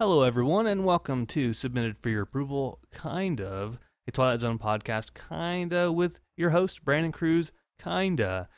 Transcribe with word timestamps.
Hello, 0.00 0.24
everyone, 0.24 0.66
and 0.66 0.84
welcome 0.84 1.24
to 1.26 1.52
Submitted 1.52 1.96
for 1.96 2.08
Your 2.08 2.22
Approval, 2.22 2.80
kind 2.90 3.40
of 3.40 3.78
a 4.08 4.10
Twilight 4.10 4.40
Zone 4.40 4.58
podcast, 4.58 5.14
kinda 5.14 5.92
with 5.92 6.18
your 6.36 6.50
host 6.50 6.84
Brandon 6.84 7.12
Cruz, 7.12 7.52
kinda. 7.78 8.48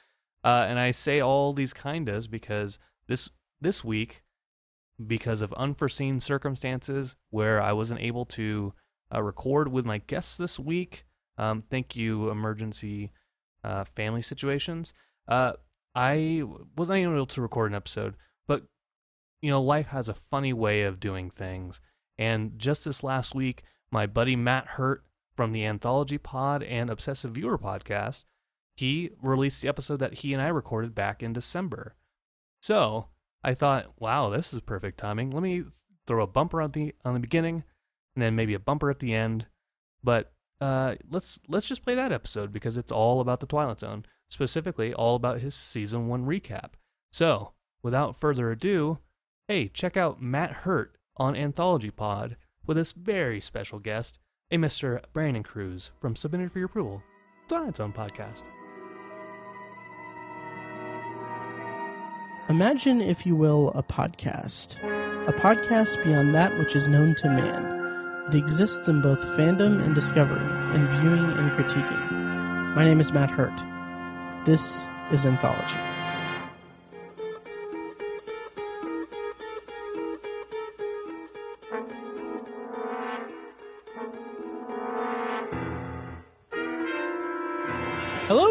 Uh, 0.43 0.65
and 0.67 0.79
I 0.79 0.93
say 0.93 1.21
all 1.21 1.53
these 1.53 1.75
kindas 1.75 2.27
because 2.27 2.79
this 3.07 3.29
this 3.61 3.85
week, 3.85 4.23
because 5.07 5.43
of 5.43 5.53
unforeseen 5.53 6.21
circumstances 6.21 7.17
where 7.29 7.61
I 7.61 7.75
wasn't 7.75 8.01
able 8.01 8.25
to 8.25 8.73
uh, 9.15 9.23
record 9.23 9.69
with 9.69 9.85
my 9.85 9.99
guests 9.99 10.39
this 10.39 10.59
week. 10.59 11.05
Um, 11.37 11.61
thank 11.61 11.95
you, 11.95 12.31
emergency 12.31 13.13
uh, 13.63 13.85
family 13.85 14.23
situations. 14.23 14.95
Uh, 15.29 15.53
I 15.95 16.45
wasn't 16.79 17.01
able 17.01 17.27
to 17.27 17.43
record 17.43 17.73
an 17.73 17.77
episode, 17.77 18.17
you 19.41 19.51
know, 19.51 19.63
life 19.63 19.89
has 19.89 20.09
a 20.09 20.15
funny 20.15 20.53
way 20.53 20.83
of 20.83 21.01
doing 21.01 21.31
things. 21.31 21.81
And 22.19 22.59
just 22.59 22.85
this 22.85 23.03
last 23.03 23.35
week, 23.35 23.63
my 23.91 24.07
buddy 24.07 24.37
Matt 24.37 24.67
Hurt 24.67 25.05
from 25.37 25.53
the 25.53 25.65
Anthology 25.65 26.19
Pod 26.19 26.63
and 26.63 26.91
Obsessive 26.91 27.33
Viewer 27.33 27.59
podcast, 27.59 28.25
he 28.75 29.11
released 29.23 29.63
the 29.63 29.69
episode 29.69 29.99
that 29.99 30.15
he 30.15 30.33
and 30.33 30.43
I 30.43 30.49
recorded 30.49 30.95
back 30.95 31.23
in 31.23 31.33
December. 31.33 31.95
So 32.61 33.09
I 33.43 33.55
thought, 33.55 33.93
wow, 33.99 34.31
this 34.31 34.53
is 34.53 34.61
perfect 34.61 34.99
timing. 34.99 35.31
Let 35.31 35.43
me 35.43 35.65
throw 36.07 36.23
a 36.23 36.27
bumper 36.27 36.61
on 36.61 36.73
the 36.73 36.95
on 37.05 37.15
the 37.15 37.21
beginning, 37.21 37.65
and 38.15 38.23
then 38.23 38.35
maybe 38.35 38.55
a 38.55 38.59
bumper 38.59 38.91
at 38.91 38.99
the 38.99 39.15
end. 39.15 39.47
But 40.03 40.33
uh, 40.61 40.97
let's 41.11 41.39
let's 41.49 41.67
just 41.67 41.83
play 41.83 41.95
that 41.95 42.13
episode 42.13 42.53
because 42.53 42.77
it's 42.77 42.93
all 42.93 43.21
about 43.21 43.41
the 43.41 43.47
Twilight 43.47 43.81
Zone, 43.81 44.05
specifically 44.29 44.93
all 44.95 45.17
about 45.17 45.41
his 45.41 45.55
season 45.55 46.09
one 46.09 46.27
recap. 46.27 46.73
So 47.13 47.53
without 47.83 48.17
further 48.17 48.51
ado, 48.51 48.99
hey, 49.49 49.69
check 49.69 49.97
out 49.97 50.21
Matt 50.21 50.51
Hurt 50.51 50.97
on 51.17 51.37
Anthology 51.37 51.91
Pod 51.91 52.37
with 52.67 52.77
this 52.77 52.93
very 52.93 53.41
special 53.41 53.79
guest, 53.79 54.19
a 54.51 54.57
Mr. 54.57 55.01
Brandon 55.13 55.43
Cruz 55.43 55.93
from 56.01 56.17
Submitted 56.17 56.51
for 56.51 56.59
Your 56.59 56.67
Approval, 56.67 57.03
Twilight 57.49 57.77
Zone 57.77 57.93
podcast. 57.93 58.43
Imagine, 62.49 63.01
if 63.01 63.27
you 63.27 63.35
will, 63.35 63.71
a 63.75 63.83
podcast. 63.83 64.77
A 65.29 65.33
podcast 65.33 66.03
beyond 66.05 66.35
that 66.35 66.57
which 66.59 66.77
is 66.77 66.87
known 66.87 67.15
to 67.17 67.29
man. 67.29 68.27
It 68.29 68.37
exists 68.37 68.89
in 68.89 69.01
both 69.01 69.21
fandom 69.37 69.85
and 69.85 69.95
discovery, 69.95 70.45
in 70.75 70.89
viewing 71.01 71.33
and 71.39 71.51
critiquing. 71.53 72.75
My 72.75 72.85
name 72.85 73.01
is 73.01 73.13
Matt 73.13 73.31
Hurt. 73.31 73.65
This 74.45 74.83
is 75.13 75.25
Anthology. 75.25 75.79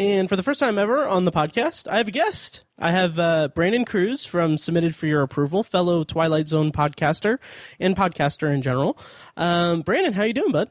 And 0.00 0.30
for 0.30 0.36
the 0.36 0.42
first 0.42 0.60
time 0.60 0.78
ever 0.78 1.06
on 1.06 1.26
the 1.26 1.30
podcast, 1.30 1.86
I 1.86 1.98
have 1.98 2.08
a 2.08 2.10
guest. 2.10 2.64
I 2.78 2.90
have 2.90 3.18
uh, 3.18 3.48
Brandon 3.48 3.84
Cruz 3.84 4.24
from 4.24 4.56
Submitted 4.56 4.96
for 4.96 5.06
Your 5.06 5.20
Approval, 5.20 5.62
fellow 5.62 6.04
Twilight 6.04 6.48
Zone 6.48 6.72
podcaster 6.72 7.36
and 7.78 7.94
podcaster 7.94 8.50
in 8.50 8.62
general. 8.62 8.98
Um, 9.36 9.82
Brandon, 9.82 10.14
how 10.14 10.22
you 10.22 10.32
doing, 10.32 10.52
bud? 10.52 10.70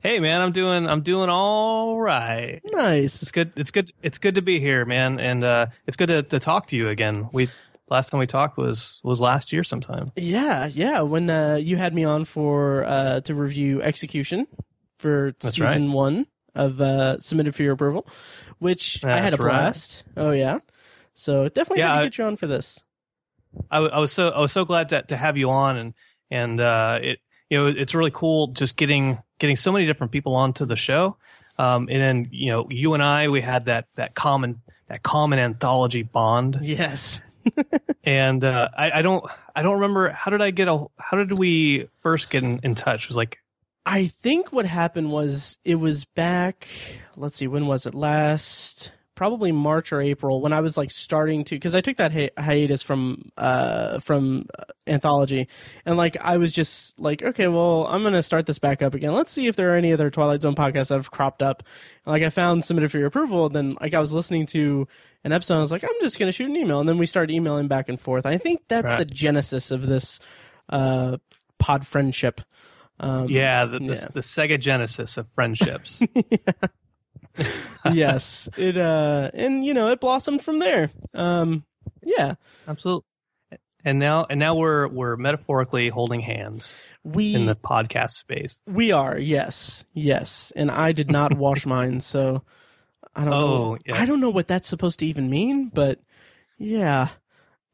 Hey 0.00 0.18
man, 0.18 0.42
I'm 0.42 0.50
doing 0.50 0.88
I'm 0.88 1.02
doing 1.02 1.30
all 1.30 2.00
right. 2.00 2.60
Nice. 2.64 3.22
It's 3.22 3.30
good. 3.30 3.52
It's 3.54 3.70
good. 3.70 3.92
It's 4.02 4.18
good 4.18 4.34
to 4.34 4.42
be 4.42 4.58
here, 4.58 4.84
man, 4.84 5.20
and 5.20 5.44
uh, 5.44 5.66
it's 5.86 5.96
good 5.96 6.08
to, 6.08 6.24
to 6.24 6.40
talk 6.40 6.66
to 6.66 6.76
you 6.76 6.88
again. 6.88 7.28
We 7.32 7.48
last 7.88 8.10
time 8.10 8.18
we 8.18 8.26
talked 8.26 8.58
was 8.58 9.00
was 9.04 9.20
last 9.20 9.52
year 9.52 9.62
sometime. 9.62 10.10
Yeah, 10.16 10.66
yeah. 10.66 11.02
When 11.02 11.30
uh, 11.30 11.54
you 11.54 11.76
had 11.76 11.94
me 11.94 12.02
on 12.02 12.24
for 12.24 12.84
uh, 12.84 13.20
to 13.20 13.34
review 13.34 13.80
Execution 13.80 14.48
for 14.98 15.34
That's 15.38 15.54
season 15.54 15.86
right. 15.86 15.94
one 15.94 16.26
of 16.54 16.80
uh, 16.80 17.18
Submitted 17.20 17.54
for 17.54 17.62
Your 17.62 17.72
Approval, 17.74 18.06
which 18.58 19.04
I 19.04 19.18
had 19.18 19.28
a 19.28 19.36
That's 19.36 19.40
right. 19.42 19.50
blast. 19.52 20.04
Oh 20.16 20.30
yeah. 20.32 20.60
So 21.14 21.48
definitely 21.48 21.80
Yeah, 21.80 21.94
I- 21.94 22.04
get 22.04 22.18
you 22.18 22.24
on 22.24 22.36
for 22.36 22.46
this. 22.46 22.82
I, 23.70 23.78
I 23.78 23.98
was 24.00 24.10
so 24.12 24.30
I 24.30 24.40
was 24.40 24.50
so 24.52 24.64
glad 24.64 24.88
to 24.88 25.02
to 25.02 25.16
have 25.16 25.36
you 25.36 25.50
on, 25.50 25.76
and 25.76 25.94
and 26.30 26.60
uh, 26.60 26.98
it 27.02 27.20
you 27.50 27.58
know 27.58 27.66
it's 27.68 27.94
really 27.94 28.10
cool 28.12 28.48
just 28.48 28.76
getting 28.76 29.18
getting 29.38 29.54
so 29.56 29.70
many 29.70 29.86
different 29.86 30.12
people 30.12 30.34
onto 30.34 30.64
the 30.64 30.74
show. 30.76 31.16
Um, 31.56 31.88
and 31.88 32.02
then 32.02 32.28
you 32.32 32.50
know 32.50 32.66
you 32.68 32.94
and 32.94 33.02
I 33.02 33.28
we 33.28 33.40
had 33.40 33.66
that 33.66 33.86
that 33.94 34.14
common 34.16 34.60
that 34.88 35.02
common 35.04 35.38
anthology 35.38 36.02
bond, 36.02 36.58
Yes. 36.62 37.20
and 38.04 38.42
uh, 38.42 38.68
I, 38.76 38.90
I 38.98 39.02
don't 39.02 39.24
I 39.54 39.62
don't 39.62 39.74
remember 39.74 40.08
how 40.10 40.30
did 40.32 40.42
I 40.42 40.50
get 40.50 40.66
a 40.66 40.86
how 40.98 41.16
did 41.16 41.38
we 41.38 41.88
first 41.98 42.30
get 42.30 42.42
in, 42.42 42.58
in 42.64 42.74
touch? 42.74 43.04
It 43.04 43.08
was 43.10 43.16
like 43.16 43.38
I 43.86 44.06
think 44.06 44.52
what 44.52 44.66
happened 44.66 45.10
was 45.10 45.58
it 45.64 45.74
was 45.76 46.04
back. 46.04 46.66
Let's 47.16 47.36
see, 47.36 47.46
when 47.46 47.66
was 47.66 47.86
it 47.86 47.94
last? 47.94 48.92
Probably 49.14 49.52
March 49.52 49.92
or 49.92 50.00
April 50.00 50.40
when 50.40 50.52
I 50.52 50.58
was 50.60 50.76
like 50.76 50.90
starting 50.90 51.44
to 51.44 51.54
because 51.54 51.76
I 51.76 51.80
took 51.80 51.98
that 51.98 52.10
hi- 52.12 52.30
hiatus 52.36 52.82
from 52.82 53.30
uh 53.38 54.00
from 54.00 54.46
uh, 54.58 54.64
anthology 54.88 55.46
and 55.86 55.96
like 55.96 56.16
I 56.20 56.36
was 56.38 56.52
just 56.52 56.98
like 56.98 57.22
okay 57.22 57.46
well 57.46 57.86
I'm 57.86 58.02
gonna 58.02 58.24
start 58.24 58.46
this 58.46 58.58
back 58.58 58.82
up 58.82 58.92
again 58.92 59.12
let's 59.12 59.30
see 59.30 59.46
if 59.46 59.54
there 59.54 59.72
are 59.72 59.76
any 59.76 59.92
other 59.92 60.10
Twilight 60.10 60.42
Zone 60.42 60.56
podcasts 60.56 60.88
that 60.88 60.96
have 60.96 61.12
cropped 61.12 61.42
up 61.42 61.62
and, 62.04 62.12
like 62.12 62.24
I 62.24 62.30
found 62.30 62.64
submitted 62.64 62.90
for 62.90 62.98
your 62.98 63.06
approval 63.06 63.48
then 63.48 63.76
like 63.80 63.94
I 63.94 64.00
was 64.00 64.12
listening 64.12 64.46
to 64.46 64.88
an 65.22 65.30
episode 65.30 65.58
I 65.58 65.60
was 65.60 65.70
like 65.70 65.84
I'm 65.84 65.90
just 66.00 66.18
gonna 66.18 66.32
shoot 66.32 66.50
an 66.50 66.56
email 66.56 66.80
and 66.80 66.88
then 66.88 66.98
we 66.98 67.06
started 67.06 67.32
emailing 67.32 67.68
back 67.68 67.88
and 67.88 68.00
forth 68.00 68.26
I 68.26 68.36
think 68.36 68.62
that's 68.66 68.94
Right. 68.94 68.98
the 68.98 69.04
genesis 69.04 69.70
of 69.70 69.86
this 69.86 70.18
uh 70.70 71.18
pod 71.60 71.86
friendship 71.86 72.40
um, 73.00 73.26
yeah 73.28 73.64
the, 73.64 73.78
the, 73.78 73.84
yeah. 73.84 74.06
the 74.12 74.20
Sega 74.20 74.58
Genesis 74.58 75.16
of 75.16 75.28
friendships. 75.28 76.00
yes 77.92 78.48
it 78.56 78.76
uh 78.78 79.28
and 79.34 79.64
you 79.66 79.74
know 79.74 79.88
it 79.90 80.00
blossomed 80.00 80.40
from 80.40 80.60
there 80.60 80.88
um 81.14 81.64
yeah 82.02 82.34
Absolutely. 82.68 83.04
And 83.86 83.98
now 83.98 84.24
and 84.30 84.38
now 84.40 84.54
we're 84.54 84.88
we're 84.88 85.16
metaphorically 85.16 85.88
holding 85.90 86.20
hands 86.20 86.74
we 87.02 87.34
in 87.34 87.44
the 87.46 87.56
podcast 87.56 88.12
space. 88.12 88.58
we 88.66 88.92
are 88.92 89.18
yes 89.18 89.84
yes 89.92 90.52
and 90.56 90.70
i 90.70 90.92
did 90.92 91.10
not 91.10 91.34
wash 91.36 91.66
mine 91.66 92.00
so 92.00 92.42
i 93.14 93.22
don't 93.22 93.30
know 93.30 93.36
Oh, 93.74 93.78
yeah. 93.84 94.00
i 94.00 94.06
don't 94.06 94.20
know 94.20 94.30
what 94.30 94.48
that's 94.48 94.68
supposed 94.68 95.00
to 95.00 95.06
even 95.06 95.28
mean 95.28 95.68
but 95.74 95.98
yeah 96.56 97.08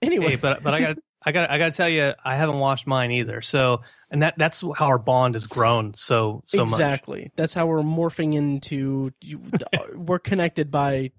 anyway 0.02 0.30
Hey, 0.30 0.36
but 0.36 0.62
but 0.64 0.74
I 0.74 0.80
got 0.80 0.98
I 1.22 1.32
got 1.32 1.50
I 1.50 1.58
got 1.58 1.66
to 1.66 1.76
tell 1.76 1.88
you, 1.88 2.14
I 2.24 2.34
haven't 2.36 2.58
washed 2.58 2.86
mine 2.86 3.10
either. 3.12 3.42
So 3.42 3.82
and 4.10 4.22
that 4.22 4.34
that's 4.38 4.60
how 4.60 4.86
our 4.86 4.98
bond 4.98 5.34
has 5.34 5.46
grown 5.46 5.94
so 5.94 6.42
so 6.46 6.62
much. 6.62 6.70
exactly 6.72 7.30
that's 7.36 7.54
how 7.54 7.66
we're 7.66 7.82
morphing 7.82 8.34
into 8.34 9.12
we're 9.94 10.18
connected 10.18 10.70
by 10.70 11.12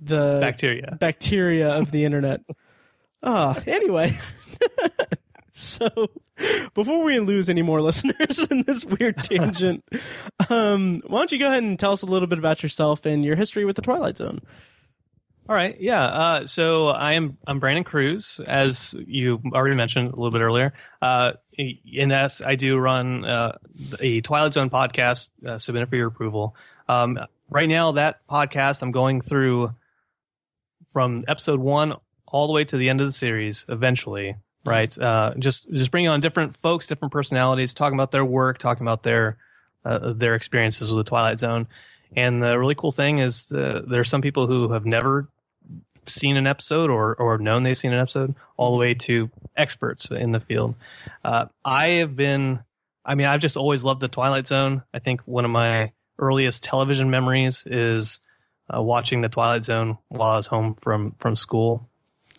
the 0.00 0.38
Bacteria. 0.40 0.96
bacteria 1.00 1.70
of 1.76 1.90
the 1.90 2.04
internet. 2.04 2.40
Ah, 3.22 3.58
anyway. 3.66 4.16
So, 5.58 5.88
before 6.74 7.02
we 7.02 7.18
lose 7.18 7.48
any 7.48 7.62
more 7.62 7.80
listeners 7.80 8.46
in 8.50 8.64
this 8.66 8.84
weird 8.84 9.16
tangent, 9.16 9.82
um, 10.50 11.00
why 11.06 11.20
don't 11.20 11.32
you 11.32 11.38
go 11.38 11.46
ahead 11.48 11.62
and 11.62 11.78
tell 11.78 11.92
us 11.92 12.02
a 12.02 12.06
little 12.06 12.28
bit 12.28 12.38
about 12.38 12.62
yourself 12.62 13.06
and 13.06 13.24
your 13.24 13.36
history 13.36 13.64
with 13.64 13.74
the 13.74 13.80
Twilight 13.80 14.18
Zone? 14.18 14.42
All 15.48 15.54
right, 15.54 15.80
yeah. 15.80 16.04
Uh, 16.04 16.46
so 16.46 16.88
I 16.88 17.12
am 17.12 17.38
I'm 17.46 17.60
Brandon 17.60 17.84
Cruz, 17.84 18.40
as 18.44 18.96
you 19.06 19.40
already 19.54 19.76
mentioned 19.76 20.08
a 20.08 20.16
little 20.16 20.32
bit 20.32 20.40
earlier. 20.40 20.72
Uh, 21.00 21.34
in 21.56 22.08
that, 22.08 22.40
I 22.44 22.56
do 22.56 22.76
run 22.76 23.24
uh, 23.24 23.52
a 24.00 24.22
Twilight 24.22 24.54
Zone 24.54 24.70
podcast 24.70 25.30
uh, 25.46 25.58
submitted 25.58 25.88
for 25.88 25.94
your 25.94 26.08
approval. 26.08 26.56
Um, 26.88 27.20
right 27.48 27.68
now, 27.68 27.92
that 27.92 28.26
podcast 28.26 28.82
I'm 28.82 28.90
going 28.90 29.20
through 29.20 29.72
from 30.90 31.22
episode 31.28 31.60
one 31.60 31.94
all 32.26 32.48
the 32.48 32.52
way 32.52 32.64
to 32.64 32.76
the 32.76 32.88
end 32.88 33.00
of 33.00 33.06
the 33.06 33.12
series. 33.12 33.66
Eventually, 33.68 34.34
right? 34.64 34.98
Uh, 34.98 35.34
just 35.38 35.70
just 35.70 35.92
bringing 35.92 36.10
on 36.10 36.18
different 36.18 36.56
folks, 36.56 36.88
different 36.88 37.12
personalities, 37.12 37.72
talking 37.72 37.96
about 37.96 38.10
their 38.10 38.24
work, 38.24 38.58
talking 38.58 38.84
about 38.84 39.04
their 39.04 39.38
uh, 39.84 40.12
their 40.12 40.34
experiences 40.34 40.92
with 40.92 41.06
the 41.06 41.08
Twilight 41.08 41.38
Zone. 41.38 41.68
And 42.16 42.42
the 42.42 42.58
really 42.58 42.74
cool 42.74 42.92
thing 42.92 43.20
is 43.20 43.52
uh, 43.52 43.82
there 43.86 44.00
are 44.00 44.04
some 44.04 44.22
people 44.22 44.48
who 44.48 44.72
have 44.72 44.86
never 44.86 45.28
seen 46.08 46.36
an 46.36 46.46
episode 46.46 46.90
or 46.90 47.14
or 47.14 47.38
known 47.38 47.62
they've 47.62 47.76
seen 47.76 47.92
an 47.92 48.00
episode, 48.00 48.34
all 48.56 48.72
the 48.72 48.78
way 48.78 48.94
to 48.94 49.30
experts 49.56 50.10
in 50.10 50.32
the 50.32 50.40
field. 50.40 50.74
Uh, 51.24 51.46
I 51.64 51.88
have 52.00 52.16
been, 52.16 52.60
I 53.04 53.14
mean, 53.14 53.26
I've 53.26 53.40
just 53.40 53.56
always 53.56 53.84
loved 53.84 54.00
the 54.00 54.08
Twilight 54.08 54.46
Zone. 54.46 54.82
I 54.92 54.98
think 54.98 55.22
one 55.22 55.44
of 55.44 55.50
my 55.50 55.92
earliest 56.18 56.64
television 56.64 57.10
memories 57.10 57.64
is 57.66 58.20
uh, 58.74 58.80
watching 58.82 59.20
the 59.20 59.28
Twilight 59.28 59.64
Zone 59.64 59.98
while 60.08 60.30
I 60.32 60.36
was 60.36 60.46
home 60.46 60.74
from 60.80 61.14
from 61.18 61.36
school, 61.36 61.88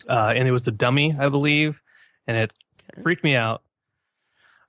uh, 0.08 0.32
and 0.34 0.46
it 0.46 0.52
was 0.52 0.62
the 0.62 0.72
Dummy, 0.72 1.14
I 1.18 1.28
believe 1.28 1.80
and 2.28 2.36
it 2.36 2.52
freaked 3.02 3.24
me 3.24 3.34
out. 3.34 3.62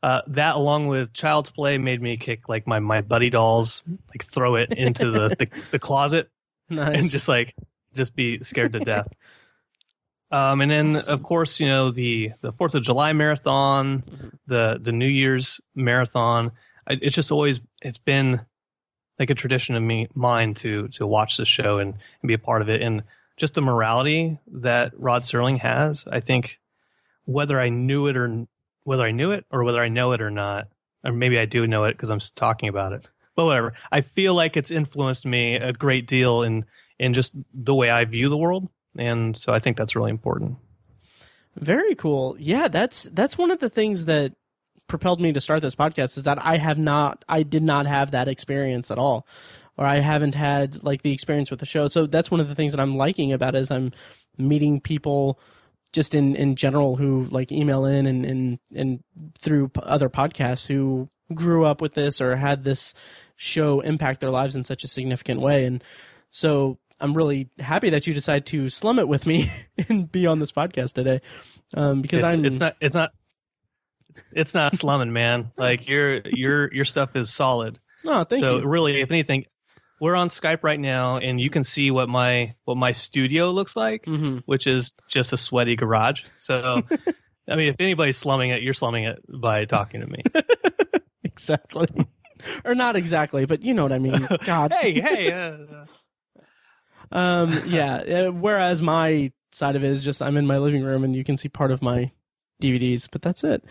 Uh, 0.02 0.22
that 0.28 0.56
along 0.56 0.88
with 0.88 1.12
Child's 1.12 1.52
Play 1.52 1.78
made 1.78 2.02
me 2.02 2.16
kick 2.16 2.48
like 2.48 2.66
my, 2.66 2.80
my 2.80 3.02
buddy 3.02 3.30
dolls, 3.30 3.84
like 4.07 4.24
throw 4.24 4.56
it 4.56 4.74
into 4.74 5.12
the, 5.12 5.28
the, 5.28 5.48
the 5.72 5.80
closet 5.80 6.30
Nice. 6.69 6.98
and 6.98 7.10
just 7.10 7.28
like 7.28 7.54
just 7.95 8.15
be 8.15 8.41
scared 8.44 8.74
to 8.74 8.80
death. 8.94 9.07
Um, 10.31 10.62
and 10.62 10.69
then 10.69 10.95
Awesome. 10.95 11.13
of 11.13 11.24
course 11.24 11.59
you 11.59 11.68
know 11.68 11.89
the 11.91 12.33
the 12.41 12.51
Fourth 12.51 12.75
of 12.75 12.83
July 12.83 13.13
marathon, 13.13 14.03
Mhm. 14.03 14.31
the 14.45 14.80
the 14.81 14.91
New 14.91 15.07
Year's 15.07 15.59
marathon. 15.74 16.51
I, 16.88 16.97
it's 17.01 17.15
just 17.15 17.31
always 17.31 17.59
it's 17.81 17.97
been 17.97 18.41
like 19.18 19.31
a 19.31 19.36
tradition 19.36 19.75
of 19.75 19.81
me 19.83 20.07
mine 20.13 20.53
to 20.56 20.88
to 20.89 21.07
watch 21.07 21.38
the 21.38 21.45
show 21.45 21.80
and, 21.80 21.94
and 22.21 22.27
be 22.27 22.36
a 22.36 22.39
part 22.39 22.62
of 22.62 22.69
it 22.69 22.81
and 22.81 23.03
just 23.38 23.53
the 23.56 23.62
morality 23.62 24.38
that 24.51 24.92
Rod 24.97 25.24
Serling 25.24 25.57
has. 25.59 26.06
I 26.09 26.19
think 26.19 26.59
whether 27.25 27.59
I 27.59 27.69
knew 27.69 28.07
it 28.07 28.15
or 28.18 28.45
whether 28.83 29.03
I 29.03 29.12
knew 29.12 29.31
it 29.31 29.45
or 29.50 29.63
whether 29.63 29.81
I 29.81 29.88
know 29.89 30.12
it 30.12 30.21
or 30.21 30.30
not, 30.31 30.68
or 31.03 31.12
maybe 31.12 31.39
I 31.39 31.45
do 31.45 31.65
know 31.65 31.85
it 31.85 31.94
because 31.94 32.12
I'm 32.12 32.19
talking 32.35 32.69
about 32.69 32.94
it. 32.94 33.07
But 33.35 33.45
whatever. 33.45 33.74
I 33.92 34.01
feel 34.01 34.35
like 34.35 34.57
it's 34.57 34.71
influenced 34.71 35.25
me 35.25 35.56
a 35.56 35.74
great 35.74 36.06
deal 36.06 36.44
in 36.44 36.65
in 37.00 37.13
just 37.13 37.34
the 37.54 37.74
way 37.74 37.90
I 37.90 38.06
view 38.06 38.30
the 38.30 38.38
world, 38.38 38.69
and 38.98 39.36
so 39.36 39.54
I 39.54 39.60
think 39.60 39.78
that's 39.78 39.96
really 39.96 40.12
important. 40.12 40.57
Very 41.56 41.96
cool. 41.96 42.36
Yeah, 42.40 42.68
that's 42.68 43.04
that's 43.12 43.38
one 43.38 43.51
of 43.51 43.60
the 43.60 43.69
things 43.69 44.06
that 44.06 44.34
propelled 44.88 45.22
me 45.22 45.31
to 45.34 45.42
start 45.42 45.62
this 45.62 45.75
podcast 45.75 46.18
is 46.18 46.24
that 46.24 46.44
I 46.44 46.57
have 46.57 46.78
not 46.78 47.24
I 47.30 47.44
did 47.44 47.63
not 47.63 47.86
have 47.86 48.12
that 48.12 48.28
experience 48.28 48.92
at 48.92 48.98
all. 48.98 49.25
Or 49.78 49.86
I 49.86 50.00
haven't 50.00 50.36
had 50.36 50.84
like 50.84 51.04
the 51.04 51.13
experience 51.13 51.50
with 51.50 51.62
the 51.62 51.66
show. 51.66 51.88
So 51.88 52.06
that's 52.06 52.30
one 52.30 52.42
of 52.42 52.50
the 52.50 52.56
things 52.56 52.74
that 52.74 52.81
I'm 52.81 52.98
liking 52.98 53.31
about 53.31 53.56
it 53.56 53.60
is 53.60 53.72
I'm 53.72 53.94
meeting 54.38 54.81
people 54.81 55.40
just 55.94 56.13
in, 56.13 56.36
in 56.36 56.56
general 56.56 56.98
who 56.98 57.28
like 57.31 57.50
email 57.50 57.86
in 57.86 58.06
and, 58.06 58.25
and, 58.25 58.60
and 58.75 59.04
through 59.38 59.72
other 59.81 60.10
podcasts 60.10 60.68
who 60.68 61.10
grew 61.34 61.63
up 61.66 61.80
with 61.80 61.94
this 61.94 62.19
or 62.19 62.36
had 62.36 62.66
this 62.66 62.94
show 63.38 63.80
impact 63.80 64.19
their 64.19 64.31
lives 64.31 64.54
in 64.54 64.66
such 64.66 64.84
a 64.84 64.88
significant 64.88 65.40
way. 65.40 65.63
And 65.63 65.81
so 66.30 66.78
I'm 67.00 67.16
really 67.16 67.50
happy 67.60 67.92
that 67.92 68.07
you 68.07 68.13
decided 68.13 68.46
to 68.48 68.69
slum 68.69 69.00
it 69.00 69.07
with 69.07 69.25
me 69.25 69.51
and 69.90 70.12
be 70.12 70.28
on 70.28 70.40
this 70.40 70.51
podcast 70.51 70.94
today. 70.94 71.22
Um, 71.74 72.01
because 72.01 72.22
it's, 72.24 72.38
I'm, 72.38 72.46
it's 72.46 72.60
not 72.60 72.75
it's 72.81 72.96
not 72.96 73.12
it's 74.34 74.54
not 74.54 74.75
slumming, 74.75 75.13
man. 75.13 75.51
Like 75.57 75.88
your 75.88 76.22
your 76.25 76.74
your 76.74 76.86
stuff 76.86 77.16
is 77.16 77.31
solid. 77.31 77.80
oh, 78.06 78.24
thank 78.24 78.42
so 78.42 78.57
you. 78.57 78.63
So 78.63 78.68
really, 78.68 79.01
if 79.01 79.12
anything, 79.12 79.46
we're 80.00 80.16
on 80.16 80.30
Skype 80.30 80.60
right 80.63 80.80
now, 80.80 81.18
and 81.18 81.40
you 81.40 81.50
can 81.50 81.63
see 81.63 81.92
what 81.92 82.10
my 82.10 82.56
what 82.66 82.78
my 82.78 82.92
studio 82.92 83.52
looks 83.52 83.75
like, 83.75 84.06
hmm 84.06 84.40
which 84.45 84.68
is 84.68 84.92
just 85.07 85.34
a 85.34 85.38
sweaty 85.38 85.75
garage. 85.75 86.24
So, 86.40 86.84
I 87.48 87.56
mean, 87.56 87.69
if 87.69 87.75
anybody's 87.80 88.18
slumming 88.18 88.52
it, 88.52 88.62
you're 88.62 88.74
slumming 88.74 89.06
it 89.06 89.19
by 89.28 89.66
talking 89.66 90.02
to 90.02 90.07
me. 90.07 90.24
Exactly. 91.24 91.88
or 92.66 92.75
not 92.75 92.95
exactly, 92.95 93.45
but 93.45 93.63
you 93.63 93.74
know 93.74 93.84
what 93.84 93.94
I 93.94 94.00
mean. 94.00 94.28
God. 94.44 94.74
hey, 94.74 95.00
hey. 95.00 95.31
Uh, 95.31 95.86
Um, 97.11 97.61
yeah. 97.67 97.95
uh, 97.95 98.31
Whereas 98.31 98.81
my 98.81 99.31
side 99.51 99.75
of 99.75 99.83
it 99.83 99.91
is 99.91 100.03
just 100.03 100.21
I'm 100.21 100.38
in 100.38 100.45
my 100.45 100.57
living 100.57 100.83
room 100.83 101.03
and 101.03 101.15
you 101.15 101.23
can 101.23 101.38
see 101.38 101.50
part 101.50 101.71
of 101.71 101.81
my 101.81 102.11
DVDs, 102.61 103.07
but 103.11 103.21
that's 103.21 103.44
it. 103.44 103.63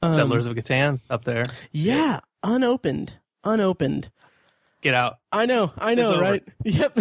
Um, 0.00 0.12
Settlers 0.12 0.46
of 0.46 0.54
Catan 0.56 1.00
up 1.10 1.24
there. 1.24 1.44
Yeah, 1.70 2.20
unopened, 2.42 3.14
unopened. 3.44 4.10
Get 4.80 4.94
out. 4.94 5.18
I 5.30 5.46
know, 5.46 5.72
I 5.78 5.94
know, 5.94 6.20
right? 6.20 6.42
Yep. 6.64 6.98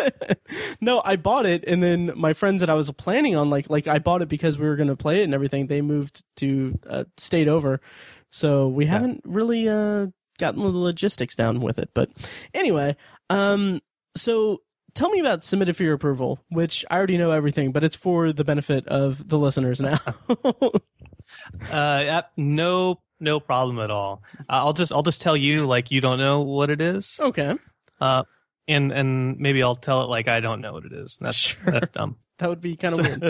no, 0.80 1.02
I 1.04 1.16
bought 1.16 1.46
it, 1.46 1.64
and 1.66 1.82
then 1.82 2.12
my 2.14 2.32
friends 2.32 2.60
that 2.60 2.70
I 2.70 2.74
was 2.74 2.90
planning 2.92 3.34
on, 3.34 3.50
like, 3.50 3.68
like 3.68 3.88
I 3.88 3.98
bought 3.98 4.22
it 4.22 4.28
because 4.28 4.56
we 4.56 4.68
were 4.68 4.76
going 4.76 4.88
to 4.88 4.96
play 4.96 5.20
it 5.20 5.24
and 5.24 5.34
everything. 5.34 5.66
They 5.66 5.80
moved 5.80 6.22
to 6.36 6.78
uh, 6.88 7.04
stayed 7.16 7.48
over, 7.48 7.80
so 8.30 8.68
we 8.68 8.86
haven't 8.86 9.22
really 9.24 9.68
uh, 9.68 10.06
gotten 10.38 10.62
the 10.62 10.68
logistics 10.68 11.34
down 11.34 11.60
with 11.60 11.80
it. 11.80 11.90
But 11.92 12.10
anyway, 12.54 12.96
um, 13.30 13.80
so 14.16 14.62
tell 14.94 15.10
me 15.10 15.20
about 15.20 15.42
submitted 15.44 15.76
for 15.76 15.82
your 15.82 15.94
approval, 15.94 16.42
which 16.50 16.84
I 16.90 16.96
already 16.96 17.16
know 17.18 17.30
everything, 17.30 17.72
but 17.72 17.84
it's 17.84 17.96
for 17.96 18.32
the 18.32 18.44
benefit 18.44 18.86
of 18.88 19.28
the 19.28 19.38
listeners 19.38 19.80
now. 19.80 19.98
Uh, 21.70 22.22
no, 22.36 23.00
no 23.20 23.40
problem 23.40 23.78
at 23.78 23.90
all. 23.90 24.22
Uh, 24.40 24.44
I'll 24.48 24.72
just, 24.72 24.92
I'll 24.92 25.02
just 25.02 25.20
tell 25.20 25.36
you 25.36 25.66
like 25.66 25.90
you 25.90 26.00
don't 26.00 26.18
know 26.18 26.42
what 26.42 26.70
it 26.70 26.80
is. 26.80 27.16
okay, 27.20 27.56
Uh, 28.00 28.24
and 28.68 28.92
and 28.92 29.38
maybe 29.38 29.62
I'll 29.62 29.74
tell 29.74 30.02
it 30.02 30.06
like 30.08 30.28
I 30.28 30.40
don't 30.40 30.60
know 30.60 30.72
what 30.72 30.84
it 30.84 30.92
is. 30.92 31.18
That's 31.20 31.36
Sure. 31.36 31.62
that's 31.72 31.88
dumb. 31.90 32.16
that 32.38 32.48
would 32.48 32.60
be 32.60 32.76
kind 32.76 32.94
of 32.98 33.00
weird. 33.06 33.20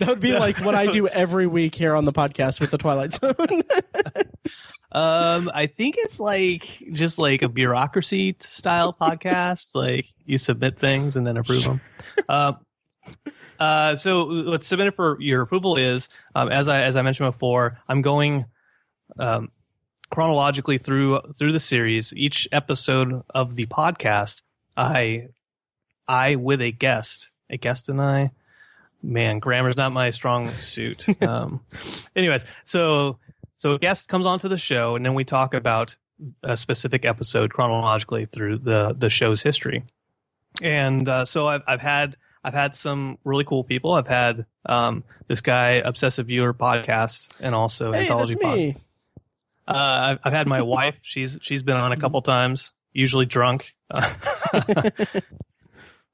That 0.00 0.08
would 0.08 0.20
be 0.20 0.32
like 0.32 0.58
what 0.58 0.74
I 0.74 0.86
do 0.90 1.06
every 1.22 1.46
week 1.46 1.74
here 1.74 1.94
on 1.94 2.04
the 2.04 2.12
podcast 2.12 2.60
with 2.60 2.70
the 2.70 2.78
Twilight 2.78 3.14
Zone. 3.14 3.34
um, 4.94 5.50
I 5.52 5.66
think 5.66 5.96
it's 5.98 6.20
like 6.20 6.84
just 6.92 7.18
like 7.18 7.42
a 7.42 7.48
bureaucracy 7.48 8.36
style 8.38 8.92
podcast. 8.92 9.74
Like 9.74 10.06
you 10.24 10.38
submit 10.38 10.78
things 10.78 11.16
and 11.16 11.26
then 11.26 11.36
approve 11.36 11.64
them. 11.64 11.80
Uh, 12.28 12.52
uh, 13.58 13.96
so 13.96 14.44
what's 14.50 14.68
submitted 14.68 14.94
for 14.94 15.20
your 15.20 15.42
approval 15.42 15.76
is, 15.76 16.08
um, 16.36 16.48
as 16.48 16.68
I 16.68 16.82
as 16.82 16.96
I 16.96 17.02
mentioned 17.02 17.32
before, 17.32 17.78
I'm 17.88 18.02
going 18.02 18.44
um, 19.18 19.50
chronologically 20.10 20.78
through 20.78 21.20
through 21.36 21.50
the 21.50 21.60
series. 21.60 22.12
Each 22.14 22.46
episode 22.52 23.22
of 23.30 23.56
the 23.56 23.66
podcast, 23.66 24.42
I 24.76 25.28
I 26.06 26.36
with 26.36 26.60
a 26.62 26.70
guest, 26.70 27.30
a 27.50 27.56
guest 27.56 27.88
and 27.88 28.00
I. 28.00 28.30
Man, 29.02 29.38
grammar's 29.40 29.76
not 29.76 29.92
my 29.92 30.10
strong 30.10 30.50
suit. 30.52 31.04
Um, 31.20 31.60
anyways, 32.14 32.46
so 32.64 33.18
so 33.56 33.72
a 33.72 33.78
guest 33.78 34.08
comes 34.08 34.26
onto 34.26 34.48
the 34.48 34.58
show, 34.58 34.96
and 34.96 35.04
then 35.04 35.14
we 35.14 35.24
talk 35.24 35.54
about 35.54 35.96
a 36.42 36.56
specific 36.56 37.04
episode 37.04 37.52
chronologically 37.52 38.24
through 38.24 38.58
the 38.58 38.94
the 38.96 39.10
show's 39.10 39.42
history. 39.42 39.84
And 40.62 41.08
uh, 41.08 41.24
so 41.24 41.46
I've 41.46 41.62
I've 41.66 41.80
had 41.80 42.16
I've 42.44 42.54
had 42.54 42.76
some 42.76 43.18
really 43.24 43.44
cool 43.44 43.64
people. 43.64 43.92
I've 43.92 44.06
had 44.06 44.44
um, 44.66 45.02
this 45.26 45.40
guy, 45.40 45.82
Obsessive 45.84 46.26
Viewer 46.26 46.52
podcast, 46.52 47.28
and 47.40 47.54
also 47.54 47.92
hey, 47.92 48.02
Anthology 48.02 48.34
that's 48.34 48.44
Pod. 48.44 48.56
me. 48.56 48.76
Uh, 49.66 49.72
I've, 49.72 50.18
I've 50.24 50.32
had 50.34 50.46
my 50.46 50.60
wife. 50.74 50.96
She's 51.02 51.38
she's 51.40 51.62
been 51.62 51.78
on 51.78 51.92
a 51.92 51.96
couple 51.96 52.20
times, 52.20 52.72
usually 52.92 53.24
drunk. 53.26 53.74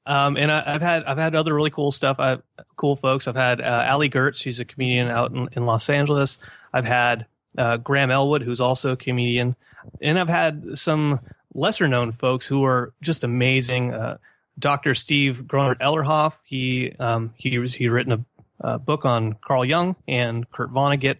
um, 0.05 0.37
and 0.37 0.51
I, 0.51 0.63
I've 0.65 0.81
had 0.81 1.03
I've 1.03 1.17
had 1.17 1.35
other 1.35 1.53
really 1.53 1.69
cool 1.69 1.91
stuff. 1.91 2.17
I 2.19 2.37
cool 2.77 2.95
folks. 2.95 3.27
I've 3.27 3.35
had 3.35 3.59
uh, 3.59 3.83
Allie 3.85 4.09
Goertz. 4.09 4.39
She's 4.39 4.61
a 4.61 4.65
comedian 4.65 5.09
out 5.09 5.31
in, 5.31 5.49
in 5.51 5.65
Los 5.65 5.89
Angeles. 5.89 6.37
I've 6.73 6.85
had 6.85 7.25
uh, 7.57 7.77
Graham 7.77 8.11
Elwood, 8.11 8.41
who's 8.43 8.61
also 8.61 8.91
a 8.91 8.97
comedian, 8.97 9.55
and 10.01 10.19
I've 10.19 10.29
had 10.29 10.77
some 10.77 11.19
lesser 11.53 11.87
known 11.87 12.11
folks 12.11 12.45
who 12.45 12.63
are 12.65 12.93
just 13.01 13.23
amazing. 13.23 13.93
Uh, 13.93 14.17
Dr. 14.59 14.93
Steve 14.95 15.43
Gronert 15.45 15.79
Ellerhoff. 15.79 16.33
He 16.43 16.93
um, 16.99 17.33
he 17.37 17.57
was 17.57 17.73
he's 17.73 17.89
written 17.89 18.11
a, 18.13 18.25
a 18.73 18.79
book 18.79 19.05
on 19.05 19.33
Carl 19.33 19.65
Jung 19.65 19.95
and 20.07 20.49
Kurt 20.49 20.71
Vonnegut. 20.71 21.17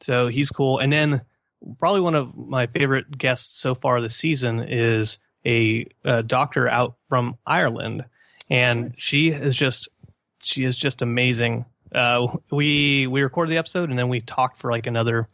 So 0.00 0.28
he's 0.28 0.50
cool. 0.50 0.78
And 0.78 0.92
then 0.92 1.20
probably 1.78 2.00
one 2.00 2.14
of 2.14 2.36
my 2.36 2.66
favorite 2.66 3.16
guests 3.16 3.58
so 3.58 3.74
far 3.74 4.00
this 4.00 4.16
season 4.16 4.60
is 4.60 5.18
a, 5.46 5.86
uh 6.04 6.22
doctor 6.22 6.68
out 6.68 6.96
from 7.02 7.36
Ireland, 7.46 8.04
and 8.50 8.88
Nice. 8.88 8.98
she 8.98 9.28
is 9.28 9.54
just 9.54 9.88
she 10.42 10.64
is 10.64 10.76
just 10.76 11.00
amazing 11.02 11.64
uh, 11.94 12.26
we 12.50 13.06
we 13.06 13.22
recorded 13.22 13.52
the 13.52 13.58
episode 13.58 13.90
and 13.90 13.98
then 13.98 14.08
we 14.08 14.20
talked 14.20 14.56
for 14.56 14.70
like 14.70 14.86
another 14.86 15.28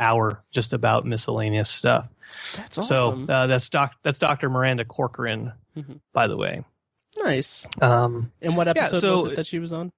hour 0.00 0.42
just 0.50 0.72
about 0.72 1.04
miscellaneous 1.04 1.68
stuff. 1.70 2.08
That's 2.56 2.78
awesome. 2.78 3.26
So 3.28 3.32
uh, 3.32 3.46
that's 3.46 3.68
doc 3.68 3.92
that's 4.02 4.18
Dr. 4.18 4.48
Miranda 4.50 4.84
Corcoran, 4.84 5.52
Mhm. 5.76 6.00
by 6.12 6.26
the 6.26 6.36
way. 6.36 6.64
nice. 7.22 7.66
Um, 7.80 8.32
And 8.40 8.56
what 8.56 8.66
Yeah, 8.68 8.84
episode 8.84 9.00
so- 9.00 9.22
was 9.24 9.32
it 9.32 9.36
that 9.36 9.46
she 9.46 9.58
was 9.58 9.72
on? 9.72 9.92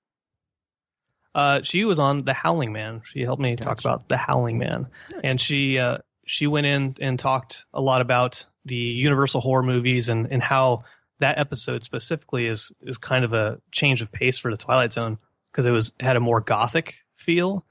uh, 1.34 1.62
she 1.62 1.84
was 1.84 1.98
on 1.98 2.24
The 2.24 2.34
Howling 2.34 2.72
Man. 2.72 3.02
She 3.04 3.22
helped 3.22 3.40
me 3.42 3.54
talk 3.56 3.80
about 3.80 4.08
The 4.08 4.16
Howling 4.16 4.58
Man, 4.58 4.86
and 5.24 5.40
she 5.40 5.78
uh, 5.78 5.98
she 6.26 6.46
went 6.46 6.66
in 6.66 6.96
and 7.00 7.18
talked 7.18 7.64
a 7.72 7.80
lot 7.80 8.00
about 8.00 8.44
the 8.64 8.74
Universal 8.76 9.40
horror 9.40 9.62
movies 9.62 10.08
and 10.08 10.30
and 10.30 10.42
how 10.42 10.80
that 11.20 11.38
episode 11.38 11.84
specifically 11.84 12.46
is 12.46 12.72
is 12.82 12.98
kind 12.98 13.24
of 13.24 13.32
a 13.32 13.60
change 13.70 14.02
of 14.02 14.10
pace 14.12 14.38
for 14.38 14.50
the 14.50 14.56
Twilight 14.58 14.92
Zone 14.92 15.18
because 15.50 15.64
it 15.66 15.70
was 15.70 15.92
had 16.00 16.16
a 16.16 16.20
more 16.20 16.40
gothic 16.40 16.96
feel, 17.14 17.64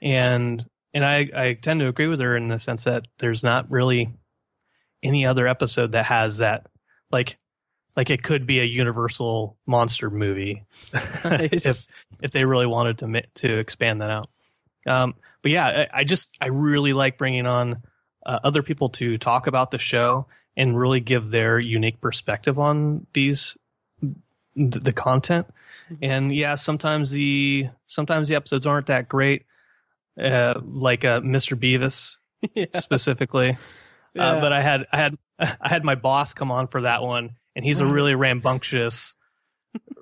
and 0.00 0.64
and 0.94 1.04
I 1.04 1.28
I 1.34 1.54
tend 1.54 1.80
to 1.80 1.88
agree 1.88 2.08
with 2.08 2.20
her 2.20 2.36
in 2.36 2.48
the 2.48 2.58
sense 2.58 2.84
that 2.84 3.06
there's 3.18 3.44
not 3.44 3.70
really 3.70 4.14
any 5.02 5.26
other 5.26 5.46
episode 5.46 5.92
that 5.92 6.06
has 6.06 6.38
that 6.38 6.66
like 7.10 7.38
like 7.96 8.10
it 8.10 8.22
could 8.22 8.46
be 8.46 8.60
a 8.60 8.64
Universal 8.64 9.56
monster 9.66 10.10
movie 10.10 10.64
Nice. 11.24 11.66
if 11.66 11.86
if 12.22 12.30
they 12.30 12.44
really 12.44 12.66
wanted 12.66 12.98
to 12.98 13.22
to 13.42 13.58
expand 13.58 14.00
that 14.00 14.10
out. 14.10 14.30
Um, 14.86 15.14
but 15.42 15.50
yeah, 15.50 15.66
I, 15.66 16.00
I 16.00 16.04
just 16.04 16.36
I 16.40 16.48
really 16.48 16.92
like 16.92 17.18
bringing 17.18 17.46
on 17.46 17.82
uh, 18.24 18.38
other 18.42 18.62
people 18.62 18.90
to 18.90 19.18
talk 19.18 19.46
about 19.46 19.70
the 19.70 19.78
show 19.78 20.26
and 20.56 20.78
really 20.78 21.00
give 21.00 21.30
their 21.30 21.58
unique 21.58 22.00
perspective 22.00 22.58
on 22.58 23.06
these 23.12 23.56
th- 24.00 24.14
the 24.56 24.92
content. 24.92 25.46
And 26.02 26.34
yeah, 26.34 26.56
sometimes 26.56 27.10
the 27.10 27.68
sometimes 27.86 28.28
the 28.28 28.34
episodes 28.34 28.66
aren't 28.66 28.86
that 28.86 29.08
great, 29.08 29.45
uh, 30.20 30.60
like 30.64 31.04
uh, 31.04 31.20
Mr. 31.20 31.58
Bevis 31.58 32.18
yeah. 32.54 32.78
specifically. 32.78 33.56
Yeah. 34.14 34.24
Uh, 34.24 34.40
but 34.40 34.52
I 34.52 34.62
had 34.62 34.86
I 34.92 34.96
had 34.96 35.18
I 35.38 35.68
had 35.68 35.84
my 35.84 35.94
boss 35.94 36.34
come 36.34 36.50
on 36.50 36.66
for 36.66 36.82
that 36.82 37.02
one, 37.02 37.30
and 37.54 37.64
he's 37.64 37.80
a 37.80 37.86
really 37.86 38.14
rambunctious, 38.14 39.14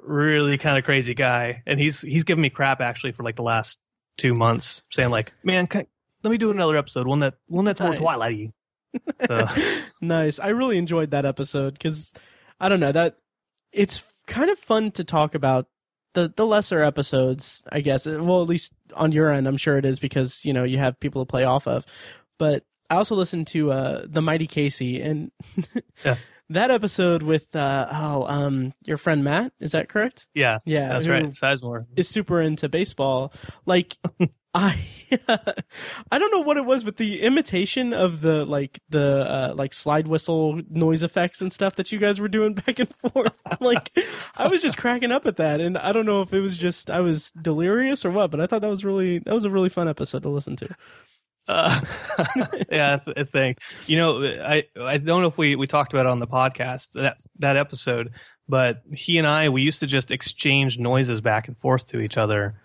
really 0.02 0.58
kind 0.58 0.78
of 0.78 0.84
crazy 0.84 1.14
guy, 1.14 1.62
and 1.66 1.78
he's 1.80 2.00
he's 2.00 2.24
given 2.24 2.42
me 2.42 2.50
crap 2.50 2.80
actually 2.80 3.12
for 3.12 3.22
like 3.22 3.36
the 3.36 3.42
last 3.42 3.78
two 4.16 4.34
months, 4.34 4.82
saying 4.90 5.10
like, 5.10 5.32
man, 5.42 5.66
can, 5.66 5.86
let 6.22 6.30
me 6.30 6.38
do 6.38 6.50
another 6.50 6.76
episode, 6.76 7.06
one 7.06 7.20
that 7.20 7.34
one 7.46 7.64
that's 7.64 7.80
more 7.80 7.90
Nice. 7.90 8.00
Twilighty. 8.00 8.52
So, 9.26 9.46
nice. 10.00 10.38
I 10.38 10.50
really 10.50 10.78
enjoyed 10.78 11.10
that 11.10 11.26
episode 11.26 11.72
because 11.72 12.12
I 12.60 12.68
don't 12.68 12.78
know 12.78 12.92
that 12.92 13.16
it's 13.72 14.04
kind 14.28 14.50
of 14.50 14.58
fun 14.60 14.92
to 14.92 15.02
talk 15.02 15.34
about 15.34 15.66
the 16.14 16.32
the 16.34 16.46
lesser 16.46 16.80
episodes. 16.82 17.62
I 17.70 17.80
guess. 17.80 18.06
Well, 18.06 18.42
at 18.42 18.48
least 18.48 18.72
on 18.94 19.12
your 19.12 19.30
end, 19.30 19.46
I'm 19.46 19.56
sure 19.56 19.76
it 19.78 19.84
is 19.84 19.98
because 19.98 20.44
you 20.44 20.52
know 20.52 20.64
you 20.64 20.78
have 20.78 20.98
people 20.98 21.24
to 21.24 21.30
play 21.30 21.44
off 21.44 21.66
of. 21.66 21.84
But 22.38 22.64
I 22.90 22.96
also 22.96 23.14
listened 23.14 23.46
to 23.48 23.70
uh, 23.72 24.06
the 24.08 24.22
Mighty 24.22 24.46
Casey 24.46 25.00
and 25.00 25.30
Yeah. 26.04 26.16
that 26.50 26.70
episode 26.70 27.22
with 27.22 27.54
uh, 27.56 27.86
oh 27.90 28.26
um 28.26 28.72
your 28.84 28.96
friend 28.96 29.22
Matt. 29.24 29.52
Is 29.60 29.72
that 29.72 29.88
correct? 29.88 30.26
yeah, 30.34 30.58
Yeah, 30.64 30.88
that's 30.88 31.06
right, 31.08 31.24
Sizemore. 31.26 31.86
Is 31.96 32.08
super 32.08 32.40
into 32.40 32.68
baseball. 32.68 33.32
Like 33.66 33.96
I 34.54 34.78
I 35.28 36.18
don't 36.18 36.30
know 36.30 36.40
what 36.40 36.56
it 36.56 36.64
was, 36.64 36.84
but 36.84 36.96
the 36.96 37.22
imitation 37.22 37.92
of 37.92 38.20
the 38.20 38.44
like 38.44 38.80
the 38.88 39.30
uh, 39.30 39.54
like 39.54 39.74
slide 39.74 40.06
whistle 40.06 40.60
noise 40.70 41.02
effects 41.02 41.40
and 41.40 41.52
stuff 41.52 41.76
that 41.76 41.92
you 41.92 41.98
guys 41.98 42.20
were 42.20 42.28
doing 42.28 42.54
back 42.66 42.78
and 42.78 42.94
forth. 42.96 43.38
like 43.60 43.90
I 44.36 44.48
was 44.48 44.62
just 44.62 44.76
cracking 44.76 45.12
up 45.12 45.26
at 45.26 45.36
that, 45.36 45.60
and 45.60 45.76
I 45.76 45.92
don't 45.92 46.06
know 46.06 46.22
if 46.22 46.32
it 46.32 46.40
was 46.40 46.56
just 46.56 46.90
I 46.90 47.00
was 47.00 47.30
delirious 47.32 48.04
or 48.04 48.10
what, 48.10 48.30
but 48.30 48.40
I 48.40 48.46
thought 48.46 48.62
that 48.62 48.70
was 48.70 48.84
really 48.84 49.18
that 49.20 49.34
was 49.34 49.44
a 49.44 49.50
really 49.50 49.68
fun 49.68 49.88
episode 49.88 50.22
to 50.22 50.28
listen 50.28 50.56
to. 50.56 50.68
Uh, 51.46 51.80
yeah, 52.70 52.98
I 53.00 53.12
th- 53.12 53.28
think 53.28 53.58
you 53.86 53.98
know 53.98 54.22
I 54.22 54.64
I 54.80 54.98
don't 54.98 55.22
know 55.22 55.28
if 55.28 55.38
we 55.38 55.56
we 55.56 55.66
talked 55.66 55.92
about 55.92 56.06
it 56.06 56.10
on 56.10 56.20
the 56.20 56.26
podcast 56.26 56.92
that 56.92 57.18
that 57.38 57.56
episode, 57.56 58.12
but 58.48 58.82
he 58.92 59.18
and 59.18 59.26
I 59.26 59.48
we 59.48 59.62
used 59.62 59.80
to 59.80 59.86
just 59.86 60.10
exchange 60.10 60.78
noises 60.78 61.20
back 61.20 61.48
and 61.48 61.58
forth 61.58 61.88
to 61.88 62.00
each 62.00 62.16
other. 62.16 62.60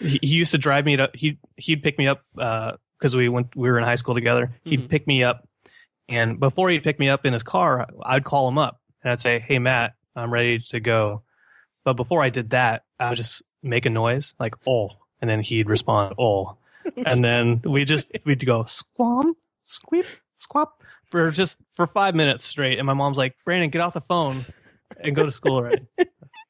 He, 0.00 0.18
he 0.22 0.34
used 0.36 0.52
to 0.52 0.58
drive 0.58 0.84
me 0.84 0.96
to 0.96 1.10
he 1.14 1.38
he'd 1.56 1.82
pick 1.82 1.98
me 1.98 2.06
up 2.08 2.22
because 2.34 3.14
we 3.16 3.28
went 3.28 3.54
we 3.56 3.68
were 3.70 3.78
in 3.78 3.84
high 3.84 3.96
school 3.96 4.14
together. 4.14 4.52
He'd 4.64 4.82
Mhm. 4.84 4.88
pick 4.88 5.06
me 5.06 5.24
up, 5.24 5.46
and 6.08 6.38
before 6.40 6.70
he'd 6.70 6.82
pick 6.84 6.98
me 6.98 7.08
up 7.08 7.26
in 7.26 7.32
his 7.32 7.42
car, 7.42 7.88
I'd 8.04 8.24
call 8.24 8.48
him 8.48 8.58
up 8.58 8.80
and 9.02 9.10
I'd 9.12 9.20
say, 9.20 9.38
"Hey 9.38 9.58
Matt, 9.58 9.94
I'm 10.14 10.32
ready 10.32 10.60
to 10.70 10.80
go." 10.80 11.22
But 11.84 11.94
before 11.94 12.22
I 12.22 12.30
did 12.30 12.50
that, 12.50 12.84
I 12.98 13.08
would 13.08 13.16
just 13.16 13.42
make 13.62 13.86
a 13.86 13.90
noise 13.90 14.34
like 14.38 14.54
"oh," 14.66 14.90
and 15.20 15.28
then 15.28 15.40
he'd 15.40 15.68
respond 15.68 16.14
"oh." 16.18 16.56
and 17.06 17.24
then 17.24 17.60
we 17.64 17.84
just 17.84 18.10
we'd 18.24 18.44
go 18.46 18.62
squam, 18.64 19.34
squeep, 19.66 20.20
squap 20.36 20.82
for 21.06 21.30
just 21.30 21.58
for 21.72 21.86
five 21.86 22.14
minutes 22.14 22.44
straight. 22.44 22.78
And 22.78 22.86
my 22.86 22.94
mom's 22.94 23.18
like, 23.18 23.34
Brandon, 23.44 23.70
get 23.70 23.80
off 23.80 23.94
the 23.94 24.00
phone 24.00 24.44
and 25.00 25.14
go 25.16 25.24
to 25.26 25.32
school 25.32 25.56
already. 25.56 25.86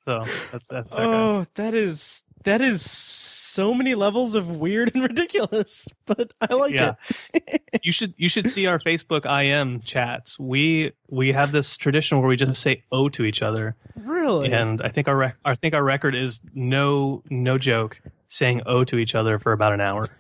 so 0.05 0.25
that's 0.53 0.69
that's 0.69 0.91
that. 0.91 1.01
Oh, 1.07 1.47
that 1.55 1.75
is 1.75 2.23
that 2.45 2.61
is 2.61 2.83
so 2.89 3.75
many 3.75 3.95
levels 3.95 4.35
of 4.35 4.49
weird 4.57 4.91
and 4.95 5.03
ridiculous, 5.03 5.89
but 6.07 6.33
I 6.41 6.55
like 6.55 6.75
yeah. 6.75 6.95
it. 7.35 7.63
you 7.83 7.93
should 7.93 8.15
you 8.17 8.29
should 8.29 8.49
see 8.51 8.67
our 8.67 8.79
Facebook 8.79 9.25
IM 9.27 9.81
chats. 9.81 10.39
We 10.39 10.93
we 11.09 11.33
have 11.33 11.53
this 11.53 11.77
tradition 11.77 12.19
where 12.21 12.29
we 12.29 12.37
just 12.37 12.55
say 12.61 12.85
"oh" 12.93 13.09
to 13.11 13.25
each 13.25 13.43
other, 13.43 13.77
Really? 13.97 14.53
and 14.53 14.81
I 14.83 14.89
think 14.89 15.09
our 15.09 15.17
rec- 15.17 15.37
I 15.45 15.55
think 15.55 15.75
our 15.75 15.83
record 15.85 16.15
is 16.15 16.41
no 16.55 17.23
no 17.31 17.59
joke 17.59 18.01
saying 18.27 18.63
"oh" 18.67 18.85
to 18.85 18.97
each 18.97 19.15
other 19.15 19.39
for 19.39 19.53
about 19.53 19.73
an 19.73 19.81
hour. 19.81 20.09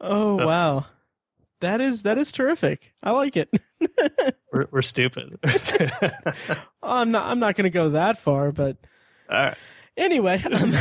Oh 0.00 0.38
So- 0.38 0.46
wow. 0.46 0.86
That 1.60 1.80
is 1.80 2.02
that 2.02 2.18
is 2.18 2.32
terrific. 2.32 2.92
I 3.04 3.12
like 3.12 3.36
it. 3.36 3.48
We're 4.52 4.66
we're 4.72 4.82
stupid. 4.82 5.38
I'm 6.82 7.12
not 7.12 7.26
I'm 7.30 7.38
not 7.38 7.54
going 7.54 7.64
to 7.64 7.70
go 7.70 7.90
that 7.90 8.18
far, 8.18 8.50
but 8.50 8.78
All 9.30 9.38
right. 9.38 9.56
Anyway. 9.96 10.42
um, 10.52 10.72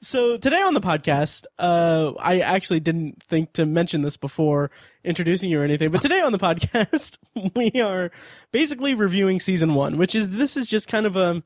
so 0.00 0.36
today 0.36 0.62
on 0.62 0.74
the 0.74 0.80
podcast, 0.80 1.44
uh, 1.58 2.12
I 2.18 2.40
actually 2.40 2.80
didn't 2.80 3.22
think 3.22 3.52
to 3.54 3.66
mention 3.66 4.00
this 4.00 4.16
before 4.16 4.70
introducing 5.04 5.50
you 5.50 5.60
or 5.60 5.64
anything, 5.64 5.90
but 5.90 6.02
today 6.02 6.20
on 6.20 6.32
the 6.32 6.38
podcast, 6.38 7.18
we 7.54 7.80
are 7.80 8.10
basically 8.52 8.94
reviewing 8.94 9.40
season 9.40 9.74
one, 9.74 9.98
which 9.98 10.14
is 10.14 10.30
this 10.30 10.56
is 10.56 10.66
just 10.66 10.88
kind 10.88 11.06
of 11.06 11.16
a 11.16 11.42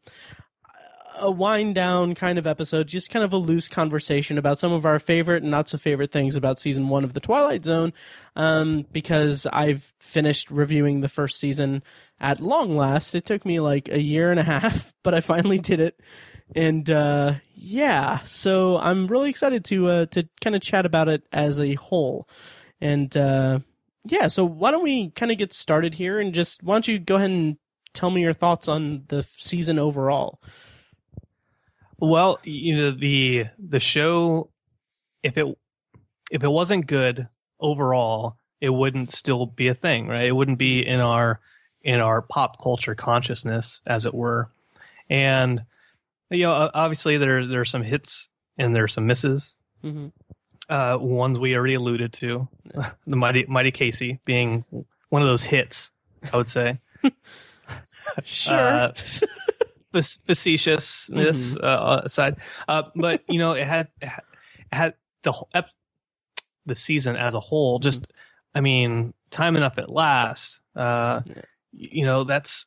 a 1.20 1.30
wind 1.30 1.74
down 1.74 2.14
kind 2.14 2.38
of 2.38 2.46
episode, 2.46 2.86
just 2.86 3.10
kind 3.10 3.24
of 3.24 3.32
a 3.32 3.36
loose 3.36 3.68
conversation 3.68 4.38
about 4.38 4.58
some 4.58 4.72
of 4.72 4.84
our 4.84 4.98
favorite 4.98 5.42
and 5.42 5.50
not 5.50 5.68
so 5.68 5.78
favorite 5.78 6.10
things 6.10 6.36
about 6.36 6.58
season 6.58 6.88
one 6.88 7.04
of 7.04 7.12
The 7.12 7.20
Twilight 7.20 7.64
Zone. 7.64 7.92
Um, 8.36 8.86
because 8.92 9.46
I've 9.52 9.94
finished 10.00 10.50
reviewing 10.50 11.00
the 11.00 11.08
first 11.08 11.38
season 11.38 11.82
at 12.20 12.40
long 12.40 12.76
last. 12.76 13.14
It 13.14 13.24
took 13.24 13.44
me 13.44 13.60
like 13.60 13.88
a 13.88 14.00
year 14.00 14.30
and 14.30 14.40
a 14.40 14.44
half, 14.44 14.94
but 15.02 15.14
I 15.14 15.20
finally 15.20 15.58
did 15.58 15.80
it. 15.80 16.00
And, 16.54 16.88
uh, 16.90 17.34
yeah, 17.54 18.18
so 18.24 18.76
I'm 18.76 19.06
really 19.06 19.30
excited 19.30 19.64
to, 19.66 19.88
uh, 19.88 20.06
to 20.06 20.28
kind 20.40 20.54
of 20.54 20.62
chat 20.62 20.84
about 20.84 21.08
it 21.08 21.22
as 21.32 21.58
a 21.58 21.74
whole. 21.74 22.28
And, 22.80 23.16
uh, 23.16 23.60
yeah, 24.04 24.26
so 24.26 24.44
why 24.44 24.70
don't 24.70 24.82
we 24.82 25.10
kind 25.10 25.32
of 25.32 25.38
get 25.38 25.52
started 25.52 25.94
here 25.94 26.20
and 26.20 26.34
just, 26.34 26.62
why 26.62 26.74
don't 26.74 26.86
you 26.86 26.98
go 26.98 27.16
ahead 27.16 27.30
and 27.30 27.56
tell 27.94 28.10
me 28.10 28.20
your 28.20 28.34
thoughts 28.34 28.68
on 28.68 29.04
the 29.08 29.22
season 29.22 29.78
overall? 29.78 30.40
Well, 31.98 32.38
you 32.42 32.76
know 32.76 32.90
the 32.90 33.46
the 33.58 33.80
show, 33.80 34.50
if 35.22 35.36
it 35.36 35.46
if 36.30 36.42
it 36.42 36.48
wasn't 36.48 36.86
good 36.86 37.28
overall, 37.60 38.36
it 38.60 38.70
wouldn't 38.70 39.12
still 39.12 39.46
be 39.46 39.68
a 39.68 39.74
thing, 39.74 40.08
right? 40.08 40.26
It 40.26 40.32
wouldn't 40.32 40.58
be 40.58 40.86
in 40.86 41.00
our 41.00 41.40
in 41.82 42.00
our 42.00 42.22
pop 42.22 42.62
culture 42.62 42.94
consciousness, 42.94 43.80
as 43.86 44.06
it 44.06 44.14
were. 44.14 44.50
And 45.08 45.64
you 46.30 46.44
know, 46.44 46.70
obviously 46.72 47.18
there 47.18 47.46
there 47.46 47.60
are 47.60 47.66
some 47.66 47.82
hits 47.82 48.28
and 48.58 48.74
there 48.74 48.84
are 48.84 48.88
some 48.88 49.06
misses. 49.06 49.54
Mm-hmm. 49.82 50.08
Uh, 50.66 50.96
ones 50.98 51.38
we 51.38 51.54
already 51.54 51.74
alluded 51.74 52.14
to, 52.14 52.48
the 53.06 53.16
mighty 53.16 53.44
mighty 53.46 53.70
Casey 53.70 54.18
being 54.24 54.64
one 55.10 55.22
of 55.22 55.28
those 55.28 55.42
hits, 55.42 55.92
I 56.32 56.36
would 56.36 56.48
say. 56.48 56.80
Sure. 58.22 58.54
Uh, 58.54 58.92
fac- 59.94 60.26
facetiousness 60.26 61.56
uh, 61.56 62.02
aside, 62.04 62.36
uh, 62.68 62.82
but 62.94 63.22
you 63.28 63.38
know, 63.38 63.52
it 63.52 63.66
had 63.66 63.88
it 64.00 64.10
had 64.72 64.94
the 65.22 65.32
whole 65.32 65.48
ep- 65.54 65.70
the 66.66 66.74
season 66.74 67.16
as 67.16 67.34
a 67.34 67.40
whole. 67.40 67.78
Just, 67.78 68.06
I 68.54 68.60
mean, 68.60 69.14
time 69.30 69.56
enough 69.56 69.78
at 69.78 69.88
last. 69.88 70.60
Uh, 70.76 71.22
Yeah. 71.24 71.42
You 71.76 72.06
know, 72.06 72.22
that's 72.22 72.66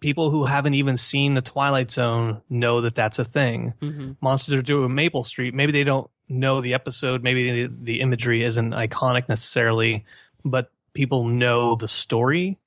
people 0.00 0.30
who 0.30 0.44
haven't 0.44 0.74
even 0.74 0.98
seen 0.98 1.32
the 1.32 1.40
Twilight 1.40 1.90
Zone 1.90 2.42
know 2.50 2.82
that 2.82 2.94
that's 2.94 3.18
a 3.18 3.24
thing. 3.24 3.72
mm-hmm. 3.80 4.12
Monsters 4.20 4.58
are 4.58 4.62
due 4.62 4.84
on 4.84 4.94
Maple 4.94 5.24
Street. 5.24 5.54
Maybe 5.54 5.72
they 5.72 5.84
don't 5.84 6.10
know 6.28 6.60
the 6.60 6.74
episode. 6.74 7.22
Maybe 7.22 7.64
the, 7.64 7.74
the 7.80 8.00
imagery 8.00 8.44
isn't 8.44 8.72
iconic 8.72 9.28
necessarily, 9.30 10.04
but 10.44 10.70
people 10.92 11.24
know 11.24 11.76
the 11.76 11.88
story. 11.88 12.58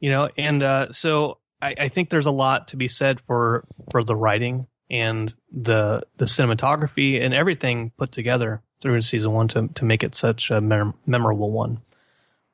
You 0.00 0.10
know, 0.10 0.28
and 0.36 0.62
uh, 0.62 0.92
so 0.92 1.38
I, 1.64 1.74
I 1.80 1.88
think 1.88 2.10
there's 2.10 2.26
a 2.26 2.30
lot 2.30 2.68
to 2.68 2.76
be 2.76 2.88
said 2.88 3.20
for 3.20 3.64
for 3.90 4.04
the 4.04 4.14
writing 4.14 4.66
and 4.90 5.34
the 5.50 6.02
the 6.18 6.26
cinematography 6.26 7.20
and 7.22 7.32
everything 7.32 7.90
put 7.96 8.12
together 8.12 8.62
through 8.82 9.00
season 9.00 9.32
one 9.32 9.48
to 9.48 9.68
to 9.68 9.84
make 9.86 10.04
it 10.04 10.14
such 10.14 10.50
a 10.50 10.60
mem- 10.60 10.94
memorable 11.06 11.50
one. 11.50 11.80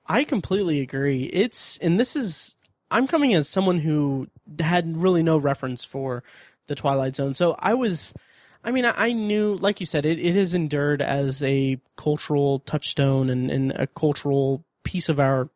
I 0.06 0.22
completely 0.24 0.80
agree. 0.80 1.24
It's 1.24 1.76
and 1.78 1.98
this 1.98 2.14
is 2.14 2.54
I'm 2.90 3.08
coming 3.08 3.34
as 3.34 3.48
someone 3.48 3.78
who 3.80 4.28
had 4.60 4.96
really 4.96 5.24
no 5.24 5.38
reference 5.38 5.82
for 5.82 6.22
the 6.68 6.76
Twilight 6.76 7.16
Zone, 7.16 7.34
so 7.34 7.56
I 7.58 7.74
was. 7.74 8.14
I 8.62 8.72
mean, 8.72 8.84
I, 8.84 9.12
knew, 9.12 9.56
like 9.56 9.80
you 9.80 9.86
said, 9.86 10.04
it, 10.04 10.18
it 10.18 10.34
has 10.34 10.52
endured 10.52 11.00
as 11.00 11.42
a 11.42 11.80
cultural 11.96 12.58
touchstone 12.58 13.30
and, 13.30 13.50
and 13.50 13.72
a 13.72 13.86
cultural 13.86 14.66
piece 14.84 15.08
of 15.08 15.18
our 15.18 15.48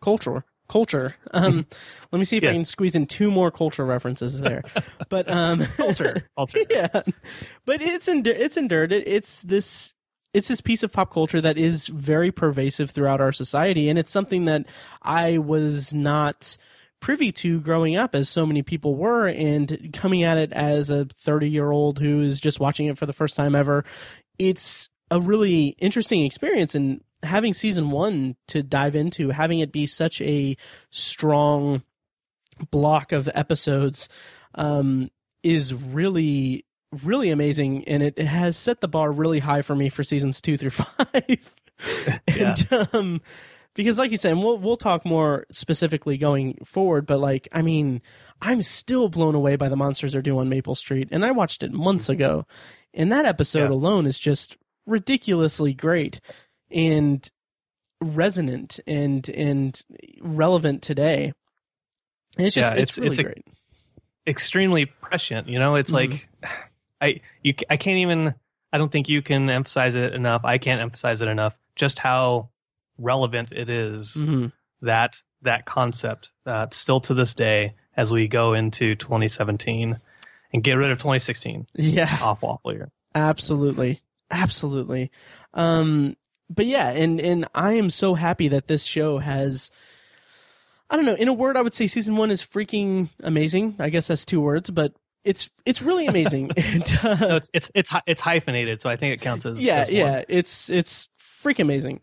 culture. 0.00 0.44
Culture. 0.68 1.14
Um, 1.32 1.66
let 2.12 2.18
me 2.18 2.24
see 2.24 2.38
if 2.38 2.44
I 2.44 2.54
can 2.54 2.64
squeeze 2.64 2.94
in 2.94 3.06
two 3.06 3.30
more 3.30 3.50
culture 3.50 3.84
references 3.84 4.40
there. 4.40 4.62
but 5.08 5.30
um, 5.30 5.60
Culture, 5.76 6.28
culture. 6.36 6.58
yeah, 6.70 7.02
but 7.64 7.82
it's 7.82 8.08
it's 8.08 8.56
endured. 8.56 8.92
It, 8.92 9.06
it's 9.06 9.42
this 9.42 9.94
it's 10.34 10.48
this 10.48 10.60
piece 10.60 10.82
of 10.82 10.92
pop 10.92 11.12
culture 11.12 11.40
that 11.40 11.56
is 11.56 11.86
very 11.88 12.30
pervasive 12.30 12.90
throughout 12.90 13.20
our 13.20 13.32
society, 13.32 13.88
and 13.88 13.98
it's 13.98 14.10
something 14.10 14.46
that 14.46 14.66
I 15.02 15.38
was 15.38 15.94
not 15.94 16.56
privy 17.00 17.30
to 17.30 17.60
growing 17.60 17.96
up, 17.96 18.14
as 18.14 18.28
so 18.28 18.46
many 18.46 18.62
people 18.62 18.96
were, 18.96 19.28
and 19.28 19.90
coming 19.92 20.24
at 20.24 20.36
it 20.36 20.52
as 20.52 20.90
a 20.90 21.04
thirty 21.06 21.48
year 21.48 21.70
old 21.70 21.98
who 21.98 22.22
is 22.22 22.40
just 22.40 22.60
watching 22.60 22.86
it 22.86 22.98
for 22.98 23.06
the 23.06 23.12
first 23.12 23.36
time 23.36 23.54
ever. 23.54 23.84
It's 24.38 24.88
a 25.10 25.20
really 25.20 25.68
interesting 25.78 26.24
experience, 26.24 26.74
and 26.74 27.00
having 27.26 27.52
season 27.54 27.90
one 27.90 28.36
to 28.48 28.62
dive 28.62 28.94
into, 28.96 29.30
having 29.30 29.58
it 29.58 29.72
be 29.72 29.86
such 29.86 30.20
a 30.22 30.56
strong 30.90 31.82
block 32.70 33.12
of 33.12 33.28
episodes 33.34 34.08
um, 34.54 35.10
is 35.42 35.74
really 35.74 36.64
really 37.02 37.30
amazing. 37.30 37.84
And 37.88 38.02
it, 38.02 38.14
it 38.16 38.26
has 38.26 38.56
set 38.56 38.80
the 38.80 38.88
bar 38.88 39.10
really 39.12 39.40
high 39.40 39.60
for 39.62 39.74
me 39.76 39.88
for 39.88 40.02
seasons 40.04 40.40
two 40.40 40.56
through 40.56 40.70
five. 40.70 41.54
And 42.26 42.68
um 42.94 43.20
because 43.74 43.98
like 43.98 44.10
you 44.10 44.16
said 44.16 44.32
and 44.32 44.42
we'll 44.42 44.56
we'll 44.56 44.78
talk 44.78 45.04
more 45.04 45.44
specifically 45.50 46.16
going 46.16 46.56
forward 46.64 47.04
but 47.04 47.18
like 47.20 47.48
i 47.52 47.60
mean 47.60 48.00
i'm 48.40 48.62
still 48.62 49.10
blown 49.10 49.34
away 49.34 49.56
by 49.56 49.68
the 49.68 49.76
monsters 49.76 50.14
are 50.14 50.22
due 50.22 50.38
on 50.38 50.48
maple 50.48 50.74
street. 50.74 51.08
And 51.10 51.22
i 51.22 51.32
watched 51.32 51.62
it 51.62 51.72
months 51.72 52.08
ago. 52.08 52.46
And 52.94 53.12
that 53.12 53.26
episode 53.26 53.68
Yeah. 53.68 53.76
alone 53.76 54.06
is 54.06 54.18
just 54.18 54.56
ridiculously 54.86 55.74
great 55.74 56.20
and 56.70 57.30
resonant 58.02 58.78
and 58.86 59.28
and 59.30 59.82
relevant 60.20 60.82
today 60.82 61.32
and 62.36 62.46
it's 62.46 62.54
just 62.54 62.72
Yeah, 62.74 62.80
it's, 62.80 62.98
it's- 62.98 62.98
really 62.98 63.16
it's 63.16 63.22
great 63.22 63.46
extremely 64.28 64.86
prescient. 64.86 65.48
You 65.48 65.58
know, 65.60 65.76
it's 65.76 65.90
Mhm. 65.92 65.94
like 65.94 66.28
I 67.00 67.20
you 67.42 67.54
I 67.70 67.76
can't 67.76 67.98
even. 67.98 68.34
I 68.72 68.78
don't 68.78 68.90
think 68.90 69.08
you 69.08 69.22
can 69.22 69.48
emphasize 69.48 69.94
it 69.94 70.12
enough. 70.12 70.44
I 70.44 70.58
can't 70.58 70.80
emphasize 70.80 71.22
it 71.22 71.28
enough. 71.28 71.58
Just 71.76 71.98
how 72.00 72.50
relevant 72.98 73.52
it 73.52 73.70
is 73.70 74.14
hmm 74.14 74.46
that 74.82 75.22
that 75.42 75.64
concept 75.64 76.32
uh, 76.44 76.66
still 76.72 77.00
to 77.00 77.14
this 77.14 77.34
day 77.34 77.74
as 77.96 78.10
we 78.12 78.26
go 78.28 78.54
into 78.54 78.94
2017 78.96 79.98
and 80.52 80.62
get 80.64 80.74
rid 80.74 80.90
of 80.90 80.98
2016 80.98 81.66
yeah 81.76 82.18
off 82.20 82.42
awful 82.42 82.72
year. 82.72 82.90
Absolutely. 83.14 84.00
Absolutely. 84.30 85.10
Um 85.54 86.16
but 86.48 86.66
yeah, 86.66 86.90
and 86.90 87.20
and 87.20 87.46
I 87.54 87.74
am 87.74 87.90
so 87.90 88.14
happy 88.14 88.48
that 88.48 88.66
this 88.66 88.84
show 88.84 89.18
has 89.18 89.70
I 90.88 90.96
don't 90.96 91.04
know, 91.04 91.14
in 91.14 91.28
a 91.28 91.32
word 91.32 91.56
I 91.56 91.62
would 91.62 91.74
say 91.74 91.86
season 91.88 92.16
1 92.16 92.30
is 92.30 92.42
freaking 92.42 93.08
amazing. 93.22 93.76
I 93.80 93.88
guess 93.88 94.06
that's 94.06 94.24
two 94.24 94.40
words, 94.40 94.70
but 94.70 94.92
it's 95.24 95.50
it's 95.64 95.82
really 95.82 96.06
amazing. 96.08 96.50
and, 96.56 96.98
uh, 97.02 97.14
No, 97.20 97.36
it's 97.36 97.50
it's 97.52 97.70
it's 97.74 97.90
it's 98.06 98.20
hyphenated, 98.20 98.80
so 98.80 98.88
I 98.90 98.96
think 98.96 99.14
it 99.14 99.20
counts 99.20 99.46
as 99.46 99.60
yeah, 99.60 99.80
as 99.80 99.88
one. 99.88 99.96
yeah, 99.96 100.22
it's 100.28 100.70
it's 100.70 101.08
freaking 101.42 101.60
amazing. 101.62 102.00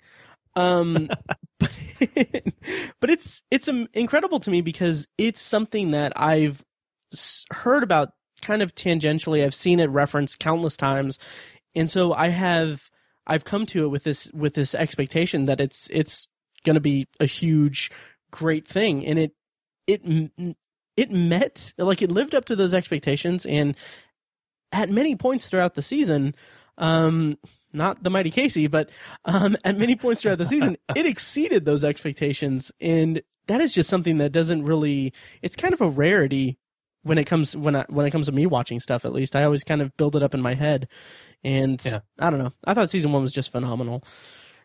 Um 0.56 1.10
but, 1.60 1.72
but 3.00 3.10
it's 3.10 3.42
it's 3.50 3.68
um, 3.68 3.88
incredible 3.94 4.40
to 4.42 4.52
me 4.52 4.62
because 4.62 5.08
it's 5.18 5.42
something 5.42 5.92
that 5.92 6.14
I've 6.16 6.64
s- 7.14 7.46
heard 7.52 7.84
about 7.84 8.14
kind 8.42 8.62
of 8.62 8.76
tangentially. 8.76 9.44
I've 9.44 9.56
seen 9.56 9.80
it 9.80 9.90
referenced 9.90 10.40
countless 10.40 10.76
times. 10.76 11.18
And 11.76 11.90
so 11.90 12.14
I 12.14 12.28
have 12.28 12.92
I've 13.26 13.46
come 13.46 13.66
to 13.68 13.86
it 13.86 13.88
with 13.88 14.04
this 14.04 14.30
with 14.34 14.54
this 14.54 14.76
expectation 14.76 15.46
that 15.46 15.62
it's 15.62 15.88
it's 15.92 16.28
going 16.64 16.76
to 16.76 16.82
be 16.82 17.08
a 17.20 17.26
huge 17.26 17.92
great 18.32 18.68
thing. 18.68 19.06
And 19.06 19.20
it 19.20 19.32
it 19.88 20.02
it 20.98 21.12
met 21.12 21.74
like 21.78 22.02
it 22.02 22.12
lived 22.12 22.36
up 22.36 22.46
to 22.46 22.56
those 22.56 22.74
expectations. 22.74 23.46
And 23.46 23.76
at 24.72 24.90
many 24.90 25.16
points 25.16 25.48
throughout 25.48 25.76
the 25.76 25.82
season 25.82 26.36
um 26.80 27.38
not 27.72 28.02
the 28.02 28.10
mighty 28.10 28.32
Casey 28.32 28.66
but 28.66 28.90
um 29.26 29.56
at 29.64 29.78
many 29.78 29.96
points 29.96 30.24
throughout 30.24 30.40
the 30.40 30.46
season 30.46 30.76
it 30.96 31.06
exceeded 31.06 31.66
those 31.66 31.84
expectations. 31.84 32.72
And 32.82 33.22
that 33.48 33.62
is 33.62 33.74
just 33.74 33.90
something 33.90 34.18
that 34.18 34.32
doesn't 34.32 34.64
really 34.64 35.14
it's 35.42 35.56
kind 35.56 35.74
of 35.74 35.82
a 35.82 35.90
rarity 35.90 36.58
when 37.04 37.18
it 37.18 37.26
comes 37.26 37.56
when 37.56 37.76
I 37.76 37.86
when 37.90 38.06
it 38.06 38.12
comes 38.12 38.26
to 38.26 38.32
me 38.32 38.46
watching 38.46 38.80
stuff 38.80 39.06
at 39.06 39.14
least 39.14 39.36
I 39.36 39.44
always 39.44 39.64
kind 39.64 39.82
of 39.82 39.96
build 39.98 40.16
it 40.16 40.24
up 40.24 40.34
in 40.34 40.42
my 40.42 40.54
head 40.56 40.88
and 41.44 41.82
Yeah. 41.86 42.00
I 42.20 42.30
don't 42.30 42.40
know 42.40 42.54
I 42.66 42.74
thought 42.74 42.90
season 42.90 43.12
1 43.12 43.22
was 43.22 43.34
just 43.34 43.52
phenomenal 43.52 44.04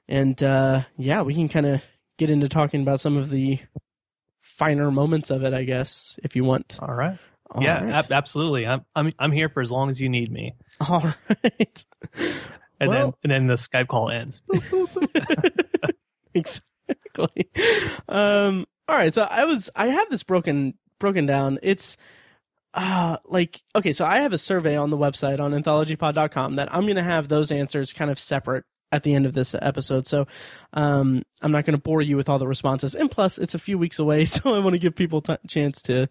and 0.09 0.41
uh 0.43 0.83
yeah 0.97 1.23
we 1.23 1.35
can 1.35 1.49
kind 1.49 1.67
of 1.67 1.83
get 2.17 2.31
into 2.31 2.49
talking 2.49 2.83
about 2.83 3.01
some 3.01 3.17
of 3.17 3.31
the 3.31 3.59
finer 4.41 4.91
moments 4.91 5.31
of 5.31 5.45
it 5.45 5.53
I 5.53 5.65
guess 5.65 6.19
if 6.23 6.35
you 6.37 6.45
want 6.45 6.79
All 6.81 6.95
right. 6.95 7.19
All 7.51 7.63
yeah, 7.63 7.83
right. 7.83 7.95
ab- 7.95 8.13
absolutely. 8.13 8.67
I'm 8.67 8.85
I'm 8.95 9.11
I'm 9.19 9.33
here 9.33 9.49
for 9.49 9.63
as 9.63 9.73
long 9.73 9.89
as 9.91 10.01
you 10.01 10.09
need 10.11 10.31
me. 10.31 10.55
all 10.89 11.01
right 11.31 11.85
And 12.81 12.93
then 12.93 13.13
and 13.23 13.33
then 13.33 13.47
the 13.47 13.55
Skype 13.55 13.89
call 13.89 14.11
ends. 14.11 14.43
exactly. 16.35 17.51
Um, 18.09 18.67
all 18.89 18.97
right, 18.97 19.13
so 19.13 19.23
I 19.23 19.45
was 19.45 19.71
I 19.75 19.87
have 19.89 20.09
this 20.11 20.23
broken 20.23 20.75
broken 20.99 21.27
down. 21.27 21.59
It's 21.63 21.97
uh 22.75 23.17
like 23.25 23.63
okay, 23.75 23.93
so 23.93 24.05
I 24.05 24.21
have 24.21 24.33
a 24.33 24.39
survey 24.39 24.77
on 24.77 24.91
the 24.91 24.99
website 24.99 25.41
on 25.41 25.53
anthologypod.com 25.53 26.55
that 26.57 26.73
I'm 26.75 26.83
going 26.83 26.97
to 26.97 27.03
have 27.03 27.29
those 27.29 27.51
answers 27.51 27.93
kind 27.93 28.11
of 28.11 28.19
separate 28.19 28.65
at 28.93 29.03
the 29.03 29.15
end 29.15 29.27
of 29.27 29.33
this 29.33 29.55
episode. 29.61 30.07
So 30.07 30.27
um 30.75 31.23
I'm 31.43 31.53
not 31.53 31.65
going 31.65 31.77
to 31.77 31.83
bore 31.83 32.03
you 32.03 32.17
with 32.17 32.29
all 32.29 32.39
the 32.39 32.47
responses. 32.47 32.95
And 32.95 33.11
plus 33.11 33.39
it's 33.39 33.55
a 33.55 33.59
few 33.59 33.79
weeks 33.79 33.99
away, 33.99 34.25
so 34.27 34.55
I 34.55 34.59
want 34.59 34.75
to 34.75 34.79
give 34.79 34.95
people 34.95 35.23
a 35.29 35.39
chance 35.49 35.83
to 35.83 36.09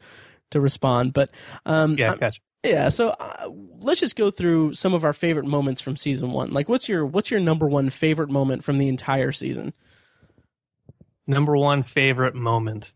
to 0.52 0.60
respond. 0.62 1.14
But 1.14 1.30
um 1.66 1.96
Yeah, 1.98 2.16
gotcha. 2.16 2.40
yeah, 2.64 2.90
so 2.90 3.10
uh, 3.20 3.50
let's 3.80 4.00
just 4.00 4.16
go 4.16 4.32
through 4.32 4.74
some 4.74 4.94
of 4.94 5.04
our 5.04 5.14
favorite 5.14 5.46
moments 5.46 5.80
from 5.82 5.96
season 5.96 6.32
1. 6.32 6.52
Like 6.52 6.70
what's 6.70 6.90
your 6.90 7.06
what's 7.06 7.30
your 7.32 7.40
number 7.40 7.68
one 7.68 7.90
favorite 7.90 8.30
moment 8.30 8.64
from 8.64 8.78
the 8.78 8.88
entire 8.88 9.32
season? 9.32 9.74
Number 11.28 11.58
one 11.58 11.84
favorite 11.84 12.36
moment. 12.36 12.94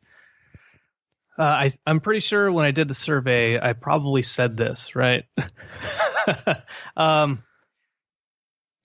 Uh, 1.41 1.45
I 1.45 1.73
I'm 1.87 2.01
pretty 2.01 2.19
sure 2.19 2.51
when 2.51 2.65
I 2.65 2.71
did 2.71 2.87
the 2.87 2.93
survey, 2.93 3.59
I 3.59 3.73
probably 3.73 4.21
said 4.21 4.55
this 4.55 4.95
right. 4.95 5.25
um, 6.95 7.41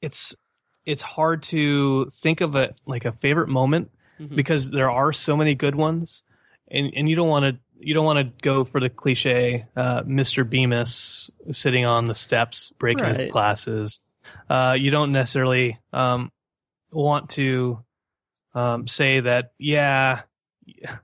it's 0.01 0.35
it's 0.87 1.03
hard 1.03 1.43
to 1.43 2.07
think 2.07 2.41
of 2.41 2.55
a 2.55 2.75
like 2.87 3.05
a 3.05 3.13
favorite 3.13 3.49
moment 3.51 3.91
Mhm. 4.19 4.35
because 4.35 4.71
there 4.71 4.91
are 4.91 5.13
so 5.13 5.37
many 5.37 5.55
good 5.55 5.75
ones, 5.75 6.23
and 6.71 6.93
and 6.97 7.07
you 7.11 7.15
don't 7.15 7.29
want 7.29 7.45
to 7.45 7.59
you 7.79 7.93
don't 7.93 8.07
want 8.07 8.21
to 8.21 8.33
go 8.43 8.65
for 8.65 8.81
the 8.81 8.89
cliche 8.89 9.67
uh, 9.77 10.03
Mr. 10.05 10.49
Bemis 10.49 11.31
sitting 11.53 11.85
on 11.85 12.07
the 12.07 12.15
steps 12.15 12.73
breaking 12.79 13.05
Right. 13.05 13.19
his 13.19 13.31
glasses. 13.33 14.01
Uh, 14.49 14.79
you 14.81 14.91
don't 14.91 15.13
necessarily 15.13 15.79
um, 15.93 16.33
want 16.91 17.29
to 17.31 17.85
um, 18.55 18.87
say 18.87 19.21
that 19.21 19.53
yeah, 19.59 20.23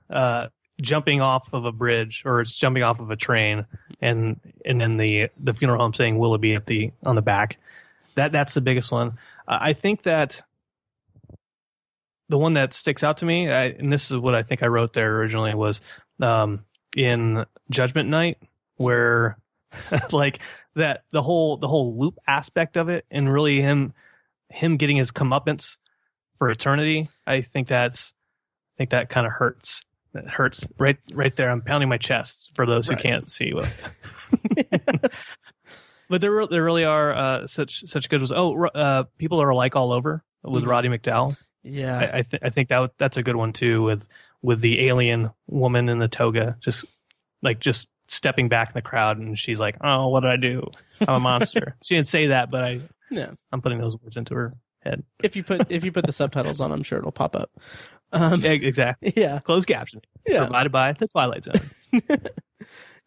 uh, 0.09 0.47
jumping 0.83 1.21
off 1.21 1.53
of 1.53 1.65
a 1.65 1.71
bridge 1.71 2.23
or 2.25 2.41
it's 2.41 2.53
jumping 2.53 2.83
off 2.83 2.99
of 2.99 3.09
a 3.09 3.15
train, 3.15 3.65
and 4.01 4.39
and 4.63 4.79
then 4.79 4.97
the 4.97 5.29
the 5.39 5.53
funeral 5.53 5.79
home 5.79 5.93
saying 5.93 6.17
Willoughby 6.17 6.53
at 6.53 6.65
the 6.65 6.91
on 7.03 7.15
the 7.15 7.21
back. 7.21 7.57
That 8.15 8.31
that's 8.31 8.53
the 8.53 8.61
biggest 8.61 8.91
one. 8.91 9.17
Uh, 9.47 9.57
I 9.59 9.73
think 9.73 10.03
that 10.03 10.43
the 12.29 12.37
one 12.37 12.53
that 12.53 12.73
sticks 12.73 13.03
out 13.03 13.17
to 13.17 13.25
me, 13.25 13.49
I, 13.49 13.65
and 13.65 13.91
this 13.91 14.11
is 14.11 14.17
what 14.17 14.35
I 14.35 14.43
think 14.43 14.63
I 14.63 14.67
wrote 14.67 14.93
there 14.93 15.17
originally, 15.17 15.55
was 15.55 15.81
um, 16.21 16.63
in 16.95 17.45
Judgment 17.69 18.09
Night, 18.09 18.37
where 18.75 19.37
like 20.11 20.39
that 20.75 21.03
the 21.11 21.21
whole 21.21 21.57
the 21.57 21.67
whole 21.67 21.97
loop 21.97 22.19
aspect 22.27 22.77
of 22.77 22.89
it, 22.89 23.05
and 23.09 23.31
really 23.31 23.61
him 23.61 23.93
him 24.49 24.77
getting 24.77 24.97
his 24.97 25.11
comeuppance 25.11 25.77
for 26.33 26.49
eternity. 26.49 27.09
I 27.25 27.41
think 27.41 27.67
that's 27.67 28.13
I 28.73 28.77
think 28.77 28.89
that 28.91 29.09
kind 29.09 29.25
of 29.25 29.33
hurts. 29.33 29.85
It 30.13 30.27
hurts 30.27 30.67
right 30.77 30.97
right 31.13 31.35
there. 31.35 31.49
I'm 31.49 31.61
pounding 31.61 31.89
my 31.89 31.97
chest 31.97 32.51
for 32.55 32.65
those 32.65 32.87
Right. 32.89 32.97
who 32.97 33.01
can't 33.09 33.29
see. 33.31 33.53
What, 33.53 33.73
but 36.09 36.21
there 36.21 36.45
there 36.47 36.63
really 36.63 36.85
are 36.85 37.13
uh, 37.13 37.47
such 37.47 37.85
such 37.87 38.09
good 38.09 38.21
ones. 38.21 38.31
Oh, 38.31 38.65
uh, 38.67 39.03
people 39.17 39.41
are 39.41 39.49
alike 39.49 39.75
all 39.75 39.91
over 39.91 40.23
with 40.43 40.63
Mhm. 40.63 40.67
Roddy 40.67 40.89
McDowall. 40.89 41.35
Yeah. 41.63 41.97
I, 41.97 42.17
I, 42.17 42.21
th- 42.21 42.43
I 42.43 42.49
think 42.49 42.69
that 42.69 42.75
w- 42.75 42.93
that's 42.97 43.17
a 43.17 43.23
good 43.23 43.35
one 43.35 43.53
too 43.53 43.81
with 43.83 44.07
with 44.41 44.59
the 44.61 44.87
alien 44.87 45.31
woman 45.47 45.87
in 45.89 45.99
the 45.99 46.09
toga, 46.09 46.57
just 46.59 46.85
like 47.41 47.59
just 47.59 47.87
stepping 48.09 48.49
back 48.49 48.69
in 48.69 48.73
the 48.73 48.81
crowd, 48.81 49.17
and 49.17 49.39
she's 49.39 49.59
like, 49.59 49.77
"Oh, 49.81 50.09
what 50.09 50.21
did 50.21 50.31
I 50.31 50.35
do? 50.37 50.69
I'm 51.01 51.15
a 51.15 51.19
monster." 51.19 51.75
she 51.83 51.95
didn't 51.95 52.07
say 52.09 52.27
that, 52.27 52.51
but 52.51 52.63
I 52.63 52.81
Yeah. 53.09 53.31
I'm 53.51 53.61
putting 53.61 53.79
those 53.79 53.97
words 53.97 54.17
into 54.17 54.35
her 54.35 54.53
head. 54.81 55.03
If 55.23 55.37
you 55.37 55.43
put 55.43 55.71
if 55.71 55.85
you 55.85 55.91
put 55.93 56.05
the 56.05 56.11
subtitles 56.13 56.59
on, 56.59 56.71
I'm 56.73 56.83
sure 56.83 56.99
it'll 56.99 57.11
pop 57.13 57.35
up. 57.37 57.49
Um, 58.13 58.39
Yeah, 58.41 58.51
exactly. 58.51 59.11
yeah, 59.17 59.39
Closed 59.39 59.67
captioning 59.67 60.03
yeah, 60.25 60.45
provided 60.45 60.71
by 60.71 60.93
the 60.93 61.07
Twilight 61.07 61.43
Zone. 61.43 61.55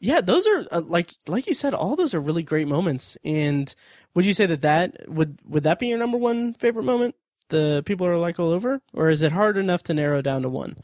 yeah. 0.01 0.21
Those 0.21 0.47
are 0.47 0.66
uh, 0.71 0.83
like 0.85 1.12
like 1.27 1.47
you 1.47 1.55
said, 1.55 1.73
all 1.75 1.97
those 1.97 2.12
are 2.12 2.21
really 2.21 2.42
great 2.42 2.69
moments. 2.69 3.16
And 3.25 3.73
would 4.14 4.27
you 4.27 4.35
say 4.35 4.47
that 4.47 4.62
that 4.62 5.09
would 5.09 5.38
would 5.45 5.62
that 5.62 5.79
be 5.79 5.87
your 5.88 5.99
number 5.99 6.19
one 6.19 6.55
favorite 6.55 6.85
moment? 6.85 7.14
The 7.49 7.83
people 7.87 8.07
are 8.07 8.12
alike 8.12 8.40
all 8.40 8.51
over, 8.51 8.81
or 8.92 9.09
is 9.09 9.23
it 9.23 9.31
hard 9.33 9.57
enough 9.57 9.85
to 9.85 9.95
narrow 9.95 10.21
down 10.21 10.42
to 10.42 10.49
one? 10.49 10.77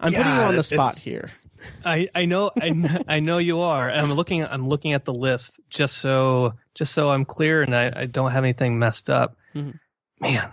I'm 0.00 0.12
putting 0.12 0.32
you 0.32 0.40
on 0.40 0.56
the 0.56 0.62
spot 0.62 0.98
here. 0.98 1.30
I, 1.84 2.08
I 2.14 2.24
know 2.26 2.50
I, 2.60 3.00
I 3.08 3.20
know 3.20 3.38
you 3.38 3.60
are. 3.60 3.90
I'm 3.90 4.12
looking 4.12 4.44
I'm 4.44 4.66
looking 4.66 4.92
at 4.92 5.04
the 5.04 5.14
list 5.14 5.60
just 5.70 5.98
so 5.98 6.54
just 6.74 6.92
so 6.92 7.10
I'm 7.10 7.24
clear 7.24 7.62
and 7.62 7.74
I, 7.74 7.92
I 7.94 8.06
don't 8.06 8.30
have 8.30 8.44
anything 8.44 8.78
messed 8.78 9.08
up. 9.08 9.36
Mhm. 9.54 9.78
Man, 10.20 10.50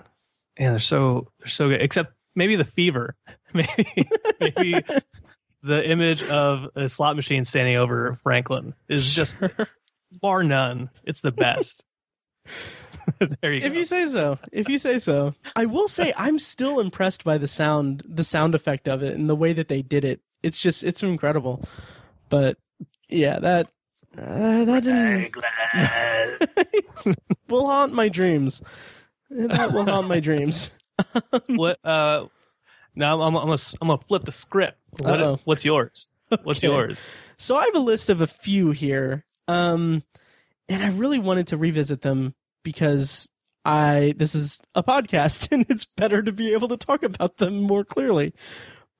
man, 0.59 0.71
they're 0.71 0.79
so 0.79 1.29
they're 1.39 1.47
so 1.49 1.69
good. 1.69 1.81
Except 1.81 2.13
maybe 2.35 2.55
the 2.55 2.65
fever, 2.65 3.15
maybe 3.53 4.07
maybe 4.39 4.75
the 5.63 5.89
image 5.89 6.23
of 6.23 6.69
a 6.75 6.89
slot 6.89 7.15
machine 7.15 7.45
standing 7.45 7.75
over 7.77 8.15
Franklin 8.15 8.73
is 8.87 9.13
just 9.13 9.37
bar 10.21 10.43
none. 10.43 10.89
It's 11.03 11.21
the 11.21 11.31
best. 11.31 11.85
there 13.41 13.53
you 13.53 13.61
If 13.61 13.73
go. 13.73 13.79
you 13.79 13.85
say 13.85 14.05
so. 14.05 14.37
If 14.51 14.69
you 14.69 14.77
say 14.77 14.99
so. 14.99 15.33
I 15.55 15.65
will 15.65 15.87
say 15.87 16.13
I'm 16.17 16.39
still 16.39 16.79
impressed 16.79 17.23
by 17.23 17.37
the 17.37 17.47
sound 17.47 18.03
the 18.07 18.23
sound 18.23 18.55
effect 18.55 18.87
of 18.87 19.03
it 19.03 19.15
and 19.15 19.29
the 19.29 19.35
way 19.35 19.53
that 19.53 19.67
they 19.67 19.81
did 19.81 20.03
it. 20.05 20.21
It's 20.41 20.59
just 20.59 20.83
it's 20.83 21.03
incredible. 21.03 21.63
But 22.29 22.57
yeah, 23.09 23.39
that 23.39 23.67
uh, 24.17 24.65
that 24.65 24.83
didn't 24.83 25.35
will 27.47 27.67
haunt 27.67 27.93
my 27.93 28.09
dreams. 28.09 28.61
That 29.29 29.73
will 29.73 29.85
haunt 29.85 30.07
my 30.07 30.19
dreams. 30.19 30.71
what? 31.47 31.79
Uh, 31.83 32.25
now 32.95 33.21
I'm 33.21 33.35
I'm 33.35 33.45
gonna, 33.45 33.57
I'm 33.81 33.87
gonna 33.87 33.97
flip 33.97 34.25
the 34.25 34.31
script. 34.31 34.77
What, 34.99 35.39
what's 35.45 35.65
yours? 35.65 36.09
What's 36.43 36.63
Okay. 36.63 36.67
yours? 36.67 37.01
So 37.37 37.55
I 37.55 37.65
have 37.65 37.75
a 37.75 37.79
list 37.79 38.09
of 38.09 38.21
a 38.21 38.27
few 38.27 38.71
here. 38.71 39.23
Um 39.47 40.03
and 40.69 40.81
I 40.81 40.89
really 40.89 41.19
wanted 41.19 41.47
to 41.47 41.57
revisit 41.57 42.01
them 42.01 42.33
because 42.63 43.29
I 43.65 44.13
this 44.17 44.33
is 44.35 44.59
a 44.73 44.83
podcast 44.83 45.49
and 45.51 45.65
it's 45.69 45.85
better 45.85 46.21
to 46.23 46.31
be 46.31 46.53
able 46.53 46.67
to 46.69 46.77
talk 46.77 47.03
about 47.03 47.37
them 47.37 47.61
more 47.61 47.83
clearly. 47.83 48.33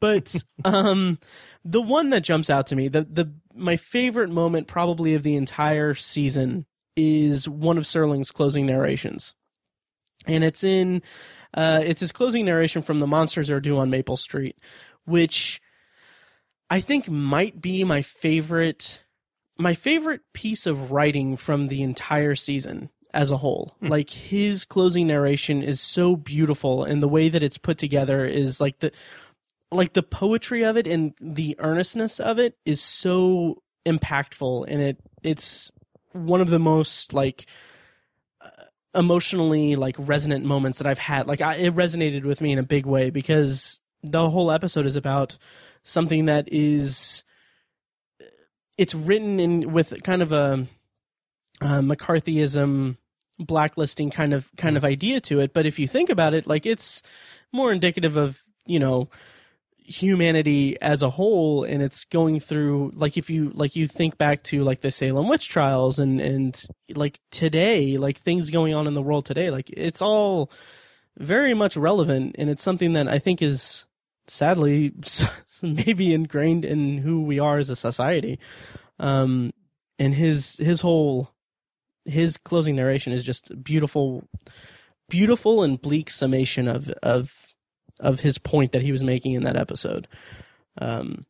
But 0.02 0.36
um 0.66 1.20
the 1.64 1.82
one 1.82 2.10
that 2.10 2.22
jumps 2.24 2.50
out 2.50 2.68
to 2.68 2.76
me, 2.76 2.88
the 2.88 3.04
the 3.04 3.34
my 3.56 3.78
favorite 3.78 4.30
moment 4.30 4.68
probably 4.68 5.14
of 5.16 5.24
the 5.24 5.36
entire 5.36 5.94
season 5.94 6.66
is 6.96 7.48
one 7.50 7.78
of 7.78 7.86
Serling's 7.86 8.32
closing 8.32 8.66
narrations. 8.66 9.34
And 10.28 10.44
it's 10.44 10.64
in 10.64 11.02
uh 11.54 11.82
it's 11.84 12.02
his 12.02 12.12
closing 12.12 12.46
narration 12.46 12.82
from 12.82 13.00
The 13.00 13.08
Monsters 13.08 13.50
Are 13.50 13.60
Due 13.60 13.78
on 13.78 13.90
Maple 13.90 14.18
Street, 14.18 14.58
which 15.06 15.62
I 16.70 16.80
think 16.80 17.10
might 17.10 17.62
be 17.62 17.84
my 17.84 18.02
favorite 18.02 19.04
my 19.58 19.74
favorite 19.74 20.22
piece 20.34 20.66
of 20.66 20.92
writing 20.92 21.38
from 21.38 21.68
the 21.68 21.84
entire 21.84 22.36
season 22.36 22.90
as 23.14 23.30
a 23.30 23.38
whole. 23.38 23.76
Hmm. 23.80 23.88
Like 23.88 24.10
his 24.10 24.66
closing 24.66 25.08
narration 25.08 25.62
is 25.62 25.80
so 25.80 26.16
beautiful 26.16 26.84
and 26.84 27.02
the 27.02 27.08
way 27.08 27.30
that 27.30 27.44
it's 27.44 27.58
put 27.58 27.78
together 27.78 28.26
is 28.26 28.60
like 28.60 28.80
the 28.80 28.92
like 29.72 29.94
the 29.94 30.04
poetry 30.04 30.64
of 30.64 30.78
it 30.78 30.88
and 30.88 31.14
the 31.20 31.56
earnestness 31.60 32.20
of 32.20 32.40
it 32.40 32.58
is 32.66 32.82
so 32.82 33.62
impactful 33.86 34.66
and 34.68 34.82
it 34.82 34.98
it's 35.24 35.72
one 36.14 36.42
of 36.42 36.50
the 36.50 36.60
most 36.60 37.14
like 37.14 37.48
emotionally 38.96 39.76
like 39.76 39.96
resonant 39.98 40.46
moments 40.46 40.78
that 40.78 40.88
I've 40.88 41.00
had. 41.00 41.28
Like 41.28 41.42
I, 41.42 41.56
it 41.56 41.76
resonated 41.76 42.24
with 42.24 42.42
me 42.42 42.52
in 42.52 42.60
a 42.60 42.64
big 42.64 42.86
way 42.86 43.10
because 43.10 43.80
the 44.04 44.30
whole 44.30 44.52
episode 44.52 44.86
is 44.86 44.96
about 44.96 45.38
something 45.84 46.26
that 46.26 46.48
is 46.52 47.24
it's 48.78 48.96
written 48.96 49.40
in 49.40 49.72
with 49.72 50.02
kind 50.04 50.22
of 50.22 50.32
a, 50.32 50.68
a 51.62 51.66
McCarthyism 51.66 52.98
blacklisting 53.40 54.10
kind 54.10 54.34
of 54.34 54.50
kind 54.58 54.74
hmm. 54.74 54.78
of 54.78 54.86
idea 54.86 55.20
to 55.20 55.40
it 55.40 55.54
but 55.54 55.66
if 55.66 55.80
you 55.80 55.88
think 55.88 56.10
about 56.10 56.34
it 56.34 56.46
like 56.46 56.66
it's 56.66 57.02
more 57.52 57.72
indicative 57.72 58.16
of 58.16 58.44
you 58.66 58.80
know 58.80 59.10
humanity 59.86 60.80
as 60.82 61.02
a 61.02 61.10
whole 61.10 61.64
and 61.64 61.84
it's 61.84 62.06
going 62.06 62.40
through 62.40 62.92
like 62.96 63.18
if 63.18 63.30
you 63.30 63.52
like 63.54 63.76
you 63.76 63.88
think 63.88 64.18
back 64.18 64.42
to 64.44 64.64
like 64.64 64.82
the 64.82 64.92
Salem 64.92 65.28
witch 65.28 65.50
trials 65.50 66.00
and 66.00 66.22
and 66.22 66.66
like 66.96 67.20
today 67.32 67.98
like 67.98 68.18
things 68.18 68.50
going 68.50 68.74
on 68.74 68.88
in 68.88 68.94
the 68.94 69.02
world 69.02 69.26
today 69.26 69.50
like 69.50 69.70
it's 69.70 70.02
all 70.02 70.50
very 71.18 71.54
much 71.54 71.76
relevant 71.76 72.36
and 72.40 72.50
it's 72.50 72.64
something 72.64 72.94
that 72.94 73.08
I 73.08 73.20
think 73.20 73.42
is 73.42 73.86
sadly 74.28 74.94
maybe 75.62 76.14
ingrained 76.14 76.66
in 76.66 76.98
who 76.98 77.24
we 77.24 77.40
are 77.40 77.58
as 77.58 77.70
a 77.70 77.76
society. 77.76 78.40
Um 79.00 79.52
and 80.00 80.14
his 80.14 80.56
his 80.58 80.82
whole 80.82 81.30
his 82.06 82.38
closing 82.38 82.76
narration 82.76 83.14
is 83.14 83.24
just 83.24 83.64
beautiful 83.64 84.28
beautiful 85.10 85.62
and 85.62 85.82
bleak 85.82 86.10
summation 86.10 86.68
of 86.68 86.90
of 87.04 87.43
of 88.00 88.20
his 88.20 88.38
point 88.38 88.72
that 88.74 88.82
he 88.82 88.92
was 88.92 89.04
making 89.04 89.34
in 89.34 89.44
that 89.44 89.56
episode 89.56 90.08
um 90.80 91.26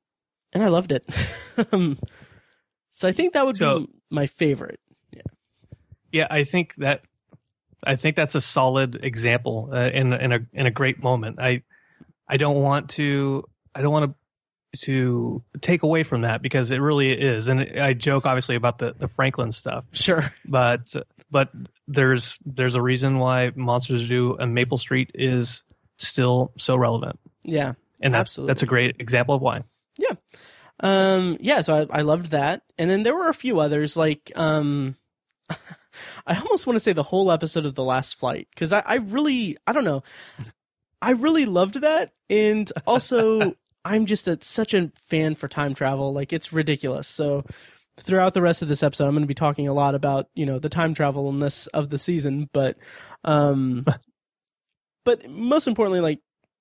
and 0.54 0.64
i 0.64 0.68
loved 0.68 0.92
it 0.92 1.04
um 1.72 1.98
so 2.92 3.08
i 3.08 3.12
think 3.12 3.34
that 3.34 3.46
would 3.46 3.58
So- 3.58 3.82
be 3.82 3.88
my 4.10 4.28
favorite 4.28 4.80
Yeah. 5.12 5.22
Yeah, 6.12 6.28
I 6.30 6.44
think 6.44 6.76
that 6.76 7.02
I 7.86 7.96
think 7.98 8.16
that's 8.16 8.36
a 8.36 8.42
solid 8.42 9.04
example 9.04 9.70
uh, 9.74 9.90
in 9.92 10.14
in 10.14 10.32
a 10.32 10.40
in 10.54 10.66
a 10.68 10.72
great 10.72 11.02
moment. 11.04 11.38
I 11.42 11.64
I 12.28 12.38
don't 12.38 12.62
want 12.62 12.92
to 12.92 13.44
I 13.76 13.82
don't 13.82 13.92
want 13.92 14.12
to 14.12 14.80
to 14.86 15.44
take 15.60 15.84
away 15.84 16.04
from 16.04 16.22
that 16.22 16.42
because 16.42 16.72
it 16.72 16.80
really 16.80 17.12
is. 17.12 17.48
And 17.48 17.60
I 17.82 17.94
joke 17.94 18.26
obviously 18.26 18.56
about 18.56 18.78
the 18.78 18.94
the 18.94 19.08
Franklin 19.08 19.52
stuff, 19.52 19.84
sure 19.92 20.32
but 20.46 20.94
but 21.32 21.50
there's 21.88 22.38
there's 22.46 22.76
a 22.76 22.82
reason 22.82 23.18
why 23.18 23.52
Monsters 23.56 24.08
Due 24.08 24.38
on 24.40 24.54
Maple 24.54 24.78
Street 24.78 25.12
is 25.16 25.64
still 25.98 26.52
so 26.58 26.76
relevant, 26.76 27.20
yeah 27.44 27.74
and 28.04 28.14
that's 28.14 28.34
Absolutely. 28.34 28.48
that's 28.50 28.64
a 28.64 28.68
great 28.68 28.96
example 29.00 29.34
of 29.34 29.42
why. 29.42 29.64
Yeah. 29.98 30.16
Um, 30.82 31.38
yeah, 31.40 31.62
so 31.62 31.88
I, 31.90 32.00
I 32.00 32.02
loved 32.02 32.32
that. 32.32 32.64
And 32.78 32.90
then 32.90 33.04
there 33.04 33.16
were 33.16 33.30
a 33.30 33.34
few 33.34 33.60
others, 33.60 33.96
like, 33.96 34.32
um, 34.36 34.98
I 36.28 36.36
almost 36.36 36.68
want 36.68 36.76
to 36.76 36.82
say 36.82 36.92
the 36.92 37.04
whole 37.04 37.32
episode 37.32 37.66
of 37.66 37.76
The 37.76 37.84
Last 37.84 38.16
Flight, 38.16 38.50
because 38.54 38.74
I, 38.74 38.84
I 38.86 38.96
really, 38.96 39.58
I 39.66 39.72
don't 39.72 39.86
know, 39.86 40.04
I 41.02 41.12
really 41.12 41.46
loved 41.46 41.76
that. 41.82 42.12
And 42.30 42.70
also, 42.86 43.56
I'm 43.86 44.06
just 44.06 44.28
a, 44.28 44.38
such 44.42 44.74
a 44.74 44.92
fan 44.96 45.36
for 45.36 45.48
time 45.48 45.74
travel. 45.74 46.12
Like, 46.12 46.34
it's 46.34 46.52
ridiculous. 46.52 47.08
So, 47.08 47.46
throughout 47.98 48.34
the 48.34 48.42
rest 48.42 48.62
of 48.62 48.68
this 48.68 48.84
episode, 48.84 49.06
I'm 49.06 49.14
going 49.14 49.22
to 49.22 49.28
be 49.28 49.34
talking 49.34 49.68
a 49.70 49.74
lot 49.74 49.96
about, 49.96 50.28
you 50.34 50.46
know, 50.46 50.60
the 50.60 50.70
time 50.70 50.94
travelness 50.94 51.68
of 51.68 51.90
the 51.90 52.00
season, 52.00 52.50
but, 52.52 52.78
um, 53.24 53.86
but 55.06 55.30
most 55.30 55.68
importantly, 55.68 56.00
like, 56.02 56.20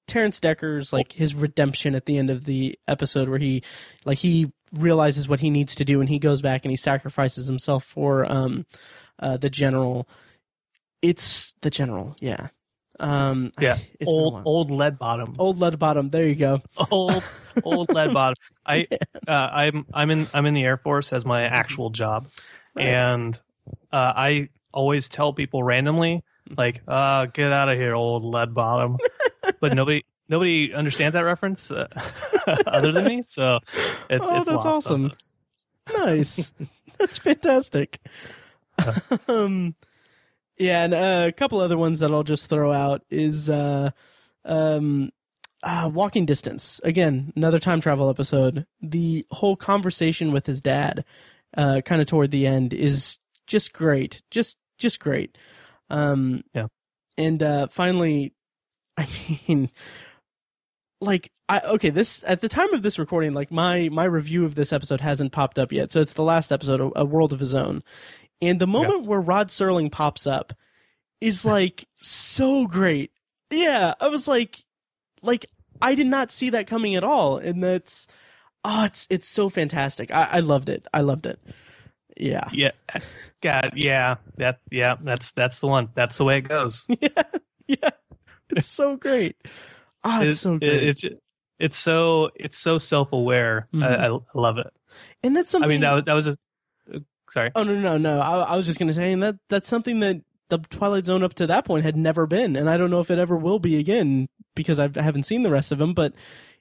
Terrence 0.08 0.40
Decker's 0.40 0.92
like 0.92 1.12
his 1.12 1.34
redemption 1.34 1.94
at 1.94 2.06
the 2.06 2.18
end 2.18 2.28
of 2.28 2.44
the 2.44 2.76
episode 2.88 3.28
where 3.28 3.38
he 3.38 3.62
like 4.04 4.18
he 4.18 4.50
realizes 4.72 5.28
what 5.28 5.38
he 5.40 5.48
needs 5.48 5.76
to 5.76 5.84
do 5.84 6.00
and 6.00 6.08
he 6.08 6.18
goes 6.18 6.42
back 6.42 6.64
and 6.64 6.70
he 6.70 6.76
sacrifices 6.76 7.46
himself 7.46 7.84
for 7.84 8.24
um 8.30 8.66
uh 9.20 9.36
the 9.36 9.48
general 9.48 10.08
it's 11.02 11.54
the 11.62 11.70
general 11.70 12.16
yeah 12.20 12.48
um 13.00 13.52
Yeah, 13.60 13.76
it's 14.00 14.08
old 14.10 14.42
old 14.44 14.70
lead 14.70 14.98
bottom. 14.98 15.36
old 15.38 15.60
lead 15.60 15.78
bottom 15.78 16.08
there 16.10 16.26
you 16.26 16.34
go 16.34 16.60
old 16.90 17.22
old 17.64 17.92
lead 17.92 18.12
bottom. 18.14 18.34
I 18.66 18.88
uh, 19.28 19.48
I'm 19.52 19.86
I'm 19.94 20.10
in 20.10 20.26
I'm 20.34 20.46
in 20.46 20.54
the 20.54 20.64
Air 20.64 20.76
Force 20.76 21.12
as 21.12 21.24
my 21.24 21.42
actual 21.44 21.90
job, 21.90 22.28
Right. 22.74 22.86
and 22.88 23.40
uh, 23.92 24.12
I 24.16 24.48
always 24.72 25.08
tell 25.08 25.32
people 25.32 25.62
randomly 25.62 26.22
like, 26.56 26.82
uh, 26.88 27.26
"Get 27.26 27.52
out 27.52 27.68
of 27.68 27.78
here, 27.78 27.94
old 27.94 28.24
lead 28.24 28.54
bottom," 28.54 28.98
but 29.60 29.74
nobody 29.74 30.04
nobody 30.28 30.72
understands 30.72 31.12
that 31.14 31.20
reference 31.22 31.70
uh, 31.70 31.88
other 32.66 32.92
than 32.92 33.04
me. 33.04 33.22
So 33.22 33.60
it's 34.08 34.26
Oh, 34.30 34.40
it's 34.40 34.48
that's 34.48 34.64
awesome. 34.64 35.12
nice. 35.94 36.50
That's 36.98 37.18
fantastic. 37.18 37.98
Um 39.28 39.74
yeah 40.56 40.84
and 40.84 40.94
uh, 40.94 41.24
a 41.28 41.32
couple 41.32 41.58
other 41.60 41.76
ones 41.78 41.98
that 42.00 42.12
i'll 42.12 42.22
just 42.22 42.48
throw 42.48 42.72
out 42.72 43.02
is 43.10 43.48
uh 43.50 43.90
um 44.44 45.10
uh, 45.64 45.90
walking 45.92 46.26
distance. 46.26 46.80
Again 46.84 47.32
another 47.34 47.58
time 47.58 47.80
travel 47.80 48.08
episode. 48.08 48.66
The 48.80 49.26
whole 49.30 49.56
conversation 49.56 50.30
with 50.32 50.46
his 50.46 50.60
dad 50.60 51.04
uh 51.56 51.80
kind 51.84 52.00
of 52.00 52.06
toward 52.06 52.30
the 52.30 52.46
end 52.46 52.72
is 52.72 53.18
just 53.46 53.72
great. 53.72 54.22
Just 54.30 54.58
just 54.78 55.00
great 55.00 55.36
um 55.92 56.42
Yeah. 56.54 56.66
and 57.16 57.40
uh 57.42 57.68
finally 57.68 58.32
i 58.96 59.06
mean 59.48 59.70
like 61.00 61.30
I 61.48 61.60
okay 61.60 61.90
this 61.90 62.22
at 62.26 62.40
the 62.40 62.48
time 62.48 62.72
of 62.72 62.82
this 62.82 62.98
recording 62.98 63.32
like 63.34 63.50
my 63.50 63.88
my 63.90 64.04
review 64.04 64.44
of 64.44 64.54
this 64.54 64.72
episode 64.72 65.00
hasn't 65.00 65.32
popped 65.32 65.58
up 65.58 65.72
yet. 65.72 65.90
So 65.92 66.00
it's 66.00 66.12
the 66.14 66.22
last 66.22 66.52
episode 66.52 66.80
a, 66.80 67.00
a 67.00 67.04
world 67.04 67.32
of 67.32 67.40
his 67.40 67.54
own. 67.54 67.82
And 68.40 68.60
the 68.60 68.66
moment 68.66 69.06
where 69.06 69.20
Rod 69.20 69.48
Serling 69.48 69.90
pops 69.90 70.26
up 70.26 70.52
is 71.20 71.44
like 71.56 71.86
so 71.96 72.66
great. 72.66 73.10
Yeah 73.50 73.94
I 74.00 74.08
was 74.08 74.28
like 74.28 74.64
like 75.22 75.46
I 75.80 75.94
did 75.96 76.06
not 76.06 76.30
see 76.30 76.50
that 76.50 76.66
coming 76.68 76.94
at 76.94 77.04
all. 77.04 77.36
And 77.38 77.62
that's 77.62 78.06
oh 78.64 78.84
it's 78.84 79.06
it's 79.10 79.28
so 79.28 79.48
fantastic. 79.48 80.12
I, 80.12 80.24
I 80.24 80.40
loved 80.40 80.68
it. 80.68 80.86
I 80.94 81.00
loved 81.00 81.26
it 81.26 81.40
yeah 82.16 82.48
Yeah, 82.52 82.70
God, 83.40 83.72
yeah, 83.74 84.16
that, 84.36 84.60
yeah, 84.70 84.96
that's 85.02 85.32
that's 85.32 85.60
the 85.60 85.66
one. 85.66 85.88
That's 85.94 86.16
the 86.18 86.24
way 86.24 86.38
it 86.38 86.48
goes. 86.48 86.86
yeah 87.00 87.08
yeah 87.66 87.90
it's 88.54 88.66
so 88.66 88.96
great 88.96 89.36
ah 90.04 90.22
it's 90.22 90.38
It- 90.38 90.42
so 90.42 90.58
great 90.58 90.82
it's 90.82 91.04
it's 91.58 91.76
so 91.76 92.30
it's 92.34 92.58
so 92.58 92.78
self 92.78 93.12
aware. 93.12 93.68
Mhm. 93.72 93.82
I, 93.84 94.06
I 94.16 94.18
love 94.38 94.58
it. 94.58 94.66
and 95.22 95.36
that's 95.36 95.48
something 95.50 95.66
I 95.66 95.72
mean, 95.72 95.80
that 95.82 95.92
was 95.92 96.04
that 96.04 96.14
was 96.14 96.26
a 96.28 96.38
uh, 96.92 96.98
sorry. 97.30 97.50
Oh 97.54 97.62
no 97.62 97.78
no 97.78 97.98
no! 97.98 98.20
I, 98.20 98.40
I 98.40 98.56
was 98.56 98.66
just 98.66 98.78
gonna 98.80 98.92
say, 98.94 99.12
and 99.12 99.22
that 99.22 99.36
that's 99.48 99.68
something 99.68 100.00
that 100.00 100.20
the 100.48 100.58
Twilight 100.58 101.04
Zone 101.04 101.22
up 101.22 101.34
to 101.34 101.46
that 101.46 101.64
point 101.64 101.84
had 101.84 101.96
never 101.96 102.26
been, 102.26 102.56
and 102.56 102.68
I 102.68 102.76
don't 102.76 102.90
know 102.90 103.00
if 103.00 103.10
it 103.12 103.18
ever 103.18 103.36
will 103.36 103.58
be 103.60 103.78
again 103.78 104.28
because 104.56 104.78
I've, 104.80 104.98
I 104.98 105.02
haven't 105.02 105.22
seen 105.22 105.44
the 105.44 105.50
rest 105.50 105.70
of 105.72 105.78
them. 105.78 105.94
But 105.94 106.12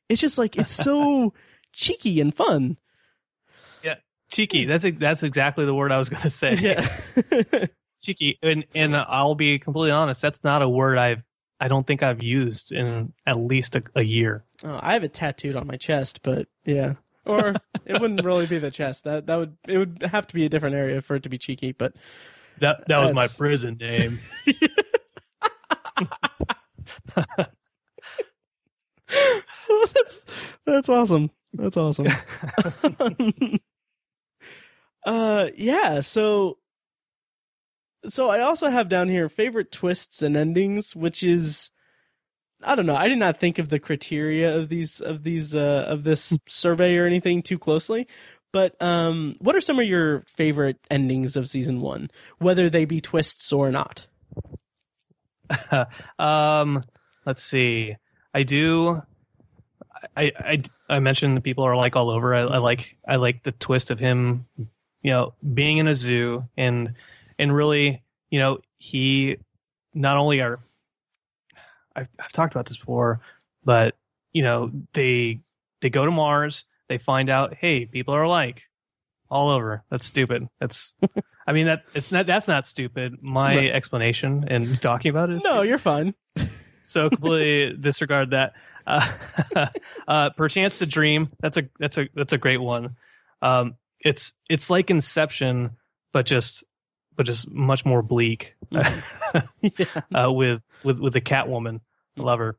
it's 0.07 0.21
just 0.21 0.37
like 0.37 0.55
it's 0.55 0.71
so 0.71 1.33
cheeky 1.73 2.21
and 2.21 2.33
fun. 2.33 2.77
Cheeky. 4.31 4.65
That's 4.65 4.85
that's 4.97 5.23
exactly 5.23 5.65
the 5.65 5.73
word 5.73 5.91
I 5.91 5.97
was 5.97 6.09
gonna 6.09 6.29
say. 6.29 6.55
Yeah, 6.61 7.67
cheeky 8.01 8.39
and 8.41 8.65
and 8.73 8.95
I'll 8.95 9.35
be 9.35 9.59
completely 9.59 9.91
honest 9.91 10.21
that's 10.21 10.43
not 10.43 10.61
a 10.61 10.69
word 10.69 10.97
I've 10.97 11.23
I 11.59 11.67
don't 11.67 11.85
think 11.85 12.01
I've 12.01 12.23
used 12.23 12.71
in 12.71 13.13
at 13.27 13.37
least 13.37 13.75
a, 13.75 13.83
a 13.95 14.01
year 14.01 14.43
oh, 14.63 14.79
I 14.81 14.93
have 14.93 15.03
it 15.03 15.13
tattooed 15.13 15.55
on 15.55 15.67
my 15.67 15.77
chest, 15.77 16.21
but 16.23 16.47
yeah, 16.65 16.95
or 17.25 17.55
it 17.85 18.01
wouldn't 18.01 18.23
really 18.25 18.47
be 18.47 18.57
the 18.57 18.71
chest. 18.71 19.03
That 19.03 19.27
that 19.27 19.35
would 19.37 19.57
it 19.67 19.77
would 19.77 20.03
have 20.11 20.27
to 20.27 20.33
be 20.33 20.45
a 20.45 20.49
different 20.49 20.75
area 20.75 21.01
for 21.01 21.15
it 21.15 21.23
to 21.23 21.29
be 21.29 21.37
cheeky. 21.37 21.71
But 21.71 21.93
that 22.59 22.87
that 22.87 22.99
was 22.99 23.13
my 23.13 23.27
prison 23.27 23.77
name 23.79 24.19
that's 29.93 30.25
that's 30.65 30.89
awesome. 30.89 31.31
That's 31.53 31.77
awesome. 31.77 32.07
Uh 35.05 35.49
yeah, 35.55 35.99
so 35.99 36.57
so 38.07 38.29
I 38.29 38.41
also 38.41 38.69
have 38.69 38.89
down 38.89 39.07
here 39.07 39.29
favorite 39.29 39.71
twists 39.71 40.21
and 40.21 40.35
endings, 40.35 40.95
which 40.95 41.23
is 41.23 41.69
I 42.63 42.75
don't 42.75 42.85
know. 42.85 42.95
I 42.95 43.07
did 43.07 43.17
not 43.17 43.37
think 43.37 43.57
of 43.59 43.69
the 43.69 43.79
criteria 43.79 44.55
of 44.55 44.69
these 44.69 45.01
of 45.01 45.23
these 45.23 45.55
uh 45.55 45.85
of 45.87 46.03
this 46.03 46.37
survey 46.47 46.97
or 46.97 47.05
anything 47.05 47.41
too 47.41 47.57
closely. 47.59 48.07
But 48.53 48.79
um 48.81 49.33
what 49.39 49.55
are 49.55 49.61
some 49.61 49.79
of 49.79 49.85
your 49.85 50.21
favorite 50.27 50.77
endings 50.89 51.35
of 51.35 51.49
season 51.49 51.81
1, 51.81 52.09
whether 52.39 52.69
they 52.69 52.85
be 52.85 53.01
twists 53.01 53.51
or 53.53 53.71
not? 53.71 54.07
um 56.19 56.81
let's 57.25 57.43
see 57.43 57.95
I 58.33 58.43
do 58.43 59.01
I 60.15 60.31
I 60.39 60.61
I 60.89 60.99
mentioned 60.99 61.37
the 61.37 61.41
people 61.41 61.63
are 61.65 61.73
alike 61.73 61.95
all 61.95 62.09
over 62.09 62.33
I, 62.33 62.41
I 62.41 62.57
like 62.57 62.97
I 63.07 63.17
like 63.17 63.43
the 63.43 63.51
twist 63.51 63.91
of 63.91 63.99
him 63.99 64.45
you 65.01 65.11
know 65.11 65.33
being 65.53 65.77
in 65.77 65.87
a 65.87 65.95
zoo 65.95 66.47
and 66.57 66.93
and 67.39 67.53
really 67.53 68.03
you 68.29 68.39
know 68.39 68.59
he 68.77 69.37
not 69.93 70.17
only 70.17 70.41
are 70.41 70.59
I've, 71.95 72.09
I've 72.19 72.31
talked 72.31 72.53
about 72.53 72.65
this 72.67 72.77
before 72.77 73.21
but 73.63 73.95
you 74.33 74.43
know 74.43 74.71
they 74.93 75.39
they 75.81 75.89
go 75.89 76.05
to 76.05 76.11
Mars 76.11 76.65
they 76.87 76.97
find 76.97 77.29
out 77.29 77.53
hey 77.55 77.85
people 77.85 78.13
are 78.15 78.23
alike 78.23 78.63
all 79.29 79.49
over 79.49 79.83
that's 79.89 80.05
stupid 80.05 80.47
that's 80.59 80.93
I 81.47 81.53
mean 81.53 81.65
that 81.65 81.83
it's 81.93 82.11
not 82.11 82.27
that's 82.27 82.47
not 82.47 82.67
stupid 82.67 83.21
my 83.21 83.55
Right. 83.55 83.71
explanation 83.71 84.45
and 84.47 84.79
talking 84.81 85.09
about 85.09 85.29
it 85.29 85.37
is 85.37 85.43
No, 85.43 85.61
you're 85.63 85.77
fine. 85.77 86.13
so 86.85 87.09
completely 87.09 87.75
disregard 87.81 88.31
that. 88.31 88.53
Uh, 88.85 89.07
uh, 90.07 90.29
perchance 90.31 90.79
to 90.79 90.85
dream. 90.85 91.29
That's 91.39 91.57
a 91.57 91.69
that's 91.79 91.97
a 91.97 92.09
that's 92.15 92.33
a 92.33 92.37
great 92.37 92.57
one. 92.59 92.95
Um, 93.41 93.75
it's 94.03 94.33
it's 94.49 94.69
like 94.69 94.89
Inception, 94.89 95.71
but 96.11 96.25
just 96.25 96.63
but 97.15 97.25
just 97.25 97.49
much 97.49 97.85
more 97.85 98.01
bleak. 98.01 98.55
yeah. 98.71 99.85
uh, 100.13 100.31
with 100.31 100.63
with 100.83 100.99
with 100.99 101.13
the 101.13 101.21
Catwoman. 101.21 101.81
I 102.17 102.21
love 102.21 102.39
her. 102.39 102.57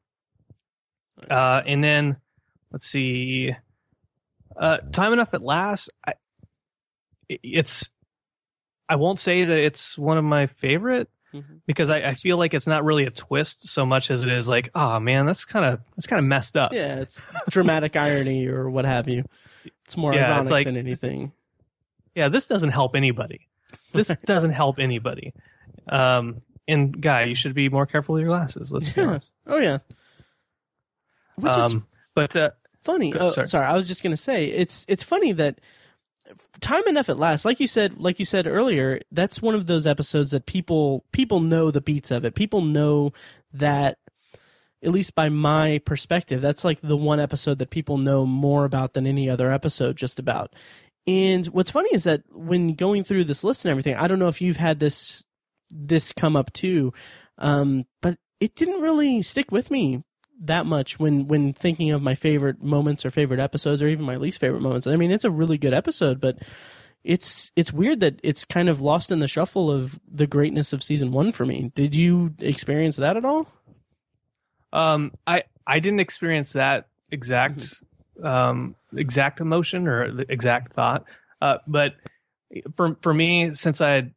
Uh, 1.30 1.62
and 1.66 1.82
then 1.82 2.16
let's 2.70 2.86
see. 2.86 3.54
Uh, 4.56 4.78
time 4.92 5.12
enough 5.12 5.34
at 5.34 5.42
last. 5.42 5.90
I, 6.06 6.14
it- 7.28 7.40
it's. 7.42 7.90
I 8.88 8.96
won't 8.96 9.18
say 9.20 9.44
that 9.44 9.58
it's 9.58 9.96
one 9.96 10.18
of 10.18 10.24
my 10.24 10.46
favorite 10.48 11.08
Mhm. 11.32 11.60
because 11.66 11.88
I, 11.88 11.98
I 12.02 12.14
feel 12.14 12.36
like 12.36 12.52
it's 12.52 12.66
not 12.66 12.84
really 12.84 13.06
a 13.06 13.10
twist 13.10 13.66
so 13.68 13.86
much 13.86 14.10
as 14.10 14.22
it 14.22 14.30
is 14.30 14.46
like, 14.48 14.68
oh 14.74 15.00
man, 15.00 15.24
that's 15.24 15.46
kind 15.46 15.64
of 15.64 15.80
that's 15.96 16.06
kind 16.06 16.20
of 16.20 16.28
messed 16.28 16.58
up. 16.58 16.74
Yeah, 16.74 16.96
it's 16.96 17.22
dramatic 17.48 17.96
irony 17.96 18.48
or 18.48 18.68
what 18.68 18.84
have 18.84 19.08
you. 19.08 19.24
It's 19.84 19.96
more 19.96 20.14
Yeah, 20.14 20.20
it's 20.22 20.32
ironic 20.32 20.50
like- 20.50 20.66
than 20.66 20.76
anything. 20.76 21.32
Yeah, 22.14 22.28
this 22.28 22.46
doesn't 22.48 22.70
help 22.70 22.94
anybody. 22.94 23.48
This 23.92 24.08
doesn't 24.26 24.52
help 24.52 24.78
anybody. 24.78 25.32
Um, 25.88 26.42
and 26.68 27.00
guy, 27.00 27.24
you 27.24 27.34
should 27.34 27.54
be 27.54 27.68
more 27.68 27.86
careful 27.86 28.12
with 28.14 28.20
your 28.22 28.28
glasses. 28.28 28.70
Let's 28.70 28.88
be 28.88 29.00
Yeah. 29.00 29.06
honest. 29.08 29.30
Oh 29.46 29.58
yeah. 29.58 29.78
Which 31.36 31.50
is 31.56 31.74
Um, 31.74 31.86
but 32.14 32.36
uh, 32.36 32.50
funny. 32.84 33.14
Oh, 33.14 33.30
sorry. 33.30 33.48
sorry. 33.48 33.66
I 33.66 33.74
was 33.74 33.88
just 33.88 34.02
gonna 34.02 34.16
say 34.16 34.46
it's 34.46 34.84
it's 34.88 35.02
funny 35.02 35.32
that 35.32 35.60
time 36.60 36.86
enough 36.86 37.08
at 37.08 37.18
last. 37.18 37.44
Like 37.44 37.58
you 37.60 37.66
said, 37.66 37.98
like 37.98 38.18
you 38.18 38.24
said 38.24 38.46
earlier, 38.46 39.00
that's 39.10 39.40
one 39.42 39.54
of 39.54 39.66
those 39.66 39.86
episodes 39.86 40.30
that 40.32 40.46
people 40.46 41.04
people 41.12 41.40
know 41.40 41.70
the 41.70 41.80
beats 41.80 42.10
of 42.10 42.24
it. 42.24 42.34
People 42.34 42.60
know 42.60 43.12
that. 43.54 43.98
At 44.82 44.90
least 44.90 45.14
by 45.14 45.28
my 45.28 45.80
perspective, 45.84 46.40
that's 46.40 46.64
like 46.64 46.80
the 46.80 46.96
one 46.96 47.20
episode 47.20 47.58
that 47.58 47.70
people 47.70 47.98
know 47.98 48.26
more 48.26 48.64
about 48.64 48.94
than 48.94 49.06
any 49.06 49.30
other 49.30 49.52
episode, 49.52 49.96
just 49.96 50.18
about. 50.18 50.54
And 51.06 51.46
what's 51.46 51.70
funny 51.70 51.90
is 51.92 52.04
that 52.04 52.22
when 52.30 52.74
going 52.74 53.04
through 53.04 53.24
this 53.24 53.44
list 53.44 53.64
and 53.64 53.70
everything, 53.70 53.96
I 53.96 54.08
don't 54.08 54.18
know 54.18 54.28
if 54.28 54.40
you've 54.40 54.56
had 54.56 54.80
this 54.80 55.24
this 55.70 56.12
come 56.12 56.36
up 56.36 56.52
too, 56.52 56.92
um, 57.38 57.86
but 58.00 58.18
it 58.40 58.54
didn't 58.54 58.80
really 58.80 59.22
stick 59.22 59.50
with 59.50 59.70
me 59.70 60.02
that 60.40 60.66
much 60.66 60.98
when 60.98 61.28
when 61.28 61.52
thinking 61.52 61.92
of 61.92 62.02
my 62.02 62.14
favorite 62.14 62.62
moments 62.62 63.06
or 63.06 63.10
favorite 63.10 63.40
episodes 63.40 63.82
or 63.82 63.88
even 63.88 64.04
my 64.04 64.16
least 64.16 64.40
favorite 64.40 64.62
moments. 64.62 64.86
I 64.86 64.96
mean, 64.96 65.10
it's 65.10 65.24
a 65.24 65.30
really 65.30 65.58
good 65.58 65.74
episode, 65.74 66.20
but 66.20 66.38
it's 67.04 67.50
it's 67.56 67.72
weird 67.72 68.00
that 68.00 68.20
it's 68.22 68.44
kind 68.44 68.68
of 68.68 68.80
lost 68.80 69.10
in 69.10 69.18
the 69.18 69.28
shuffle 69.28 69.70
of 69.70 69.98
the 70.08 70.26
greatness 70.26 70.72
of 70.72 70.82
season 70.82 71.12
one 71.12 71.32
for 71.32 71.44
me. 71.44 71.72
Did 71.74 71.94
you 71.94 72.34
experience 72.38 72.96
that 72.96 73.16
at 73.16 73.24
all? 73.24 73.48
Um, 74.72 75.12
I 75.26 75.44
I 75.66 75.80
didn't 75.80 76.00
experience 76.00 76.54
that 76.54 76.86
exact 77.10 77.82
um, 78.22 78.74
exact 78.94 79.40
emotion 79.40 79.86
or 79.88 80.12
the 80.12 80.32
exact 80.32 80.72
thought. 80.72 81.04
Uh, 81.40 81.58
but 81.66 81.94
for 82.74 82.96
for 83.00 83.12
me, 83.12 83.54
since 83.54 83.80
I, 83.80 84.12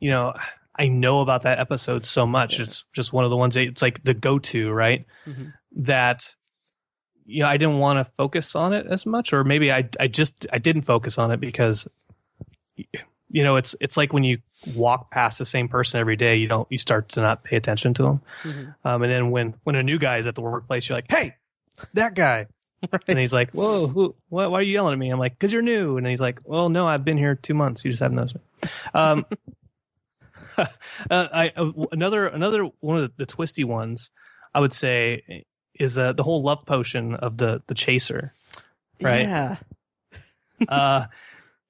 you 0.00 0.10
know, 0.10 0.34
I 0.76 0.88
know 0.88 1.20
about 1.20 1.42
that 1.42 1.58
episode 1.58 2.06
so 2.06 2.26
much, 2.26 2.60
it's 2.60 2.84
just 2.92 3.12
one 3.12 3.24
of 3.24 3.30
the 3.30 3.36
ones 3.36 3.54
that 3.54 3.62
it's 3.64 3.82
like 3.82 4.02
the 4.02 4.14
go 4.14 4.38
to, 4.38 4.70
right? 4.70 5.06
Mhm. 5.26 5.52
That 5.76 6.34
you 7.24 7.42
know, 7.42 7.48
I 7.48 7.56
didn't 7.56 7.78
want 7.78 7.98
to 7.98 8.04
focus 8.04 8.56
on 8.56 8.72
it 8.72 8.86
as 8.86 9.06
much, 9.06 9.32
or 9.32 9.44
maybe 9.44 9.72
I 9.72 9.88
I 9.98 10.08
just 10.08 10.46
I 10.52 10.58
didn't 10.58 10.82
focus 10.82 11.18
on 11.18 11.30
it 11.30 11.40
because 11.40 11.88
you 13.32 13.42
know 13.42 13.56
it's 13.56 13.74
it's 13.80 13.96
like 13.96 14.12
when 14.12 14.22
you 14.22 14.38
walk 14.74 15.10
past 15.10 15.38
the 15.38 15.44
same 15.44 15.68
person 15.68 15.98
every 15.98 16.16
day, 16.16 16.36
you 16.36 16.46
don't 16.46 16.68
you 16.70 16.78
start 16.78 17.08
to 17.10 17.20
not 17.20 17.42
pay 17.42 17.56
attention 17.56 17.94
to 17.94 18.02
them. 18.02 18.20
Um, 18.84 19.02
and 19.02 19.10
then 19.12 19.30
when 19.30 19.54
when 19.64 19.74
a 19.74 19.82
new 19.82 19.98
guy 19.98 20.18
is 20.18 20.26
at 20.26 20.34
the 20.34 20.42
workplace, 20.42 20.88
you're 20.88 20.96
like, 20.96 21.10
"Hey, 21.10 21.34
that 21.94 22.14
guy," 22.14 22.46
and 23.08 23.18
he's 23.18 23.32
like, 23.32 23.50
"Whoa, 23.52 23.88
who, 23.88 24.14
why, 24.28 24.46
why 24.46 24.58
are 24.58 24.62
you 24.62 24.72
yelling 24.72 24.92
at 24.92 24.98
me?" 24.98 25.10
I'm 25.10 25.18
like, 25.18 25.38
"Cause 25.38 25.52
you're 25.52 25.62
new." 25.62 25.96
And 25.96 26.06
he's 26.06 26.20
like, 26.20 26.40
"Well, 26.44 26.68
no, 26.68 26.86
I've 26.86 27.04
been 27.04 27.18
here 27.18 27.34
two 27.34 27.54
months. 27.54 27.84
You 27.84 27.90
just 27.90 28.02
haven't 28.02 28.16
noticed 28.16 28.36
me." 28.36 28.70
Um, 28.94 29.26
uh, 30.58 30.66
I 31.10 31.52
uh, 31.56 31.72
another 31.92 32.26
another 32.26 32.70
one 32.80 32.96
of 32.98 33.02
the, 33.02 33.12
the 33.18 33.26
twisty 33.26 33.64
ones 33.64 34.10
I 34.54 34.60
would 34.60 34.72
say 34.72 35.44
is 35.74 35.96
uh, 35.96 36.12
the 36.12 36.22
whole 36.22 36.42
love 36.42 36.66
potion 36.66 37.14
of 37.14 37.36
the 37.36 37.62
the 37.66 37.74
chaser, 37.74 38.34
Right. 39.00 39.22
Yeah. 39.22 39.56
uh, 40.68 41.06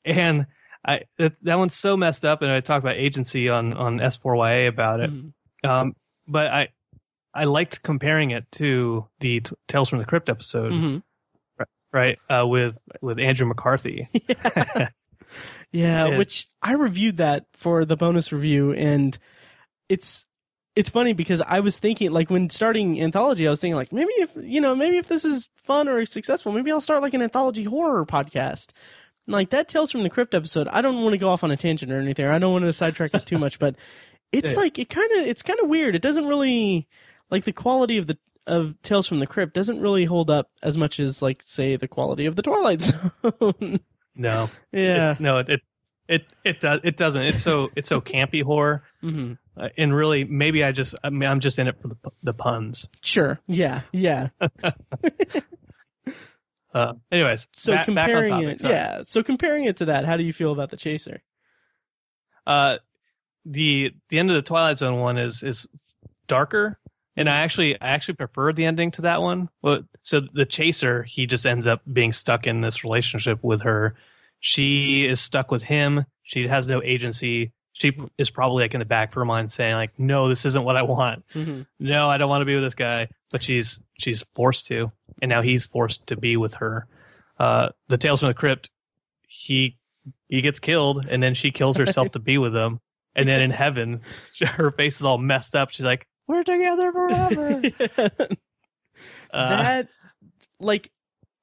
and 0.05 0.47
I 0.85 1.03
that, 1.19 1.35
that 1.43 1.59
one's 1.59 1.75
so 1.77 1.97
messed 1.97 2.25
up. 2.25 2.43
And 2.43 2.51
I 2.51 2.61
talk 2.61 2.83
about 2.83 2.97
agency 2.97 3.49
on 3.49 3.75
on 3.75 3.99
S4YA 3.99 4.67
about 4.69 5.01
it. 5.01 5.11
Mhm. 5.11 5.33
Um, 5.65 5.95
but 6.27 6.49
I 6.49 6.69
I 7.35 7.45
liked 7.45 7.83
comparing 7.83 8.33
it 8.33 8.51
to 8.53 9.07
the 9.21 9.41
T- 9.41 9.55
Tales 9.69 9.89
from 9.89 10.01
the 10.01 10.05
Crypt 10.05 10.29
episode, 10.29 10.73
Mhm. 10.73 11.03
right? 11.93 12.19
Uh, 12.29 12.47
with 12.47 12.79
with 13.01 13.19
Andrew 13.19 13.47
McCarthy. 13.47 14.09
Yeah, 15.71 16.09
Yeah. 16.09 16.19
which 16.19 16.47
I 16.61 16.75
reviewed 16.75 17.17
that 17.17 17.47
for 17.55 17.85
the 17.85 17.97
bonus 17.97 18.33
review, 18.33 18.73
and 18.73 19.17
it's 19.89 20.25
it's 20.77 20.91
funny 20.91 21.13
because 21.13 21.41
I 21.43 21.61
was 21.61 21.79
thinking 21.79 22.13
like 22.13 22.31
when 22.31 22.51
starting 22.51 23.01
anthology, 23.01 23.47
I 23.47 23.51
was 23.51 23.61
thinking 23.61 23.77
like 23.77 23.93
maybe 23.93 24.13
if 24.19 24.31
you 24.37 24.61
know 24.61 24.75
maybe 24.75 24.99
if 24.99 25.09
this 25.09 25.25
is 25.25 25.51
fun 25.57 25.89
or 25.89 26.05
successful, 26.05 26.53
maybe 26.53 26.71
I'll 26.71 26.81
start 26.81 27.01
like 27.03 27.15
an 27.15 27.23
anthology 27.23 27.65
horror 27.65 28.05
podcast. 28.05 28.73
Like 29.29 29.51
that 29.51 29.69
Tales 29.69 29.91
from 29.93 30.03
the 30.03 30.11
Crypt 30.11 30.35
episode. 30.35 30.67
I 30.69 30.81
don't 30.83 31.03
want 31.03 31.13
to 31.13 31.19
go 31.19 31.29
off 31.29 31.45
on 31.45 31.51
a 31.51 31.57
tangent 31.57 31.93
or 31.93 32.01
anything. 32.01 32.27
I 32.27 32.39
don't 32.39 32.53
want 32.53 32.65
to 32.65 32.73
sidetrack 32.73 33.15
us 33.15 33.25
too 33.25 33.39
much, 33.39 33.59
but 33.59 33.77
it's 34.33 34.53
Yeah. 34.55 34.59
like 34.61 34.79
it 34.79 34.89
kind 34.91 35.11
of 35.13 35.27
it's 35.27 35.43
kind 35.43 35.61
of 35.61 35.69
weird. 35.69 35.95
It 35.95 36.03
doesn't 36.03 36.27
really 36.27 36.89
like 37.31 37.45
the 37.45 37.53
quality 37.53 37.99
of 37.99 38.07
the 38.09 38.19
of 38.47 38.75
Tales 38.83 39.07
from 39.07 39.21
the 39.21 39.27
Crypt 39.27 39.55
doesn't 39.55 39.81
really 39.81 40.05
hold 40.05 40.29
up 40.29 40.51
as 40.63 40.77
much 40.77 40.99
as 40.99 41.23
like 41.23 41.43
say 41.45 41.77
the 41.77 41.87
quality 41.87 42.27
of 42.27 42.35
the 42.35 42.43
Twilight 42.43 42.81
Zone. 43.23 43.79
No, 44.17 44.51
yeah. 44.73 45.13
It- 45.13 45.21
no, 45.21 45.39
it, 45.39 45.49
it 45.49 45.61
it 46.09 46.27
it 46.45 46.59
does 46.61 46.81
it 46.83 46.97
doesn't. 46.97 47.23
It's 47.23 47.43
so 47.43 47.71
it's 47.77 47.89
so 47.89 48.01
campy 48.01 48.43
horror, 48.43 48.83
Mm-hmm. 49.05 49.35
uh, 49.57 49.69
and 49.79 49.95
really 49.95 50.25
maybe 50.25 50.65
I 50.65 50.73
just 50.73 50.97
I 51.05 51.11
mean, 51.11 51.29
I'm 51.31 51.39
just 51.39 51.61
in 51.61 51.69
it 51.69 51.81
for 51.81 51.87
the 51.89 51.97
the 52.25 52.35
puns. 52.35 52.89
Sure. 53.01 53.39
Yeah. 53.47 53.83
Yeah. 53.93 54.31
Uh, 56.75 56.95
anyways, 57.11 57.49
So 57.53 57.75
on 57.75 57.85
comparing 57.85 58.31
topic. 58.31 58.49
it, 58.49 58.61
sorry. 58.61 58.75
yeah. 58.75 59.03
So 59.03 59.23
comparing 59.23 59.65
it 59.65 59.77
to 59.79 59.87
that, 59.87 60.05
how 60.05 60.17
do 60.17 60.23
you 60.25 60.33
feel 60.33 60.53
about 60.53 60.71
the 60.71 60.77
Chaser? 60.77 61.23
Uh, 62.47 62.79
the 63.45 63.93
the 64.09 64.19
end 64.19 64.31
of 64.31 64.37
the 64.37 64.43
Twilight 64.43 64.79
Zone 64.79 64.99
one 65.01 65.19
is 65.19 65.43
is 65.43 65.69
darker, 66.27 66.79
and 67.17 67.29
I 67.29 67.41
actually 67.43 67.81
I 67.81 67.89
actually 67.89 68.15
prefer 68.15 68.53
the 68.53 68.65
ending 68.65 68.91
to 68.93 69.03
that 69.03 69.21
one. 69.21 69.49
Well, 69.63 69.83
so 70.03 70.21
the 70.21 70.47
chaser 70.47 71.03
he 71.03 71.27
just 71.27 71.45
ends 71.47 71.67
up 71.67 71.83
being 71.91 72.13
stuck 72.13 72.47
in 72.47 72.61
this 72.61 72.85
relationship 72.85 73.41
with 73.43 73.63
her. 73.63 73.97
She 74.41 75.07
is 75.07 75.21
stuck 75.21 75.51
with 75.51 75.63
him. 75.63 76.05
She 76.23 76.47
has 76.49 76.69
no 76.69 76.83
agency. 76.83 77.53
She 77.73 77.93
is 78.19 78.31
probably 78.31 78.65
like 78.65 78.75
in 78.75 78.81
the 78.81 78.87
back 78.87 79.09
of 79.09 79.15
her 79.15 79.25
mind 79.25 79.51
saying 79.51 79.75
like, 79.75 79.99
"No, 79.99 80.29
this 80.29 80.45
isn't 80.45 80.65
what 80.65 80.77
I 80.77 80.83
want. 80.83 81.25
Mm-hmm. 81.35 81.63
No, 81.81 82.09
I 82.09 82.19
don't 82.19 82.29
want 82.29 82.43
to 82.43 82.47
be 82.47 82.55
with 82.55 82.65
this 82.65 82.75
guy." 82.75 83.09
But 83.31 83.43
she's 83.43 83.83
she's 83.99 84.23
forced 84.35 84.67
to, 84.67 84.93
and 85.21 85.29
now 85.31 85.41
he's 85.41 85.65
forced 85.67 86.09
to 86.09 86.17
be 86.17 86.37
with 86.37 86.55
her. 86.55 86.87
Uh, 87.39 87.71
the 87.89 87.99
Tales 87.99 88.21
from 88.21 88.29
the 88.29 88.35
Crypt, 88.35 88.71
he 89.27 89.79
he 90.29 90.43
gets 90.43 90.61
killed, 90.61 91.07
and 91.09 91.23
then 91.23 91.35
she 91.35 91.51
kills 91.51 91.77
herself 91.77 92.11
to 92.13 92.19
be 92.19 92.39
with 92.39 92.55
him. 92.55 92.81
And 93.15 93.29
then 93.29 93.43
in 93.43 93.51
heaven, 93.51 94.03
her 94.41 94.71
face 94.71 95.01
is 95.01 95.05
all 95.05 95.19
messed 95.19 95.57
up. 95.57 95.71
She's 95.71 95.87
like, 95.87 96.07
"We're 96.27 96.45
together 96.45 96.93
forever." 96.93 97.63
Uh, 99.33 99.49
that 99.57 99.89
like 100.61 100.93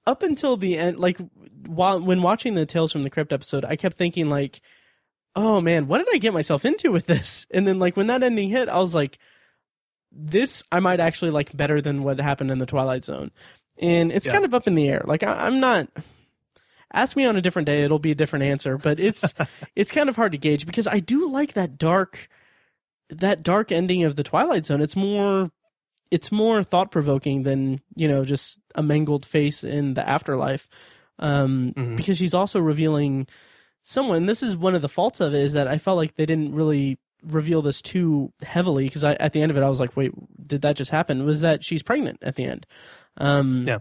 up 0.05 0.23
until 0.23 0.55
the 0.55 0.77
end 0.77 0.99
like 0.99 1.17
while 1.65 1.99
when 1.99 2.21
watching 2.21 2.53
the 2.53 2.65
tales 2.65 2.91
from 2.91 3.03
the 3.03 3.09
crypt 3.09 3.33
episode 3.33 3.65
i 3.65 3.75
kept 3.75 3.95
thinking 3.95 4.29
like 4.29 4.61
oh 5.35 5.61
man 5.61 5.87
what 5.87 5.99
did 5.99 6.07
i 6.13 6.17
get 6.17 6.33
myself 6.33 6.65
into 6.65 6.91
with 6.91 7.05
this 7.05 7.45
and 7.51 7.67
then 7.67 7.79
like 7.79 7.95
when 7.97 8.07
that 8.07 8.23
ending 8.23 8.49
hit 8.49 8.69
i 8.69 8.79
was 8.79 8.95
like 8.95 9.17
this 10.11 10.63
i 10.71 10.79
might 10.79 10.99
actually 10.99 11.31
like 11.31 11.55
better 11.55 11.81
than 11.81 12.03
what 12.03 12.19
happened 12.19 12.49
in 12.51 12.57
the 12.59 12.65
twilight 12.65 13.05
zone 13.05 13.31
and 13.79 14.11
it's 14.11 14.25
Yeah. 14.25 14.33
kind 14.33 14.45
of 14.45 14.53
up 14.53 14.67
in 14.67 14.75
the 14.75 14.87
air 14.89 15.03
like 15.05 15.23
I, 15.23 15.45
i'm 15.45 15.59
not 15.59 15.87
ask 16.91 17.15
me 17.15 17.25
on 17.25 17.35
a 17.35 17.41
different 17.41 17.67
day 17.67 17.83
it'll 17.83 17.99
be 17.99 18.11
a 18.11 18.15
different 18.15 18.43
answer 18.45 18.77
but 18.77 18.99
it's 18.99 19.33
it's 19.75 19.91
kind 19.91 20.09
of 20.09 20.15
hard 20.15 20.31
to 20.31 20.37
gauge 20.37 20.65
because 20.65 20.87
i 20.87 20.99
do 20.99 21.29
like 21.29 21.53
that 21.53 21.77
dark 21.77 22.27
that 23.09 23.43
dark 23.43 23.71
ending 23.71 24.03
of 24.03 24.15
the 24.15 24.23
twilight 24.23 24.65
zone 24.65 24.81
it's 24.81 24.95
more 24.95 25.51
it's 26.11 26.31
more 26.31 26.63
thought 26.63 26.89
provoking 26.91 27.43
than 27.43 27.79
you 27.95 28.07
know 28.07 28.25
just 28.25 28.59
a 28.73 28.81
mangled 28.81 29.25
face 29.25 29.63
in 29.63 29.93
the 29.93 30.07
afterlife 30.07 30.67
um 31.19 31.73
Mhm. 31.77 31.95
because 31.97 32.17
she's 32.17 32.33
also 32.33 32.59
revealing 32.59 33.27
someone 33.83 34.25
this 34.25 34.43
is 34.43 34.55
one 34.55 34.75
of 34.75 34.81
the 34.81 34.89
faults 34.89 35.19
of 35.19 35.33
it 35.33 35.41
is 35.41 35.53
that 35.53 35.67
i 35.67 35.77
felt 35.77 35.97
like 35.97 36.15
they 36.15 36.25
didn't 36.25 36.53
really 36.53 36.97
reveal 37.23 37.61
this 37.61 37.81
too 37.81 38.31
heavily 38.41 38.85
because 38.85 39.03
I, 39.03 39.13
at 39.15 39.33
the 39.33 39.41
end 39.41 39.51
of 39.51 39.57
it 39.57 39.63
i 39.63 39.69
was 39.69 39.79
like 39.79 39.95
wait 39.97 40.11
did 40.47 40.61
that 40.61 40.75
just 40.77 40.91
happen? 40.91 41.25
Was 41.25 41.41
that 41.41 41.63
she's 41.63 41.83
pregnant 41.83 42.19
at 42.21 42.35
the 42.35 42.45
end. 42.45 42.65
Um 43.17 43.65
Yeah. 43.67 43.79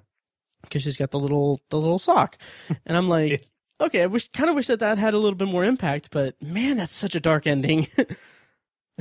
because 0.63 0.83
she's 0.83 0.97
got 0.97 1.11
the 1.13 1.19
little 1.21 1.61
the 1.71 1.79
little 1.79 1.99
sock. 1.99 2.37
And 2.87 2.97
i'm 2.97 3.09
like 3.09 3.47
okay 3.81 4.03
i 4.03 4.07
wish 4.07 4.29
kind 4.31 4.51
of 4.51 4.57
wish 4.57 4.67
that 4.67 4.81
that 4.81 4.99
had 4.99 5.15
a 5.15 5.19
little 5.19 5.37
bit 5.37 5.49
more 5.49 5.65
impact 5.65 6.11
but 6.11 6.35
man 6.43 6.77
that's 6.79 6.93
such 6.95 7.15
a 7.15 7.21
dark 7.21 7.47
ending. 7.47 7.87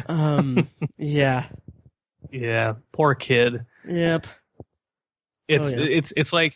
Um 0.07 0.69
yeah. 0.97 1.47
Yeah, 2.31 2.73
poor 2.91 3.15
kid. 3.15 3.65
yep. 3.87 4.27
It's 5.47 5.71
Oh, 5.73 5.75
yeah. 5.77 5.85
it's 5.89 6.13
it's 6.15 6.33
like 6.33 6.53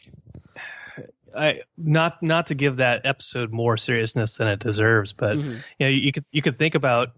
I 1.36 1.62
not 1.78 2.22
not 2.22 2.48
to 2.48 2.56
give 2.56 2.78
that 2.78 3.06
episode 3.06 3.52
more 3.52 3.78
seriousness 3.78 4.38
than 4.38 4.48
it 4.48 4.60
deserves, 4.60 5.14
but 5.14 5.38
Mhm. 5.38 5.64
you 5.80 5.86
know, 5.86 5.88
you 5.88 6.12
could 6.12 6.26
you 6.32 6.42
could 6.42 6.56
think 6.56 6.76
about 6.76 7.10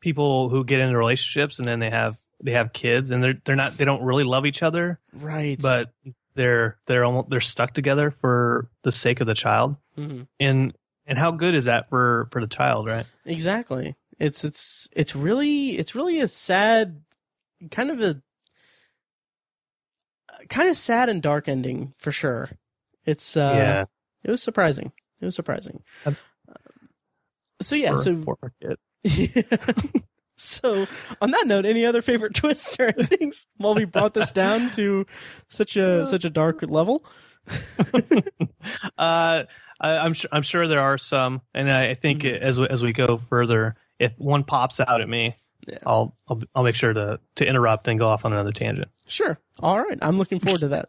people 0.00 0.48
who 0.48 0.64
get 0.64 0.80
into 0.80 0.96
relationships 0.96 1.58
and 1.58 1.66
then 1.66 1.78
they 1.78 1.90
have 1.90 2.16
they 2.42 2.52
have 2.52 2.72
kids 2.72 3.10
and 3.10 3.22
they're 3.22 3.34
they're 3.44 3.56
not 3.56 3.76
they 3.78 3.84
don't 3.84 4.02
really 4.02 4.24
love 4.24 4.46
each 4.46 4.62
other, 4.62 5.00
right 5.12 5.58
but 5.60 5.90
they're 6.34 6.78
they're 6.86 7.04
almost 7.04 7.30
they're 7.30 7.40
stuck 7.40 7.72
together 7.72 8.10
for 8.10 8.68
the 8.82 8.92
sake 8.92 9.20
of 9.20 9.26
the 9.26 9.34
child. 9.34 9.76
Mhm. 9.96 10.26
And 10.38 10.76
and 11.06 11.18
how 11.18 11.30
good 11.30 11.54
is 11.54 11.64
that 11.64 11.88
for 11.88 12.28
for 12.30 12.40
the 12.40 12.46
child, 12.46 12.86
right? 12.86 13.06
Exactly. 13.24 13.96
It's 14.18 14.44
it's 14.44 14.88
it's 14.92 15.16
really 15.16 15.78
it's 15.78 15.94
really 15.94 16.20
a 16.20 16.28
sad 16.28 17.00
kind 17.70 17.90
of 17.90 18.00
a 18.02 18.20
kind 20.48 20.68
of 20.68 20.76
sad 20.76 21.08
and 21.08 21.22
dark 21.22 21.48
ending 21.48 21.94
for 21.96 22.12
sure. 22.12 22.50
It's 23.06 23.36
uh 23.36 23.52
yeah. 23.56 23.84
it 24.24 24.30
was 24.30 24.42
surprising. 24.42 24.92
It 25.20 25.24
was 25.24 25.34
surprising. 25.34 25.82
Um, 26.04 26.16
so 27.62 27.74
yeah, 27.74 27.94
so 27.96 28.22
kid. 28.60 28.76
so 30.36 30.86
on 31.22 31.30
that 31.30 31.46
note, 31.46 31.64
any 31.64 31.86
other 31.86 32.02
favorite 32.02 32.34
twists 32.40 32.76
or 32.78 32.92
endings 32.98 33.46
while 33.56 33.74
we 33.74 33.84
brought 33.86 34.12
this 34.14 34.32
down 34.32 34.70
to 34.72 35.06
such 35.48 35.76
a 35.76 36.04
such 36.12 36.24
a 36.24 36.30
dark 36.30 36.62
level? 36.62 37.06
Uh, 38.98 39.44
I, 39.80 39.98
I'm 39.98 40.12
sure 40.14 40.28
I'm 40.32 40.42
sure 40.42 40.66
there 40.68 40.80
are 40.80 40.98
some, 40.98 41.40
and 41.54 41.70
I, 41.70 41.90
I 41.90 41.94
think 41.94 42.22
Mhm. 42.22 42.38
as 42.40 42.58
we, 42.58 42.66
as 42.68 42.82
we 42.82 42.92
go 42.92 43.16
further, 43.18 43.76
if 43.98 44.12
one 44.18 44.42
pops 44.44 44.80
out 44.80 45.00
at 45.00 45.08
me, 45.08 45.36
Yeah. 45.66 45.78
I'll, 45.86 46.16
I'll 46.28 46.40
I'll 46.54 46.64
make 46.64 46.74
sure 46.74 46.92
to 46.92 47.20
to 47.36 47.46
interrupt 47.46 47.86
and 47.88 47.98
go 47.98 48.08
off 48.08 48.24
on 48.24 48.32
another 48.32 48.52
tangent. 48.52 48.88
Sure. 49.06 49.38
All 49.60 49.78
right. 49.80 49.98
I'm 50.02 50.18
looking 50.18 50.40
forward 50.40 50.60
to 50.60 50.68
that. 50.68 50.88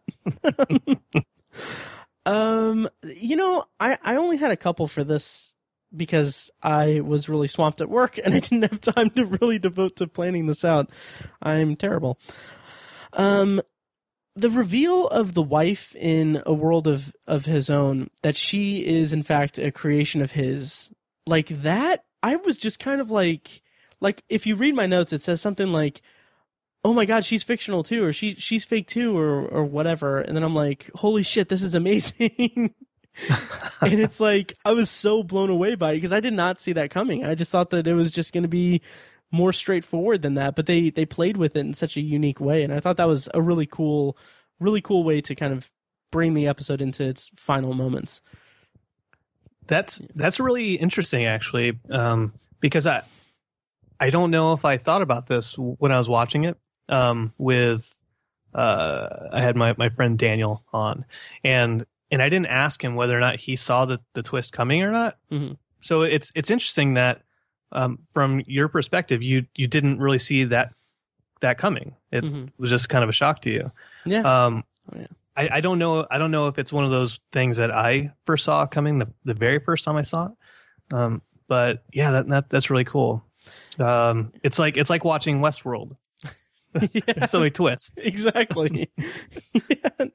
Um, 2.28 2.90
you 3.02 3.36
know, 3.36 3.64
I, 3.80 3.96
I 4.04 4.16
only 4.16 4.36
had 4.36 4.50
a 4.50 4.56
couple 4.56 4.86
for 4.86 5.02
this 5.02 5.54
because 5.96 6.50
I 6.62 7.00
was 7.00 7.26
really 7.26 7.48
swamped 7.48 7.80
at 7.80 7.88
work 7.88 8.18
and 8.24 8.34
I 8.34 8.40
didn't 8.40 8.70
have 8.70 8.80
time 8.82 9.08
to 9.10 9.24
really 9.24 9.58
devote 9.58 9.96
to 9.96 10.06
planning 10.06 10.46
this 10.46 10.62
out. 10.62 10.90
I'm 11.40 11.74
terrible. 11.74 12.18
Um, 13.14 13.62
the 14.36 14.50
reveal 14.50 15.08
of 15.08 15.32
the 15.32 15.42
wife 15.42 15.96
in 15.96 16.42
a 16.44 16.52
world 16.52 16.86
of, 16.86 17.14
of 17.26 17.46
his 17.46 17.70
own, 17.70 18.10
that 18.22 18.36
she 18.36 18.84
is 18.86 19.14
in 19.14 19.22
fact 19.22 19.58
a 19.58 19.72
creation 19.72 20.20
of 20.20 20.32
his, 20.32 20.90
like 21.26 21.48
that, 21.62 22.04
I 22.22 22.36
was 22.36 22.58
just 22.58 22.78
kind 22.78 23.00
of 23.00 23.10
like, 23.10 23.62
like 24.00 24.22
if 24.28 24.46
you 24.46 24.54
read 24.54 24.74
my 24.74 24.86
notes, 24.86 25.14
it 25.14 25.22
says 25.22 25.40
something 25.40 25.72
like, 25.72 26.02
oh 26.84 26.94
my 26.94 27.04
god 27.04 27.24
she's 27.24 27.42
fictional 27.42 27.82
too 27.82 28.04
or 28.04 28.12
she 28.12 28.32
she's 28.32 28.64
fake 28.64 28.86
too 28.86 29.16
or 29.16 29.46
or 29.46 29.64
whatever. 29.64 30.20
And 30.20 30.36
then 30.36 30.42
i'm 30.42 30.54
like 30.54 30.90
holy 30.94 31.22
shit 31.22 31.48
this 31.48 31.62
is 31.62 31.74
amazing. 31.74 32.74
And 33.80 34.00
it's 34.00 34.20
like 34.20 34.52
i 34.64 34.72
was 34.72 34.88
so 34.88 35.24
blown 35.24 35.50
away 35.50 35.74
by 35.74 35.90
it 35.90 35.96
because 35.96 36.12
i 36.12 36.20
did 36.20 36.34
not 36.34 36.60
see 36.60 36.74
that 36.74 36.90
coming. 36.90 37.24
I 37.26 37.34
just 37.34 37.50
thought 37.50 37.70
that 37.70 37.88
it 37.88 37.94
was 37.94 38.12
just 38.12 38.32
going 38.32 38.42
to 38.42 38.48
be 38.48 38.80
more 39.32 39.52
straightforward 39.52 40.22
than 40.22 40.34
that 40.34 40.54
but 40.54 40.66
they 40.66 40.90
they 40.90 41.04
played 41.04 41.36
with 41.36 41.56
it 41.56 41.60
in 41.60 41.74
such 41.74 41.96
a 41.96 42.00
unique 42.00 42.40
way 42.40 42.62
and 42.62 42.72
i 42.72 42.80
thought 42.80 42.96
that 42.96 43.08
was 43.08 43.28
a 43.34 43.42
really 43.42 43.66
cool 43.66 44.16
really 44.60 44.80
cool 44.80 45.04
way 45.04 45.20
to 45.20 45.34
kind 45.34 45.52
of 45.52 45.70
bring 46.10 46.34
the 46.34 46.48
episode 46.48 46.80
into 46.80 47.06
its 47.06 47.30
final 47.34 47.74
moments. 47.74 48.22
That's 49.66 50.00
that's 50.14 50.40
really 50.40 50.74
interesting 50.74 51.26
actually, 51.26 51.78
um, 51.90 52.32
because 52.60 52.86
I 52.86 53.02
I 54.00 54.10
don't 54.10 54.30
know 54.30 54.54
if 54.54 54.64
I 54.64 54.78
thought 54.78 55.02
about 55.02 55.26
this 55.26 55.54
when 55.58 55.92
I 55.92 55.98
was 55.98 56.08
watching 56.08 56.44
it. 56.44 56.56
Um, 56.88 57.32
with 57.38 57.94
uh, 58.54 59.28
I 59.32 59.40
had 59.40 59.56
my 59.56 59.74
my 59.76 59.88
friend 59.88 60.18
Daniel 60.18 60.62
on, 60.72 61.04
and 61.44 61.84
and 62.10 62.22
I 62.22 62.28
didn't 62.28 62.46
ask 62.46 62.82
him 62.82 62.94
whether 62.94 63.16
or 63.16 63.20
not 63.20 63.36
he 63.38 63.56
saw 63.56 63.84
the 63.84 64.00
the 64.14 64.22
twist 64.22 64.52
coming 64.52 64.82
or 64.82 64.90
not. 64.90 65.16
Mhm. 65.30 65.56
So 65.80 66.02
it's 66.02 66.32
it's 66.34 66.50
interesting 66.50 66.94
that 66.94 67.22
um, 67.72 67.98
from 67.98 68.42
your 68.46 68.68
perspective, 68.68 69.22
you 69.22 69.46
you 69.54 69.66
didn't 69.66 69.98
really 69.98 70.18
see 70.18 70.44
that 70.44 70.72
that 71.40 71.58
coming. 71.58 71.94
It 72.10 72.24
Mhm. 72.24 72.50
was 72.58 72.70
just 72.70 72.88
kind 72.88 73.04
of 73.04 73.10
a 73.10 73.12
shock 73.12 73.42
to 73.42 73.50
you. 73.50 73.70
yeah 74.06 74.20
Um, 74.46 74.64
Oh, 74.90 74.98
yeah. 74.98 75.06
I, 75.36 75.48
I 75.58 75.60
don't 75.60 75.78
know. 75.78 76.06
I 76.10 76.16
don't 76.16 76.30
know 76.30 76.48
if 76.48 76.58
it's 76.58 76.72
one 76.72 76.86
of 76.86 76.90
those 76.90 77.20
things 77.30 77.58
that 77.58 77.70
I 77.70 78.12
first 78.24 78.44
saw 78.46 78.64
coming 78.66 78.96
the, 78.98 79.08
the 79.24 79.34
very 79.34 79.58
first 79.60 79.84
time 79.84 79.96
I 79.96 80.02
saw 80.02 80.26
it. 80.30 80.94
Um, 80.94 81.20
but 81.46 81.84
yeah, 81.92 82.10
that, 82.12 82.28
that 82.28 82.48
that's 82.50 82.70
really 82.70 82.84
cool. 82.84 83.22
Um, 83.78 84.32
it's 84.42 84.58
like 84.58 84.78
it's 84.78 84.88
like 84.90 85.04
watching 85.04 85.40
Westworld. 85.40 85.94
Yeah. 86.92 87.24
So 87.26 87.38
many 87.40 87.50
twists. 87.50 87.98
exactly. 88.02 88.90
Yeah. 89.54 89.88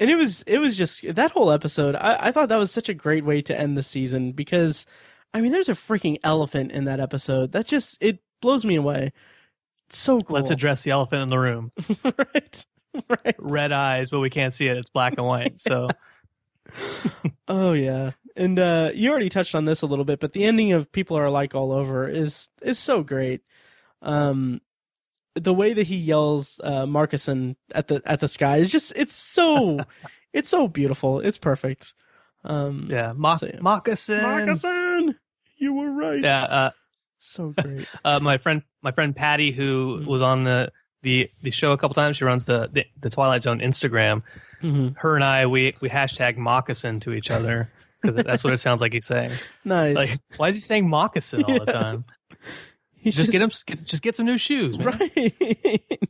And 0.00 0.10
it 0.10 0.16
was 0.16 0.42
it 0.46 0.58
was 0.58 0.76
just 0.76 1.12
that 1.16 1.32
whole 1.32 1.50
episode. 1.50 1.96
I, 1.96 2.28
I 2.28 2.30
thought 2.30 2.50
that 2.50 2.56
was 2.56 2.70
such 2.70 2.88
a 2.88 2.94
great 2.94 3.24
way 3.24 3.42
to 3.42 3.58
end 3.58 3.76
the 3.76 3.82
season 3.82 4.30
because 4.30 4.86
I 5.34 5.40
mean 5.40 5.50
there's 5.50 5.68
a 5.68 5.74
freaking 5.74 6.18
elephant 6.22 6.70
in 6.70 6.84
that 6.84 7.00
episode. 7.00 7.50
That 7.50 7.66
just 7.66 7.98
it 8.00 8.20
blows 8.40 8.64
me 8.64 8.76
away. 8.76 9.12
So 9.90 10.20
cool. 10.20 10.36
Let's 10.36 10.50
address 10.50 10.82
the 10.84 10.92
elephant 10.92 11.22
in 11.22 11.28
the 11.28 11.38
room. 11.38 11.72
right. 12.04 12.66
Right. 13.08 13.34
Red 13.38 13.72
eyes, 13.72 14.10
but 14.10 14.20
we 14.20 14.30
can't 14.30 14.54
see 14.54 14.68
it. 14.68 14.76
It's 14.76 14.90
black 14.90 15.14
and 15.18 15.26
white. 15.26 15.60
So 15.60 15.88
Oh 17.48 17.72
yeah. 17.72 18.12
And 18.36 18.58
uh 18.58 18.92
you 18.94 19.10
already 19.10 19.30
touched 19.30 19.56
on 19.56 19.64
this 19.64 19.82
a 19.82 19.86
little 19.86 20.04
bit, 20.04 20.20
but 20.20 20.32
the 20.32 20.44
ending 20.44 20.72
of 20.74 20.92
People 20.92 21.18
Are 21.18 21.24
Alike 21.24 21.56
All 21.56 21.72
Over 21.72 22.08
is 22.08 22.50
is 22.62 22.78
so 22.78 23.02
great. 23.02 23.42
Um 24.00 24.60
the 25.40 25.54
way 25.54 25.72
that 25.74 25.86
he 25.86 25.96
yells 25.96 26.60
uh 26.62 26.84
Marcusson 26.86 27.56
at 27.74 27.88
the 27.88 28.02
at 28.04 28.20
the 28.20 28.28
sky 28.28 28.58
is 28.58 28.70
just 28.70 28.92
it's 28.96 29.14
so 29.14 29.84
it's 30.32 30.48
so 30.48 30.68
beautiful. 30.68 31.20
It's 31.20 31.38
perfect. 31.38 31.94
Um 32.44 32.88
yeah, 32.90 33.12
Mo- 33.16 33.36
So, 33.36 33.46
yeah. 33.46 33.58
Marcusson, 33.60 35.14
you 35.58 35.74
were 35.74 35.90
right. 35.92 36.22
Yeah, 36.22 36.42
uh, 36.44 36.70
So 37.18 37.50
great. 37.50 37.88
uh, 38.04 38.20
my 38.20 38.38
friend, 38.38 38.62
my 38.82 38.92
friend 38.92 39.14
Patty, 39.14 39.50
who 39.50 40.00
Mhm. 40.00 40.06
was 40.06 40.22
on 40.22 40.44
the, 40.44 40.70
the 41.02 41.30
the 41.42 41.50
show 41.50 41.72
a 41.72 41.78
couple 41.78 41.94
times. 41.94 42.16
She 42.16 42.24
runs 42.24 42.46
the 42.46 42.68
the, 42.72 42.84
the 43.00 43.10
Twilight 43.10 43.42
Zone 43.42 43.58
Instagram. 43.60 44.22
hmm 44.60 44.88
Her 44.96 45.14
and 45.16 45.24
I, 45.24 45.46
we 45.46 45.74
we 45.80 45.88
hashtag 45.88 46.36
moccasin 46.36 47.00
to 47.00 47.12
each 47.12 47.30
other 47.30 47.70
because 48.00 48.14
that's 48.16 48.44
what 48.44 48.52
it 48.52 48.58
sounds 48.66 48.80
like 48.80 48.92
he's 48.92 49.06
saying. 49.06 49.32
Nice. 49.64 49.96
Like, 49.96 50.10
why 50.36 50.48
is 50.48 50.54
he 50.54 50.60
saying 50.60 50.88
moccasin 50.88 51.42
all 51.44 51.58
the 51.58 51.66
time? 51.72 52.04
He's 53.00 53.16
Just, 53.16 53.30
get 53.30 53.40
him, 53.42 53.50
get, 53.66 53.84
just 53.84 54.02
get 54.02 54.16
some 54.16 54.26
new 54.26 54.38
shoes, 54.38 54.78
man. 54.78 54.86
right. 54.86 55.82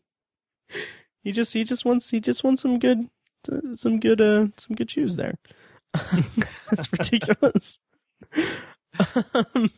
he 1.23 1.33
just 1.33 1.53
he 1.53 1.65
just 1.65 1.85
wants 1.85 2.09
he 2.11 2.21
just 2.21 2.43
wants 2.45 2.63
some 2.63 2.79
good 2.79 3.09
uh, 3.51 3.75
some 3.75 4.01
good 4.01 4.21
uh 4.21 4.47
some 4.57 4.75
good 4.77 4.91
shoes 4.91 5.17
there. 5.17 5.39
That's 5.93 6.91
ridiculous. 6.93 7.81
um, 9.35 9.71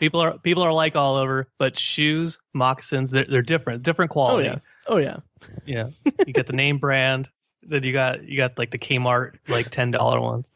People 0.00 0.20
are 0.20 0.38
people 0.38 0.62
are 0.62 0.72
like 0.72 0.94
all 0.94 1.16
over, 1.16 1.48
but 1.58 1.76
shoes, 1.76 2.38
moccasins, 2.54 3.10
they're 3.10 3.26
they're 3.28 3.42
different, 3.42 3.82
different 3.82 4.12
quality. 4.12 4.48
oh 4.48 4.60
quality. 4.86 5.06
yeah. 5.08 5.20
Oh 5.66 5.66
yeah. 5.66 5.88
Yeah. 6.04 6.12
You 6.26 6.32
get 6.32 6.46
the 6.46 6.52
name 6.52 6.78
brand. 6.78 7.28
Then 7.62 7.82
you 7.82 7.92
got 7.92 8.22
you 8.22 8.36
got 8.36 8.56
like 8.58 8.70
the 8.70 8.78
Kmart 8.78 9.38
like 9.48 9.70
ten 9.70 9.90
dollar 9.90 10.20
ones. 10.20 10.48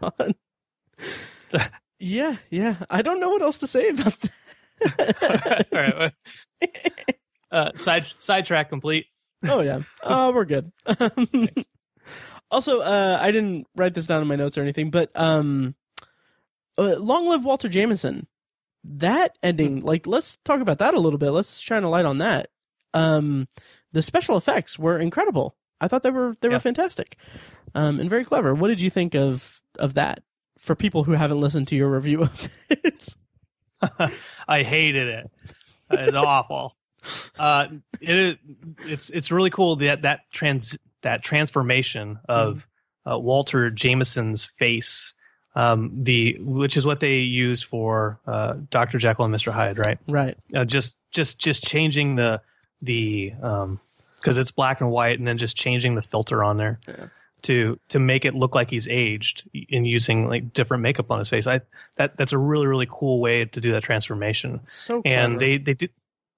God. 0.00 0.34
yeah, 2.00 2.36
yeah. 2.50 2.76
I 2.90 3.02
don't 3.02 3.20
know 3.20 3.30
what 3.30 3.42
else 3.42 3.58
to 3.58 3.66
say 3.68 3.90
about 3.90 4.18
that. 4.20 4.30
All 4.82 5.62
right. 5.72 6.12
Uh, 7.52 7.72
side 7.74 8.06
sidetrack 8.20 8.68
complete. 8.68 9.06
oh 9.48 9.60
yeah. 9.60 9.80
Oh, 10.04 10.32
we're 10.32 10.44
good. 10.44 10.70
Also, 12.52 12.80
uh, 12.80 13.18
I 13.20 13.30
didn't 13.32 13.66
write 13.76 13.94
this 13.94 14.06
down 14.06 14.22
in 14.22 14.28
my 14.28 14.34
notes 14.36 14.56
or 14.58 14.62
anything, 14.62 14.90
but 14.90 15.10
um, 15.14 15.74
uh, 16.78 16.96
long 16.98 17.26
live 17.26 17.44
Walter 17.44 17.68
Jameson. 17.68 18.26
That 18.84 19.36
ending, 19.42 19.80
like, 19.80 20.06
let's 20.08 20.36
talk 20.44 20.60
about 20.60 20.78
that 20.78 20.94
a 20.94 21.00
little 21.00 21.18
bit. 21.18 21.30
Let's 21.30 21.58
shine 21.58 21.82
a 21.84 21.90
light 21.90 22.04
on 22.06 22.18
that. 22.18 22.50
Um, 22.94 23.46
the 23.92 24.02
special 24.02 24.36
effects 24.36 24.78
were 24.78 24.98
incredible. 24.98 25.54
I 25.80 25.86
thought 25.88 26.02
they 26.02 26.10
were 26.10 26.36
they 26.40 26.48
were 26.48 26.54
Yeah. 26.54 26.58
fantastic, 26.58 27.16
um, 27.74 27.98
and 28.00 28.08
very 28.10 28.24
clever. 28.24 28.54
What 28.54 28.68
did 28.68 28.80
you 28.80 28.90
think 28.90 29.14
of 29.14 29.60
of 29.78 29.94
that? 29.94 30.22
For 30.58 30.74
people 30.76 31.04
who 31.04 31.12
haven't 31.12 31.40
listened 31.40 31.66
to 31.68 31.76
your 31.76 31.88
review 31.90 32.22
of 32.22 32.48
it, 32.70 33.14
I 34.48 34.62
hated 34.62 35.08
it. 35.08 35.30
It's 35.90 36.16
awful. 36.16 36.76
Uh, 37.38 37.66
it 38.00 38.18
is. 38.18 38.36
It's 38.86 39.10
it's 39.10 39.30
really 39.30 39.50
cool 39.50 39.76
that 39.76 40.02
that 40.02 40.30
trans 40.32 40.78
that 41.02 41.22
transformation 41.22 42.18
of 42.28 42.66
uh, 43.10 43.18
Walter 43.18 43.70
Jameson's 43.70 44.44
face. 44.44 45.14
Um, 45.52 46.04
the 46.04 46.36
which 46.38 46.76
is 46.76 46.86
what 46.86 47.00
they 47.00 47.20
use 47.20 47.60
for 47.60 48.20
uh, 48.24 48.54
Dr. 48.70 48.98
Jekyll 48.98 49.24
and 49.24 49.34
Mr. 49.34 49.50
Hyde, 49.50 49.78
right? 49.78 49.98
right? 50.06 50.36
uh, 50.54 50.64
just 50.64 50.96
just 51.10 51.40
just 51.40 51.64
changing 51.64 52.14
the 52.14 52.40
the 52.82 53.32
um 53.42 53.80
because 54.16 54.38
it's 54.38 54.52
black 54.52 54.80
and 54.80 54.90
white 54.90 55.18
and 55.18 55.26
then 55.26 55.38
just 55.38 55.56
changing 55.56 55.94
the 55.94 56.02
filter 56.02 56.44
on 56.44 56.56
there 56.56 56.78
Yeah. 56.86 57.06
To 57.42 57.78
to 57.88 57.98
make 57.98 58.24
it 58.24 58.34
look 58.34 58.54
like 58.54 58.70
he's 58.70 58.88
aged 58.88 59.48
in 59.52 59.84
using 59.84 60.28
like 60.28 60.52
different 60.52 60.82
makeup 60.82 61.10
on 61.10 61.18
his 61.18 61.28
face 61.28 61.46
i 61.46 61.60
that 61.96 62.16
that's 62.16 62.32
a 62.32 62.38
really 62.38 62.66
really 62.66 62.88
cool 62.90 63.20
way 63.20 63.44
to 63.44 63.60
do 63.60 63.72
that 63.72 63.82
transformation 63.82 64.60
So 64.68 65.02
clever. 65.02 65.16
and 65.18 65.40
they 65.40 65.58
they 65.58 65.74
do 65.74 65.88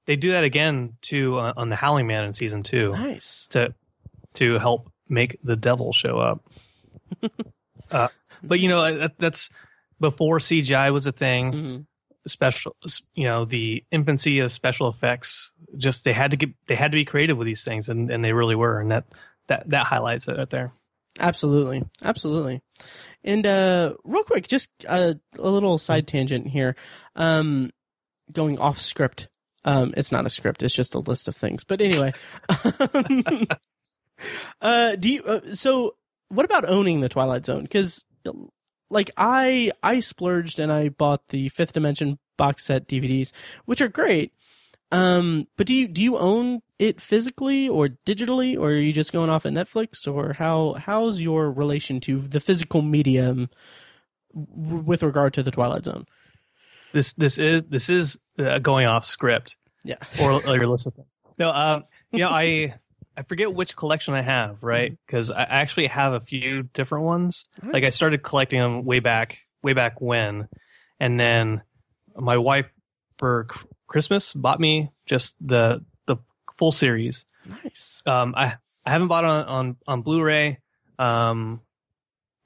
they 0.07 0.17
do 0.17 0.33
that 0.33 0.45
again 0.45 0.97
too 1.01 1.39
uh, 1.39 1.53
on 1.57 1.69
the 1.69 1.77
howling 1.77 2.07
man 2.07 2.25
in 2.25 2.35
season 2.35 2.63
two 2.63 2.93
nice. 2.93 3.47
to 3.51 3.75
to 4.35 4.59
help 4.59 4.91
make 5.09 5.39
the 5.43 5.57
devil 5.57 5.93
show 5.93 6.19
up 6.19 6.45
uh, 7.91 8.09
but 8.43 8.61
you 8.61 8.69
know 8.69 8.99
that, 8.99 9.19
that's 9.19 9.51
before 10.01 10.39
cgi 10.39 10.93
was 10.93 11.07
a 11.07 11.13
thing 11.13 11.53
Mhm. 11.53 11.87
special 12.27 12.77
you 13.15 13.25
know 13.25 13.45
the 13.45 13.85
infancy 13.91 14.41
of 14.41 14.51
special 14.53 14.89
effects 14.89 15.53
just 15.77 16.05
they 16.05 16.13
had 16.13 16.31
to 16.33 16.37
get 16.37 16.51
they 16.67 16.75
had 16.75 16.93
to 16.93 16.97
be 16.97 17.05
creative 17.05 17.37
with 17.37 17.47
these 17.47 17.65
things 17.65 17.89
and, 17.89 18.11
and 18.11 18.25
they 18.25 18.33
really 18.33 18.55
were 18.55 18.81
and 18.81 18.91
that 18.91 19.05
that 19.49 19.69
that 19.71 19.85
highlights 19.87 20.29
it 20.29 20.37
right 20.39 20.51
there 20.51 20.73
Absolutely, 21.21 21.83
absolutely. 22.03 22.63
And 23.23 23.47
uh, 23.47 23.95
real 24.05 24.25
quick, 24.25 24.49
just 24.49 24.71
a, 24.89 25.17
a 25.39 25.51
little 25.51 25.79
side 25.79 26.07
tangent 26.07 26.49
here. 26.49 26.75
Um, 27.17 27.71
going 28.33 28.59
off 28.59 28.79
script. 28.79 29.29
Um, 29.65 29.95
it's 29.97 30.11
not 30.11 30.27
a 30.27 30.31
script; 30.31 30.63
it's 30.63 30.75
just 30.75 30.95
a 30.95 30.99
list 30.99 31.29
of 31.29 31.37
things. 31.37 31.65
But 31.65 31.81
anyway, 31.81 32.13
uh, 34.61 34.97
do 34.97 35.11
you? 35.11 35.23
Uh, 35.23 35.55
so, 35.55 35.95
what 36.29 36.45
about 36.47 36.69
owning 36.69 37.01
the 37.01 37.09
Twilight 37.09 37.47
Zone? 37.47 37.63
Because, 37.63 38.05
like, 38.91 39.11
I 39.17 39.71
I 39.83 40.01
splurged 40.01 40.59
and 40.59 40.73
I 40.73 40.89
bought 40.89 41.29
the 41.29 41.49
Fifth 41.51 41.75
Dimension 41.75 42.19
box 42.37 42.65
set 42.65 42.89
DVDs, 42.89 43.33
which 43.67 43.81
are 43.81 43.89
great. 43.89 44.33
Um, 44.91 45.47
but 45.57 45.67
do 45.67 45.75
you 45.75 45.87
do 45.89 46.03
you 46.03 46.19
own 46.19 46.63
it 46.83 47.01
physically 47.01 47.69
or 47.69 47.89
digitally, 48.07 48.59
or 48.59 48.69
are 48.69 48.73
you 48.73 48.93
just 48.93 49.13
going 49.13 49.31
off 49.31 49.47
at 49.47 49.53
Netflix, 49.53 50.13
or 50.13 50.33
how 50.33 50.75
how's 50.75 51.21
your 51.21 51.51
relation 51.51 52.01
to 52.01 52.21
the 52.21 52.41
physical 52.41 52.83
medium 52.83 53.49
w- 54.35 54.83
with 54.83 55.03
regard 55.03 55.35
to 55.35 55.43
the 55.43 55.51
Twilight 55.51 55.85
Zone? 55.85 56.07
this 56.93 57.15
this 57.15 57.39
is 57.39 57.65
this 57.65 57.91
is 57.91 58.19
uh, 58.39 58.59
going 58.59 58.87
off 58.87 59.05
script. 59.05 59.57
Yeah. 59.85 59.97
or, 60.21 60.33
or 60.33 60.57
your 60.57 60.69
list 60.69 60.87
of 60.87 60.95
things. 60.95 61.09
No 61.39 61.51
um 61.51 61.85
you 62.13 62.21
know 62.21 62.29
i 62.29 62.75
i 63.17 63.23
forget 63.23 63.53
which 63.53 63.75
collection 63.75 64.15
i 64.15 64.23
have 64.23 64.63
right? 64.63 64.97
Because 65.07 65.31
i 65.31 65.43
actually 65.43 65.89
have 65.89 66.13
a 66.13 66.21
few 66.21 66.63
different 66.63 67.05
ones. 67.05 67.47
Like 67.63 67.85
i 67.85 67.91
started 67.91 68.23
collecting 68.23 68.61
them 68.61 68.85
way 68.85 69.01
back 69.01 69.41
way 69.63 69.73
back 69.73 70.01
when. 70.01 70.49
And 71.01 71.19
then 71.19 71.63
my 72.15 72.37
wife 72.37 72.71
for 73.19 73.49
christmas 73.87 74.33
bought 74.33 74.61
me 74.61 74.91
just 75.07 75.35
the 75.41 75.85
full 76.63 76.71
series 76.71 77.25
nice. 77.65 78.03
um 78.07 78.35
i 78.37 78.55
i 78.87 78.91
haven't 78.95 79.09
bought 79.09 79.25
it 79.25 79.31
on 79.31 79.45
on, 79.59 79.77
on 79.89 80.03
blu-ray 80.03 80.59
um 81.01 81.61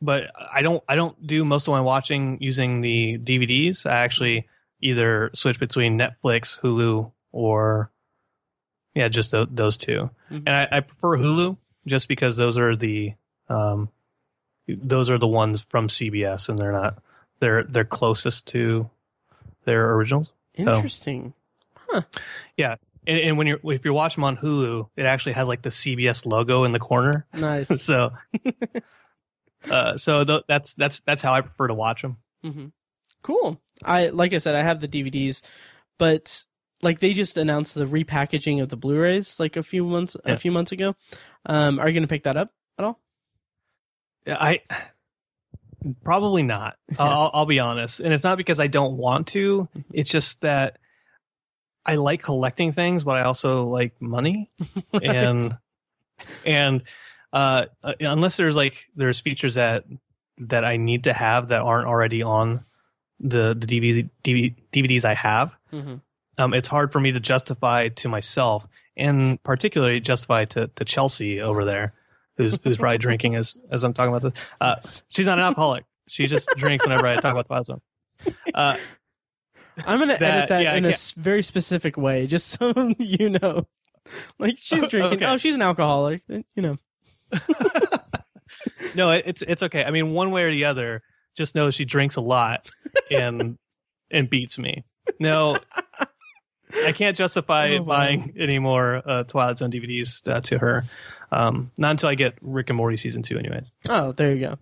but 0.01 0.31
i 0.59 0.63
don't 0.63 0.83
i 0.89 0.95
don't 0.95 1.17
do 1.27 1.45
most 1.45 1.69
of 1.69 1.73
my 1.73 1.81
watching 1.83 2.39
using 2.41 2.81
the 2.81 3.19
dvds 3.19 3.85
i 3.85 3.97
actually 4.07 4.49
either 4.81 5.31
switch 5.35 5.61
between 5.61 5.99
netflix 5.99 6.59
hulu 6.59 7.13
or 7.33 7.91
yeah 8.95 9.09
just 9.09 9.33
tho- 9.33 9.45
those 9.51 9.77
2 9.77 10.09
Mhm. 10.31 10.43
and 10.47 10.49
I, 10.49 10.69
I 10.79 10.81
prefer 10.81 11.19
hulu 11.19 11.59
just 11.87 12.09
because 12.09 12.39
those 12.39 12.57
are 12.59 12.75
the 12.75 13.13
um 13.51 13.91
those 14.67 15.11
are 15.11 15.19
the 15.19 15.29
ones 15.29 15.61
from 15.61 15.89
cbs 15.89 16.49
and 16.49 16.59
they're 16.59 16.73
not 16.73 17.03
they're 17.41 17.63
they're 17.65 17.85
closest 17.85 18.47
to 18.49 18.89
their 19.65 19.93
originals 19.95 20.33
Interesting. 20.55 21.35
so- 21.93 21.97
Interesting. 21.99 22.79
And, 23.07 23.19
and 23.19 23.39
when 23.39 23.47
you're 23.47 23.61
if 23.65 23.85
you're 23.85 23.95
watching 23.95 24.23
them 24.23 24.25
on 24.25 24.37
hulu 24.37 24.89
it 24.97 25.07
actually 25.07 25.33
has 25.33 25.49
like 25.49 25.63
the 25.63 25.71
cbs 25.71 26.27
logo 26.27 26.65
in 26.65 26.73
the 26.73 26.79
corner 26.79 27.27
Nice. 27.33 27.69
so 27.83 28.11
uh 29.71 29.97
so 29.97 30.25
th- 30.25 30.43
that's 30.49 30.75
that's 30.75 31.01
that's 31.01 31.23
how 31.23 31.33
i 31.35 31.41
prefer 31.41 31.69
to 31.69 31.75
watch 31.75 32.03
them 32.03 32.17
Mm-hmm. 32.45 32.67
Cool. 33.23 33.61
I 33.85 34.11
like 34.11 34.33
I 34.33 34.39
said, 34.39 34.55
I 34.55 34.63
have 34.63 34.81
the 34.81 34.87
DVDs, 34.87 35.43
but 35.99 36.45
like 36.83 37.01
they 37.01 37.13
just 37.13 37.37
announced 37.37 37.75
the 37.75 37.85
repackaging 37.87 38.63
of 38.63 38.69
the 38.69 38.77
Blu-rays 38.77 39.41
like 39.41 39.57
a 39.57 39.65
few 39.65 39.85
months 39.85 40.17
Yeah. 40.25 40.33
a 40.35 40.37
few 40.37 40.53
months 40.53 40.71
ago. 40.71 40.95
Um, 41.45 41.81
are 41.81 41.89
you 41.89 41.95
going 41.95 42.05
to 42.05 42.09
pick 42.09 42.23
that 42.25 42.37
up 42.37 42.53
at 42.79 42.85
all? 42.85 43.01
Yeah, 44.27 44.37
i 44.41 44.61
probably 46.05 46.43
not 46.45 46.77
I'll, 46.99 47.31
I'll 47.35 47.47
be 47.47 47.59
honest 47.59 47.99
and 48.01 48.13
it's 48.15 48.23
not 48.25 48.39
because 48.39 48.61
i 48.61 48.67
don't 48.69 48.97
want 48.97 49.29
to 49.29 49.69
it's 49.93 50.11
just 50.11 50.41
that 50.43 50.79
i 51.87 51.95
like 51.97 52.23
collecting 52.23 52.73
things 52.73 53.05
but 53.05 53.17
i 53.17 53.23
also 53.23 53.67
like 53.67 54.01
money 54.03 54.51
and 54.93 55.57
and 56.45 56.83
uh 57.33 57.67
uh, 57.83 57.95
unless 58.01 58.37
there's 58.37 58.57
like 58.57 58.87
there's 58.97 59.21
features 59.21 59.55
that 59.55 59.85
that 60.39 60.65
i 60.65 60.77
need 60.77 61.05
to 61.05 61.13
have 61.13 61.49
that 61.49 61.63
aren't 61.63 61.87
already 61.87 62.23
on 62.23 62.65
the 63.21 63.55
the 63.59 63.67
DVD, 63.67 64.11
dvds 64.73 65.05
i 65.05 65.15
have 65.15 65.57
Mhm. 65.73 66.01
um, 66.39 66.55
it's 66.55 66.69
hard 66.69 66.93
for 66.93 67.01
me 67.01 67.13
to 67.13 67.21
justify 67.21 67.89
to 67.89 68.09
myself, 68.09 68.67
and 68.97 69.43
particularly 69.43 70.01
justify 70.01 70.45
to, 70.47 70.69
to 70.77 70.85
Chelsea 70.85 71.41
over 71.41 71.65
there, 71.65 71.93
who's 72.37 72.59
who's 72.63 72.79
probably 72.79 72.99
drinking 73.07 73.35
as 73.35 73.57
as 73.71 73.83
I'm 73.85 73.93
talking 73.95 74.15
about 74.15 74.23
this. 74.33 74.45
Uh, 74.61 74.77
she's 75.09 75.27
not 75.27 75.39
an 75.39 75.45
alcoholic. 75.45 75.85
She 76.09 76.27
just 76.27 76.55
drinks 76.55 76.85
whenever 76.85 77.07
I 77.07 77.17
talk 77.19 77.33
about 77.33 77.47
Twilight 77.47 77.67
Zone. 77.67 77.81
Uh, 78.55 78.77
I'm 79.85 79.99
gonna 79.99 80.17
That- 80.19 80.23
edit 80.23 80.49
that 80.51 80.63
yeah, 80.63 80.75
in 80.75 80.85
a 80.87 80.95
very 81.17 81.43
specific 81.43 81.97
way, 81.97 82.27
just 82.27 82.49
so 82.59 82.73
you 82.99 83.31
know. 83.31 83.67
Like 84.39 84.57
she's 84.59 84.87
drinking. 84.87 85.15
Okay. 85.23 85.27
Oh, 85.27 85.37
she's 85.37 85.55
an 85.57 85.63
alcoholic. 85.63 86.23
You 86.29 86.45
know. 86.57 86.77
no, 88.95 89.11
it's 89.11 89.43
it's 89.43 89.63
okay. 89.65 89.85
I 89.85 89.91
mean, 89.91 90.13
one 90.13 90.31
way 90.31 90.45
or 90.45 90.51
the 90.51 90.67
other, 90.67 91.03
just 91.37 91.55
know 91.55 91.71
she 91.71 91.85
drinks 91.85 92.17
a 92.17 92.21
lot 92.21 92.69
and 93.11 93.59
and 94.11 94.31
beats 94.31 94.59
me. 94.59 94.85
No, 95.21 95.59
I 96.85 96.93
can't 96.93 97.17
justify 97.17 97.71
Oh, 97.77 97.83
wow. 97.83 97.97
buying 97.97 98.35
any 98.39 98.59
more 98.59 99.03
uh, 99.05 99.25
Twilight 99.25 99.59
Zone 99.59 99.71
DVDs 99.71 100.27
uh, 100.33 100.41
to 100.43 100.59
her. 100.59 100.85
Um, 101.33 101.71
not 101.77 101.91
until 101.93 102.09
I 102.09 102.15
get 102.15 102.35
Rick 102.41 102.71
and 102.71 102.77
Morty 102.77 102.97
season 102.97 103.23
two, 103.23 103.39
anyway. 103.39 103.63
Oh, 103.89 104.13
there 104.13 104.33
you 104.35 104.41
go. 104.47 104.59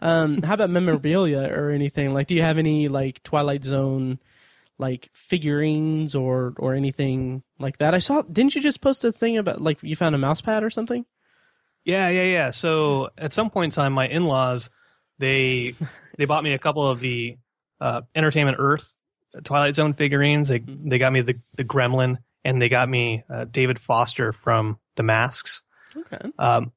Um, 0.00 0.40
how 0.42 0.54
about 0.54 0.70
memorabilia 0.70 1.48
or 1.52 1.70
anything? 1.70 2.14
Like, 2.14 2.28
do 2.28 2.36
you 2.36 2.42
have 2.42 2.58
any 2.58 2.86
like 2.88 3.22
Twilight 3.24 3.64
Zone, 3.64 4.20
like 4.78 5.10
figurines 5.12 6.14
or 6.14 6.54
or 6.58 6.74
anything 6.74 7.42
like 7.58 7.78
that? 7.78 7.94
I 7.94 7.98
saw. 7.98 8.22
Didn't 8.22 8.54
you 8.54 8.62
just 8.62 8.80
post 8.80 9.04
a 9.04 9.12
thing 9.12 9.38
about 9.38 9.60
like 9.60 9.82
you 9.82 9.96
found 9.96 10.14
a 10.14 10.18
mouse 10.18 10.40
pad 10.40 10.62
or 10.62 10.70
something? 10.70 11.04
Yeah, 11.84 12.08
yeah, 12.08 12.24
yeah. 12.24 12.50
So 12.50 13.10
at 13.16 13.32
some 13.32 13.50
point 13.50 13.72
in 13.72 13.76
time, 13.76 13.92
my 13.92 14.08
in-laws 14.08 14.70
they 15.18 15.74
they 16.16 16.24
bought 16.24 16.44
me 16.44 16.52
a 16.52 16.58
couple 16.58 16.88
of 16.88 17.00
the 17.00 17.38
uh, 17.80 18.02
Entertainment 18.14 18.56
Earth 18.60 19.04
Twilight 19.44 19.74
Zone 19.74 19.92
figurines. 19.92 20.48
They 20.48 20.58
they 20.58 20.98
got 20.98 21.12
me 21.12 21.22
the 21.22 21.38
the 21.54 21.64
Gremlin 21.64 22.18
and 22.44 22.62
they 22.62 22.68
got 22.68 22.88
me 22.88 23.24
uh, 23.28 23.44
David 23.44 23.78
Foster 23.78 24.32
from 24.32 24.78
The 24.96 25.02
Masks. 25.02 25.62
Okay. 25.96 26.30
Um, 26.38 26.72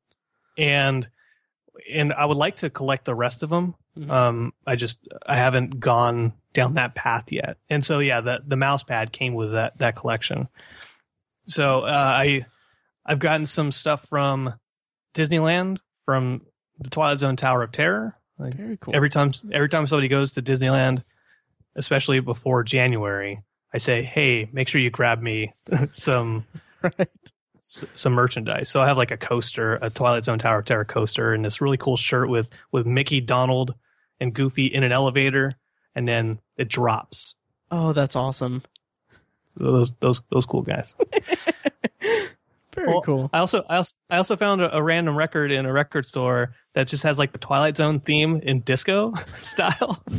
and 0.58 1.08
and 1.92 2.14
I 2.14 2.26
would 2.26 2.38
like 2.38 2.58
to 2.58 2.70
collect 2.70 3.06
the 3.06 3.16
rest 3.16 3.44
of 3.44 3.50
them. 3.50 3.76
Mhm. 3.98 4.10
Um, 4.10 4.54
I 4.66 4.76
just 4.76 5.00
I 5.26 5.36
haven't 5.38 5.80
gone 5.80 6.34
down 6.54 6.74
that 6.74 6.96
path 6.96 7.32
yet. 7.32 7.58
And 7.70 7.84
so 7.84 8.00
yeah, 8.00 8.22
the 8.22 8.40
the 8.46 8.58
mouse 8.58 8.84
pad 8.84 9.12
came 9.12 9.34
with 9.34 9.52
that 9.52 9.78
that 9.80 9.96
collection. 9.96 10.48
So 11.48 11.82
uh, 11.82 11.88
I 12.16 12.46
I've 13.06 13.20
gotten 13.20 13.46
some 13.46 13.72
stuff 13.72 14.08
from 14.08 14.54
Disneyland 15.14 15.80
from 16.06 16.42
the 16.80 16.90
Twilight 16.90 17.20
Zone 17.20 17.36
Tower 17.36 17.64
of 17.64 17.72
Terror. 17.72 18.18
Like 18.38 18.54
Very 18.56 18.78
cool. 18.78 18.96
every 18.96 19.10
time 19.10 19.32
every 19.52 19.70
time 19.70 19.88
somebody 19.88 20.08
goes 20.08 20.34
to 20.34 20.42
Disneyland, 20.42 21.04
especially 21.76 22.20
before 22.22 22.64
January, 22.64 23.44
I 23.74 23.78
say, 23.78 24.04
"Hey, 24.04 24.50
make 24.52 24.68
sure 24.68 24.82
you 24.82 24.90
grab 24.90 25.22
me 25.22 25.54
some 25.92 26.46
right. 26.82 27.10
S- 27.76 27.86
some 27.96 28.14
merchandise. 28.14 28.70
So 28.70 28.82
I 28.82 28.88
have 28.88 28.98
like 28.98 29.12
a 29.12 29.18
coaster, 29.18 29.76
a 29.82 29.90
Twilight 29.90 30.26
Zone 30.26 30.40
Tower 30.40 30.60
of 30.60 30.66
Terror 30.66 30.86
coaster, 30.86 31.34
and 31.34 31.44
this 31.44 31.62
really 31.62 31.78
cool 31.78 31.98
shirt 31.98 32.30
with 32.30 32.50
with 32.72 32.86
Mickey, 32.86 33.22
Donald, 33.22 33.74
and 34.20 34.34
Goofy 34.34 34.66
in 34.68 34.84
an 34.84 34.92
elevator, 34.92 35.54
and 35.96 36.08
then 36.08 36.40
it 36.58 36.68
drops. 36.70 37.36
Oh, 37.72 37.94
that's 37.94 38.16
awesome. 38.16 38.62
Those 39.58 39.92
those 40.00 40.22
those 40.32 40.46
cool 40.46 40.62
guys. 40.62 40.96
Very 42.74 42.88
Well, 42.88 43.02
cool. 43.02 43.30
I 43.34 43.40
also 43.40 43.66
I 43.68 43.78
also 43.78 43.94
I 44.10 44.18
also 44.18 44.38
found 44.38 44.62
a, 44.62 44.78
a 44.78 44.82
random 44.82 45.18
record 45.18 45.52
in 45.52 45.66
a 45.66 45.74
record 45.74 46.06
store 46.06 46.54
that 46.74 46.88
just 46.88 47.04
has 47.04 47.20
like 47.20 47.34
the 47.34 47.38
Twilight 47.38 47.76
Zone 47.76 48.00
theme 48.00 48.40
in 48.42 48.62
disco 48.62 49.14
style. 49.42 50.02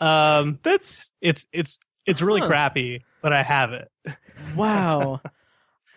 What? 0.00 0.06
Um, 0.08 0.58
That's 0.62 1.10
it's 1.20 1.46
it's 1.52 1.78
it's 2.06 2.22
really 2.22 2.40
Huh. 2.40 2.48
crappy, 2.48 3.04
but 3.22 3.32
I 3.34 3.42
have 3.42 3.72
it. 3.72 3.88
wow. 4.56 5.20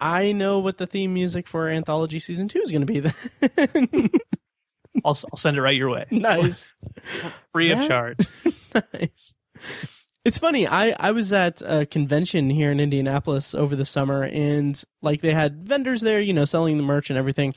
I 0.03 0.33
know 0.33 0.59
what 0.59 0.77
the 0.77 0.85
theme 0.85 1.13
music 1.13 1.47
for 1.47 1.69
Anthology 1.69 2.19
season 2.19 2.49
two 2.49 2.59
is 2.59 2.71
going 2.71 2.85
to 2.85 2.85
be. 2.85 2.99
Then 2.99 4.09
I'll 5.05 5.17
I'll 5.31 5.37
send 5.37 5.55
it 5.55 5.61
right 5.61 5.75
your 5.75 5.89
way, 5.89 6.05
nice. 6.11 6.73
free 7.53 7.71
of 7.71 7.87
charge. 7.87 8.17
nice. 8.93 9.33
It's 10.25 10.37
funny. 10.37 10.67
I 10.67 10.93
I 10.99 11.11
was 11.11 11.31
at 11.31 11.61
a 11.65 11.85
convention 11.85 12.49
here 12.49 12.69
in 12.69 12.81
Indianapolis 12.81 13.55
over 13.55 13.77
the 13.77 13.85
summer, 13.85 14.23
and 14.23 14.81
like 15.01 15.21
they 15.21 15.33
had 15.33 15.65
vendors 15.65 16.01
there, 16.01 16.19
you 16.19 16.33
know, 16.33 16.43
selling 16.43 16.75
the 16.75 16.83
merch 16.83 17.09
and 17.09 17.17
everything. 17.17 17.55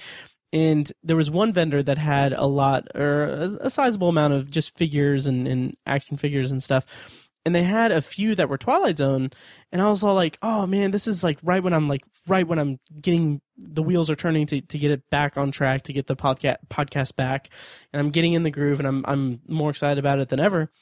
And 0.52 0.90
there 1.02 1.16
was 1.16 1.28
one 1.28 1.52
vendor 1.52 1.82
that 1.82 1.98
had 1.98 2.32
a 2.32 2.46
lot 2.46 2.86
or 2.94 3.24
a, 3.24 3.66
a 3.66 3.70
sizable 3.70 4.08
amount 4.08 4.34
of 4.34 4.48
just 4.48 4.78
figures 4.78 5.26
and, 5.26 5.48
and 5.48 5.76
action 5.84 6.16
figures 6.16 6.52
and 6.52 6.62
stuff. 6.62 7.25
And 7.46 7.54
they 7.54 7.62
had 7.62 7.92
a 7.92 8.02
few 8.02 8.34
that 8.34 8.48
were 8.48 8.58
Twilight 8.58 8.98
Zone, 8.98 9.30
and 9.70 9.80
I 9.80 9.88
was 9.88 10.02
all 10.02 10.16
like, 10.16 10.36
"Oh 10.42 10.66
man, 10.66 10.90
this 10.90 11.06
is 11.06 11.22
like 11.22 11.38
right 11.44 11.62
when 11.62 11.72
I'm 11.72 11.88
like 11.88 12.02
right 12.26 12.46
when 12.46 12.58
I'm 12.58 12.80
getting 13.00 13.40
the 13.56 13.84
wheels 13.84 14.10
are 14.10 14.16
turning 14.16 14.46
to, 14.46 14.60
to 14.60 14.78
get 14.78 14.90
it 14.90 15.08
back 15.10 15.36
on 15.36 15.52
track 15.52 15.82
to 15.82 15.92
get 15.92 16.08
the 16.08 16.16
podcast 16.16 16.56
podcast 16.68 17.14
back, 17.14 17.50
and 17.92 18.00
I'm 18.00 18.10
getting 18.10 18.32
in 18.32 18.42
the 18.42 18.50
groove, 18.50 18.80
and 18.80 18.88
I'm 18.88 19.04
I'm 19.06 19.40
more 19.46 19.70
excited 19.70 19.98
about 19.98 20.18
it 20.18 20.28
than 20.28 20.40
ever." 20.40 20.72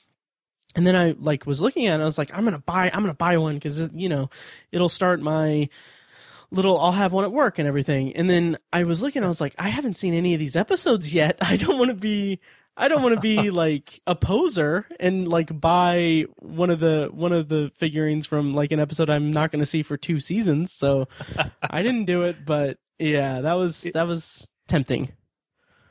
And 0.75 0.87
then 0.87 0.97
I 0.97 1.15
like 1.19 1.47
was 1.47 1.61
looking 1.61 1.87
at 1.87 1.91
it, 1.91 1.95
and 1.95 2.03
I 2.03 2.07
was 2.07 2.17
like, 2.19 2.37
I'm 2.37 2.45
gonna 2.45 2.59
buy, 2.59 2.91
I'm 2.93 3.03
gonna 3.03 3.15
buy 3.15 3.37
one 3.37 3.55
because 3.57 3.91
you 3.93 4.09
know, 4.09 4.31
it'll 4.73 4.89
start 4.89 5.21
my 5.21 5.69
little. 6.51 6.81
I'll 6.81 6.93
have 6.93 7.13
one 7.13 7.25
at 7.25 7.33
work 7.33 7.59
and 7.59 7.69
everything. 7.69 8.17
And 8.17 8.29
then 8.29 8.59
I 8.73 8.85
was 8.85 9.03
looking, 9.03 9.23
I 9.23 9.29
was 9.29 9.41
like, 9.41 9.55
I 9.59 9.69
haven't 9.69 9.95
seen 9.95 10.15
any 10.15 10.35
of 10.35 10.41
these 10.41 10.57
episodes 10.57 11.13
yet. 11.13 11.37
I 11.43 11.57
don't 11.57 11.79
want 11.79 11.91
to 11.91 11.97
be, 11.97 12.41
I 12.77 12.89
don't 12.89 13.03
want 13.03 13.15
to 13.15 13.21
be 13.21 13.51
like 13.51 14.01
a 14.07 14.17
poser 14.17 14.87
and 14.99 15.29
like 15.29 15.59
buy 15.61 16.25
one 16.41 16.71
of 16.71 16.81
the 16.81 17.09
one 17.13 17.33
of 17.33 17.49
the 17.49 17.71
figurines 17.77 18.27
from 18.27 18.53
like 18.53 18.73
an 18.73 18.81
episode 18.81 19.11
I'm 19.11 19.31
not 19.33 19.53
gonna 19.53 19.67
see 19.67 19.83
for 19.83 19.97
two 19.97 20.19
seasons. 20.21 20.73
So 20.73 21.07
I 21.63 21.83
didn't 21.83 22.07
do 22.07 22.23
it, 22.23 22.45
but 22.45 22.79
yeah, 22.99 23.41
that 23.43 23.55
was 23.55 23.83
that 23.95 24.07
was 24.09 24.49
tempting. 24.69 25.13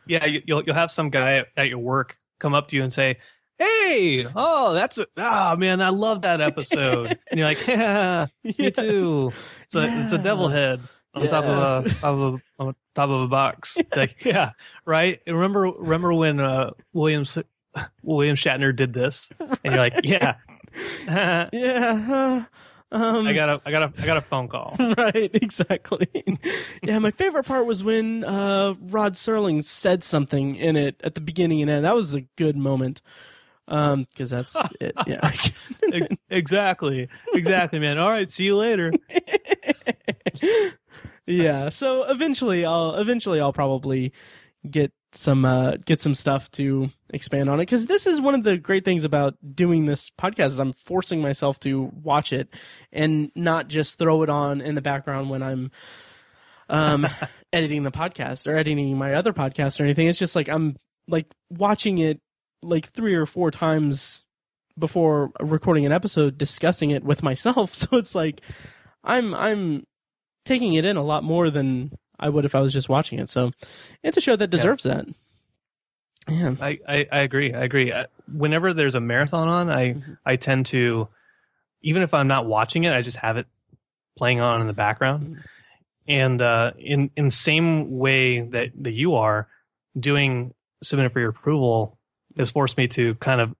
Yeah, 0.07 0.25
you- 0.25 0.41
you'll 0.45 0.63
you'll 0.63 0.75
have 0.75 0.91
some 0.91 1.09
guy 1.09 1.45
at 1.55 1.69
your 1.69 1.79
work 1.79 2.17
come 2.39 2.53
up 2.53 2.67
to 2.69 2.75
you 2.75 2.84
and 2.84 2.91
say, 2.91 3.17
"Hey, 3.57 4.25
oh, 4.36 4.73
that's 4.73 4.97
a, 4.97 5.07
ah 5.17 5.55
man, 5.57 5.79
I 5.81 5.89
love 5.89 6.23
that 6.23 6.41
episode." 6.41 7.17
and 7.31 7.39
you're 7.39 7.47
like, 7.47 7.65
"Yeah, 7.67 8.25
me 8.43 8.51
too." 8.71 9.31
It's 9.63 9.75
a 9.75 10.01
it's 10.03 10.11
a 10.11 10.17
devil 10.17 10.49
head 10.49 10.81
on 11.14 11.28
top 11.28 11.45
of 11.45 11.86
a 11.86 11.89
top 11.89 12.03
of 12.03 12.20
a, 12.20 12.64
on 12.64 12.76
top 12.95 13.09
of 13.09 13.22
a 13.22 13.28
box. 13.28 13.78
like, 13.95 14.24
yeah, 14.26 14.51
right. 14.86 15.20
And 15.28 15.36
remember 15.36 15.72
remember 15.78 16.14
when 16.14 16.39
uh, 16.39 16.72
William 16.93 17.24
William 18.01 18.36
Shatner 18.36 18.76
did 18.76 18.93
this? 18.93 19.30
And 19.39 19.57
you're 19.64 19.78
like, 19.78 19.95
"Yeah." 20.03 20.36
I 21.07 21.49
Yeah. 21.51 22.45
uh, 22.91 22.95
um, 22.95 23.26
got 23.34 23.49
a 23.49 23.61
I 23.66 23.72
got 23.72 23.84
a 23.84 24.01
I 24.01 24.05
got 24.05 24.18
a 24.18 24.22
phone 24.22 24.47
call. 24.47 24.76
right, 24.80 25.30
exactly. 25.34 26.07
yeah, 26.84 26.99
my 26.99 27.11
favorite 27.11 27.45
part 27.45 27.66
was 27.66 27.84
when 27.84 28.24
uh, 28.24 28.76
Rod 28.80 29.14
Serling 29.14 29.64
said 29.64 30.03
something 30.03 30.55
in 30.55 30.76
it 30.76 31.01
at 31.03 31.16
the 31.16 31.22
beginning 31.22 31.61
and 31.61 31.72
end. 31.72 31.86
That 31.86 31.95
was 31.95 32.14
a 32.14 32.22
good 32.36 32.55
moment. 32.55 33.01
Um, 33.68 34.05
because 34.11 34.30
that's 34.30 34.55
it. 34.82 34.93
Yeah. 35.07 35.32
Exactly, 36.30 37.07
exactly, 37.34 37.80
man. 37.80 37.97
All 37.97 38.09
right, 38.09 38.30
see 38.30 38.45
you 38.45 38.57
later. 38.57 38.91
yeah. 41.28 41.70
So 41.70 42.03
eventually, 42.09 42.66
I'll 42.66 42.95
eventually 42.95 43.39
I'll 43.39 43.53
probably 43.53 44.11
get 44.70 44.91
some 45.11 45.45
uh 45.45 45.76
get 45.86 46.01
some 46.01 46.16
stuff 46.16 46.49
to 46.51 46.89
expand 47.11 47.47
on 47.49 47.59
it 47.59 47.64
because 47.64 47.86
this 47.86 48.07
is 48.07 48.20
one 48.20 48.34
of 48.34 48.43
the 48.43 48.57
great 48.57 48.84
things 48.84 49.03
about 49.03 49.36
doing 49.55 49.86
this 49.86 50.09
podcast 50.09 50.47
is 50.47 50.59
I'm 50.59 50.74
forcing 50.74 51.22
myself 51.22 51.59
to 51.61 51.91
watch 52.01 52.34
it 52.34 52.49
and 52.91 53.32
not 53.36 53.68
just 53.68 53.99
throw 53.99 54.24
it 54.24 54.30
on 54.30 54.59
in 54.61 54.74
the 54.76 54.82
background 54.82 55.30
when 55.30 55.43
I'm 55.43 55.72
um 56.70 57.07
editing 57.53 57.84
the 57.84 57.91
podcast 57.91 58.47
or 58.47 58.55
editing 58.57 58.97
my 58.97 59.14
other 59.14 59.34
podcast 59.34 59.80
or 59.80 59.84
anything. 59.84 60.07
It's 60.07 60.20
just 60.20 60.36
like 60.36 60.49
I'm 60.49 60.78
like 61.07 61.28
watching 61.51 61.99
it 61.99 62.20
like 62.64 62.88
three 62.89 63.16
or 63.16 63.26
four 63.26 63.51
times 63.51 64.24
before 64.78 65.32
recording 65.39 65.86
an 65.86 65.91
episode 65.91 66.38
discussing 66.38 66.91
it 66.91 67.03
with 67.03 67.24
myself. 67.24 67.74
So 67.84 67.97
it's 67.97 68.16
like 68.16 68.41
I'm 69.03 69.34
I'm 69.34 69.86
taking 70.45 70.74
it 70.74 70.86
in 70.86 70.97
a 70.97 71.03
lot 71.03 71.24
more 71.24 71.49
than 71.49 71.91
I 72.20 72.30
would 72.30 72.45
if 72.45 72.55
I 72.55 72.61
was 72.61 72.74
just 72.74 72.89
watching 72.89 73.20
it. 73.20 73.30
So 73.30 73.51
it's 74.01 74.18
a 74.18 74.22
show 74.22 74.36
that 74.36 74.49
deserves 74.49 74.84
that. 74.84 75.05
Yeah. 76.30 76.55
I, 76.61 76.80
I, 76.88 77.07
I 77.11 77.20
agree. 77.20 77.53
I 77.53 77.64
agree. 77.64 77.91
Uh, 77.91 78.05
Whenever 78.32 78.74
there's 78.74 78.95
a 78.95 79.01
marathon 79.01 79.49
on, 79.49 79.70
I 79.70 80.01
I 80.26 80.38
tend 80.38 80.68
to, 80.68 81.09
even 81.82 82.01
if 82.01 82.14
I'm 82.14 82.28
not 82.28 82.45
watching 82.45 82.86
it, 82.86 82.93
I 82.93 83.01
just 83.01 83.18
have 83.18 83.36
it 83.38 83.47
playing 84.18 84.39
on 84.39 84.61
in 84.61 84.68
the 84.68 84.74
background. 84.74 85.43
And 86.07 86.41
uh, 86.41 86.72
in 86.78 87.11
in 87.18 87.30
same 87.30 87.97
way 87.97 88.41
that 88.41 88.72
that 88.84 88.93
you 88.93 89.16
are 89.16 89.47
doing 89.99 90.53
submit 90.82 91.11
for 91.11 91.20
your 91.20 91.30
approval 91.30 91.97
has 92.38 92.51
forced 92.51 92.77
me 92.77 92.88
to 92.89 93.15
kind 93.15 93.41
of 93.41 93.53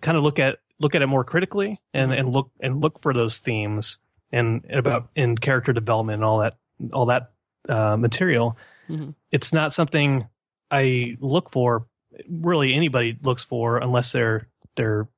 kind 0.00 0.16
of 0.16 0.22
look 0.22 0.38
at 0.38 0.58
look 0.78 0.94
at 0.94 1.02
it 1.02 1.06
more 1.06 1.24
critically 1.24 1.80
and 1.94 2.12
and 2.12 2.30
look 2.30 2.50
and 2.60 2.80
look 2.82 3.02
for 3.02 3.12
those 3.14 3.38
themes 3.38 3.98
and, 4.30 4.64
and 4.68 4.78
about 4.78 5.08
in 5.14 5.36
character 5.36 5.72
development 5.72 6.16
and 6.16 6.24
all 6.24 6.38
that 6.38 6.56
all 6.92 7.06
that 7.06 7.32
uh, 7.68 7.96
material. 7.96 8.56
Mhm. 8.88 9.14
It's 9.32 9.52
not 9.52 9.72
something 9.74 10.26
I 10.70 11.16
look 11.20 11.50
for. 11.50 11.86
Really, 12.28 12.74
anybody 12.74 13.16
looks 13.22 13.44
for 13.44 13.78
unless 13.78 14.12
they're 14.12 14.48
they're 14.76 15.08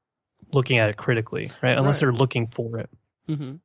looking 0.52 0.78
at 0.78 0.90
it 0.90 0.96
critically, 0.96 1.50
right? 1.62 1.76
Unless 1.76 1.96
Right. 1.96 2.00
they're 2.00 2.12
looking 2.12 2.46
for 2.46 2.78
it. 2.78 2.90
hmm 3.26 3.56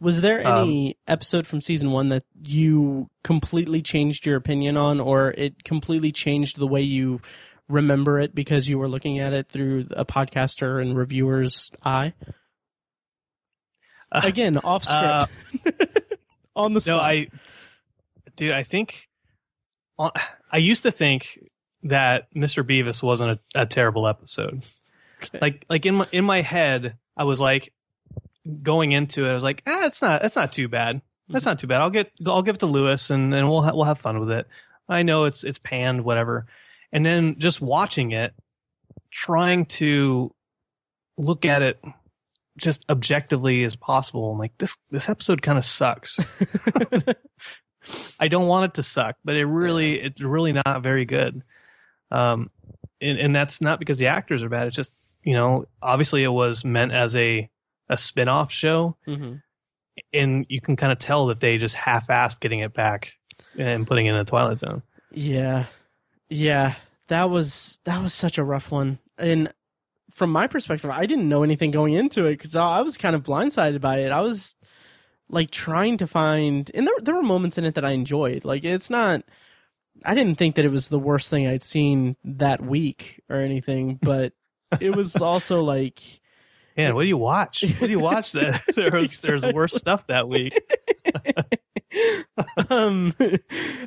Was 0.00 0.20
there 0.20 0.46
Um, 0.46 0.68
any 0.68 0.96
episode 1.06 1.46
from 1.46 1.60
season 1.60 1.90
one 1.90 2.08
that 2.10 2.22
you 2.42 3.10
completely 3.22 3.82
changed 3.82 4.24
your 4.26 4.36
opinion 4.36 4.76
on, 4.76 5.00
or 5.00 5.32
it 5.36 5.64
completely 5.64 6.12
changed 6.12 6.58
the 6.58 6.66
way 6.66 6.82
you 6.82 7.20
remember 7.68 8.20
it 8.20 8.34
because 8.34 8.68
you 8.68 8.78
were 8.78 8.88
looking 8.88 9.18
at 9.18 9.32
it 9.32 9.48
through 9.48 9.86
a 9.90 10.04
podcaster 10.04 10.80
and 10.80 10.96
reviewer's 10.96 11.70
eye? 11.84 12.12
Uh, 14.12 14.22
Again, 14.24 14.58
off 14.58 14.88
uh, 14.88 15.26
script. 15.26 16.14
On 16.56 16.72
the 16.72 16.80
spot. 16.80 16.96
No, 16.96 17.00
I, 17.00 17.28
dude, 18.36 18.52
I 18.52 18.62
think, 18.62 19.08
uh, 19.98 20.10
I 20.50 20.58
used 20.58 20.84
to 20.84 20.90
think 20.92 21.38
that 21.84 22.32
Mr. 22.34 22.66
Bevis 22.66 23.02
wasn't 23.02 23.40
a, 23.54 23.62
a 23.62 23.66
terrible 23.66 24.06
episode. 24.06 24.64
Okay. 25.22 25.38
Like, 25.40 25.64
like 25.68 25.86
in 25.86 25.96
my 25.96 26.08
in 26.12 26.24
my 26.24 26.42
head, 26.42 26.96
I 27.16 27.24
was 27.24 27.40
like, 27.40 27.72
going 28.62 28.92
into 28.92 29.26
it, 29.26 29.30
I 29.30 29.34
was 29.34 29.42
like, 29.42 29.62
ah, 29.66 29.86
it's 29.86 30.02
not, 30.02 30.24
it's 30.24 30.36
not 30.36 30.52
too 30.52 30.68
bad. 30.68 31.00
That's 31.28 31.46
not 31.46 31.58
too 31.58 31.66
bad. 31.66 31.80
I'll 31.80 31.90
get, 31.90 32.12
I'll 32.26 32.42
give 32.42 32.56
it 32.56 32.58
to 32.58 32.66
Lewis, 32.66 33.10
and 33.10 33.34
and 33.34 33.48
we'll 33.48 33.62
ha- 33.62 33.72
we'll 33.74 33.84
have 33.84 33.98
fun 33.98 34.20
with 34.20 34.30
it. 34.30 34.46
I 34.88 35.02
know 35.02 35.24
it's 35.24 35.42
it's 35.42 35.58
panned, 35.58 36.04
whatever. 36.04 36.46
And 36.94 37.04
then 37.04 37.38
just 37.38 37.60
watching 37.60 38.12
it, 38.12 38.32
trying 39.10 39.66
to 39.66 40.34
look 41.18 41.44
at 41.44 41.60
it 41.60 41.78
just 42.56 42.84
objectively 42.88 43.64
as 43.64 43.76
possible. 43.76 44.30
I'm 44.30 44.38
like, 44.38 44.56
this 44.58 44.76
this 44.90 45.08
episode 45.08 45.42
kind 45.42 45.58
of 45.58 45.64
sucks. 45.64 46.18
I 48.18 48.28
don't 48.28 48.46
want 48.46 48.66
it 48.66 48.74
to 48.74 48.82
suck, 48.82 49.16
but 49.24 49.36
it 49.36 49.44
really 49.44 50.00
it's 50.00 50.22
really 50.22 50.52
not 50.52 50.82
very 50.82 51.04
good. 51.04 51.42
Um, 52.10 52.50
and, 53.00 53.18
and 53.18 53.36
that's 53.36 53.60
not 53.60 53.78
because 53.78 53.98
the 53.98 54.06
actors 54.06 54.42
are 54.42 54.48
bad. 54.48 54.68
It's 54.68 54.76
just 54.76 54.94
you 55.22 55.34
know, 55.34 55.66
obviously 55.82 56.22
it 56.22 56.32
was 56.32 56.64
meant 56.64 56.92
as 56.92 57.14
a 57.16 57.50
a 57.90 57.98
spin-off 57.98 58.50
show, 58.50 58.96
hmm 59.04 59.34
and 60.12 60.46
you 60.48 60.60
can 60.60 60.76
kind 60.76 60.92
of 60.92 60.98
tell 60.98 61.26
that 61.26 61.40
they 61.40 61.58
just 61.58 61.74
half-assed 61.74 62.40
getting 62.40 62.60
it 62.60 62.74
back 62.74 63.12
and 63.56 63.86
putting 63.86 64.06
it 64.06 64.10
in 64.10 64.18
the 64.18 64.24
Twilight 64.24 64.58
Zone. 64.58 64.82
Yeah. 65.12 65.66
Yeah. 66.34 66.74
That 67.08 67.30
was 67.30 67.78
that 67.84 68.02
was 68.02 68.12
such 68.12 68.38
a 68.38 68.44
rough 68.44 68.70
one. 68.70 68.98
And 69.18 69.52
from 70.10 70.32
my 70.32 70.46
perspective, 70.48 70.90
I 70.90 71.06
didn't 71.06 71.28
know 71.28 71.44
anything 71.44 71.70
going 71.70 71.94
into 71.94 72.26
it 72.26 72.36
cuz 72.38 72.56
I 72.56 72.80
was 72.82 72.98
kind 72.98 73.14
of 73.14 73.22
blindsided 73.22 73.80
by 73.80 73.98
it. 73.98 74.10
I 74.10 74.20
was 74.20 74.56
like 75.28 75.50
trying 75.50 75.96
to 75.98 76.06
find 76.06 76.70
and 76.74 76.86
there 76.86 76.94
there 77.00 77.14
were 77.14 77.22
moments 77.22 77.56
in 77.56 77.64
it 77.64 77.76
that 77.76 77.84
I 77.84 77.92
enjoyed. 77.92 78.44
Like 78.44 78.64
it's 78.64 78.90
not 78.90 79.22
I 80.04 80.14
didn't 80.14 80.36
think 80.36 80.56
that 80.56 80.64
it 80.64 80.72
was 80.72 80.88
the 80.88 80.98
worst 80.98 81.30
thing 81.30 81.46
I'd 81.46 81.62
seen 81.62 82.16
that 82.24 82.60
week 82.60 83.22
or 83.30 83.36
anything, 83.36 83.98
but 84.02 84.32
it 84.80 84.94
was 84.96 85.16
also 85.16 85.62
like 85.62 86.20
Man, 86.76 86.94
what 86.94 87.02
do 87.02 87.08
you 87.08 87.18
watch? 87.18 87.62
What 87.62 87.86
do 87.86 87.90
you 87.90 88.00
watch? 88.00 88.32
That 88.32 88.60
there's 88.74 89.20
there's 89.20 89.46
worse 89.46 89.74
stuff 89.74 90.06
that 90.08 90.28
week. 90.28 90.60
um 92.70 93.14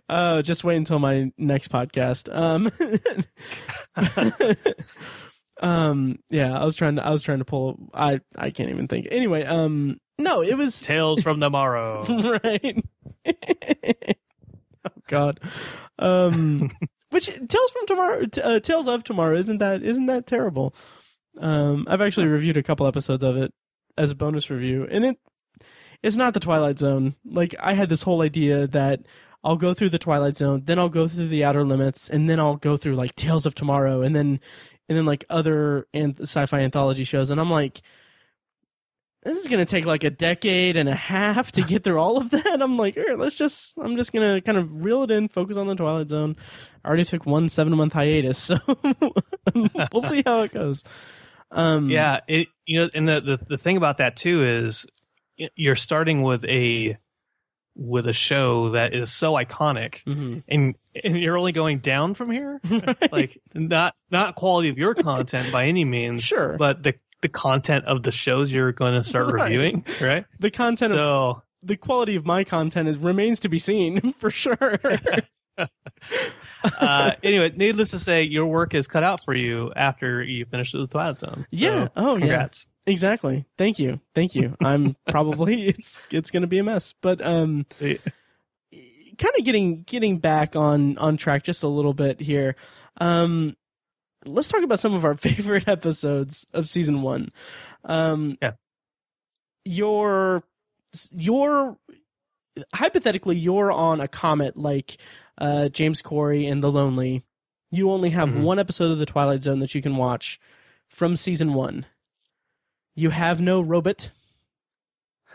uh 0.08 0.42
just 0.42 0.64
wait 0.64 0.78
until 0.78 1.00
my 1.00 1.30
next 1.38 1.70
podcast 1.70 2.34
um 2.34 2.72
um 5.62 6.18
yeah 6.30 6.58
i 6.58 6.64
was 6.64 6.78
trying 6.78 6.96
to 6.96 7.06
i 7.06 7.10
was 7.10 7.22
trying 7.22 7.40
to 7.40 7.46
pull 7.46 7.78
i 7.94 8.22
i 8.38 8.50
can't 8.50 8.70
even 8.70 8.88
think 8.88 9.08
anyway 9.12 9.44
um 9.44 10.00
no 10.18 10.42
it 10.42 10.58
was 10.58 10.80
Tales 10.82 11.22
from 11.22 11.42
Tomorrow. 11.42 12.06
right 12.44 12.82
oh 13.26 14.92
god 15.08 15.42
um 16.00 16.70
which 17.10 17.26
tales 17.26 17.72
from 17.72 17.88
tomorrow 17.88 18.24
uh, 18.42 18.60
tales 18.62 18.88
of 18.88 19.04
tomorrow 19.04 19.36
isn't 19.36 19.58
that 19.58 19.84
isn't 19.84 20.06
that 20.06 20.28
terrible 20.28 20.74
um 21.40 21.86
i've 21.90 22.02
actually 22.02 22.28
reviewed 22.28 22.58
a 22.58 22.64
couple 22.64 22.88
episodes 22.88 23.24
of 23.24 23.38
it 23.38 23.54
as 23.98 24.12
a 24.12 24.16
bonus 24.16 24.50
review 24.50 24.88
and 24.90 25.06
it 25.06 25.18
it's 26.04 26.16
not 26.16 26.34
the 26.34 26.40
twilight 26.40 26.78
zone 26.80 27.16
like 27.26 27.56
i 27.60 27.74
had 27.74 27.90
this 27.90 28.04
whole 28.04 28.22
idea 28.22 28.68
that 28.68 29.02
i'll 29.44 29.56
go 29.56 29.74
through 29.74 29.90
the 29.90 30.00
twilight 30.00 30.36
zone 30.36 30.62
then 30.66 30.80
i'll 30.80 30.90
go 30.90 31.08
through 31.08 31.28
the 31.28 31.44
outer 31.44 31.64
limits 31.64 32.10
and 32.10 32.30
then 32.30 32.40
i'll 32.40 32.56
go 32.58 32.78
through 32.78 32.96
like 32.96 33.16
tales 33.16 33.46
of 33.46 33.56
tomorrow 33.56 34.02
and 34.02 34.16
then 34.16 34.40
and 34.90 34.98
then 34.98 35.06
like 35.06 35.26
other 35.30 35.88
an- 35.94 36.16
sci-fi 36.22 36.60
anthology 36.60 37.04
shows 37.04 37.32
and 37.32 37.40
i'm 37.40 37.52
like 37.52 37.82
this 39.28 39.38
is 39.40 39.48
gonna 39.48 39.66
take 39.66 39.86
like 39.86 40.04
a 40.04 40.10
decade 40.10 40.78
and 40.78 40.88
a 40.88 40.96
half 40.96 41.52
to 41.54 41.62
get 41.62 41.84
through 41.84 42.00
all 42.00 42.18
of 42.18 42.30
that. 42.30 42.62
I'm 42.62 42.78
like, 42.78 42.94
"Here, 42.94 43.16
let's 43.18 43.36
just, 43.36 43.78
I'm 43.78 43.98
just 43.98 44.14
gonna 44.14 44.42
kind 44.42 44.58
of 44.58 44.86
reel 44.86 45.04
it 45.04 45.12
in, 45.12 45.28
focus 45.28 45.58
on 45.58 45.68
the 45.68 45.76
Twilight 45.76 46.10
Zone. 46.10 46.36
I 46.84 46.88
already 46.88 47.04
took 47.04 47.26
one 47.26 47.50
seven 47.50 47.76
month 47.76 47.94
hiatus, 47.94 48.38
so 48.38 48.58
we'll 49.92 50.02
see 50.02 50.24
how 50.26 50.44
it 50.44 50.54
goes. 50.54 50.84
Um, 51.52 51.90
yeah, 51.90 52.20
it 52.28 52.48
you 52.66 52.82
know, 52.82 52.90
and 52.94 53.08
the, 53.08 53.22
the 53.22 53.40
the 53.50 53.58
thing 53.58 53.78
about 53.78 53.98
that 54.00 54.16
too 54.18 54.44
is 54.44 54.86
you're 55.56 55.76
starting 55.76 56.22
with 56.22 56.44
a 56.46 56.98
with 57.76 58.08
a 58.08 58.14
show 58.14 58.70
that 58.72 58.94
is 58.94 59.12
so 59.12 59.34
iconic, 59.34 60.04
mhm. 60.06 60.44
and 60.48 60.76
and 61.04 61.18
you're 61.20 61.38
only 61.38 61.52
going 61.52 61.78
down 61.80 62.16
from 62.16 62.32
here. 62.32 62.60
Right. 62.70 62.98
Like 63.12 63.40
not 63.54 63.96
not 64.12 64.36
quality 64.36 64.70
of 64.70 64.78
your 64.78 64.94
content 64.96 65.52
by 65.52 65.66
any 65.66 65.86
means, 65.86 66.24
sure, 66.24 66.58
but 66.58 66.84
the 66.84 66.96
the 67.22 67.30
content 67.30 67.86
of 67.86 68.04
the 68.04 68.12
shows 68.12 68.52
you're 68.52 68.72
going 68.74 68.94
to 68.94 69.04
start 69.04 69.34
Right. 69.34 69.44
reviewing, 69.46 69.86
right? 70.02 70.26
the 70.40 70.52
content 70.52 70.92
of 70.94 70.98
So 70.98 71.44
the 71.64 71.78
quality 71.78 72.16
of 72.16 72.26
my 72.26 72.44
content 72.44 72.88
is 72.90 72.98
remains 72.98 73.40
to 73.42 73.50
be 73.50 73.58
seen 73.60 74.14
for 74.18 74.30
sure. 74.32 74.78
uh, 76.80 77.12
anyway, 77.24 77.52
needless 77.56 77.92
to 77.92 78.00
say, 78.00 78.24
your 78.24 78.48
work 78.48 78.74
is 78.74 78.88
cut 78.88 79.04
out 79.04 79.24
for 79.26 79.34
you 79.36 79.72
after 79.76 80.24
you 80.24 80.46
finish 80.46 80.72
the 80.72 80.88
Twilight 80.88 81.20
Zone. 81.20 81.46
Yeah. 81.52 81.86
So, 81.86 81.92
Oh, 81.96 82.14
yeah. 82.16 82.20
congrats. 82.20 82.68
exactly. 82.86 83.46
Thank 83.58 83.80
you. 83.80 84.00
Thank 84.16 84.36
you. 84.36 84.56
I'm 84.64 84.96
probably 85.10 85.68
it's 85.68 86.00
it's 86.12 86.32
gonna 86.32 86.48
be 86.48 86.60
a 86.60 86.64
mess, 86.64 86.94
but 87.02 87.26
um. 87.26 87.66
Yeah. 87.80 87.98
kind 89.18 89.34
of 89.38 89.46
getting 89.46 89.84
getting 89.84 90.18
back 90.20 90.56
on 90.56 90.98
on 90.98 91.18
track 91.18 91.44
just 91.44 91.64
a 91.64 91.68
little 91.68 91.94
bit 91.94 92.20
here. 92.22 92.56
Um, 93.00 93.56
let's 94.26 94.48
talk 94.48 94.64
about 94.64 94.80
some 94.80 94.94
of 94.94 95.06
our 95.06 95.16
favorite 95.18 95.68
episodes 95.68 96.46
of 96.54 96.68
season 96.68 97.02
one. 97.02 97.32
Um, 97.84 98.38
Yeah. 98.42 98.52
Your 99.66 100.44
your 101.12 101.78
hypothetically 102.74 103.38
you're 103.38 103.72
on 103.72 104.02
a 104.02 104.08
comet 104.08 104.58
like 104.58 104.98
uh, 105.38 105.70
James 105.70 106.02
Corry 106.02 106.50
and 106.52 106.64
The 106.64 106.72
Lonely. 106.72 107.24
You 107.70 107.92
only 107.92 108.12
have 108.12 108.30
Mhm. 108.30 108.42
one 108.44 108.60
episode 108.60 108.92
of 108.92 108.98
the 108.98 109.06
Twilight 109.06 109.44
Zone 109.44 109.60
that 109.60 109.76
you 109.76 109.82
can 109.82 109.98
watch 109.98 110.40
from 110.88 111.16
season 111.16 111.54
one. 111.54 111.86
You 112.96 113.10
have 113.12 113.40
no 113.42 113.62
robot. 113.62 114.10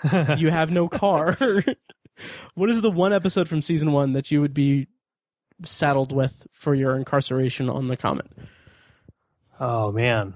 You 0.38 0.50
have 0.50 0.70
no 0.72 0.88
car. 0.88 1.36
what 2.54 2.68
is 2.70 2.80
the 2.80 2.90
one 2.90 3.12
episode 3.12 3.48
from 3.48 3.62
season 3.62 3.92
one 3.92 4.14
that 4.14 4.30
you 4.32 4.40
would 4.40 4.54
be 4.54 4.88
saddled 5.64 6.10
with 6.12 6.44
for 6.50 6.74
your 6.74 6.96
incarceration 6.96 7.70
on 7.70 7.86
the 7.88 7.96
comet? 7.96 8.26
Oh 9.60 9.92
man. 9.92 10.34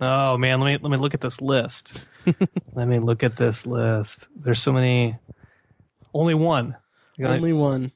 Oh 0.00 0.36
man, 0.36 0.60
let 0.60 0.66
me 0.66 0.78
let 0.82 0.90
me 0.90 0.98
look 0.98 1.14
at 1.14 1.22
this 1.22 1.40
list. 1.40 2.04
let 2.74 2.86
me 2.86 2.98
look 2.98 3.22
at 3.22 3.36
this 3.36 3.66
list. 3.66 4.28
There's 4.36 4.60
so 4.60 4.72
many 4.72 5.16
only 6.12 6.34
one. 6.34 6.76
Only 7.18 7.54
one. 7.54 7.92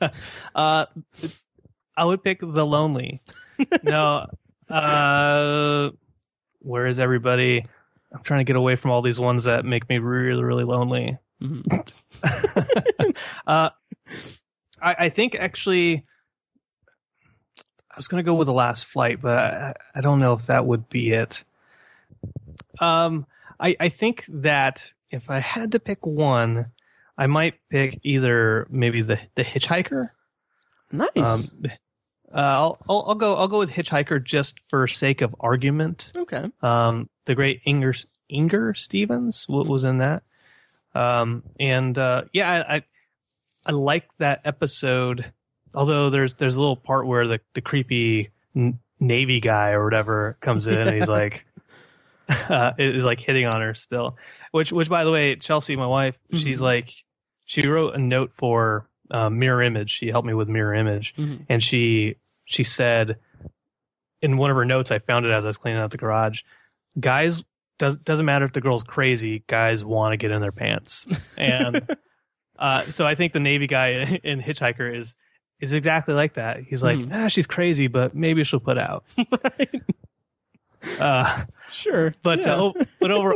uh 0.54 0.86
I 1.96 2.04
would 2.04 2.22
pick 2.22 2.40
The 2.40 2.66
Lonely. 2.66 3.22
no. 3.82 4.26
Uh 4.68 5.90
where 6.60 6.86
is 6.86 6.98
everybody? 6.98 7.64
I'm 8.12 8.22
trying 8.22 8.40
to 8.40 8.44
get 8.44 8.56
away 8.56 8.76
from 8.76 8.90
all 8.90 9.02
these 9.02 9.20
ones 9.20 9.44
that 9.44 9.64
make 9.64 9.88
me 9.88 9.98
really, 9.98 10.42
really 10.42 10.64
lonely. 10.64 11.18
Mhm. 11.42 11.92
uh, 13.46 13.70
I, 14.80 14.96
I 14.98 15.08
think 15.10 15.34
actually, 15.34 16.04
I 17.90 17.94
was 17.96 18.08
going 18.08 18.24
to 18.24 18.28
go 18.28 18.34
with 18.34 18.46
the 18.46 18.52
last 18.52 18.86
flight, 18.86 19.20
but 19.20 19.38
I, 19.38 19.74
I 19.94 20.00
don't 20.00 20.18
know 20.20 20.32
if 20.32 20.46
that 20.46 20.66
would 20.66 20.88
be 20.88 21.10
it. 21.12 21.44
Um, 22.80 23.26
I, 23.60 23.76
I 23.78 23.88
think 23.88 24.24
that 24.28 24.92
if 25.10 25.30
I 25.30 25.38
had 25.38 25.72
to 25.72 25.80
pick 25.80 26.06
one, 26.06 26.66
I 27.18 27.26
might 27.26 27.54
pick 27.70 28.00
either 28.02 28.66
maybe 28.70 29.02
the 29.02 29.18
the 29.34 29.44
Hitchhiker. 29.44 30.10
Nice. 30.92 31.08
Um, 31.16 31.62
uh, 32.32 32.38
I'll, 32.38 32.78
I'll 32.88 33.04
I'll 33.08 33.14
go 33.14 33.36
I'll 33.36 33.48
go 33.48 33.58
with 33.58 33.70
Hitchhiker 33.70 34.22
just 34.22 34.60
for 34.68 34.86
sake 34.86 35.22
of 35.22 35.34
argument. 35.40 36.12
okay. 36.16 36.50
Um, 36.62 37.08
the 37.24 37.34
great 37.34 37.60
Inger 37.64 37.94
Inger 38.28 38.74
Stevens 38.74 39.46
w- 39.46 39.68
was 39.68 39.84
in 39.84 39.98
that. 39.98 40.22
Um, 40.94 41.42
and 41.60 41.96
uh, 41.98 42.24
yeah, 42.32 42.50
I, 42.68 42.76
I 42.76 42.82
I 43.66 43.72
like 43.72 44.08
that 44.18 44.42
episode. 44.44 45.32
Although 45.74 46.10
there's 46.10 46.34
there's 46.34 46.56
a 46.56 46.60
little 46.60 46.76
part 46.76 47.06
where 47.06 47.26
the 47.26 47.40
the 47.54 47.60
creepy 47.60 48.30
n- 48.54 48.78
Navy 49.00 49.40
guy 49.40 49.70
or 49.72 49.84
whatever 49.84 50.36
comes 50.40 50.66
in 50.66 50.76
and 50.78 50.96
he's 50.96 51.08
like 51.08 51.46
uh, 52.28 52.72
is 52.78 53.04
like 53.04 53.20
hitting 53.20 53.46
on 53.46 53.60
her 53.60 53.74
still. 53.74 54.16
Which 54.52 54.72
which 54.72 54.88
by 54.88 55.04
the 55.04 55.10
way, 55.12 55.36
Chelsea, 55.36 55.76
my 55.76 55.86
wife, 55.86 56.16
she's 56.32 56.60
Mhm. 56.60 56.62
like 56.62 56.92
she 57.46 57.66
wrote 57.66 57.94
a 57.94 57.98
note 57.98 58.32
for 58.34 58.86
um, 59.10 59.38
Mirror 59.38 59.62
Image. 59.62 59.90
She 59.90 60.08
helped 60.08 60.26
me 60.26 60.34
with 60.34 60.48
Mirror 60.48 60.74
Image 60.74 61.14
Mhm. 61.16 61.46
and 61.48 61.62
she 61.62 62.16
she 62.44 62.62
said 62.64 63.16
in 64.22 64.36
one 64.36 64.50
of 64.50 64.56
her 64.56 64.64
notes 64.64 64.90
I 64.90 64.98
found 64.98 65.24
it 65.26 65.32
as 65.32 65.44
I 65.44 65.48
was 65.48 65.56
cleaning 65.58 65.80
out 65.80 65.90
the 65.90 65.96
garage. 65.96 66.42
Guys 66.98 67.42
does 67.78 67.96
doesn't 67.96 68.26
matter 68.26 68.44
if 68.44 68.52
the 68.52 68.60
girl's 68.60 68.82
crazy, 68.82 69.42
guys 69.46 69.84
want 69.84 70.12
to 70.12 70.16
get 70.16 70.30
in 70.30 70.40
their 70.40 70.52
pants. 70.52 71.06
And 71.38 71.88
uh, 72.58 72.82
so 72.84 73.06
I 73.06 73.14
think 73.14 73.32
the 73.32 73.40
Navy 73.40 73.66
guy 73.66 73.90
in 74.24 74.40
Hitchhiker 74.40 74.94
is 74.96 75.14
is 75.60 75.72
exactly 75.72 76.14
like 76.14 76.34
that. 76.34 76.60
He's 76.64 76.82
like, 76.82 76.98
Mhm. 76.98 77.10
ah, 77.14 77.28
she's 77.28 77.46
crazy, 77.46 77.86
but 77.86 78.14
maybe 78.14 78.44
she'll 78.44 78.60
put 78.60 78.76
out. 78.78 79.04
Uh, 81.00 81.44
Sure. 81.70 82.14
but 82.22 82.46
yeah. 82.46 82.54
uh, 82.56 82.72
but 83.00 83.10
over 83.10 83.34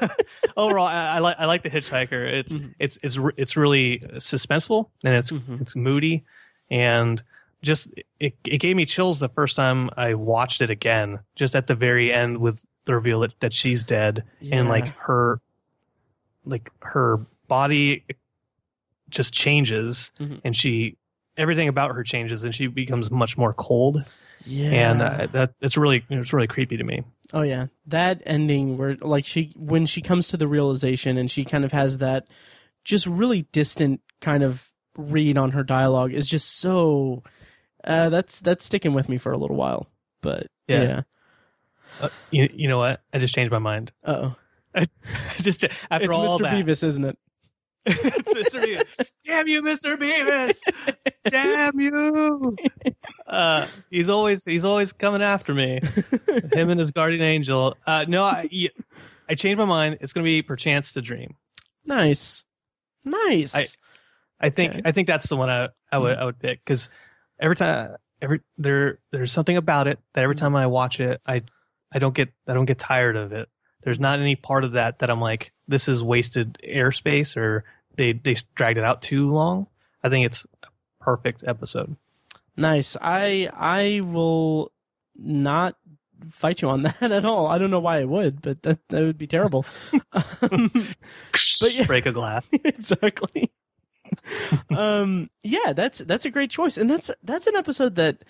overall, 0.56 0.86
I, 0.86 1.16
I 1.16 1.18
like 1.20 1.36
I 1.38 1.46
like 1.46 1.62
the 1.62 1.70
Hitchhiker. 1.70 2.32
It's 2.32 2.52
Mhm. 2.54 2.74
it's 2.78 2.98
it's 3.02 3.18
it's 3.36 3.56
really 3.56 3.98
suspenseful 3.98 4.90
and 5.04 5.14
it's 5.14 5.32
Mhm. 5.32 5.60
it's 5.60 5.74
moody 5.76 6.24
and 6.70 7.22
just 7.62 7.88
it 8.20 8.34
it 8.44 8.58
gave 8.58 8.76
me 8.76 8.86
chills 8.86 9.18
the 9.20 9.28
first 9.28 9.56
time 9.56 9.90
I 9.96 10.14
watched 10.14 10.62
it 10.62 10.70
again. 10.70 11.20
Just 11.34 11.56
at 11.56 11.66
the 11.66 11.74
very 11.74 12.12
end 12.12 12.38
with 12.38 12.64
the 12.84 12.94
reveal 12.94 13.20
that, 13.20 13.38
that 13.40 13.52
she's 13.52 13.84
dead 13.84 14.24
and 14.50 14.68
like 14.68 14.94
her 14.98 15.40
like 16.44 16.70
her 16.80 17.18
body 17.48 18.04
just 19.10 19.32
changes 19.34 20.12
Mhm. 20.20 20.40
and 20.44 20.56
she 20.56 20.96
everything 21.36 21.68
about 21.68 21.94
her 21.94 22.02
changes 22.02 22.44
and 22.44 22.54
she 22.54 22.66
becomes 22.66 23.10
much 23.10 23.36
more 23.38 23.52
cold 23.52 24.04
yeah. 24.44 24.90
and 24.90 25.02
uh, 25.02 25.26
that 25.32 25.54
it's 25.60 25.76
really 25.76 26.04
it's 26.08 26.32
really 26.32 26.46
creepy 26.46 26.76
to 26.76 26.84
me. 26.84 27.02
Oh 27.32 27.42
yeah, 27.42 27.66
that 27.86 28.22
ending 28.24 28.78
where 28.78 28.96
like 28.96 29.24
she 29.24 29.52
when 29.56 29.86
she 29.86 30.00
comes 30.00 30.28
to 30.28 30.36
the 30.36 30.48
realization 30.48 31.16
and 31.18 31.30
she 31.30 31.44
kind 31.44 31.64
of 31.64 31.72
has 31.72 31.98
that 31.98 32.26
just 32.84 33.06
really 33.06 33.42
distant 33.52 34.00
kind 34.20 34.42
of 34.42 34.72
read 34.96 35.36
on 35.38 35.52
her 35.52 35.62
dialogue 35.62 36.12
is 36.12 36.28
just 36.28 36.58
so 36.58 37.22
uh, 37.84 38.08
that's 38.08 38.40
that's 38.40 38.64
sticking 38.64 38.94
with 38.94 39.08
me 39.08 39.18
for 39.18 39.32
a 39.32 39.38
little 39.38 39.56
while. 39.56 39.86
But 40.20 40.48
Yeah. 40.66 40.82
yeah, 40.82 41.02
Uh, 42.00 42.08
you, 42.30 42.48
you 42.52 42.68
know 42.68 42.78
what? 42.78 43.02
I 43.12 43.18
just 43.18 43.34
changed 43.34 43.52
my 43.52 43.58
mind. 43.58 43.92
oh, 44.04 44.34
I 44.74 44.86
just 45.40 45.64
after 45.90 46.12
all. 46.12 46.22
it's 46.22 46.30
all 46.32 46.38
Mr. 46.38 46.42
that, 46.42 46.52
Bevis, 46.52 46.82
isn't 46.82 47.04
it? 47.04 47.18
it's 48.04 48.32
Mr. 48.32 48.62
Bevis. 48.64 48.84
Damn 49.26 49.48
you, 49.48 49.62
Mr. 49.62 49.98
Bevis! 49.98 50.60
Damn 51.28 51.78
you! 51.80 52.56
Uh, 53.26 53.66
he's 53.90 54.08
always 54.08 54.42
he's 54.46 54.64
always 54.64 54.94
coming 54.94 55.20
after 55.22 55.52
me. 55.54 55.80
Him 56.52 56.70
and 56.70 56.80
his 56.80 56.92
guardian 56.92 57.20
angel. 57.22 57.76
Uh, 57.86 58.06
no, 58.08 58.24
I 58.24 58.48
changed 59.36 59.58
my 59.58 59.66
mind. 59.66 59.98
It's 60.00 60.14
gonna 60.14 60.24
be 60.24 60.40
perchance 60.40 60.94
to 60.94 61.02
dream. 61.02 61.34
nice, 61.84 62.44
nice. 63.04 63.54
I- 63.54 63.66
I 64.40 64.50
think 64.50 64.72
Okay. 64.72 64.82
I 64.84 64.92
think 64.92 65.08
that's 65.08 65.26
the 65.28 65.36
one 65.36 65.50
I, 65.50 65.68
I 65.90 65.98
would 65.98 66.16
I 66.16 66.24
would 66.24 66.38
pick 66.38 66.64
because 66.64 66.90
every 67.40 67.56
time 67.56 67.96
every 68.22 68.40
there 68.56 69.00
there's 69.10 69.32
something 69.32 69.56
about 69.56 69.88
it 69.88 69.98
that 70.14 70.22
every 70.22 70.36
time 70.36 70.54
I 70.54 70.68
watch 70.68 71.00
it 71.00 71.20
I 71.26 71.42
I 71.92 71.98
don't 71.98 72.14
get 72.14 72.28
I 72.46 72.54
don't 72.54 72.64
get 72.64 72.78
tired 72.78 73.16
of 73.16 73.32
it. 73.32 73.48
There's 73.82 73.98
not 73.98 74.20
any 74.20 74.36
part 74.36 74.62
of 74.64 74.72
that 74.72 75.00
that 75.00 75.10
I'm 75.10 75.20
like 75.20 75.52
this 75.66 75.88
is 75.88 76.04
wasted 76.04 76.56
airspace 76.64 77.36
or 77.36 77.64
they 77.98 78.12
they 78.12 78.34
dragged 78.54 78.78
it 78.78 78.84
out 78.84 79.02
too 79.02 79.30
long. 79.30 79.66
I 80.02 80.08
think 80.08 80.24
it's 80.24 80.46
a 80.62 80.68
perfect 81.04 81.44
episode. 81.46 81.96
Nice. 82.56 82.96
I 83.00 83.50
I 83.52 84.00
will 84.00 84.72
not 85.14 85.76
fight 86.30 86.62
you 86.62 86.70
on 86.70 86.82
that 87.00 87.12
at 87.12 87.24
all. 87.24 87.46
I 87.46 87.58
don't 87.58 87.70
know 87.70 87.80
why 87.80 87.98
I 88.00 88.04
would, 88.04 88.40
but 88.40 88.62
that 88.62 88.78
that 88.88 89.02
would 89.02 89.18
be 89.18 89.26
terrible. 89.26 89.66
um, 89.92 90.70
But 91.60 91.74
yeah. 91.74 91.86
Break 91.86 92.06
a 92.06 92.12
glass. 92.12 92.48
exactly. 92.64 93.52
um 94.70 95.28
yeah, 95.42 95.72
that's 95.74 95.98
that's 95.98 96.24
a 96.24 96.30
great 96.30 96.50
choice. 96.50 96.78
And 96.78 96.88
that's 96.88 97.10
that's 97.22 97.46
an 97.46 97.56
episode 97.56 97.96
that 97.96 98.24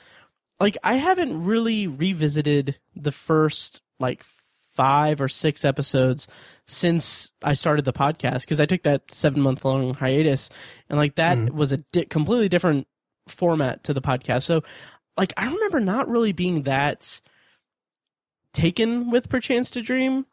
like 0.58 0.76
I 0.82 0.94
haven't 0.94 1.44
really 1.44 1.86
revisited 1.86 2.78
the 2.96 3.12
first 3.12 3.80
like 4.00 4.24
5 4.74 5.20
or 5.20 5.28
6 5.28 5.64
episodes 5.64 6.28
since 6.68 7.32
I 7.42 7.54
started 7.54 7.84
the 7.86 7.92
podcast 7.92 8.42
because 8.42 8.60
I 8.60 8.66
took 8.66 8.82
that 8.84 9.10
7 9.10 9.40
month 9.40 9.64
long 9.64 9.94
hiatus 9.94 10.50
and 10.88 10.98
like 10.98 11.14
that 11.16 11.36
Mhm. 11.38 11.50
was 11.50 11.72
a 11.72 11.78
di- 11.78 12.04
completely 12.04 12.48
different 12.48 12.86
format 13.26 13.82
to 13.84 13.94
the 13.94 14.02
podcast. 14.02 14.42
So 14.44 14.62
like 15.16 15.32
I 15.36 15.46
remember 15.50 15.80
not 15.80 16.08
really 16.08 16.32
being 16.32 16.62
that 16.64 17.20
taken 18.52 19.10
with 19.10 19.28
Perchance 19.28 19.70
to 19.72 19.82
Dream. 19.82 20.26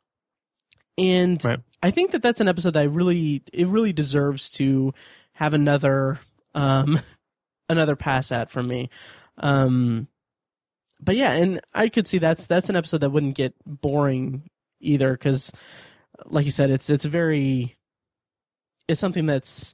And 0.97 1.43
Right. 1.43 1.59
I 1.83 1.91
think 1.91 2.11
that 2.11 2.21
that's 2.21 2.41
an 2.41 2.47
episode 2.47 2.71
that 2.73 2.81
I 2.81 2.85
really 2.85 3.43
it 3.53 3.67
really 3.67 3.93
deserves 3.93 4.49
to 4.51 4.93
have 5.33 5.53
another 5.53 6.19
um 6.53 6.99
another 7.69 7.95
pass 7.95 8.31
at 8.31 8.49
from 8.49 8.67
me. 8.67 8.89
Um 9.37 10.07
but 11.01 11.15
yeah, 11.17 11.31
and 11.33 11.59
I 11.73 11.89
could 11.89 12.07
see 12.07 12.17
that's 12.17 12.45
that's 12.45 12.69
an 12.69 12.75
episode 12.75 12.99
that 13.01 13.09
wouldn't 13.09 13.35
get 13.35 13.53
boring 13.65 14.49
either 14.79 15.15
cuz 15.17 15.51
like 16.25 16.45
you 16.45 16.51
said 16.51 16.69
it's 16.69 16.89
it's 16.89 17.05
very 17.05 17.75
it's 18.87 18.99
something 18.99 19.25
that's 19.25 19.73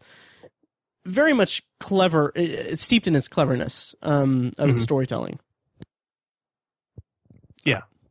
very 1.05 1.33
much 1.33 1.61
clever 1.79 2.31
it's 2.35 2.81
steeped 2.83 3.07
in 3.07 3.15
its 3.15 3.27
cleverness 3.27 3.95
um 4.01 4.51
of 4.57 4.69
its 4.69 4.81
Mhm. 4.81 4.83
storytelling. 4.83 5.39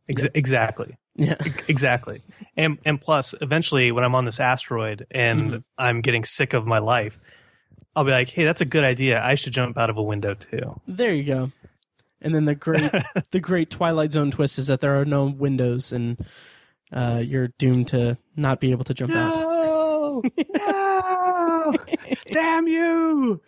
Ex- 0.09 0.27
Exactly. 0.35 0.97
Yeah. 1.15 1.37
Exactly. 1.69 2.21
And 2.57 2.79
and 2.85 3.01
plus, 3.01 3.33
eventually, 3.41 3.93
when 3.93 4.03
I'm 4.03 4.17
on 4.17 4.25
this 4.25 4.41
asteroid 4.41 5.07
and 5.13 5.51
Mhm. 5.53 5.65
I'm 5.79 6.01
getting 6.01 6.25
sick 6.25 6.53
of 6.53 6.67
my 6.67 6.79
life, 6.81 7.21
I'll 7.95 8.03
be 8.03 8.11
like, 8.11 8.29
"Hey, 8.29 8.43
that's 8.45 8.61
a 8.61 8.65
good 8.65 8.83
idea. 8.83 9.23
I 9.23 9.37
should 9.37 9.53
jump 9.53 9.79
out 9.79 9.89
of 9.89 9.97
a 9.99 10.03
window 10.03 10.35
too." 10.35 10.81
There 10.89 11.15
you 11.15 11.23
go. 11.23 11.53
And 12.21 12.35
then 12.35 12.45
the 12.45 12.57
great 12.57 12.91
the 13.31 13.39
great 13.39 13.71
Twilight 13.71 14.13
Zone 14.13 14.33
twist 14.33 14.59
is 14.59 14.67
that 14.67 14.81
there 14.81 15.01
are 15.01 15.05
no 15.05 15.27
windows 15.27 15.93
and 15.93 16.17
uh, 16.93 17.23
you're 17.25 17.49
doomed 17.59 17.89
to 17.89 18.19
not 18.37 18.61
be 18.61 18.71
able 18.71 18.85
to 18.85 18.95
jump 18.95 19.13
out. 19.13 19.35
No, 19.35 20.23
no, 20.55 21.75
damn 22.33 22.67
you! 22.69 23.41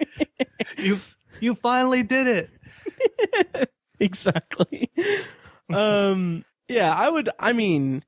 You 0.79 0.99
you 1.41 1.55
finally 1.55 2.03
did 2.03 2.29
it. 2.29 3.71
exactly. 4.01 4.91
um 5.73 6.45
yeah, 6.69 6.95
I 6.95 7.09
would 7.09 7.29
I 7.39 7.53
mean 7.53 8.05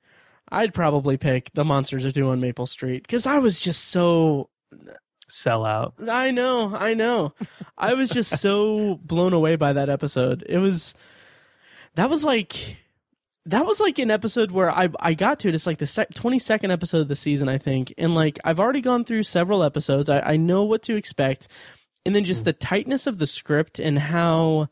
I'd 0.51 0.74
probably 0.74 1.16
pick 1.16 1.51
The 1.55 1.64
Monsters 1.64 2.05
Are 2.05 2.12
Due 2.12 2.28
on 2.28 2.41
Maple 2.41 2.66
Street 2.66 3.09
cuz 3.09 3.26
I 3.26 3.39
was 3.39 3.61
just 3.61 3.87
so 3.87 4.51
Sell 5.28 5.64
out. 5.64 5.95
I 6.09 6.30
know, 6.30 6.74
I 6.74 6.95
know. 6.95 7.32
I 7.78 7.95
was 7.95 8.11
just 8.11 8.39
so 8.41 8.97
blown 8.97 9.32
away 9.32 9.57
by 9.57 9.72
that 9.72 9.89
episode. 9.89 10.45
It 10.49 10.59
was 10.59 10.95
that 11.95 12.11
was 12.11 12.24
like 12.24 12.76
that 13.47 13.66
was 13.66 13.80
like 13.80 13.99
an 13.99 14.11
episode 14.11 14.51
where 14.51 14.70
I 14.70 14.88
I 15.01 15.14
got 15.14 15.40
to 15.40 15.49
it. 15.49 15.55
It's 15.55 15.66
like 15.66 15.78
the 15.78 15.86
sec- 15.86 16.14
22nd 16.14 16.72
episode 16.72 17.01
of 17.01 17.09
the 17.09 17.16
season, 17.16 17.49
I 17.49 17.59
think. 17.59 17.92
And 17.99 18.14
like 18.14 18.38
I've 18.45 18.61
already 18.61 18.80
gone 18.80 19.05
through 19.05 19.24
several 19.24 19.62
episodes. 19.62 20.09
I, 20.09 20.20
I 20.20 20.36
know 20.36 20.64
what 20.64 20.82
to 20.84 20.97
expect. 20.97 21.49
And 22.07 22.14
then 22.14 22.24
just 22.24 22.42
hmm. 22.42 22.47
the 22.47 22.53
tightness 22.55 23.07
of 23.07 23.18
the 23.18 23.26
script 23.26 23.78
and 23.78 23.99
how 23.99 24.68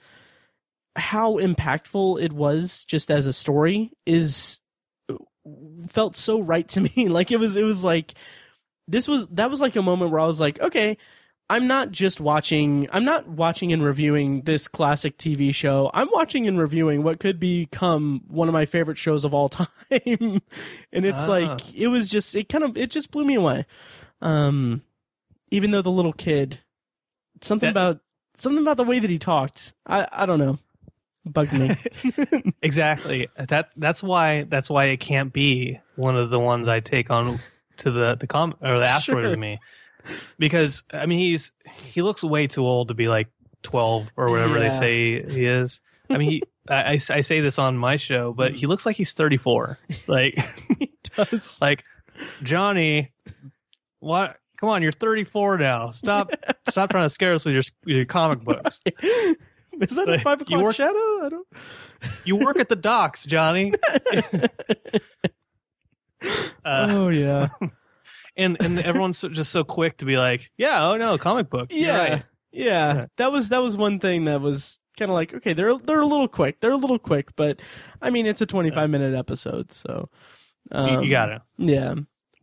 how 0.96 1.38
impactful 1.38 2.22
it 2.22 2.32
was 2.32 2.84
just 2.84 3.10
as 3.10 3.26
a 3.26 3.32
story 3.32 3.90
is 4.04 4.60
uh, 5.10 5.16
felt 5.88 6.16
so 6.16 6.40
right 6.40 6.68
to 6.68 6.80
me. 6.80 6.90
Like 7.08 7.30
it 7.30 7.38
was 7.38 7.56
it 7.56 7.64
was 7.64 7.84
like 7.84 8.14
this 8.88 9.06
was 9.06 9.26
that 9.28 9.50
was 9.50 9.60
like 9.60 9.76
a 9.76 9.82
moment 9.82 10.12
where 10.12 10.20
I 10.20 10.26
was 10.26 10.40
like, 10.40 10.60
okay, 10.60 10.96
I'm 11.52 11.66
not 11.66 11.90
just 11.90 12.18
watching 12.20 12.88
I'm 12.92 13.04
not 13.04 13.28
watching 13.28 13.72
and 13.72 13.82
reviewing 13.82 14.42
this 14.42 14.68
classic 14.68 15.18
TV 15.18 15.54
show. 15.54 15.90
I'm 15.92 16.08
watching 16.12 16.48
and 16.48 16.58
reviewing 16.58 17.02
what 17.02 17.20
could 17.20 17.38
become 17.38 18.22
one 18.28 18.48
of 18.48 18.54
my 18.54 18.64
favorite 18.64 18.96
shows 18.98 19.24
of 19.24 19.34
all 19.34 19.48
time. 19.60 19.68
and 19.90 20.40
it's 20.92 21.28
Ah. 21.28 21.32
like 21.32 21.74
it 21.74 21.88
was 21.88 22.08
just 22.08 22.34
it 22.34 22.48
kind 22.48 22.64
of 22.64 22.76
it 22.78 22.90
just 22.90 23.10
blew 23.10 23.24
me 23.24 23.34
away. 23.34 23.66
Um 24.20 24.82
even 25.50 25.70
though 25.72 25.82
the 25.82 25.90
little 25.90 26.12
kid 26.14 26.58
something 27.40 27.66
That- 27.66 27.72
about 27.90 28.00
something 28.34 28.62
about 28.62 28.78
the 28.78 28.84
way 28.84 28.98
that 28.98 29.10
he 29.10 29.18
talked. 29.18 29.74
I 29.86 30.06
I 30.10 30.26
don't 30.26 30.38
know. 30.38 30.58
Bugged 31.26 31.52
me. 31.52 31.76
Exactly. 32.62 33.28
That 33.36 33.70
that's 33.76 34.02
why 34.02 34.44
that's 34.44 34.70
why 34.70 34.86
it 34.86 35.00
can't 35.00 35.32
be 35.32 35.78
one 35.96 36.16
of 36.16 36.30
the 36.30 36.40
ones 36.40 36.66
I 36.68 36.80
take 36.80 37.10
on 37.10 37.38
to 37.78 37.90
the 37.90 38.14
the 38.16 38.26
com 38.26 38.54
or 38.62 38.78
the 38.78 38.86
asteroid 38.86 39.22
Sure. 39.24 39.30
with 39.30 39.38
me, 39.38 39.58
because 40.38 40.82
I 40.92 41.06
mean 41.06 41.18
he's 41.18 41.52
he 41.92 42.02
looks 42.02 42.22
way 42.24 42.46
too 42.46 42.66
old 42.66 42.88
to 42.88 42.94
be 42.94 43.08
like 43.08 43.28
twelve 43.62 44.08
or 44.16 44.30
whatever 44.30 44.58
Yeah. 44.58 44.68
they 44.68 44.70
say 44.70 45.22
he 45.22 45.44
is. 45.46 45.80
I 46.10 46.18
mean 46.18 46.30
he. 46.30 46.42
I, 46.68 46.74
I, 46.74 46.92
I 46.92 46.96
say 47.22 47.40
this 47.40 47.58
on 47.58 47.76
my 47.76 47.96
show, 47.96 48.32
but 48.32 48.52
he 48.52 48.66
looks 48.68 48.86
like 48.86 48.94
he's 48.94 49.14
34. 49.14 49.80
Like, 50.06 50.34
he 50.78 50.92
does. 51.16 51.58
like 51.60 51.82
Johnny, 52.44 53.12
what? 53.98 54.36
Come 54.58 54.68
on, 54.68 54.80
you're 54.80 54.92
34 54.92 55.58
now. 55.58 55.90
Stop, 55.90 56.30
stop 56.68 56.90
trying 56.90 57.02
to 57.02 57.10
scare 57.10 57.34
us 57.34 57.44
with 57.44 57.54
your 57.54 57.64
with 57.84 57.96
your 57.96 58.04
comic 58.04 58.44
books. 58.44 58.80
Is 58.86 59.96
that 59.96 60.08
a 60.08 60.12
Like, 60.12 60.20
five 60.22 60.38
you 60.38 60.44
o'clock 60.44 60.62
work- 60.62 60.76
shadow? 60.76 60.92
I 61.24 61.28
don't. 61.30 61.48
You 62.24 62.36
work 62.38 62.56
at 62.60 62.68
the 62.68 62.76
docks, 62.76 63.24
Johnny. 63.26 63.72
Uh, 66.64 66.86
oh 66.90 67.08
yeah, 67.08 67.48
and 68.36 68.56
and 68.60 68.78
everyone's 68.84 69.18
so, 69.18 69.28
just 69.28 69.52
so 69.52 69.64
quick 69.64 69.98
to 69.98 70.04
be 70.04 70.16
like, 70.16 70.50
yeah, 70.56 70.88
oh 70.88 70.96
no, 70.96 71.18
comic 71.18 71.50
book. 71.50 71.70
Yeah, 71.72 71.98
right. 71.98 72.10
yeah. 72.10 72.22
Yeah. 72.52 73.06
That 73.16 73.32
was 73.32 73.48
that 73.48 73.62
was 73.62 73.76
one 73.76 73.98
thing 73.98 74.26
that 74.26 74.40
was 74.40 74.78
kind 74.98 75.10
of 75.10 75.14
like 75.14 75.34
okay, 75.34 75.52
they're 75.54 75.76
they're 75.78 76.00
a 76.00 76.06
little 76.06 76.28
quick. 76.28 76.60
They're 76.60 76.72
a 76.72 76.76
little 76.76 76.98
quick, 76.98 77.34
but 77.34 77.60
I 78.00 78.10
mean 78.10 78.26
it's 78.26 78.40
a 78.40 78.46
twenty 78.46 78.70
five 78.70 78.90
minute 78.90 79.14
episode, 79.14 79.72
so 79.72 80.10
You, 80.70 80.78
um, 80.78 81.04
you 81.04 81.10
gotta. 81.10 81.42
Yeah, 81.56 81.94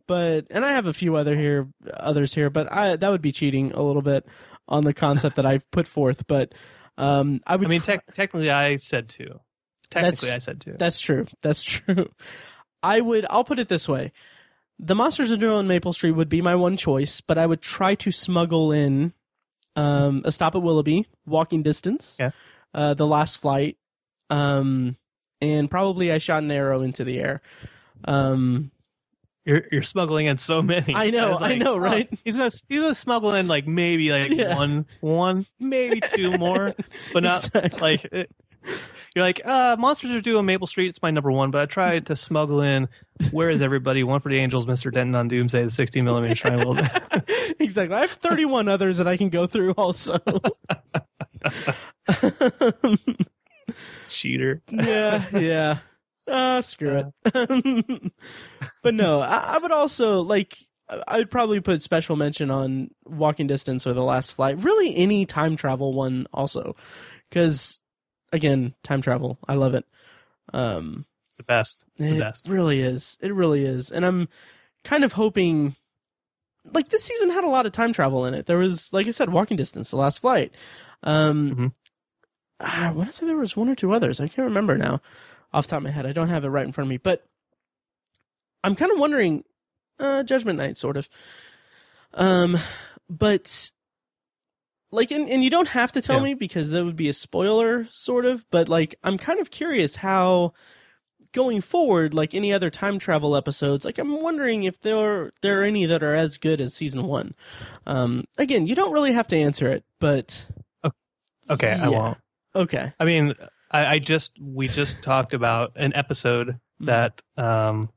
but 0.06 0.46
and 0.50 0.64
I 0.64 0.72
have 0.72 0.86
a 0.86 0.92
few 0.92 1.16
other 1.16 1.36
here, 1.36 1.68
others 1.94 2.34
here, 2.34 2.50
but 2.50 2.70
I 2.72 2.96
that 2.96 3.08
would 3.08 3.22
be 3.22 3.32
cheating 3.32 3.72
a 3.72 3.82
little 3.82 4.02
bit 4.02 4.26
on 4.68 4.84
the 4.84 4.92
concept 4.92 5.36
that 5.36 5.46
I've 5.46 5.68
put 5.70 5.86
forth, 5.86 6.26
but 6.26 6.52
um, 6.98 7.40
I 7.46 7.56
would. 7.56 7.66
I 7.66 7.70
mean, 7.70 7.80
tec- 7.80 8.12
technically, 8.14 8.50
I 8.50 8.76
said 8.76 9.08
two. 9.08 9.40
Technically, 9.90 10.30
I 10.30 10.38
said 10.38 10.60
two. 10.60 10.74
That's 10.78 11.00
true. 11.00 11.26
That's 11.42 11.62
true. 11.64 12.10
I 12.82 13.00
would. 13.00 13.26
I'll 13.30 13.44
put 13.44 13.58
it 13.58 13.68
this 13.68 13.88
way: 13.88 14.12
the 14.82 14.94
Monsters 14.94 15.30
are 15.30 15.36
due 15.36 15.52
on 15.52 15.66
Maple 15.68 15.92
Street 15.92 16.12
would 16.12 16.28
be 16.28 16.40
my 16.42 16.54
one 16.54 16.76
choice, 16.76 17.20
but 17.20 17.36
I 17.38 17.44
would 17.46 17.60
try 17.60 17.94
to 17.96 18.10
smuggle 18.10 18.72
in 18.72 19.12
um, 19.76 20.22
a 20.24 20.32
stop 20.32 20.54
at 20.54 20.62
Willoughby, 20.62 21.06
Walking 21.26 21.62
Distance, 21.62 22.16
Yeah. 22.18 22.30
uh, 22.74 22.94
the 22.94 23.06
Last 23.06 23.36
Flight, 23.38 23.76
um, 24.30 24.96
and 25.40 25.70
probably 25.70 26.10
I 26.12 26.18
shot 26.18 26.42
an 26.42 26.50
arrow 26.50 26.82
into 26.82 27.04
the 27.04 27.18
air. 27.20 27.42
Um, 28.04 28.70
You're 29.44 29.62
you're 29.70 29.82
smuggling 29.82 30.26
in 30.26 30.38
so 30.38 30.62
many. 30.62 30.94
I 30.94 31.10
know, 31.10 31.30
was 31.32 31.42
I 31.42 31.54
know, 31.56 31.74
oh, 31.74 31.78
right? 31.78 32.08
he's 32.24 32.36
gonna 32.36 32.50
he's 32.68 32.80
gonna 32.80 32.94
smuggle 32.94 33.34
in 33.34 33.48
like 33.48 33.66
maybe 33.66 34.10
like 34.12 34.30
Yeah. 34.30 34.54
one 34.56 34.86
one 35.00 35.46
maybe 35.58 36.00
two 36.00 36.36
more, 36.38 36.74
but 37.12 37.22
not 37.22 37.44
Exactly. 37.54 37.80
like 37.80 38.04
it, 38.12 38.30
you're 39.14 39.24
like 39.24 39.40
uh 39.44 39.76
monsters 39.78 40.12
are 40.12 40.20
due 40.20 40.38
on 40.38 40.46
Maple 40.46 40.66
Street. 40.66 40.88
It's 40.88 41.02
my 41.02 41.10
number 41.10 41.32
one, 41.32 41.50
but 41.50 41.62
I 41.62 41.66
tried 41.66 42.06
to 42.06 42.16
smuggle 42.16 42.60
in. 42.60 42.88
Where 43.32 43.50
is 43.50 43.60
everybody? 43.62 44.02
One 44.04 44.20
for 44.20 44.28
the 44.28 44.38
Angels, 44.38 44.66
Mister 44.66 44.90
Denton 44.90 45.14
on 45.14 45.28
Doomsday, 45.28 45.64
the 45.64 45.70
60 45.70 46.00
millimeter 46.02 46.56
World. 46.56 46.80
exactly. 47.60 47.96
I 47.96 48.00
have 48.02 48.12
31 48.12 48.68
others 48.68 48.98
that 48.98 49.06
I 49.08 49.16
can 49.16 49.28
go 49.28 49.46
through 49.46 49.72
also. 49.72 50.18
Cheater. 54.08 54.62
yeah, 54.70 55.24
yeah. 55.36 55.78
Uh, 56.26 56.62
screw 56.62 56.96
it. 57.24 58.12
but 58.82 58.94
no, 58.94 59.20
I, 59.20 59.54
I 59.54 59.58
would 59.58 59.72
also 59.72 60.20
like. 60.22 60.54
I- 60.88 61.02
I 61.06 61.18
would 61.18 61.30
probably 61.30 61.60
put 61.60 61.82
special 61.82 62.16
mention 62.16 62.50
on 62.50 62.90
Walking 63.04 63.46
Distance 63.46 63.86
or 63.86 63.92
The 63.92 64.02
Last 64.02 64.32
Flight. 64.32 64.58
Really, 64.58 64.96
any 64.96 65.24
time 65.24 65.54
travel 65.54 65.92
one 65.92 66.26
also, 66.32 66.74
because 67.28 67.79
again, 68.32 68.74
time 68.82 69.02
travel. 69.02 69.38
I 69.48 69.54
love 69.54 69.74
it. 69.74 69.84
Um, 70.52 71.06
It's 71.28 71.36
the 71.36 71.42
best. 71.44 71.84
It's 71.98 72.10
it 72.10 72.14
the 72.14 72.20
best. 72.20 72.48
really 72.48 72.80
is. 72.80 73.16
It 73.20 73.32
really 73.34 73.64
is, 73.64 73.90
and 73.90 74.04
I'm 74.06 74.28
kind 74.84 75.04
of 75.04 75.12
hoping. 75.14 75.76
Like 76.72 76.90
this 76.90 77.04
season 77.04 77.30
had 77.30 77.44
a 77.44 77.48
lot 77.48 77.64
of 77.64 77.72
time 77.72 77.92
travel 77.92 78.26
in 78.26 78.34
it. 78.34 78.44
There 78.46 78.58
was, 78.58 78.92
like 78.92 79.06
I 79.06 79.10
said, 79.10 79.30
Walking 79.30 79.56
Distance, 79.56 79.90
The 79.90 79.96
Last 79.96 80.18
Flight. 80.20 80.52
Um, 81.02 81.54
Mhm. 81.56 81.72
I 82.60 82.90
want 82.90 83.08
to 83.08 83.16
say 83.16 83.24
there 83.26 83.36
was 83.38 83.56
one 83.56 83.70
or 83.70 83.74
two 83.74 83.92
others. 83.92 84.20
I 84.20 84.28
can't 84.28 84.44
remember 84.46 84.76
now, 84.76 85.00
off 85.54 85.66
the 85.66 85.70
top 85.70 85.78
of 85.78 85.84
my 85.84 85.90
head. 85.90 86.04
I 86.04 86.12
don't 86.12 86.28
have 86.28 86.44
it 86.44 86.48
right 86.50 86.66
in 86.66 86.72
front 86.72 86.86
of 86.86 86.90
me, 86.90 86.98
but 86.98 87.26
I'm 88.62 88.74
kind 88.74 88.92
of 88.92 88.98
wondering. 88.98 89.44
Uh, 89.98 90.22
Judgment 90.22 90.58
Night, 90.58 90.78
sort 90.78 90.96
of. 90.96 91.08
Um, 92.14 92.58
but 93.08 93.70
like, 94.90 95.10
and, 95.10 95.28
and 95.28 95.42
you 95.44 95.50
don't 95.50 95.68
have 95.68 95.92
to 95.92 96.02
tell 96.02 96.18
Yeah. 96.18 96.24
me 96.24 96.34
because 96.34 96.70
that 96.70 96.84
would 96.84 96.96
be 96.96 97.08
a 97.08 97.12
spoiler, 97.12 97.86
sort 97.90 98.24
of. 98.24 98.44
But 98.50 98.68
like, 98.68 98.94
I'm 99.04 99.18
kind 99.18 99.40
of 99.40 99.50
curious 99.50 99.96
how 99.96 100.52
going 101.32 101.60
forward, 101.60 102.12
like 102.12 102.34
any 102.34 102.52
other 102.52 102.70
time 102.70 102.98
travel 102.98 103.36
episodes, 103.36 103.84
like 103.84 103.98
I'm 103.98 104.20
wondering 104.20 104.64
if 104.64 104.80
there 104.80 105.30
there 105.42 105.60
are 105.60 105.64
any 105.64 105.86
that 105.86 106.02
are 106.02 106.14
as 106.14 106.38
good 106.38 106.60
as 106.60 106.74
season 106.74 107.04
one. 107.04 107.34
Um, 107.86 108.24
again, 108.36 108.66
you 108.66 108.74
don't 108.74 108.92
really 108.92 109.12
have 109.12 109.28
to 109.28 109.36
answer 109.36 109.68
it, 109.68 109.84
but 110.00 110.46
Okay, 111.48 111.76
I 111.80 111.88
won't. 111.88 112.18
okay, 112.54 112.92
I 113.00 113.04
mean, 113.04 113.34
I, 113.70 113.86
I 113.86 113.98
just 113.98 114.38
we 114.40 114.68
just 114.68 115.02
talked 115.02 115.34
about 115.34 115.72
an 115.76 115.92
episode 115.94 116.58
Hmm. 116.80 116.86
that 116.86 117.22
um 117.36 117.90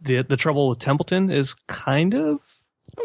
the 0.00 0.22
the 0.22 0.36
trouble 0.36 0.68
with 0.68 0.78
Templeton 0.80 1.30
is 1.30 1.54
kind 1.66 2.14
of 2.14 2.40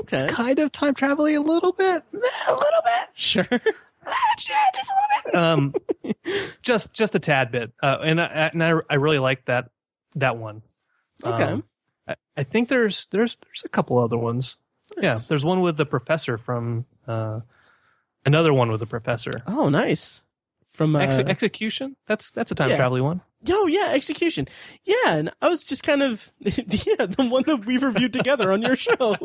okay, 0.01 0.27
kind 0.27 0.59
of 0.59 0.71
time 0.71 0.93
traveling 0.93 1.35
a 1.37 1.41
little 1.41 1.71
bit, 1.73 2.03
a 2.13 2.51
little 2.51 2.81
bit, 2.83 3.09
sure, 3.13 3.43
just 4.37 4.49
a 4.49 4.95
little 4.95 5.23
bit. 5.25 5.35
Um, 5.35 5.73
just 6.61 6.93
just 6.93 7.15
a 7.15 7.19
tad 7.19 7.51
bit. 7.51 7.71
Uh, 7.81 7.97
and 8.03 8.21
I 8.21 8.25
and 8.53 8.63
I, 8.63 8.73
I 8.89 8.95
really 8.95 9.19
like 9.19 9.45
that 9.45 9.69
that 10.15 10.37
one. 10.37 10.61
okay. 11.23 11.43
Um, 11.43 11.63
I, 12.07 12.15
I 12.37 12.43
think 12.43 12.69
there's 12.69 13.07
there's 13.11 13.37
there's 13.37 13.63
a 13.65 13.69
couple 13.69 13.97
other 13.99 14.17
ones. 14.17 14.57
Yeah, 14.97 15.19
there's 15.27 15.45
one 15.45 15.61
with 15.61 15.77
the 15.77 15.85
professor 15.85 16.37
from 16.37 16.85
uh, 17.07 17.41
another 18.25 18.53
one 18.53 18.71
with 18.71 18.79
the 18.79 18.85
professor. 18.87 19.31
Oh, 19.47 19.69
nice. 19.69 20.23
From 20.67 20.95
uh, 20.95 20.99
Ex- 20.99 21.19
execution. 21.19 21.95
That's 22.05 22.31
that's 22.31 22.51
a 22.51 22.55
time 22.55 22.69
yeah. 22.69 22.77
traveling 22.77 23.03
one. 23.03 23.21
oh 23.49 23.67
yeah, 23.67 23.91
execution. 23.91 24.47
Yeah, 24.85 24.95
and 25.07 25.31
I 25.41 25.49
was 25.49 25.63
just 25.63 25.83
kind 25.83 26.01
of 26.01 26.31
yeah 26.39 27.05
the 27.05 27.27
one 27.29 27.43
that 27.47 27.65
we 27.65 27.77
reviewed 27.77 28.13
together 28.13 28.51
on 28.51 28.61
your 28.61 28.75
show. 28.75 29.15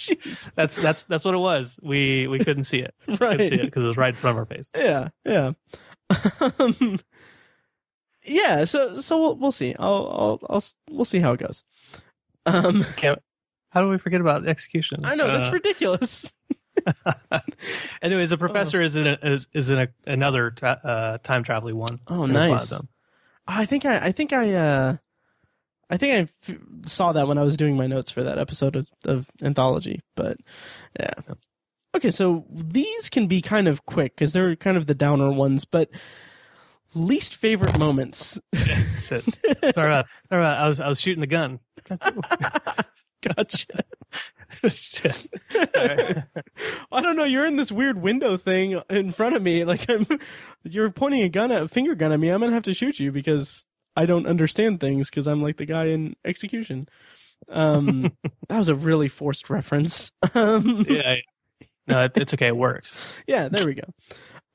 Jeez, 0.00 0.50
That's 0.54 0.76
that's 0.76 1.04
that's 1.04 1.24
what 1.24 1.34
it 1.34 1.38
was. 1.38 1.78
We 1.82 2.26
we 2.26 2.38
couldn't 2.38 2.64
see 2.64 2.78
it. 2.78 2.94
right? 3.06 3.18
Couldn't 3.18 3.48
see 3.50 3.54
it 3.56 3.64
because 3.66 3.82
it 3.84 3.86
was 3.86 3.96
right 3.96 4.08
in 4.08 4.14
front 4.14 4.38
of 4.38 4.38
our 4.38 4.46
face. 4.46 4.70
Yeah, 4.74 5.08
yeah. 5.26 5.52
um, 6.58 6.98
yeah, 8.24 8.64
so 8.64 8.96
so 9.00 9.18
we'll 9.20 9.34
we'll 9.36 9.52
see. 9.52 9.74
I'll 9.78 10.38
I'll 10.40 10.40
I'll 10.48 10.64
we'll 10.90 11.04
see 11.04 11.18
how 11.20 11.32
it 11.32 11.40
goes. 11.40 11.64
Um, 12.46 12.84
Can't, 12.96 13.20
how 13.70 13.82
do 13.82 13.88
we 13.88 13.98
forget 13.98 14.20
about 14.20 14.42
the 14.44 14.48
execution? 14.48 15.04
I 15.04 15.14
know 15.14 15.26
that's 15.32 15.48
Uh, 15.50 15.52
ridiculous. 15.52 16.32
anyways, 18.02 18.30
the 18.30 18.38
professor 18.38 18.80
is 18.80 18.96
in 18.96 19.06
a, 19.06 19.18
is, 19.22 19.48
is 19.52 19.68
in 19.70 19.78
a, 19.80 19.88
another 20.06 20.50
tra- 20.50 20.80
uh, 20.82 21.18
time 21.18 21.42
traveling 21.42 21.76
one. 21.76 22.00
Oh, 22.06 22.22
And 22.24 22.32
it's 22.32 22.38
one 22.38 22.50
of 22.58 22.70
nice. 22.70 22.82
I 23.46 23.66
think 23.66 23.84
I 23.84 24.06
I 24.06 24.12
think 24.12 24.32
I 24.32 24.54
uh 24.54 24.96
I 25.90 25.96
think 25.96 26.14
I 26.14 26.50
f- 26.52 26.58
saw 26.86 27.12
that 27.12 27.26
when 27.28 27.36
I 27.36 27.42
was 27.42 27.56
doing 27.56 27.76
my 27.76 27.86
notes 27.86 28.10
for 28.10 28.22
that 28.22 28.38
episode 28.38 28.76
of, 28.76 28.88
of 29.04 29.30
anthology, 29.42 30.00
but 30.14 30.36
yeah. 30.98 31.14
Okay, 31.94 32.12
so 32.12 32.46
these 32.50 33.10
can 33.10 33.26
be 33.26 33.42
kind 33.42 33.66
of 33.66 33.84
quick 33.84 34.14
because 34.14 34.32
they're 34.32 34.54
kind 34.54 34.76
of 34.76 34.86
the 34.86 34.94
downer 34.94 35.32
ones, 35.32 35.64
but 35.64 35.90
least 36.94 37.36
favorite 37.36 37.78
moments. 37.78 38.38
Shit. 38.54 39.24
Sorry 39.74 39.86
about 39.86 40.06
sorry 40.28 40.42
about 40.42 40.58
I 40.58 40.68
was 40.68 40.80
I 40.80 40.88
was 40.88 41.00
shooting 41.00 41.20
the 41.20 41.26
gun. 41.26 41.58
gotcha. 43.22 43.66
Shit. 44.68 45.28
Sorry. 45.74 46.22
I 46.92 47.00
don't 47.00 47.16
know. 47.16 47.24
You're 47.24 47.46
in 47.46 47.56
this 47.56 47.72
weird 47.72 48.00
window 48.00 48.36
thing 48.36 48.80
in 48.88 49.12
front 49.12 49.34
of 49.34 49.42
me. 49.42 49.64
Like 49.64 49.88
I'm, 49.88 50.06
you're 50.62 50.90
pointing 50.90 51.22
a 51.22 51.28
gun 51.28 51.50
at 51.50 51.62
a 51.62 51.68
finger 51.68 51.94
gun 51.94 52.12
at 52.12 52.20
me. 52.20 52.28
I'm 52.28 52.40
gonna 52.40 52.52
have 52.52 52.64
to 52.64 52.74
shoot 52.74 53.00
you 53.00 53.10
because 53.12 53.66
I 54.00 54.06
don't 54.06 54.26
understand 54.26 54.80
things 54.80 55.10
because 55.10 55.26
I'm 55.26 55.42
like 55.42 55.58
the 55.58 55.66
guy 55.66 55.88
in 55.88 56.16
execution. 56.24 56.88
Um, 57.50 58.16
that 58.48 58.56
was 58.56 58.68
a 58.68 58.74
really 58.74 59.08
forced 59.08 59.50
reference. 59.50 60.10
Um, 60.34 60.86
yeah. 60.88 61.16
No, 61.86 62.08
it's 62.14 62.32
okay. 62.32 62.46
It 62.46 62.56
works. 62.56 63.14
yeah, 63.26 63.48
there 63.48 63.66
we 63.66 63.74
go. 63.74 63.82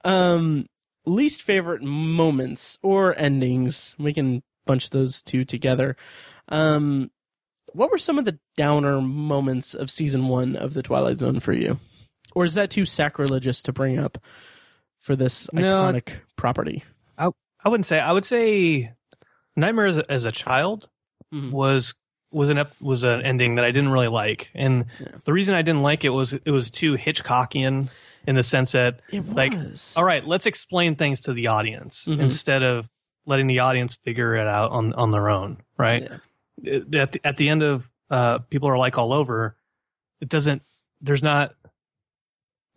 Um, 0.03 0.65
least 1.05 1.43
favorite 1.43 1.83
moments 1.83 2.79
or 2.81 3.15
endings. 3.15 3.95
We 3.99 4.13
can 4.13 4.41
bunch 4.65 4.89
those 4.89 5.21
two 5.21 5.45
together. 5.45 5.95
Um, 6.49 7.11
what 7.73 7.91
were 7.91 7.99
some 7.99 8.17
of 8.17 8.25
the 8.25 8.39
downer 8.57 8.99
moments 8.99 9.75
of 9.75 9.91
season 9.91 10.27
one 10.27 10.55
of 10.55 10.73
the 10.73 10.81
Twilight 10.81 11.19
Zone 11.19 11.39
for 11.39 11.53
you? 11.53 11.77
Or 12.33 12.45
is 12.45 12.55
that 12.55 12.71
too 12.71 12.87
sacrilegious 12.87 13.61
to 13.63 13.73
bring 13.73 13.99
up 13.99 14.17
for 14.97 15.15
this 15.15 15.47
No, 15.53 15.83
iconic 15.83 16.15
property? 16.35 16.83
I 17.65 17.69
wouldn't 17.69 17.87
say. 17.87 17.99
I 17.99 18.11
would 18.11 18.25
say 18.25 18.93
Nightmare 19.55 19.85
as 19.85 19.97
a, 19.97 20.11
as 20.11 20.25
a 20.25 20.31
child 20.31 20.87
Mhm. 21.33 21.51
was 21.51 21.93
was 22.31 22.49
an 22.49 22.57
ep- 22.57 22.81
was 22.81 23.03
an 23.03 23.21
ending 23.21 23.55
that 23.55 23.65
I 23.65 23.71
didn't 23.71 23.89
really 23.91 24.09
like, 24.09 24.49
and 24.53 24.85
Yeah. 24.99 25.07
the 25.23 25.31
reason 25.33 25.55
I 25.55 25.61
didn't 25.61 25.81
like 25.83 26.03
it 26.03 26.09
was 26.09 26.33
it 26.33 26.51
was 26.51 26.69
too 26.69 26.95
Hitchcockian 26.97 27.89
in 28.27 28.35
the 28.35 28.43
sense 28.43 28.73
that 28.73 29.01
like, 29.13 29.53
all 29.95 30.03
right, 30.03 30.25
let's 30.25 30.45
explain 30.45 30.95
things 30.95 31.21
to 31.21 31.33
the 31.33 31.47
audience 31.47 32.05
Mhm. 32.07 32.19
instead 32.19 32.63
of 32.63 32.91
letting 33.25 33.47
the 33.47 33.59
audience 33.59 33.95
figure 33.95 34.35
it 34.35 34.47
out 34.47 34.71
on 34.71 34.93
on 34.93 35.11
their 35.11 35.29
own, 35.29 35.61
right? 35.77 36.09
Yeah. 36.61 36.75
At 37.01 37.11
the, 37.13 37.27
at 37.27 37.37
the 37.37 37.49
end 37.49 37.63
of 37.63 37.89
uh, 38.09 38.39
people 38.39 38.69
are 38.69 38.77
like 38.77 38.97
all 38.97 39.13
over. 39.13 39.55
It 40.21 40.29
doesn't. 40.29 40.61
There's 41.01 41.23
not 41.23 41.53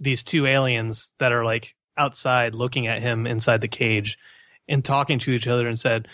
these 0.00 0.22
two 0.22 0.46
aliens 0.46 1.10
that 1.18 1.32
are 1.32 1.44
like 1.44 1.74
outside 1.96 2.54
looking 2.54 2.86
at 2.86 3.02
him 3.02 3.26
inside 3.26 3.60
the 3.60 3.68
cage 3.68 4.18
and 4.68 4.84
talking 4.84 5.18
to 5.20 5.30
each 5.32 5.48
other 5.48 5.66
and 5.68 5.78
said, 5.78 6.08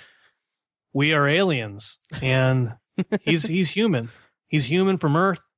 "We 0.94 1.12
are 1.12 1.28
aliens 1.28 1.98
and 2.22 2.72
he's 3.20 3.46
he's 3.46 3.70
human. 3.70 4.08
He's 4.48 4.64
human 4.64 4.96
from 4.96 5.16
Earth. 5.16 5.52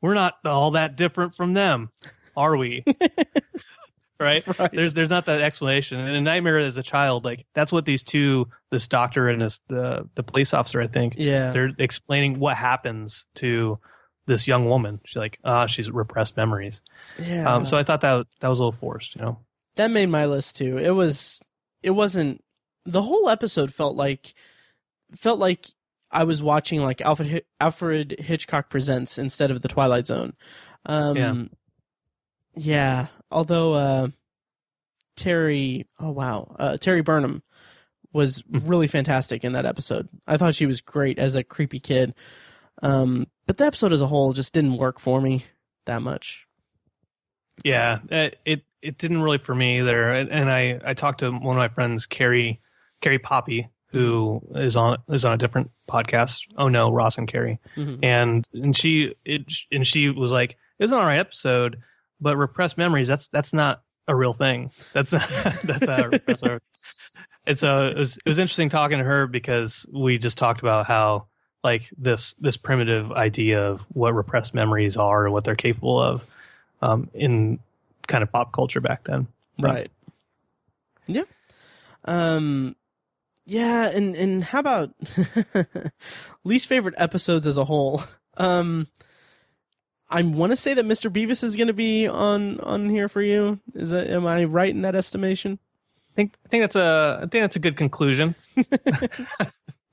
We're 0.00 0.14
not 0.14 0.34
all 0.44 0.72
that 0.72 0.96
different 0.96 1.34
from 1.36 1.52
them, 1.52 1.90
are 2.36 2.56
we?" 2.56 2.84
right? 4.22 4.58
Right. 4.58 4.70
There's 4.72 4.94
there's 4.94 5.10
not 5.10 5.26
that 5.26 5.42
explanation. 5.42 6.00
And 6.00 6.16
in 6.16 6.24
Nightmare 6.24 6.58
as 6.58 6.78
a 6.78 6.82
child, 6.82 7.24
like 7.24 7.44
that's 7.54 7.72
what 7.72 7.84
these 7.84 8.02
two, 8.02 8.48
this 8.70 8.88
doctor 8.88 9.28
and 9.28 9.42
this 9.42 9.60
the 9.68 10.08
the 10.14 10.22
police 10.22 10.54
officer, 10.54 10.80
I 10.80 10.86
think, 10.86 11.14
yeah. 11.18 11.52
they're 11.52 11.70
explaining 11.78 12.38
what 12.38 12.56
happens 12.56 13.26
to 13.36 13.78
this 14.26 14.46
young 14.46 14.66
woman. 14.66 15.00
She's 15.04 15.16
like, 15.16 15.38
ah, 15.44 15.66
she's 15.66 15.90
repressed 15.90 16.36
memories. 16.36 16.80
Yeah. 17.18 17.52
Um, 17.52 17.64
so 17.64 17.76
I 17.76 17.82
thought 17.82 18.02
that 18.02 18.26
that 18.40 18.48
was 18.48 18.60
a 18.60 18.64
little 18.64 18.78
forced, 18.78 19.16
you 19.16 19.22
know. 19.22 19.38
that 19.76 19.90
made 19.90 20.06
my 20.06 20.26
list 20.26 20.56
too. 20.56 20.78
It 20.78 20.90
was 20.90 21.42
it 21.82 21.90
wasn't 21.90 22.42
the 22.86 23.02
whole 23.02 23.28
episode 23.28 23.74
felt 23.74 23.96
like 23.96 24.34
felt 25.16 25.38
like 25.38 25.66
I 26.10 26.24
was 26.24 26.42
watching 26.42 26.82
like 26.82 27.00
Alfred 27.00 27.30
Hi- 27.30 27.42
Alfred 27.60 28.16
Hitchcock 28.18 28.68
Presents 28.70 29.18
instead 29.18 29.50
of 29.50 29.62
The 29.62 29.68
Twilight 29.68 30.06
Zone. 30.06 30.34
Um 30.86 31.16
Yeah. 31.16 31.34
Yeah, 32.54 33.06
although 33.30 33.72
uh, 33.72 34.08
Terry, 35.16 35.86
oh 36.00 36.10
wow, 36.10 36.54
uh, 36.58 36.76
Terry 36.76 37.00
Burnham 37.00 37.42
was 38.12 38.42
Mhm. 38.42 38.68
really 38.68 38.88
fantastic 38.88 39.42
in 39.44 39.52
that 39.52 39.64
episode. 39.66 40.08
I 40.26 40.36
thought 40.36 40.54
she 40.54 40.66
was 40.66 40.80
great 40.82 41.18
as 41.18 41.34
a 41.34 41.42
creepy 41.44 41.80
kid. 41.80 42.14
Um, 42.82 43.26
but 43.46 43.56
the 43.56 43.64
episode 43.64 43.92
as 43.92 44.00
a 44.02 44.06
whole 44.06 44.32
just 44.34 44.52
didn't 44.52 44.76
work 44.76 44.98
for 44.98 45.20
me 45.20 45.46
that 45.86 46.02
much. 46.02 46.46
Yeah, 47.64 48.00
it 48.10 48.38
it, 48.44 48.64
it 48.82 48.98
didn't 48.98 49.22
really 49.22 49.38
for 49.38 49.54
me 49.54 49.78
either. 49.78 50.10
And, 50.10 50.30
and 50.30 50.50
I 50.50 50.78
I 50.84 50.94
talked 50.94 51.20
to 51.20 51.30
one 51.30 51.56
of 51.56 51.60
my 51.60 51.68
friends, 51.68 52.04
Carrie 52.06 52.60
Carrie 53.00 53.18
Poppy, 53.18 53.68
who 53.92 54.40
is 54.54 54.76
on 54.76 54.98
is 55.08 55.24
on 55.24 55.32
a 55.34 55.36
different 55.38 55.70
podcast. 55.88 56.46
Oh 56.56 56.68
no, 56.68 56.90
Ross 56.90 57.18
and 57.18 57.28
Carrie, 57.28 57.58
Mhm. 57.76 58.00
and 58.02 58.48
and 58.52 58.76
she 58.76 59.14
it 59.24 59.44
and 59.70 59.86
she 59.86 60.08
was 60.08 60.32
like, 60.32 60.56
"It's 60.78 60.92
an 60.92 60.98
alright 60.98 61.18
episode, 61.20 61.78
but 62.20 62.36
repressed 62.36 62.76
memories 62.78 63.08
that's 63.08 63.28
that's 63.28 63.52
not 63.52 63.82
a 64.08 64.16
real 64.16 64.32
thing. 64.32 64.70
That's 64.92 65.10
that's 65.64 65.86
a 65.88 66.08
repressed 66.08 66.42
memory." 66.42 66.60
And 67.46 67.58
so 67.58 67.88
it 67.88 67.96
was 67.96 68.16
it 68.18 68.26
was 68.28 68.38
interesting 68.38 68.68
talking 68.68 68.98
to 68.98 69.04
her 69.04 69.26
because 69.26 69.84
we 69.92 70.18
just 70.18 70.38
talked 70.38 70.60
about 70.60 70.86
how 70.86 71.26
like 71.64 71.88
this 71.96 72.34
this 72.40 72.56
primitive 72.56 73.12
idea 73.12 73.70
of 73.70 73.82
what 73.92 74.14
repressed 74.14 74.54
memories 74.54 74.96
are 74.96 75.24
and 75.24 75.32
what 75.32 75.44
they're 75.44 75.54
capable 75.54 76.00
of 76.00 76.26
um, 76.80 77.08
in 77.14 77.58
kind 78.08 78.22
of 78.24 78.32
pop 78.32 78.52
culture 78.52 78.80
back 78.80 79.04
then. 79.04 79.26
Right. 79.60 79.90
Yeah. 81.06 81.22
Um 82.04 82.74
yeah, 83.44 83.88
and 83.88 84.14
and 84.16 84.44
how 84.44 84.60
about 84.60 84.90
least 86.44 86.66
favorite 86.68 86.94
episodes 86.98 87.46
as 87.46 87.56
a 87.56 87.64
whole? 87.64 88.02
Um 88.36 88.86
I 90.08 90.20
want 90.22 90.50
to 90.52 90.56
say 90.56 90.74
that 90.74 90.84
Mr. 90.84 91.10
Bevis 91.10 91.42
is 91.42 91.56
going 91.56 91.68
to 91.68 91.72
be 91.72 92.06
on 92.06 92.60
on 92.60 92.88
here 92.90 93.08
for 93.08 93.22
you. 93.22 93.60
Is 93.74 93.90
that 93.90 94.08
am 94.08 94.26
I 94.26 94.44
right 94.44 94.68
in 94.68 94.82
that 94.82 94.94
estimation? 94.94 95.58
I 96.10 96.14
think 96.14 96.34
I 96.44 96.48
think 96.48 96.62
that's 96.62 96.76
a 96.76 97.16
I 97.22 97.26
think 97.26 97.42
that's 97.42 97.56
a 97.56 97.60
good 97.60 97.76
conclusion. 97.76 98.34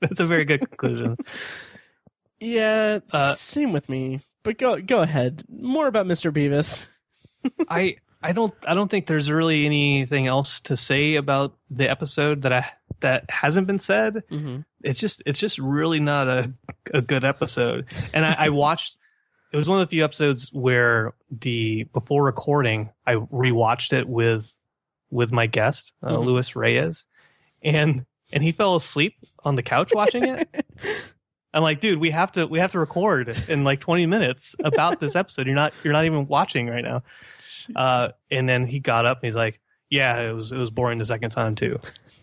that's 0.00 0.20
a 0.20 0.26
very 0.26 0.44
good 0.44 0.60
conclusion. 0.60 1.16
Yeah, 2.38 3.00
Uh, 3.12 3.34
same 3.34 3.72
with 3.72 3.88
me. 3.88 4.20
But 4.42 4.58
go 4.58 4.80
go 4.80 5.00
ahead. 5.02 5.44
More 5.48 5.86
about 5.86 6.06
Mr. 6.06 6.32
Bevis. 6.32 6.88
I 7.68 7.96
I 8.22 8.32
don't 8.32 8.52
I 8.66 8.74
don't 8.74 8.90
think 8.90 9.06
there's 9.06 9.30
really 9.30 9.64
anything 9.66 10.26
else 10.26 10.60
to 10.62 10.76
say 10.76 11.14
about 11.16 11.56
the 11.70 11.90
episode 11.90 12.42
that 12.42 12.52
I 12.52 12.66
that 13.00 13.30
hasn't 13.30 13.66
been 13.66 13.78
said. 13.78 14.22
Mm-hmm. 14.30 14.60
It's 14.82 14.98
just 15.00 15.22
it's 15.26 15.38
just 15.40 15.58
really 15.58 16.00
not 16.00 16.28
a 16.28 16.52
a 16.92 17.00
good 17.02 17.24
episode. 17.24 17.86
And 18.12 18.24
I, 18.24 18.34
I 18.38 18.48
watched 18.50 18.96
it 19.52 19.56
was 19.56 19.68
one 19.68 19.80
of 19.80 19.88
the 19.88 19.90
few 19.96 20.04
episodes 20.04 20.50
where 20.52 21.12
the 21.30 21.84
before 21.92 22.22
recording 22.24 22.90
I 23.06 23.14
rewatched 23.14 23.92
it 23.92 24.08
with 24.08 24.56
with 25.10 25.32
my 25.32 25.46
guest 25.46 25.92
uh, 26.02 26.10
Mhm. 26.12 26.24
Luis 26.24 26.54
Reyes, 26.56 27.06
and 27.62 28.06
and 28.32 28.42
he 28.42 28.52
fell 28.52 28.76
asleep 28.76 29.16
on 29.44 29.56
the 29.56 29.62
couch 29.62 29.92
watching 29.94 30.24
it. 30.24 30.48
I'm 31.52 31.64
like, 31.64 31.80
dude, 31.80 31.98
we 31.98 32.10
have 32.12 32.30
to 32.32 32.46
we 32.46 32.60
have 32.60 32.70
to 32.72 32.78
record 32.78 33.28
in 33.48 33.64
like 33.64 33.80
20 33.80 34.06
minutes 34.06 34.54
about 34.62 35.00
this 35.00 35.16
episode. 35.16 35.46
You're 35.46 35.56
not 35.56 35.72
you're 35.82 35.92
not 35.92 36.04
even 36.04 36.26
watching 36.28 36.68
right 36.68 36.84
now. 36.84 37.02
Uh, 37.74 38.10
and 38.30 38.48
then 38.48 38.64
he 38.64 38.78
got 38.78 39.06
up 39.06 39.18
and 39.18 39.24
he's 39.26 39.34
like, 39.34 39.60
yeah, 39.90 40.20
it 40.20 40.32
was 40.32 40.52
it 40.52 40.56
was 40.56 40.70
boring 40.70 40.98
the 40.98 41.04
second 41.04 41.30
time 41.30 41.56
too. 41.56 41.78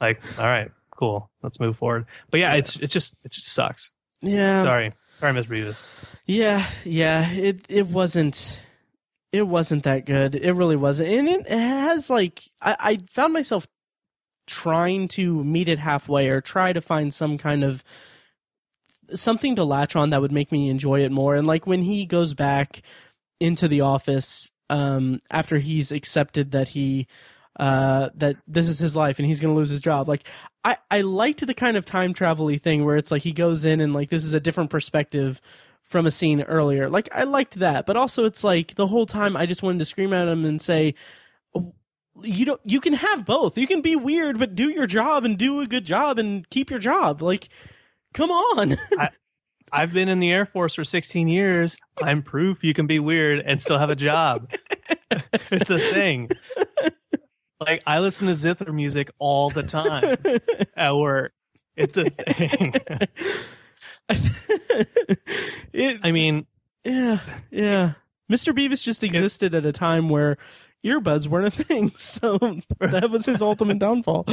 like, 0.00 0.22
all 0.38 0.44
right, 0.44 0.70
cool, 0.90 1.28
let's 1.42 1.60
move 1.60 1.76
forward. 1.76 2.06
But 2.30 2.40
yeah, 2.40 2.54
it's 2.54 2.76
it's 2.76 2.92
just 2.92 3.14
it 3.24 3.32
just 3.32 3.48
sucks. 3.48 3.90
Yeah. 4.22 4.62
Sorry, 4.62 4.92
sorry, 5.20 5.32
Miss 5.32 5.46
Bevis. 5.46 6.16
Yeah, 6.26 6.64
yeah. 6.84 7.30
It 7.30 7.66
it 7.68 7.88
wasn't 7.88 8.60
it 9.32 9.42
wasn't 9.42 9.82
that 9.82 10.06
good. 10.06 10.36
It 10.36 10.52
really 10.52 10.76
wasn't. 10.76 11.10
And 11.10 11.28
it 11.28 11.48
has 11.48 12.08
like 12.08 12.44
I, 12.62 12.76
I 12.78 12.98
found 13.08 13.32
myself 13.32 13.66
trying 14.46 15.08
to 15.08 15.42
meet 15.42 15.68
it 15.68 15.80
halfway 15.80 16.28
or 16.28 16.40
try 16.40 16.72
to 16.72 16.80
find 16.80 17.12
some 17.12 17.36
kind 17.36 17.64
of 17.64 17.82
something 19.14 19.56
to 19.56 19.64
latch 19.64 19.96
on 19.96 20.10
that 20.10 20.20
would 20.20 20.32
make 20.32 20.52
me 20.52 20.70
enjoy 20.70 21.02
it 21.02 21.10
more. 21.10 21.34
And 21.34 21.46
like 21.46 21.66
when 21.66 21.82
he 21.82 22.06
goes 22.06 22.32
back 22.34 22.82
into 23.40 23.68
the 23.68 23.80
office 23.80 24.50
um 24.70 25.20
after 25.30 25.58
he's 25.58 25.92
accepted 25.92 26.52
that 26.52 26.68
he 26.68 27.06
uh 27.58 28.10
that 28.14 28.36
this 28.46 28.68
is 28.68 28.78
his 28.78 28.94
life 28.94 29.18
and 29.18 29.26
he's 29.26 29.40
going 29.40 29.54
to 29.54 29.58
lose 29.58 29.70
his 29.70 29.80
job. 29.80 30.08
Like 30.08 30.24
i 30.64 30.76
i 30.90 31.00
liked 31.00 31.46
the 31.46 31.54
kind 31.54 31.76
of 31.76 31.84
time 31.84 32.12
travel-y 32.12 32.56
thing 32.56 32.84
where 32.84 32.96
it's 32.96 33.10
like 33.10 33.22
he 33.22 33.32
goes 33.32 33.64
in 33.64 33.80
and 33.80 33.94
like 33.94 34.10
this 34.10 34.24
is 34.24 34.34
a 34.34 34.40
different 34.40 34.70
perspective 34.70 35.40
from 35.82 36.06
a 36.06 36.10
scene 36.10 36.42
earlier. 36.42 36.88
Like 36.90 37.08
i 37.12 37.22
liked 37.24 37.58
that 37.60 37.86
but 37.86 37.96
also 37.96 38.24
it's 38.24 38.44
like 38.44 38.74
the 38.74 38.86
whole 38.88 39.06
time 39.06 39.36
i 39.36 39.46
just 39.46 39.62
wanted 39.62 39.78
to 39.78 39.84
scream 39.84 40.12
at 40.12 40.28
him 40.28 40.44
and 40.44 40.60
say 40.60 40.94
"Oh, 41.54 41.72
you 42.22 42.44
don't 42.44 42.60
you 42.64 42.80
can 42.80 42.94
have 42.94 43.24
both. 43.24 43.56
You 43.56 43.66
can 43.66 43.80
be 43.80 43.96
weird 43.96 44.38
but 44.38 44.54
do 44.54 44.68
your 44.68 44.86
job 44.86 45.24
and 45.24 45.38
do 45.38 45.60
a 45.60 45.66
good 45.66 45.86
job 45.86 46.18
and 46.18 46.48
keep 46.50 46.70
your 46.70 46.80
job. 46.80 47.22
Like 47.22 47.48
come 48.12 48.30
on 48.30 48.76
I've 49.76 49.92
been 49.92 50.08
in 50.08 50.20
the 50.20 50.32
Air 50.32 50.46
Force 50.46 50.74
for 50.74 50.84
16 50.84 51.28
years. 51.28 51.76
I'm 52.02 52.22
proof 52.22 52.64
you 52.64 52.72
can 52.72 52.86
be 52.86 52.98
weird 52.98 53.40
and 53.40 53.60
still 53.60 53.78
have 53.78 53.90
a 53.90 53.96
job. 53.96 54.50
it's 55.50 55.68
a 55.68 55.78
thing. 55.78 56.30
Like 57.60 57.82
I 57.86 58.00
listen 58.00 58.26
to 58.28 58.34
zither 58.34 58.72
music 58.72 59.10
all 59.18 59.50
the 59.50 59.62
time 59.62 60.16
at 60.76 60.96
work. 60.96 61.34
It's 61.76 61.98
a 61.98 62.08
thing. 62.08 62.72
it 65.74 66.00
I 66.02 66.10
mean, 66.10 66.46
Yeah, 66.82 67.18
yeah. 67.50 67.92
Mr. 68.32 68.54
Bevis 68.54 68.82
just 68.82 69.04
existed 69.04 69.54
at 69.54 69.66
a 69.66 69.72
time 69.72 70.08
where 70.08 70.38
earbuds 70.84 71.26
weren't 71.26 71.48
a 71.48 71.50
thing, 71.50 71.90
so 71.96 72.38
that 72.80 73.10
was 73.10 73.26
his 73.26 73.42
ultimate 73.42 73.78
downfall. 73.78 74.26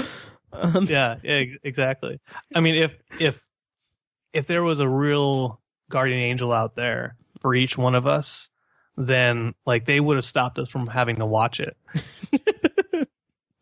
Um, 0.53 0.85
yeah, 0.85 1.17
yeah, 1.21 1.43
exactly. 1.63 2.19
I 2.55 2.59
mean, 2.61 2.75
if 2.75 2.97
if 3.19 3.42
if 4.33 4.47
there 4.47 4.63
was 4.63 4.79
a 4.79 4.89
real 4.89 5.59
guardian 5.89 6.19
angel 6.19 6.51
out 6.51 6.75
there 6.75 7.15
for 7.41 7.53
each 7.53 7.77
one 7.77 7.95
of 7.95 8.07
us, 8.07 8.49
then 8.97 9.53
like 9.65 9.85
they 9.85 9.99
would 9.99 10.17
have 10.17 10.25
stopped 10.25 10.59
us 10.59 10.69
from 10.69 10.87
having 10.87 11.17
to 11.17 11.25
watch 11.25 11.59
it. 11.59 11.77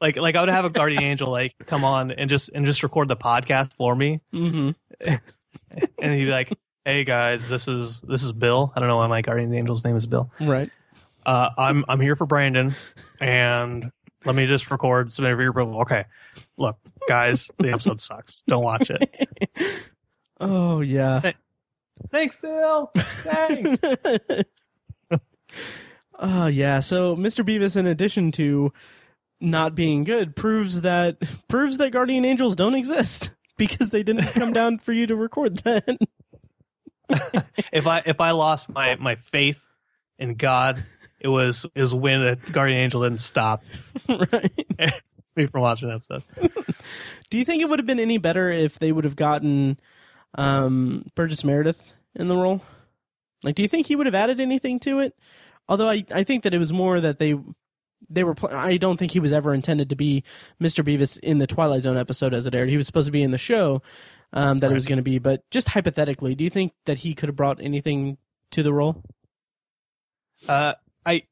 like 0.01 0.17
like 0.17 0.35
I 0.35 0.39
would 0.39 0.49
have 0.49 0.65
a 0.65 0.69
guardian 0.69 1.03
angel 1.03 1.29
like 1.29 1.55
come 1.65 1.83
on 1.83 2.11
and 2.11 2.29
just 2.29 2.49
and 2.49 2.65
just 2.65 2.83
record 2.83 3.07
the 3.07 3.17
podcast 3.17 3.73
for 3.73 3.95
me, 3.95 4.21
mhm. 4.33 4.75
and 5.01 6.13
he'd 6.13 6.25
be 6.25 6.31
like, 6.31 6.51
"Hey 6.85 7.03
guys, 7.03 7.47
this 7.49 7.67
is 7.67 8.01
this 8.01 8.23
is 8.23 8.31
Bill. 8.31 8.71
I 8.75 8.79
don't 8.79 8.89
know 8.89 8.97
why 8.97 9.07
my 9.07 9.21
guardian 9.21 9.53
angel's 9.53 9.83
name 9.83 9.95
is 9.95 10.07
Bill. 10.07 10.31
Right. 10.39 10.69
Uh, 11.25 11.49
I'm 11.57 11.85
I'm 11.87 12.01
here 12.01 12.15
for 12.15 12.25
Brandon, 12.25 12.73
and 13.19 13.91
let 14.25 14.35
me 14.35 14.47
just 14.47 14.71
record 14.71 15.11
some 15.11 15.25
interview 15.25 15.49
approval. 15.49 15.81
Okay, 15.81 16.05
look, 16.57 16.77
guys, 17.07 17.49
the 17.59 17.71
episode 17.71 17.99
sucks. 18.01 18.43
Don't 18.47 18.63
watch 18.63 18.89
it. 18.89 19.51
Oh 20.41 20.81
yeah. 20.81 21.31
Thanks, 22.09 22.35
Bill. 22.35 22.91
Thanks. 22.95 23.79
Oh 26.17 26.47
yeah. 26.47 26.79
So 26.79 27.15
Mr. 27.15 27.45
Bevis, 27.45 27.75
in 27.75 27.85
addition 27.85 28.31
to 28.33 28.73
not 29.39 29.75
being 29.75 30.03
good, 30.03 30.35
proves 30.35 30.81
that 30.81 31.17
proves 31.47 31.77
that 31.77 31.91
guardian 31.91 32.25
angels 32.25 32.55
don't 32.55 32.73
exist 32.73 33.31
because 33.57 33.91
they 33.91 34.01
didn't 34.01 34.33
come 34.33 34.51
down 34.51 34.79
for 34.79 34.93
you 34.93 35.05
to 35.07 35.15
record 35.15 35.57
that. 35.59 35.97
if 37.71 37.85
I 37.85 38.01
if 38.03 38.19
I 38.19 38.31
lost 38.31 38.67
my 38.67 38.95
my 38.95 39.15
faith 39.15 39.67
in 40.17 40.33
God, 40.33 40.83
it 41.19 41.27
was 41.27 41.67
was 41.75 41.93
when 41.93 42.23
a 42.23 42.35
guardian 42.35 42.79
angel 42.79 43.03
didn't 43.03 43.21
stop 43.21 43.63
right. 44.09 44.51
me 45.35 45.45
from 45.45 45.61
watching 45.61 45.89
the 45.89 45.95
episode. 45.95 46.23
Do 47.29 47.37
you 47.37 47.45
think 47.45 47.61
it 47.61 47.69
would 47.69 47.77
have 47.77 47.85
been 47.85 47.99
any 47.99 48.17
better 48.17 48.49
if 48.49 48.79
they 48.79 48.91
would 48.91 49.03
have 49.03 49.15
gotten 49.15 49.77
um, 50.35 51.05
Burgess 51.15 51.43
Meredith 51.43 51.93
in 52.15 52.27
the 52.27 52.35
role? 52.37 52.61
Like, 53.43 53.55
do 53.55 53.61
you 53.61 53.67
think 53.67 53.87
he 53.87 53.95
would 53.95 54.05
have 54.05 54.15
added 54.15 54.39
anything 54.39 54.79
to 54.81 54.99
it? 54.99 55.15
Although 55.67 55.89
I, 55.89 56.03
I 56.13 56.23
think 56.23 56.43
that 56.43 56.53
it 56.53 56.59
was 56.59 56.71
more 56.73 56.99
that 56.99 57.19
they 57.19 57.35
they 58.09 58.23
were. 58.23 58.33
Pl- 58.35 58.49
I 58.53 58.77
don't 58.77 58.97
think 58.97 59.11
he 59.11 59.19
was 59.19 59.31
ever 59.31 59.53
intended 59.53 59.89
to 59.89 59.95
be 59.95 60.23
Mr. 60.61 60.83
Bevis 60.83 61.17
in 61.17 61.37
the 61.37 61.47
Twilight 61.47 61.83
Zone 61.83 61.97
episode 61.97 62.33
as 62.33 62.45
it 62.45 62.53
aired. 62.55 62.69
He 62.69 62.77
was 62.77 62.85
supposed 62.85 63.05
to 63.07 63.11
be 63.11 63.23
in 63.23 63.31
the 63.31 63.37
show 63.37 63.81
um, 64.33 64.59
that 64.59 64.71
it 64.71 64.73
was 64.73 64.85
going 64.87 64.97
to 64.97 65.03
be. 65.03 65.19
But 65.19 65.49
just 65.51 65.69
hypothetically, 65.69 66.35
do 66.35 66.43
you 66.43 66.49
think 66.49 66.73
that 66.85 66.99
he 66.99 67.13
could 67.13 67.29
have 67.29 67.35
brought 67.35 67.61
anything 67.61 68.17
to 68.51 68.63
the 68.63 68.73
role? 68.73 69.03
Uh, 70.47 70.73
I 71.05 71.23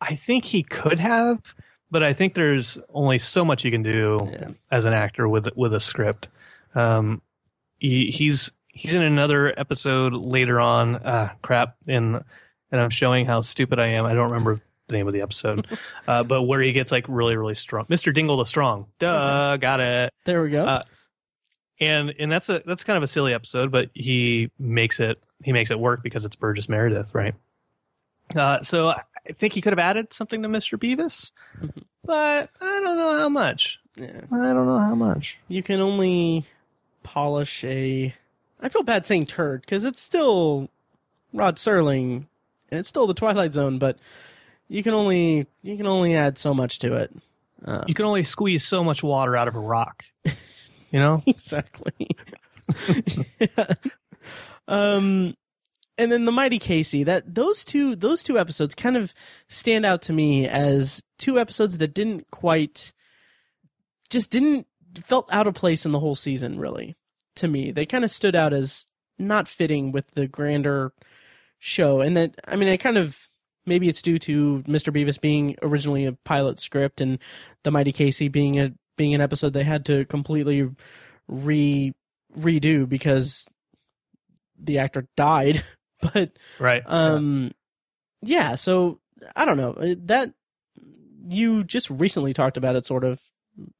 I 0.00 0.14
think 0.14 0.44
he 0.44 0.62
could 0.62 0.98
have, 0.98 1.38
but 1.90 2.02
I 2.02 2.12
think 2.12 2.34
there's 2.34 2.78
only 2.92 3.18
so 3.18 3.44
much 3.44 3.64
you 3.64 3.70
can 3.70 3.82
do 3.82 4.18
Yeah. 4.30 4.48
as 4.70 4.84
an 4.84 4.92
actor 4.94 5.28
with 5.28 5.48
with 5.56 5.72
a 5.74 5.80
script. 5.80 6.28
Um, 6.74 7.22
he, 7.78 8.10
he's 8.10 8.52
he's 8.68 8.94
in 8.94 9.02
another 9.02 9.52
episode 9.58 10.12
later 10.14 10.60
on. 10.60 10.96
Uh, 10.96 11.30
crap, 11.42 11.76
And 11.88 12.22
and 12.72 12.80
I'm 12.80 12.90
showing 12.90 13.26
how 13.26 13.40
stupid 13.42 13.78
I 13.78 13.88
am. 13.88 14.04
I 14.06 14.14
don't 14.14 14.30
remember 14.30 14.60
the 14.88 14.92
name 14.94 15.06
of 15.06 15.12
the 15.12 15.22
episode, 15.22 15.66
uh, 16.08 16.22
but 16.24 16.42
where 16.42 16.60
he 16.60 16.72
gets 16.72 16.92
like 16.92 17.06
really 17.08 17.36
really 17.36 17.54
strong. 17.54 17.86
Mr. 17.86 18.12
Dingle 18.14 18.36
the 18.36 18.44
Strong. 18.46 18.86
Duh, 18.98 19.56
got 19.56 19.80
it. 19.80 20.12
There 20.24 20.42
we 20.42 20.50
go. 20.50 20.64
Uh, 20.66 20.82
And 21.80 22.14
and 22.18 22.30
that's 22.32 22.48
a 22.48 22.62
that's 22.64 22.84
kind 22.84 22.96
of 22.96 23.02
a 23.02 23.06
silly 23.08 23.34
episode, 23.34 23.70
but 23.70 23.90
he 23.94 24.50
makes 24.58 25.00
it 25.00 25.18
he 25.44 25.52
makes 25.52 25.70
it 25.70 25.78
work 25.78 26.02
because 26.02 26.24
it's 26.24 26.36
Burgess 26.36 26.68
Meredith, 26.68 27.14
right? 27.14 27.34
Uh, 28.34 28.62
so 28.62 28.88
I 28.88 29.02
think 29.34 29.52
he 29.52 29.60
could 29.60 29.72
have 29.72 29.78
added 29.78 30.12
something 30.12 30.42
to 30.42 30.48
Mr. 30.48 30.78
Bevis, 30.80 31.32
Mhm. 31.60 31.82
but 32.04 32.50
I 32.60 32.80
don't 32.80 32.96
know 32.96 33.16
how 33.18 33.28
much. 33.28 33.78
Yeah. 33.96 34.20
I 34.32 34.36
don't 34.52 34.66
know 34.66 34.78
how 34.78 34.94
much. 34.94 35.38
You 35.48 35.62
can 35.62 35.80
only 35.80 36.44
polish 37.06 37.62
a. 37.64 38.14
I 38.60 38.68
feel 38.68 38.82
bad 38.82 39.06
saying 39.06 39.26
turd 39.26 39.60
because 39.60 39.84
it's 39.84 40.00
still 40.00 40.68
Rod 41.32 41.56
Serling, 41.56 42.26
and 42.70 42.80
it's 42.80 42.88
still 42.88 43.06
the 43.06 43.14
Twilight 43.14 43.52
Zone, 43.52 43.78
but 43.78 43.98
you 44.68 44.82
can 44.82 44.92
only 44.94 45.46
you 45.62 45.76
can 45.76 45.86
only 45.86 46.14
add 46.16 46.36
so 46.36 46.52
much 46.52 46.78
to 46.80 46.94
it. 46.94 47.14
Uh, 47.64 47.84
You 47.86 47.94
can 47.94 48.04
only 48.04 48.24
squeeze 48.24 48.64
so 48.64 48.82
much 48.84 49.02
water 49.02 49.36
out 49.36 49.48
of 49.48 49.54
a 49.54 49.60
rock. 49.60 50.04
You 50.92 51.00
know? 51.00 51.22
exactly. 51.26 52.08
Yeah. 53.40 53.66
Um, 54.68 55.36
and 55.98 56.10
then 56.10 56.24
the 56.24 56.32
Mighty 56.32 56.58
Casey. 56.58 57.04
That 57.04 57.34
those 57.34 57.64
two 57.64 57.94
those 57.96 58.22
two 58.22 58.38
episodes 58.38 58.74
kind 58.74 58.96
of 58.96 59.14
stand 59.48 59.86
out 59.86 60.02
to 60.02 60.12
me 60.12 60.46
as 60.48 61.02
two 61.18 61.38
episodes 61.38 61.78
that 61.78 61.94
didn't 61.94 62.30
quite, 62.30 62.92
just 64.10 64.30
didn't 64.30 64.66
felt 64.98 65.28
out 65.32 65.46
of 65.46 65.54
place 65.54 65.84
in 65.84 65.92
the 65.92 66.00
whole 66.00 66.14
season. 66.14 66.58
Really, 66.58 66.96
to 67.36 67.48
me, 67.48 67.70
they 67.70 67.86
kind 67.86 68.04
of 68.04 68.10
stood 68.10 68.34
out 68.36 68.52
as 68.52 68.86
not 69.18 69.48
fitting 69.48 69.92
with 69.92 70.10
the 70.12 70.26
grander 70.26 70.92
show. 71.58 72.00
And 72.00 72.16
that 72.16 72.34
I 72.46 72.56
mean, 72.56 72.68
it 72.68 72.78
kind 72.78 72.98
of 72.98 73.18
maybe 73.64 73.88
it's 73.88 74.02
due 74.02 74.18
to 74.20 74.62
Mr. 74.66 74.92
Bevis 74.92 75.18
being 75.18 75.56
originally 75.62 76.06
a 76.06 76.12
pilot 76.12 76.60
script 76.60 77.00
and 77.00 77.18
the 77.64 77.70
Mighty 77.70 77.92
Casey 77.92 78.28
being 78.28 78.58
a 78.58 78.72
being 78.96 79.14
an 79.14 79.20
episode 79.20 79.52
they 79.52 79.64
had 79.64 79.84
to 79.86 80.04
completely 80.06 80.70
re 81.28 81.92
redo 82.38 82.88
because 82.88 83.46
the 84.58 84.78
actor 84.78 85.06
died. 85.16 85.62
But 86.12 86.38
Right. 86.58 86.82
um 86.84 87.52
yeah, 88.20 88.54
so 88.56 89.00
I 89.34 89.46
don't 89.46 89.56
know. 89.56 89.72
That 90.04 90.34
you 91.26 91.64
just 91.64 91.88
recently 91.88 92.34
talked 92.34 92.58
about 92.58 92.76
it 92.76 92.84
sort 92.84 93.02
of 93.02 93.18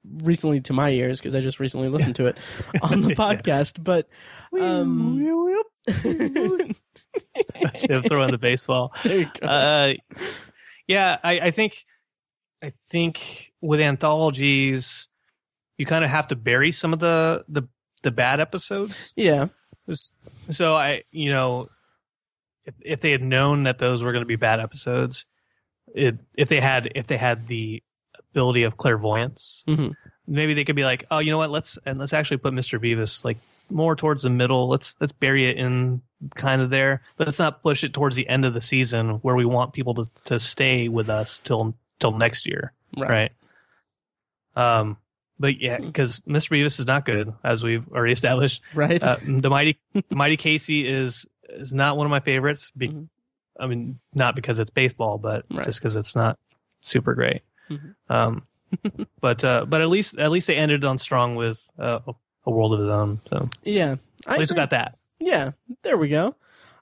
recently 0.05 0.61
to 0.63 0.73
my 0.73 0.91
ears 0.91 1.19
because 1.19 1.35
I 1.35 1.41
just 1.41 1.61
recently 1.61 1.89
listened 1.89 2.17
to 2.17 2.27
it 2.27 2.39
on 2.83 3.03
the 3.03 3.15
podcast, 3.15 3.83
but 3.83 4.09
um 4.59 5.19
throw 8.03 8.25
in 8.25 8.31
the 8.31 8.39
baseball. 8.41 8.93
there 9.03 9.19
you 9.19 9.31
go. 9.41 9.47
Uh, 9.47 9.95
yeah, 10.87 11.19
I, 11.23 11.41
I 11.41 11.51
think, 11.51 11.85
I 12.63 12.73
think 12.91 13.53
with 13.61 13.81
anthologies, 13.81 15.09
you 15.79 15.87
kind 15.87 16.05
of 16.05 16.11
have 16.11 16.29
to 16.29 16.37
bury 16.37 16.73
some 16.73 16.93
of 16.93 16.99
the 16.99 17.45
the 17.49 17.69
the 18.03 18.11
bad 18.11 18.41
episodes. 18.41 19.13
yeah. 19.17 19.49
So 20.51 20.75
I, 20.75 21.03
you 21.11 21.31
know, 21.31 21.69
if 22.65 22.75
if 22.81 23.01
they 23.01 23.11
had 23.13 23.23
known 23.23 23.65
that 23.65 23.79
those 23.79 24.03
were 24.03 24.13
going 24.13 24.23
to 24.23 24.27
be 24.27 24.37
bad 24.37 24.61
episodes, 24.61 25.27
it, 25.95 26.19
if 26.37 26.49
they 26.49 26.61
had 26.61 26.93
if 26.95 27.07
they 27.07 27.17
had 27.17 27.47
the 27.47 27.83
ability 28.33 28.65
of 28.65 28.77
clairvoyance, 28.77 29.63
Mhm. 29.67 29.95
maybe 30.27 30.55
they 30.55 30.65
could 30.65 30.77
be 30.77 30.85
like, 30.85 31.07
oh, 31.11 31.19
you 31.19 31.31
know 31.31 31.39
what? 31.39 31.51
Let's 31.51 31.79
and 31.87 31.99
let's 31.99 32.13
actually 32.13 32.39
put 32.39 32.53
Mr. 32.55 32.81
Bevis 32.81 33.25
like 33.25 33.39
more 33.71 33.97
towards 33.97 34.23
the 34.23 34.31
middle. 34.31 34.69
Let's 34.69 34.95
let's 35.01 35.13
bury 35.13 35.47
it 35.49 35.57
in 35.57 36.03
kind 36.35 36.63
of 36.63 36.71
there. 36.71 37.03
But 37.17 37.27
let's 37.29 37.39
not 37.39 37.63
push 37.63 37.83
it 37.85 37.93
towards 37.95 38.17
the 38.17 38.29
end 38.29 38.45
of 38.45 38.55
the 38.55 38.61
season 38.61 39.11
where 39.23 39.37
we 39.37 39.45
want 39.45 39.73
people 39.73 39.95
to 39.95 40.05
to 40.25 40.39
stay 40.39 40.89
with 40.89 41.09
us 41.11 41.41
till 41.41 41.75
till 41.99 42.13
next 42.13 42.47
year, 42.47 42.73
Right. 42.97 43.11
right? 43.11 43.33
Um, 44.55 44.97
but 45.39 45.61
yeah, 45.61 45.79
because 45.79 46.21
Mr. 46.21 46.51
Bevis 46.51 46.79
is 46.81 46.87
not 46.87 47.05
good, 47.05 47.33
as 47.45 47.63
we've 47.63 47.87
already 47.91 48.13
established. 48.21 48.63
Right. 48.75 49.03
Uh, 49.03 49.19
the 49.23 49.51
mighty 49.51 49.79
the 49.95 50.15
mighty 50.17 50.37
Casey 50.37 50.87
is 50.87 51.27
is 51.49 51.73
not 51.75 51.97
one 51.97 52.07
of 52.07 52.11
my 52.11 52.21
favorites. 52.21 52.71
Be, 52.77 52.89
Mhm. 52.89 53.09
I 53.59 53.67
mean, 53.67 53.99
not 54.15 54.35
because 54.37 54.59
it's 54.59 54.71
baseball, 54.71 55.17
but 55.19 55.47
Right. 55.51 55.65
just 55.65 55.79
because 55.81 55.97
it's 55.97 56.15
not 56.15 56.39
super 56.83 57.15
great. 57.15 57.43
Mhm. 57.71 57.95
Um, 58.09 58.47
but 59.21 59.45
uh, 59.45 59.65
but 59.67 59.81
at 59.81 59.89
least 59.89 60.19
at 60.19 60.31
least 60.31 60.47
they 60.47 60.57
ended 60.57 60.85
on 60.85 60.99
strong 60.99 61.37
with 61.37 61.71
uh, 61.79 62.01
a 62.45 62.51
world 62.51 62.75
of 62.75 62.81
his 62.81 62.89
own. 62.89 63.21
So 63.31 63.43
yeah. 63.63 63.97
I 64.27 64.35
at 64.35 64.39
least 64.41 64.53
we 64.53 64.57
got 64.57 64.71
that. 64.71 64.99
Yeah, 65.19 65.53
there 65.83 65.97
we 65.97 66.09
go. 66.09 66.35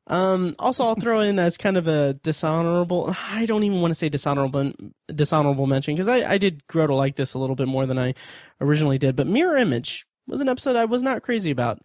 Um, 0.07 0.55
also, 0.59 0.85
I'll 0.85 0.97
throw 0.97 1.20
in 1.20 1.39
as 1.39 1.57
kind 1.57 1.76
of 1.76 1.87
a 1.87 2.14
dishonorable. 2.14 3.14
I 3.32 3.47
don't 3.47 3.62
even 3.62 3.80
want 3.80 3.91
to 3.91 3.95
say 3.95 4.09
dishonorable 4.09 4.72
dishonorable 5.07 5.66
mention 5.66 5.95
because 5.95 6.09
I, 6.09 6.32
I 6.32 6.39
did 6.39 6.66
grow 6.66 6.87
to 6.87 6.95
like 6.95 7.16
this 7.16 7.35
a 7.35 7.39
little 7.39 7.57
bit 7.57 7.68
more 7.68 7.87
than 7.87 7.99
I 7.99 8.14
originally 8.61 8.99
did. 8.99 9.16
But 9.16 9.26
Mirror 9.26 9.59
Image 9.59 10.07
was 10.26 10.41
an 10.41 10.49
episode 10.49 10.76
I 10.76 10.85
was 10.85 11.03
not 11.03 11.22
crazy 11.22 11.51
about. 11.51 11.80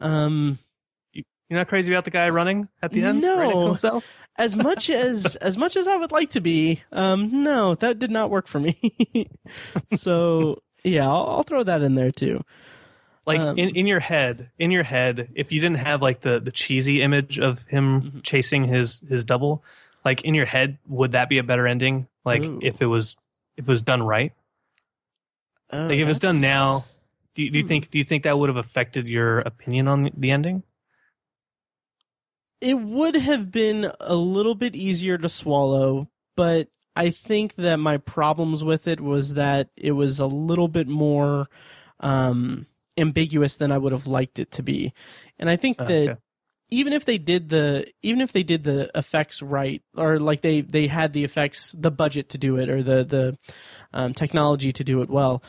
Um, 0.00 0.58
You're 1.12 1.24
not 1.50 1.68
crazy 1.68 1.92
about 1.92 2.04
the 2.04 2.10
guy 2.10 2.28
running 2.30 2.68
at 2.82 2.90
the 2.90 3.02
end, 3.02 3.20
No. 3.20 3.76
Right 4.38 4.44
next 4.44 4.54
to 4.54 4.58
himself. 4.58 4.86
as 4.86 4.86
much 4.86 4.90
as 4.90 5.36
as 5.40 5.56
much 5.56 5.76
as 5.76 5.86
I 5.86 5.96
would 5.96 6.12
like 6.12 6.30
to 6.30 6.40
be, 6.40 6.82
um, 6.92 7.28
no, 7.42 7.74
that 7.76 7.98
did 7.98 8.10
not 8.10 8.30
work 8.30 8.46
for 8.46 8.60
me. 8.60 9.28
so 9.92 10.62
yeah, 10.84 11.08
I'll, 11.08 11.26
I'll 11.28 11.42
throw 11.42 11.62
that 11.62 11.82
in 11.82 11.94
there 11.94 12.10
too. 12.10 12.42
Like 13.26 13.40
Um, 13.40 13.58
in, 13.58 13.70
in 13.70 13.86
your 13.86 14.00
head, 14.00 14.50
in 14.58 14.70
your 14.70 14.82
head, 14.82 15.30
if 15.34 15.50
you 15.50 15.60
didn't 15.60 15.78
have 15.78 16.02
like 16.02 16.20
the 16.20 16.40
the 16.40 16.52
cheesy 16.52 17.00
image 17.00 17.38
of 17.38 17.62
him 17.62 18.02
Mhm. 18.02 18.22
chasing 18.22 18.64
his 18.64 19.00
his 19.08 19.24
double, 19.24 19.64
like 20.04 20.22
in 20.22 20.34
your 20.34 20.44
head, 20.46 20.76
would 20.86 21.12
that 21.12 21.28
be 21.30 21.38
a 21.38 21.42
better 21.42 21.66
ending? 21.66 22.06
Like 22.24 22.44
Ooh. 22.44 22.58
if 22.60 22.82
it 22.82 22.86
was 22.86 23.16
if 23.56 23.66
it 23.66 23.70
was 23.70 23.82
done 23.82 24.02
right. 24.02 24.32
Oh, 25.72 25.88
Like 25.88 25.98
if 25.98 26.08
it's 26.08 26.18
done 26.18 26.40
now, 26.42 26.84
do 27.34 27.42
you, 27.42 27.50
do 27.50 27.56
you 27.58 27.62
Hmm. 27.62 27.68
think 27.68 27.90
do 27.90 27.96
you 27.98 28.04
think 28.04 28.24
that 28.24 28.38
would 28.38 28.50
have 28.50 28.58
affected 28.58 29.08
your 29.08 29.38
opinion 29.38 29.88
on 29.88 30.10
the 30.16 30.30
ending? 30.30 30.62
It 32.64 32.80
would 32.80 33.14
have 33.14 33.52
been 33.52 33.92
a 34.00 34.14
little 34.14 34.54
bit 34.54 34.74
easier 34.74 35.18
to 35.18 35.28
swallow, 35.28 36.08
but 36.34 36.68
I 36.96 37.10
think 37.10 37.56
that 37.56 37.76
my 37.76 37.98
problems 37.98 38.64
with 38.64 38.88
it 38.88 39.00
was 39.02 39.34
that 39.34 39.68
it 39.76 39.92
was 39.92 40.18
a 40.18 40.26
little 40.26 40.68
bit 40.68 40.88
more 40.88 41.50
um, 42.00 42.66
ambiguous 42.96 43.56
than 43.56 43.70
I 43.70 43.76
would 43.76 43.92
have 43.92 44.06
liked 44.06 44.38
it 44.38 44.50
to 44.52 44.62
be. 44.62 44.94
And 45.38 45.50
I 45.50 45.56
think 45.56 45.76
that 45.76 45.90
okay. 45.90 46.16
even 46.70 46.94
if 46.94 47.04
they 47.04 47.18
did 47.18 47.50
the 47.50 47.86
even 48.02 48.22
if 48.22 48.32
they 48.32 48.42
did 48.42 48.64
the 48.64 48.90
effects 48.94 49.42
right 49.42 49.82
or 49.94 50.18
like 50.18 50.40
they 50.40 50.62
they 50.62 50.86
had 50.86 51.12
the 51.12 51.24
effects 51.24 51.74
the 51.78 51.90
budget 51.90 52.30
to 52.30 52.38
do 52.38 52.56
it 52.56 52.70
or 52.70 52.82
the 52.82 53.04
the 53.04 53.38
um, 53.92 54.14
technology 54.14 54.72
to 54.72 54.84
do 54.84 55.02
it 55.02 55.10
well 55.10 55.42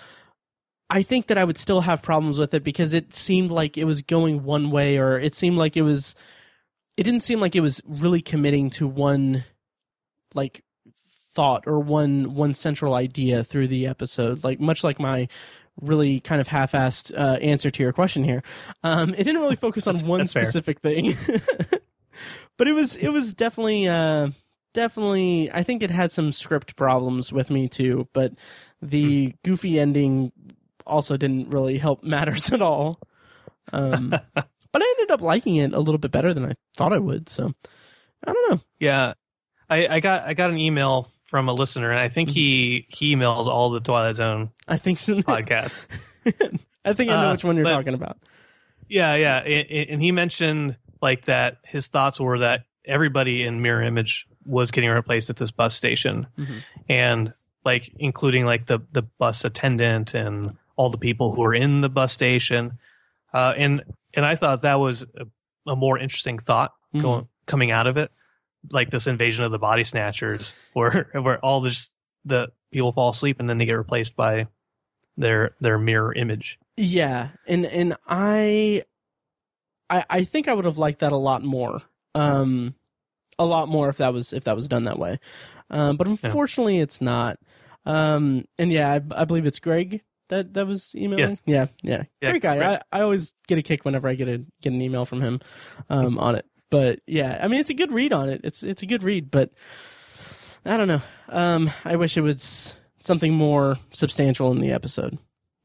i 0.89 1.01
think 1.01 1.27
that 1.27 1.37
i 1.37 1.43
would 1.43 1.57
still 1.57 1.81
have 1.81 2.01
problems 2.01 2.37
with 2.37 2.53
it 2.53 2.63
because 2.63 2.93
it 2.93 3.13
seemed 3.13 3.51
like 3.51 3.77
it 3.77 3.85
was 3.85 4.01
going 4.01 4.43
one 4.43 4.71
way 4.71 4.97
or 4.97 5.19
it 5.19 5.35
seemed 5.35 5.57
like 5.57 5.77
it 5.77 5.83
was 5.83 6.15
it 6.97 7.03
didn't 7.03 7.23
seem 7.23 7.39
like 7.39 7.55
it 7.55 7.61
was 7.61 7.81
really 7.85 8.21
committing 8.21 8.69
to 8.71 8.87
one 8.87 9.43
like 10.33 10.63
thought 11.33 11.63
or 11.67 11.79
one 11.79 12.33
one 12.33 12.53
central 12.53 12.93
idea 12.93 13.43
through 13.43 13.67
the 13.67 13.87
episode 13.87 14.43
like 14.43 14.59
much 14.59 14.83
like 14.83 14.99
my 14.99 15.27
really 15.81 16.21
kind 16.21 16.39
of 16.39 16.47
half-assed 16.47 17.13
uh, 17.17 17.35
answer 17.39 17.69
to 17.69 17.83
your 17.83 17.91
question 17.91 18.23
here. 18.23 18.41
Um, 18.83 19.09
it 19.09 19.23
didn't 19.23 19.41
really 19.41 19.57
focus 19.57 19.87
on 19.87 19.97
one 20.07 20.19
that's 20.19 20.31
fair. 20.31 20.45
specific 20.45 20.79
thing. 20.79 21.15
But 22.57 22.69
it 22.69 22.71
was 22.71 22.95
it 22.95 23.09
was 23.09 23.33
definitely 23.33 23.89
uh, 23.89 24.29
definitely 24.73 25.51
i 25.51 25.63
think 25.63 25.83
it 25.83 25.91
had 25.91 26.13
some 26.13 26.31
script 26.31 26.77
problems 26.77 27.33
with 27.33 27.49
me 27.49 27.67
too 27.67 28.07
but 28.13 28.31
the 28.81 29.35
goofy 29.43 29.77
ending 29.77 30.31
also 30.85 31.17
didn't 31.17 31.49
really 31.49 31.77
help 31.77 32.03
matters 32.03 32.51
at 32.51 32.61
all. 32.61 32.99
Um, 33.73 34.13
but 34.75 34.81
i 34.83 34.95
ended 34.99 35.11
up 35.11 35.21
liking 35.21 35.55
it 35.55 35.71
a 35.73 35.79
little 35.79 35.97
bit 35.97 36.11
better 36.11 36.33
than 36.33 36.43
i 36.45 36.51
thought 36.75 36.91
i 36.91 36.97
would 36.97 37.29
so 37.29 37.53
i 38.27 38.33
don't 38.33 38.51
know. 38.51 38.59
Yeah, 38.79 39.13
I, 39.69 39.87
I 39.87 39.99
got 40.01 40.23
I 40.27 40.33
got 40.33 40.49
an 40.49 40.57
email 40.57 41.09
from 41.23 41.47
a 41.47 41.53
listener, 41.53 41.89
and 41.91 41.99
I 41.99 42.09
think 42.09 42.29
he 42.29 42.85
he 42.89 43.15
emails 43.15 43.45
all 43.47 43.69
the 43.69 43.79
Twilight 43.79 44.17
Zone 44.17 44.49
i 44.67 44.77
think 44.77 44.99
so. 44.99 45.15
podcasts. 45.21 45.87
i 46.83 46.91
think 46.93 47.09
i 47.09 47.21
know 47.21 47.29
Uh, 47.29 47.31
which 47.31 47.43
one 47.45 47.55
you're 47.55 47.63
but- 47.65 47.73
talking 47.73 47.93
about. 47.93 48.17
Yeah, 48.89 49.15
yeah, 49.15 49.37
and, 49.37 49.89
and 49.91 50.01
he 50.01 50.11
mentioned 50.11 50.77
like 51.01 51.25
that 51.25 51.57
his 51.63 51.87
thoughts 51.87 52.19
were 52.19 52.39
that 52.39 52.65
everybody 52.83 53.41
in 53.43 53.61
Mirror 53.61 53.83
Image 53.83 54.27
was 54.45 54.69
getting 54.71 54.91
replaced 54.91 55.29
at 55.31 55.37
this 55.37 55.49
bus 55.51 55.73
station, 55.73 56.27
Mhm. 56.37 56.61
and 56.89 57.33
like 57.63 57.91
including 57.97 58.45
like 58.45 58.65
the 58.67 58.79
the 58.91 59.01
bus 59.01 59.45
attendant 59.45 60.13
and 60.13 60.57
all 60.75 60.89
the 60.91 60.99
people 60.99 61.33
who 61.33 61.43
are 61.43 61.55
in 61.55 61.81
the 61.81 61.89
bus 61.89 62.11
station, 62.13 62.77
uh, 63.33 63.53
and 63.57 63.83
and 64.15 64.25
I 64.25 64.35
thought 64.35 64.61
that 64.63 64.79
was 64.79 65.03
a, 65.03 65.71
a 65.71 65.75
more 65.75 65.97
interesting 65.99 66.37
thought 66.39 66.71
Mhm. 66.93 67.01
going 67.01 67.27
coming 67.45 67.71
out 67.71 67.87
of 67.87 67.97
it, 67.97 68.11
like 68.71 68.89
this 68.89 69.07
invasion 69.07 69.43
of 69.43 69.51
the 69.51 69.59
body 69.59 69.83
snatchers, 69.83 70.55
where 70.73 71.09
where 71.13 71.43
all 71.43 71.61
this 71.61 71.91
the 72.25 72.47
people 72.71 72.91
fall 72.91 73.09
asleep 73.11 73.39
and 73.39 73.49
then 73.49 73.57
they 73.57 73.65
get 73.65 73.73
replaced 73.77 74.15
by 74.15 74.47
their 75.17 75.55
their 75.61 75.77
mirror 75.77 76.13
image. 76.13 76.57
Yeah, 76.77 77.29
and 77.47 77.65
and 77.65 77.95
I, 78.07 78.83
I 79.89 80.03
I 80.09 80.23
think 80.23 80.47
I 80.47 80.53
would 80.53 80.65
have 80.65 80.77
liked 80.77 80.99
that 80.99 81.11
a 81.11 81.17
lot 81.17 81.43
more. 81.43 81.81
Um, 82.13 82.75
a 83.37 83.45
lot 83.45 83.67
more 83.67 83.89
if 83.89 83.97
that 83.97 84.13
was 84.13 84.33
if 84.33 84.45
that 84.45 84.55
was 84.55 84.67
done 84.67 84.85
that 84.85 84.97
way. 84.99 85.19
Um, 85.69 85.97
but 85.97 86.07
unfortunately, 86.07 86.79
it's 86.79 87.01
not. 87.01 87.37
Um, 87.85 88.45
and 88.57 88.71
yeah, 88.71 88.91
I, 88.91 89.21
I 89.21 89.25
believe 89.25 89.45
it's 89.45 89.59
Greg 89.59 90.01
that 90.29 90.53
that 90.53 90.67
was 90.67 90.93
emailing. 90.95 91.19
Yes. 91.19 91.41
Yeah, 91.45 91.65
yeah, 91.83 92.03
Yeah, 92.21 92.31
great 92.31 92.41
guy. 92.41 92.57
Greg. 92.57 92.79
I, 92.91 92.99
I 92.99 93.01
always 93.01 93.33
get 93.47 93.57
a 93.57 93.61
kick 93.61 93.85
whenever 93.85 94.07
I 94.07 94.15
get 94.15 94.27
a 94.27 94.39
get 94.61 94.73
an 94.73 94.81
email 94.81 95.05
from 95.05 95.21
him, 95.21 95.39
um, 95.89 96.17
on 96.17 96.35
it. 96.35 96.45
but 96.69 96.99
yeah, 97.07 97.39
I 97.41 97.47
mean, 97.47 97.59
it's 97.59 97.69
a 97.69 97.73
good 97.75 97.91
read 97.91 98.13
on 98.13 98.29
it. 98.29 98.41
It's 98.43 98.63
it's 98.63 98.81
a 98.83 98.85
good 98.85 99.03
read, 99.03 99.29
but 99.31 99.51
I 100.65 100.77
don't 100.77 100.87
know. 100.87 101.01
Um, 101.29 101.69
I 101.83 101.95
wish 101.95 102.17
it 102.17 102.21
was 102.21 102.73
something 102.99 103.33
more 103.33 103.77
substantial 103.91 104.51
in 104.51 104.59
the 104.59 104.71
episode. 104.71 105.17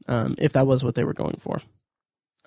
Um, 0.07 0.35
if 0.37 0.53
that 0.53 0.67
was 0.67 0.83
what 0.83 0.95
they 0.95 1.03
were 1.03 1.13
going 1.13 1.37
for. 1.39 1.61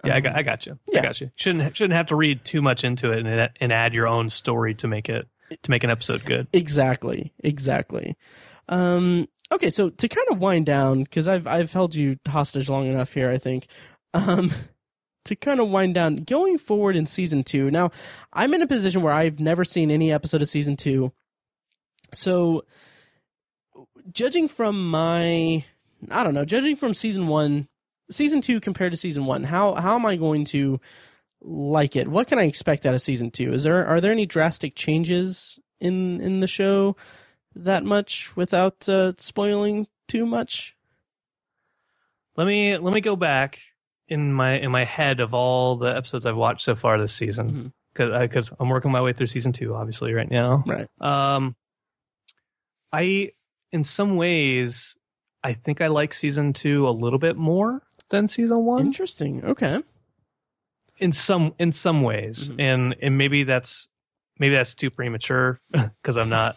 Yeah, 0.04 0.14
I 0.14 0.16
Um, 0.18 0.22
got, 0.22 0.36
I 0.36 0.42
got 0.42 0.66
you. 0.66 0.78
yeah. 0.92 1.00
I 1.00 1.02
got 1.02 1.20
you. 1.20 1.30
Shouldn't 1.36 1.76
shouldn't 1.76 1.94
have 1.94 2.06
to 2.06 2.16
read 2.16 2.44
too 2.44 2.60
much 2.62 2.84
into 2.84 3.10
it 3.12 3.24
and 3.26 3.50
and 3.60 3.72
add 3.72 3.94
your 3.94 4.06
own 4.06 4.28
story 4.28 4.74
to 4.76 4.88
make 4.88 5.08
it 5.08 5.26
to 5.62 5.70
make 5.70 5.82
an 5.84 5.90
episode 5.90 6.24
good. 6.24 6.46
Exactly, 6.52 7.32
exactly. 7.42 8.16
Um, 8.68 9.28
okay, 9.52 9.70
so 9.70 9.90
to 9.90 10.08
kind 10.08 10.26
of 10.30 10.38
wind 10.38 10.66
down, 10.66 11.04
because 11.04 11.28
I've 11.28 11.46
I've 11.46 11.72
held 11.72 11.94
you 11.94 12.18
hostage 12.26 12.68
long 12.68 12.86
enough 12.86 13.12
here, 13.12 13.30
I 13.30 13.38
think. 13.38 13.66
Um, 14.12 14.52
to 15.24 15.34
kind 15.34 15.58
of 15.58 15.70
wind 15.70 15.94
down, 15.94 16.16
going 16.16 16.58
forward 16.58 16.96
in 16.96 17.06
season 17.06 17.44
two. 17.44 17.70
Now, 17.70 17.90
I'm 18.32 18.52
in 18.52 18.60
a 18.60 18.66
position 18.66 19.00
where 19.00 19.12
I've 19.12 19.40
never 19.40 19.64
seen 19.64 19.90
any 19.90 20.12
episode 20.12 20.42
of 20.42 20.48
season 20.48 20.76
two, 20.76 21.12
so 22.12 22.64
judging 24.12 24.48
from 24.48 24.90
my, 24.90 25.64
I 26.10 26.24
don't 26.24 26.34
know, 26.34 26.44
judging 26.44 26.76
from 26.76 26.94
season 26.94 27.26
one, 27.26 27.68
season 28.10 28.40
two 28.40 28.60
compared 28.60 28.92
to 28.92 28.98
season 28.98 29.24
one, 29.26 29.44
how 29.44 29.74
how 29.74 29.94
am 29.94 30.06
I 30.06 30.16
going 30.16 30.44
to 30.46 30.80
like 31.40 31.96
it? 31.96 32.08
What 32.08 32.26
can 32.26 32.38
I 32.38 32.44
expect 32.44 32.86
out 32.86 32.94
of 32.94 33.02
season 33.02 33.30
two? 33.30 33.52
Is 33.52 33.62
there 33.62 33.86
are 33.86 34.00
there 34.00 34.12
any 34.12 34.26
drastic 34.26 34.74
changes 34.74 35.58
in 35.80 36.20
in 36.20 36.40
the 36.40 36.48
show 36.48 36.96
that 37.56 37.84
much 37.84 38.34
without 38.36 38.88
uh, 38.88 39.12
spoiling 39.18 39.86
too 40.08 40.26
much? 40.26 40.76
Let 42.36 42.46
me 42.46 42.76
let 42.76 42.92
me 42.94 43.00
go 43.00 43.16
back 43.16 43.60
in 44.08 44.32
my 44.32 44.58
in 44.58 44.70
my 44.70 44.84
head 44.84 45.20
of 45.20 45.34
all 45.34 45.76
the 45.76 45.96
episodes 45.96 46.26
I've 46.26 46.36
watched 46.36 46.62
so 46.62 46.74
far 46.74 46.98
this 46.98 47.12
season 47.14 47.72
because 47.92 48.20
because 48.22 48.52
I'm 48.58 48.68
working 48.68 48.90
my 48.90 49.00
way 49.02 49.12
through 49.12 49.28
season 49.28 49.52
two 49.52 49.74
obviously 49.74 50.12
right 50.12 50.30
now. 50.30 50.64
Right. 50.66 50.88
Um, 51.00 51.54
I 52.92 53.32
in 53.72 53.84
some 53.84 54.16
ways 54.16 54.96
I 55.42 55.52
think 55.52 55.80
I 55.80 55.86
like 55.88 56.12
season 56.14 56.52
two 56.54 56.88
a 56.88 56.90
little 56.90 57.18
bit 57.18 57.36
more 57.36 57.82
than 58.10 58.28
season 58.28 58.64
one. 58.64 58.86
Interesting. 58.86 59.44
Okay. 59.44 59.82
in 60.98 61.12
some 61.12 61.54
in 61.58 61.72
some 61.72 62.02
ways 62.02 62.48
Mhm. 62.50 62.56
and 62.60 62.96
and 63.00 63.18
maybe 63.18 63.44
that's 63.44 63.88
maybe 64.38 64.54
that's 64.56 64.74
too 64.74 64.90
premature 64.90 65.60
because 65.72 66.16
i'm 66.16 66.28
not 66.28 66.56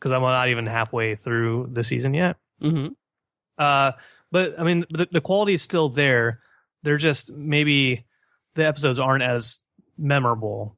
because 0.00 0.12
i'm 0.12 0.22
not 0.22 0.48
even 0.48 0.66
halfway 0.66 1.14
through 1.14 1.68
the 1.72 1.84
season 1.84 2.14
yet. 2.14 2.36
Hmm 2.60 2.88
uh 3.58 3.92
but 4.32 4.58
i 4.58 4.64
mean 4.64 4.86
the, 4.90 5.06
the 5.10 5.20
quality 5.20 5.54
is 5.54 5.62
still 5.62 5.88
there. 5.90 6.40
They're 6.82 6.96
just 6.96 7.30
maybe 7.30 8.06
the 8.54 8.66
episodes 8.66 8.98
aren't 8.98 9.22
as 9.22 9.60
memorable 9.98 10.76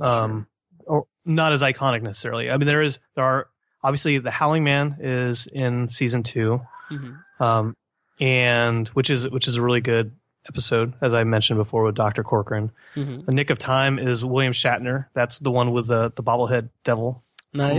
um 0.00 0.46
or 0.86 1.06
not 1.24 1.52
as 1.52 1.62
iconic 1.62 2.02
necessarily. 2.02 2.50
I 2.50 2.56
mean 2.56 2.66
there 2.66 2.82
is 2.82 2.98
there 3.16 3.24
are 3.24 3.48
obviously 3.82 4.18
the 4.18 4.30
howling 4.30 4.62
man 4.64 4.96
is 5.00 5.46
in 5.46 5.88
season 5.88 6.22
two 6.22 6.60
hmm 6.88 7.12
um 7.40 7.76
and 8.20 8.86
which 8.88 9.10
is 9.10 9.28
which 9.28 9.48
is 9.48 9.56
a 9.56 9.62
really 9.62 9.80
good 9.80 10.14
episode 10.48 10.92
as 11.00 11.14
i 11.14 11.24
mentioned 11.24 11.56
before 11.56 11.84
with 11.84 11.94
dr 11.96 12.22
corcoran. 12.22 12.70
Hmm 12.94 13.22
the 13.26 13.32
Nick 13.32 13.50
of 13.50 13.58
Time 13.58 13.98
is 13.98 14.24
William 14.24 14.52
Shatner. 14.52 15.06
That's 15.14 15.38
the 15.38 15.50
one 15.50 15.72
with 15.72 15.86
the 15.86 16.12
the 16.14 16.22
bobblehead 16.22 16.68
devil. 16.84 17.24
Nice. 17.52 17.74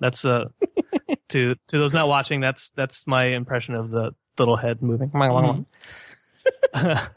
That's 0.00 0.24
uh 0.24 0.46
to 1.28 1.54
to 1.68 1.78
those 1.78 1.92
not 1.94 2.08
watching. 2.08 2.40
That's 2.40 2.70
that's 2.72 3.06
my 3.06 3.24
impression 3.24 3.74
of 3.74 3.90
the 3.90 4.14
little 4.38 4.56
head 4.56 4.82
moving. 4.82 5.10
Mhm. 5.10 5.66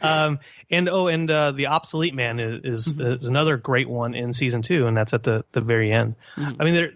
um 0.00 0.38
and 0.70 0.88
oh 0.88 1.08
and 1.08 1.30
uh, 1.30 1.52
the 1.52 1.68
obsolete 1.68 2.14
man 2.14 2.40
is 2.40 2.86
is, 2.88 2.92
Mhm. 2.92 3.20
is 3.20 3.26
another 3.28 3.56
great 3.56 3.88
one 3.88 4.14
in 4.14 4.32
season 4.32 4.62
two, 4.62 4.86
and 4.86 4.96
that's 4.96 5.14
at 5.14 5.22
the 5.22 5.44
the 5.52 5.60
very 5.60 5.92
end. 5.92 6.14
Mhm. 6.36 6.56
I 6.60 6.64
mean, 6.64 6.74
there. 6.74 6.92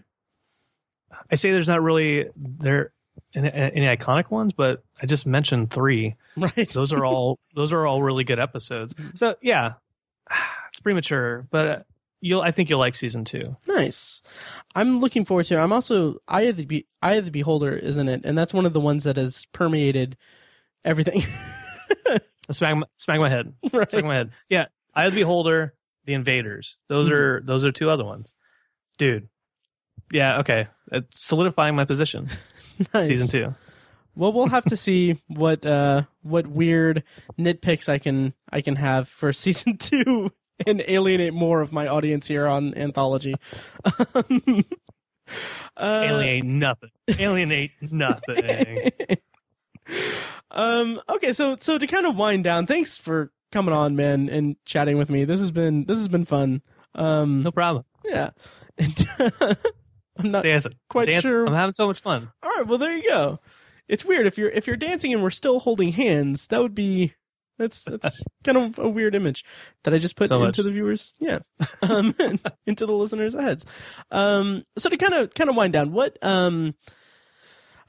I 1.30 1.34
say 1.36 1.50
there's 1.52 1.68
not 1.68 1.80
really 1.82 2.28
there 2.36 2.92
any, 3.34 3.50
any 3.52 3.86
iconic 3.86 4.30
ones, 4.30 4.52
but 4.52 4.82
I 5.02 5.06
just 5.06 5.26
mentioned 5.26 5.70
three 5.70 6.14
Right. 6.36 6.68
those 6.70 6.92
are 6.92 7.04
all 7.04 7.38
those 7.54 7.72
are 7.72 7.86
all 7.86 8.02
really 8.02 8.24
good 8.24 8.38
episodes. 8.38 8.94
So 9.14 9.36
yeah, 9.42 9.74
it's 10.70 10.80
premature, 10.80 11.46
but 11.50 11.66
uh, 11.66 11.78
you'll 12.20 12.40
I 12.42 12.50
think 12.50 12.68
you'll 12.70 12.78
like 12.78 12.94
season 12.94 13.24
two. 13.24 13.56
Nice. 13.66 14.22
I'm 14.74 15.00
looking 15.00 15.24
forward 15.24 15.46
to. 15.46 15.54
it. 15.54 15.58
I'm 15.60 15.72
also 15.72 16.18
Eye 16.28 16.42
of 16.42 16.56
the 16.56 16.66
Be- 16.66 16.86
Eye 17.02 17.14
of 17.14 17.24
the 17.24 17.30
Beholder, 17.30 17.72
isn't 17.76 18.08
it? 18.08 18.22
And 18.24 18.36
that's 18.36 18.54
one 18.54 18.66
of 18.66 18.72
the 18.72 18.80
ones 18.80 19.04
that 19.04 19.16
has 19.16 19.44
permeated 19.52 20.16
everything. 20.84 21.22
Smack 22.50 22.76
my, 22.78 22.86
smack 22.96 23.20
my 23.20 23.28
head, 23.28 23.52
right. 23.74 23.90
smack 23.90 24.04
my 24.04 24.14
head. 24.14 24.30
Yeah, 24.48 24.66
Eye 24.94 25.04
of 25.04 25.12
the 25.14 25.20
Beholder, 25.20 25.74
The 26.06 26.14
Invaders. 26.14 26.78
Those 26.88 27.08
Mhm. 27.08 27.12
are 27.12 27.40
those 27.42 27.64
are 27.66 27.72
two 27.72 27.90
other 27.90 28.04
ones, 28.04 28.32
dude. 28.96 29.28
Yeah, 30.10 30.38
okay. 30.38 30.68
It's 30.90 31.20
solidifying 31.20 31.76
my 31.76 31.84
position. 31.84 32.28
Nice. 32.94 33.08
Season 33.08 33.26
two. 33.28 33.54
Well, 34.14 34.32
we'll 34.32 34.46
have 34.48 34.64
to 34.66 34.76
see 34.76 35.20
what 35.26 35.66
uh 35.66 36.02
what 36.22 36.46
weird 36.46 37.02
nitpicks 37.38 37.88
I 37.88 37.98
can 37.98 38.32
I 38.52 38.60
can 38.60 38.76
have 38.76 39.08
for 39.08 39.32
season 39.34 39.76
two 39.78 40.30
and 40.66 40.82
alienate 40.86 41.34
more 41.34 41.60
of 41.60 41.72
my 41.72 41.86
audience 41.86 42.26
here 42.26 42.46
on 42.46 42.74
anthology. 42.76 43.34
um, 44.14 44.64
uh, 45.76 46.02
Alienate 46.04 46.44
nothing. 46.44 46.90
Alienate 47.18 47.72
nothing. 47.80 48.90
um. 50.50 51.00
Okay. 51.08 51.32
So 51.32 51.56
so 51.60 51.78
to 51.78 51.86
kind 51.86 52.06
of 52.06 52.16
wind 52.16 52.44
down, 52.44 52.66
thanks 52.66 52.98
for 52.98 53.30
coming 53.52 53.74
on, 53.74 53.96
man, 53.96 54.28
and 54.28 54.56
chatting 54.64 54.98
with 54.98 55.10
me. 55.10 55.24
This 55.24 55.40
has 55.40 55.50
been 55.50 55.84
this 55.84 55.98
has 55.98 56.08
been 56.08 56.24
fun. 56.24 56.62
Um. 56.94 57.42
No 57.42 57.50
problem. 57.50 57.84
Yeah. 58.04 58.30
And, 58.80 59.06
I'm 60.16 60.30
not 60.30 60.44
Dancing. 60.44 60.74
quite 60.88 61.08
sure. 61.20 61.46
I'm 61.46 61.52
having 61.54 61.74
so 61.74 61.86
much 61.88 62.00
fun. 62.00 62.30
All 62.42 62.50
right, 62.50 62.66
well 62.66 62.78
there 62.78 62.96
you 62.96 63.02
go. 63.08 63.40
It's 63.88 64.04
weird 64.04 64.26
if 64.26 64.36
you're 64.38 64.50
if 64.50 64.66
you're 64.66 64.76
dancing 64.76 65.12
and 65.12 65.22
we're 65.22 65.30
still 65.30 65.60
holding 65.60 65.92
hands. 65.92 66.46
That 66.48 66.60
would 66.60 66.74
be 66.74 67.14
that's 67.58 67.82
that's 67.84 68.22
kind 68.44 68.56
of 68.58 68.78
a 68.78 68.88
weird 68.88 69.14
image 69.14 69.44
that 69.84 69.92
I 69.92 69.98
just 69.98 70.16
put 70.16 70.28
So 70.28 70.36
into 70.44 70.60
much. 70.60 70.64
the 70.64 70.70
viewers. 70.72 71.14
Yeah, 71.18 71.40
um, 71.82 72.14
into 72.66 72.86
the 72.86 72.92
listeners' 72.92 73.34
heads. 73.34 73.66
Um, 74.10 74.64
so 74.76 74.88
to 74.88 74.96
kind 74.96 75.14
of 75.14 75.34
kind 75.34 75.50
of 75.50 75.56
wind 75.56 75.72
down, 75.72 75.92
what 75.92 76.16
um. 76.22 76.74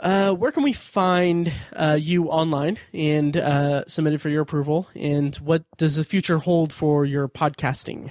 Uh, 0.02 0.32
where 0.32 0.54
can 0.54 0.64
we 0.64 0.72
find 0.72 1.52
uh, 1.74 1.98
you 2.00 2.28
online 2.28 2.78
and 2.94 3.36
uh, 3.36 3.84
submitted 3.86 4.22
for 4.22 4.30
your 4.30 4.42
approval? 4.44 4.88
And 4.96 5.36
what 5.38 5.66
does 5.76 5.98
the 5.98 6.06
future 6.06 6.38
hold 6.38 6.72
for 6.72 7.04
your 7.04 7.28
podcasting? 7.28 8.10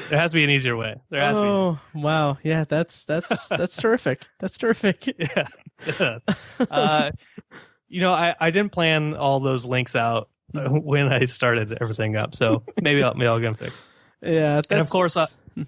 there 0.10 0.20
has 0.20 0.32
to 0.32 0.36
be 0.36 0.44
an 0.44 0.50
easier 0.50 0.78
way. 0.78 0.96
There 1.10 1.20
has 1.20 1.38
to 1.38 1.44
oh 1.44 1.80
wow, 1.94 2.38
yeah, 2.44 2.64
that's 2.64 3.04
that's 3.06 3.48
that's 3.50 3.78
terrific. 3.78 4.28
That's 4.40 4.58
terrific. 4.58 5.08
Yeah. 5.90 6.20
uh, 6.70 7.10
you 7.88 8.02
know, 8.02 8.14
I, 8.14 8.36
I 8.40 8.52
didn't 8.52 8.72
plan 8.72 9.16
all 9.16 9.40
those 9.40 9.66
links 9.66 9.96
out 9.96 10.30
uh, 10.54 10.70
when 10.70 11.12
I 11.12 11.26
started 11.26 11.76
everything 11.82 12.16
up, 12.16 12.36
so 12.36 12.62
maybe 12.80 13.02
I'll 13.02 13.16
maybe 13.16 13.28
I'll 13.28 13.40
get 13.40 13.58
them 13.58 13.66
fixed. 13.68 13.84
Yeah, 14.22 14.56
that's... 14.56 14.68
And 14.70 14.80
of 14.80 14.90
course, 14.90 15.18
uh, 15.18 15.28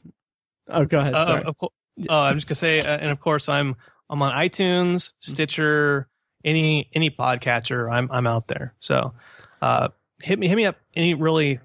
oh, 0.67 0.85
go 0.85 0.99
ahead. 0.99 1.13
uh, 1.13 1.43
of 1.45 1.57
course, 1.57 1.73
oh, 2.09 2.21
I'm 2.21 2.35
just 2.35 2.47
gonna 2.47 2.55
say, 2.55 2.79
uh, 2.79 2.97
and 2.97 3.11
of 3.11 3.19
course, 3.19 3.49
I'm 3.49 3.75
I'm 4.09 4.21
on 4.21 4.33
iTunes, 4.33 5.13
Stitcher, 5.19 6.07
any 6.43 6.89
any 6.93 7.09
podcatcher. 7.09 7.91
I'm 7.91 8.11
I'm 8.11 8.27
out 8.27 8.47
there. 8.47 8.75
So, 8.79 9.13
uh, 9.61 9.89
hit 10.21 10.37
me 10.37 10.47
hit 10.47 10.55
me 10.55 10.65
up 10.65 10.77
any 10.95 11.13
really 11.13 11.59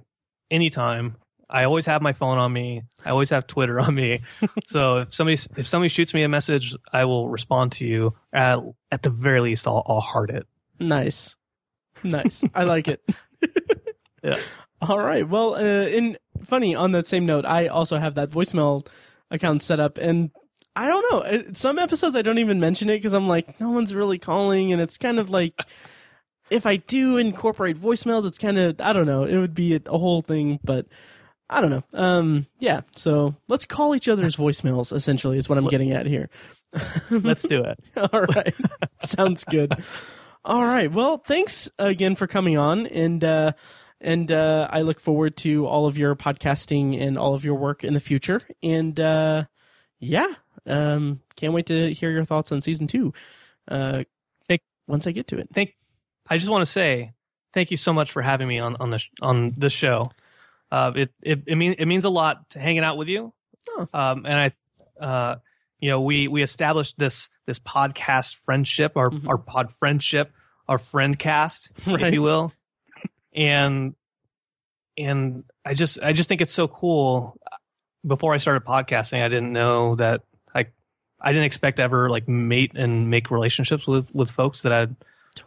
anytime. 0.51 1.17
I 1.51 1.65
always 1.65 1.87
have 1.87 2.03
my 2.03 2.13
phone 2.13 2.37
on 2.37 2.53
me. 2.53 2.83
I 3.05 3.11
always 3.11 3.31
have 3.31 3.47
Twitter 3.47 3.81
on 3.81 3.95
me. 3.95 4.21
so 4.67 4.99
if 4.99 5.15
somebody 5.15 5.39
if 5.57 5.67
somebody 5.67 5.89
shoots 5.89 6.13
me 6.13 6.23
a 6.23 6.29
message, 6.29 6.75
I 6.93 7.07
will 7.07 7.29
respond 7.29 7.73
to 7.73 7.87
you. 7.87 8.15
At, 8.33 8.61
at 8.91 9.03
the 9.03 9.11
very 9.11 9.41
least, 9.41 9.67
I'll 9.67 9.83
I'll 9.87 10.01
heart 10.01 10.31
it. 10.31 10.47
Nice, 10.79 11.37
nice. 12.03 12.45
I 12.55 12.65
like 12.65 12.89
it. 12.89 13.03
Yeah. 14.23 14.39
All 14.81 14.99
right. 14.99 15.29
Well, 15.29 15.55
uh, 15.55 15.87
in 15.87 16.19
funny 16.45 16.75
on 16.75 16.93
that 16.93 17.07
same 17.07 17.27
note, 17.27 17.45
I 17.45 17.67
also 17.67 17.99
have 17.99 18.15
that 18.15 18.31
voicemail 18.31 18.87
account 19.31 19.63
set 19.63 19.81
up, 19.81 19.99
and 19.99 20.31
I 20.77 20.89
don't 20.89 21.13
know. 21.13 21.53
Some 21.53 21.79
episodes 21.79 22.15
I 22.17 22.23
don't 22.23 22.39
even 22.39 22.61
mention 22.61 22.89
it 22.89 22.97
because 22.99 23.13
I'm 23.13 23.29
like, 23.29 23.61
no 23.61 23.71
one's 23.71 23.95
really 23.95 24.19
calling, 24.19 24.73
and 24.73 24.81
it's 24.81 24.99
kind 24.99 25.19
of 25.19 25.31
like. 25.31 25.61
If 26.51 26.65
I 26.65 26.77
do 26.77 27.19
incorporate 27.19 27.77
voicemails, 27.77 28.25
it's 28.25 28.39
kind 28.39 28.59
of 28.59 28.81
I 28.81 28.95
don't 28.95 29.05
know. 29.05 29.25
It 29.25 29.37
would 29.37 29.55
be 29.55 29.75
a, 29.75 29.81
a 29.85 29.99
whole 29.99 30.23
thing, 30.23 30.59
but 30.65 30.87
I 31.51 31.61
don't 31.61 31.69
know. 31.69 31.85
Um, 31.93 32.47
yeah. 32.59 32.83
So 32.95 33.35
let's 33.49 33.67
call 33.67 33.95
each 33.95 34.09
other's 34.09 34.37
voicemails. 34.39 34.91
Essentially, 34.91 35.37
is 35.37 35.49
what 35.49 35.59
I'm 35.59 35.69
getting 35.69 35.93
at 35.93 36.07
here. 36.07 36.31
Let's 37.11 37.45
do 37.45 37.63
it. 37.65 37.79
All 37.97 38.23
right. 38.23 38.55
Sounds 39.03 39.45
good. 39.45 39.73
All 40.45 40.65
right. 40.65 40.91
Well, 40.91 41.19
thanks 41.19 41.69
again 41.79 42.15
for 42.15 42.27
coming 42.27 42.57
on 42.57 42.87
and 42.87 43.25
uh 43.25 43.53
and 44.01 44.31
uh 44.31 44.69
I 44.71 44.83
look 44.83 45.01
forward 45.01 45.37
to 45.39 45.67
all 45.67 45.87
of 45.87 45.99
your 45.99 46.15
podcasting 46.17 47.01
and 47.01 47.19
all 47.19 47.35
of 47.35 47.45
your 47.45 47.55
work 47.57 47.85
in 47.85 47.95
the 47.95 48.01
future. 48.01 48.41
And 48.63 48.99
uh 48.99 49.45
yeah, 49.99 50.33
um 50.67 51.21
can't 51.37 51.53
wait 51.53 51.67
to 51.67 51.93
hear 51.95 52.11
your 52.11 52.25
thoughts 52.25 52.53
on 52.53 52.61
season 52.61 52.87
2. 52.87 53.13
Uh 53.69 54.05
Thank- 54.49 54.63
once 54.87 55.07
I 55.07 55.13
get 55.13 55.29
to 55.29 55.39
it. 55.39 55.49
Thank. 55.53 55.75
I 56.31 56.39
just 56.39 56.51
want 56.51 56.63
to 56.63 56.67
say 56.67 57.13
thank 57.55 57.71
you 57.71 57.77
so 57.77 57.93
much 57.93 58.13
for 58.13 58.23
having 58.23 58.47
me 58.49 58.59
on 58.59 58.77
on 58.77 58.91
the 58.91 59.03
on 59.23 59.55
the 59.57 59.71
show. 59.71 60.05
Uh, 60.71 60.93
it 60.95 61.11
it 61.23 61.43
it 61.47 61.55
mean 61.57 61.75
it 61.79 61.87
means 61.87 62.05
a 62.05 62.11
lot 62.11 62.51
to 62.51 62.59
hanging 62.59 62.85
out 62.85 62.97
with 62.99 63.09
you. 63.09 63.33
Oh. 63.71 63.89
Um, 63.95 64.27
and 64.27 64.53
I, 65.01 65.05
uh, 65.05 65.37
you 65.81 65.91
know, 65.91 66.03
we 66.03 66.29
we 66.29 66.43
established 66.43 66.99
this 66.99 67.31
this 67.47 67.59
podcast 67.59 68.37
friendship, 68.37 68.97
our 68.99 69.09
Mhm. 69.11 69.27
our 69.29 69.39
pod 69.39 69.73
friendship, 69.73 70.31
our 70.69 70.79
friend 70.79 71.19
cast, 71.19 71.71
Right. 71.87 72.03
if 72.03 72.13
you 72.15 72.21
will. 72.23 72.53
And 73.35 73.95
and 74.97 75.45
I 75.65 75.75
just 75.75 76.01
I 76.03 76.13
just 76.13 76.29
think 76.29 76.41
it's 76.41 76.53
so 76.53 76.69
cool. 76.69 77.39
Before 78.07 78.33
I 78.33 78.39
started 78.39 78.65
podcasting, 78.65 79.23
I 79.23 79.29
didn't 79.29 79.53
know 79.53 79.97
that 79.97 80.23
I 80.55 80.67
I 81.21 81.33
didn't 81.33 81.47
expect 81.47 81.79
to 81.79 81.83
ever 81.83 82.11
like 82.11 82.29
mate 82.29 82.73
and 82.75 83.11
make 83.11 83.31
relationships 83.31 83.87
with 83.87 84.15
with 84.15 84.31
folks 84.31 84.63
that 84.63 84.73
I'd 84.73 84.97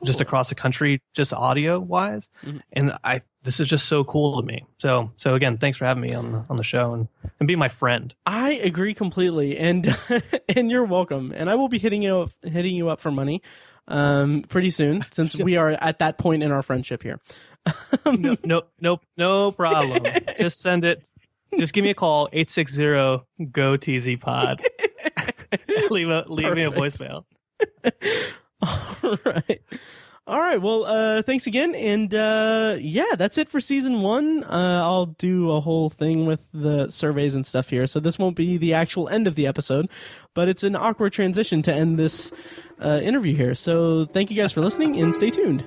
just 0.04 0.22
across 0.22 0.50
the 0.50 0.56
country, 0.56 1.02
just 1.14 1.34
audio 1.34 1.80
wise. 1.80 2.30
Mhm. 2.44 2.62
And 2.74 2.94
I, 3.04 3.22
this 3.44 3.60
is 3.60 3.68
just 3.68 3.88
so 3.88 4.04
cool 4.04 4.40
to 4.40 4.46
me. 4.46 4.66
So, 4.78 5.12
so 5.18 5.36
again, 5.36 5.58
thanks 5.58 5.78
for 5.78 5.86
having 5.86 6.02
me 6.02 6.14
on 6.14 6.32
the, 6.32 6.46
on 6.50 6.56
the 6.56 6.64
show 6.64 6.94
and, 6.94 7.08
and 7.40 7.48
be 7.48 7.56
my 7.56 7.68
friend. 7.68 8.14
I 8.26 8.54
agree 8.54 8.94
completely, 8.94 9.58
and 9.58 9.88
and 10.56 10.70
you're 10.70 10.86
welcome. 10.86 11.34
And 11.36 11.50
I 11.50 11.56
will 11.56 11.70
be 11.70 11.80
hitting 11.80 12.04
you 12.04 12.20
up, 12.20 12.32
hitting 12.44 12.76
you 12.76 12.90
up 12.90 13.00
for 13.00 13.12
money, 13.12 13.42
um, 13.88 14.44
pretty 14.48 14.70
soon, 14.70 15.04
since 15.12 15.36
we 15.38 15.58
are 15.58 15.70
at 15.70 16.00
that 16.00 16.18
point 16.18 16.44
in 16.44 16.52
our 16.52 16.62
friendship 16.62 17.04
here. 17.04 17.20
No, 18.06 18.36
no, 18.44 18.62
no, 18.80 19.00
no 19.18 19.52
problem. 19.52 20.04
just 20.40 20.60
send 20.62 20.86
it. 20.86 21.08
Just 21.58 21.74
give 21.74 21.84
me 21.84 21.90
a 21.90 21.96
call, 21.96 22.30
860 22.32 23.26
go 23.52 23.76
TZ 23.76 24.16
pod. 24.20 24.62
leave 25.90 26.10
a, 26.10 26.24
leave 26.28 26.54
me 26.54 26.64
a 26.64 26.72
voicemail. 26.72 27.26
All 28.62 29.18
right. 29.26 29.62
All 30.28 30.40
right. 30.40 30.62
Well, 30.62 30.86
uh, 30.86 31.24
thanks 31.24 31.48
again. 31.48 31.76
And, 31.76 32.14
uh, 32.14 32.78
yeah, 32.80 33.16
that's 33.18 33.38
it 33.38 33.50
for 33.50 33.60
season 33.60 34.02
one. 34.02 34.46
Uh, 34.46 34.82
I'll 34.82 35.08
do 35.08 35.52
a 35.52 35.60
whole 35.60 35.90
thing 35.90 36.26
with 36.26 36.48
the 36.54 36.90
surveys 36.90 37.36
and 37.36 37.46
stuff 37.46 37.70
here. 37.70 37.86
So 37.86 38.00
this 38.00 38.18
won't 38.18 38.38
be 38.38 38.58
the 38.58 38.74
actual 38.74 39.10
end 39.10 39.28
of 39.28 39.36
the 39.36 39.48
episode, 39.48 39.90
but 40.34 40.48
it's 40.48 40.64
an 40.64 40.76
awkward 40.76 41.12
transition 41.12 41.62
to 41.64 41.74
end 41.74 42.00
this, 42.00 42.32
uh, 42.80 43.02
interview 43.04 43.36
here. 43.36 43.56
So 43.56 44.06
thank 44.06 44.32
you 44.32 44.38
guys 44.38 44.54
for 44.54 44.62
listening 44.62 45.02
and 45.02 45.14
stay 45.14 45.32
tuned. 45.32 45.66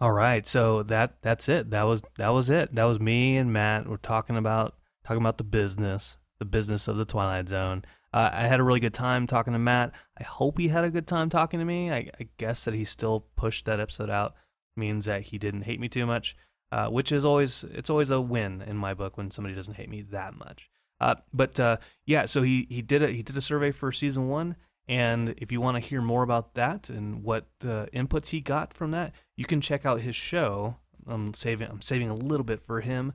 All 0.00 0.12
right, 0.12 0.46
so 0.46 0.82
that 0.84 1.20
that's 1.20 1.46
it. 1.48 1.70
That 1.70 1.82
was 1.82 2.02
that 2.16 2.30
was 2.30 2.48
it. 2.48 2.74
That 2.74 2.84
was 2.84 2.98
me 2.98 3.36
and 3.36 3.52
Matt. 3.52 3.86
We're 3.86 3.98
talking 3.98 4.36
about 4.36 4.74
talking 5.04 5.20
about 5.20 5.36
the 5.36 5.44
business, 5.44 6.16
the 6.38 6.46
business 6.46 6.88
of 6.88 6.96
the 6.96 7.04
Twilight 7.04 7.48
Zone. 7.50 7.84
Uh, 8.12 8.30
I 8.32 8.46
had 8.46 8.60
a 8.60 8.62
really 8.62 8.80
good 8.80 8.94
time 8.94 9.26
talking 9.26 9.52
to 9.52 9.58
Matt. 9.58 9.92
I 10.18 10.24
hope 10.24 10.58
he 10.58 10.68
had 10.68 10.84
a 10.84 10.90
good 10.90 11.06
time 11.06 11.28
talking 11.28 11.60
to 11.60 11.66
me. 11.66 11.92
I, 11.92 12.10
I 12.18 12.28
guess 12.38 12.64
that 12.64 12.72
he 12.72 12.84
still 12.84 13.26
pushed 13.36 13.66
that 13.66 13.78
episode 13.78 14.08
out 14.08 14.34
means 14.74 15.04
that 15.04 15.22
he 15.22 15.38
didn't 15.38 15.62
hate 15.62 15.78
me 15.78 15.88
too 15.88 16.06
much, 16.06 16.34
uh, 16.72 16.88
which 16.88 17.12
is 17.12 17.22
always 17.22 17.64
it's 17.64 17.90
always 17.90 18.08
a 18.08 18.22
win 18.22 18.62
in 18.62 18.78
my 18.78 18.94
book 18.94 19.18
when 19.18 19.30
somebody 19.30 19.54
doesn't 19.54 19.74
hate 19.74 19.90
me 19.90 20.00
that 20.00 20.34
much. 20.34 20.70
Uh, 20.98 21.16
but 21.32 21.60
uh, 21.60 21.76
yeah, 22.06 22.24
so 22.24 22.40
he 22.40 22.66
he 22.70 22.80
did 22.80 23.02
a 23.02 23.08
he 23.08 23.22
did 23.22 23.36
a 23.36 23.42
survey 23.42 23.70
for 23.70 23.92
season 23.92 24.28
one, 24.28 24.56
and 24.90 25.34
if 25.38 25.52
you 25.52 25.60
want 25.60 25.76
to 25.76 25.88
hear 25.88 26.02
more 26.02 26.24
about 26.24 26.54
that 26.54 26.90
and 26.90 27.22
what 27.22 27.46
uh, 27.62 27.86
inputs 27.94 28.30
he 28.30 28.40
got 28.40 28.74
from 28.74 28.90
that, 28.90 29.12
you 29.36 29.44
can 29.44 29.60
check 29.60 29.86
out 29.86 30.00
his 30.00 30.16
show. 30.16 30.78
I'm 31.06 31.32
saving 31.32 31.68
I'm 31.68 31.80
saving 31.80 32.10
a 32.10 32.14
little 32.16 32.42
bit 32.42 32.60
for 32.60 32.80
him. 32.80 33.12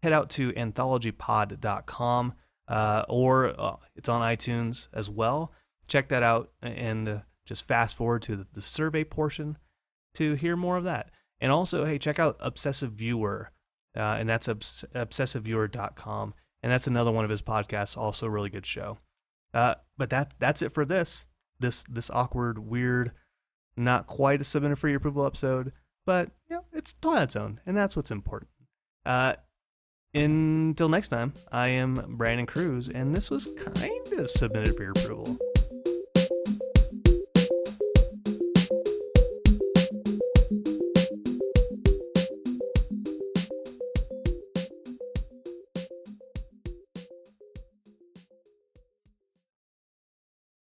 Head 0.00 0.12
out 0.12 0.30
to 0.30 0.52
anthologypod.com 0.52 2.34
uh, 2.68 3.04
or 3.08 3.60
uh, 3.60 3.76
it's 3.96 4.08
on 4.08 4.22
iTunes 4.22 4.86
as 4.92 5.10
well. 5.10 5.52
Check 5.88 6.08
that 6.10 6.22
out 6.22 6.52
and 6.62 7.08
uh, 7.08 7.18
just 7.44 7.66
fast 7.66 7.96
forward 7.96 8.22
to 8.22 8.46
the, 8.52 8.62
survey 8.62 9.02
portion 9.02 9.58
to 10.14 10.34
hear 10.34 10.54
more 10.54 10.76
of 10.76 10.84
that. 10.84 11.10
And 11.40 11.50
also, 11.50 11.84
hey, 11.84 11.98
check 11.98 12.20
out 12.20 12.36
Obsessive 12.38 12.92
Viewer, 12.92 13.50
uh, 13.96 14.16
and 14.20 14.28
that's 14.28 14.48
obs- 14.48 14.84
obsessiveviewer.com. 14.94 16.34
And 16.62 16.72
that's 16.72 16.86
another 16.86 17.10
one 17.10 17.24
of 17.24 17.30
his 17.30 17.42
podcasts, 17.42 17.96
also 17.96 18.26
a 18.26 18.30
really 18.30 18.50
good 18.50 18.66
show. 18.66 18.98
Uh, 19.54 19.74
but 19.96 20.10
that 20.10 20.34
that's 20.38 20.62
it 20.62 20.72
for 20.72 20.84
this 20.84 21.24
this 21.60 21.82
this 21.84 22.10
awkward, 22.10 22.58
weird, 22.58 23.12
not 23.76 24.06
quite 24.06 24.40
a 24.40 24.44
submitted 24.44 24.76
for 24.76 24.88
your 24.88 24.98
approval 24.98 25.26
episode, 25.26 25.72
but 26.06 26.30
you 26.48 26.56
know, 26.56 26.64
it's 26.72 26.94
Twilight 27.00 27.32
Zone, 27.32 27.60
and 27.66 27.76
that's 27.76 27.96
what's 27.96 28.10
important. 28.10 28.50
Uh, 29.04 29.34
until 30.14 30.88
next 30.88 31.08
time, 31.08 31.34
I 31.52 31.68
am 31.68 32.16
Brandon 32.16 32.46
Cruz, 32.46 32.88
and 32.88 33.14
this 33.14 33.30
was 33.30 33.48
kind 33.58 34.12
of 34.12 34.30
submitted 34.30 34.76
for 34.76 34.82
your 34.82 34.92
approval. 34.92 35.38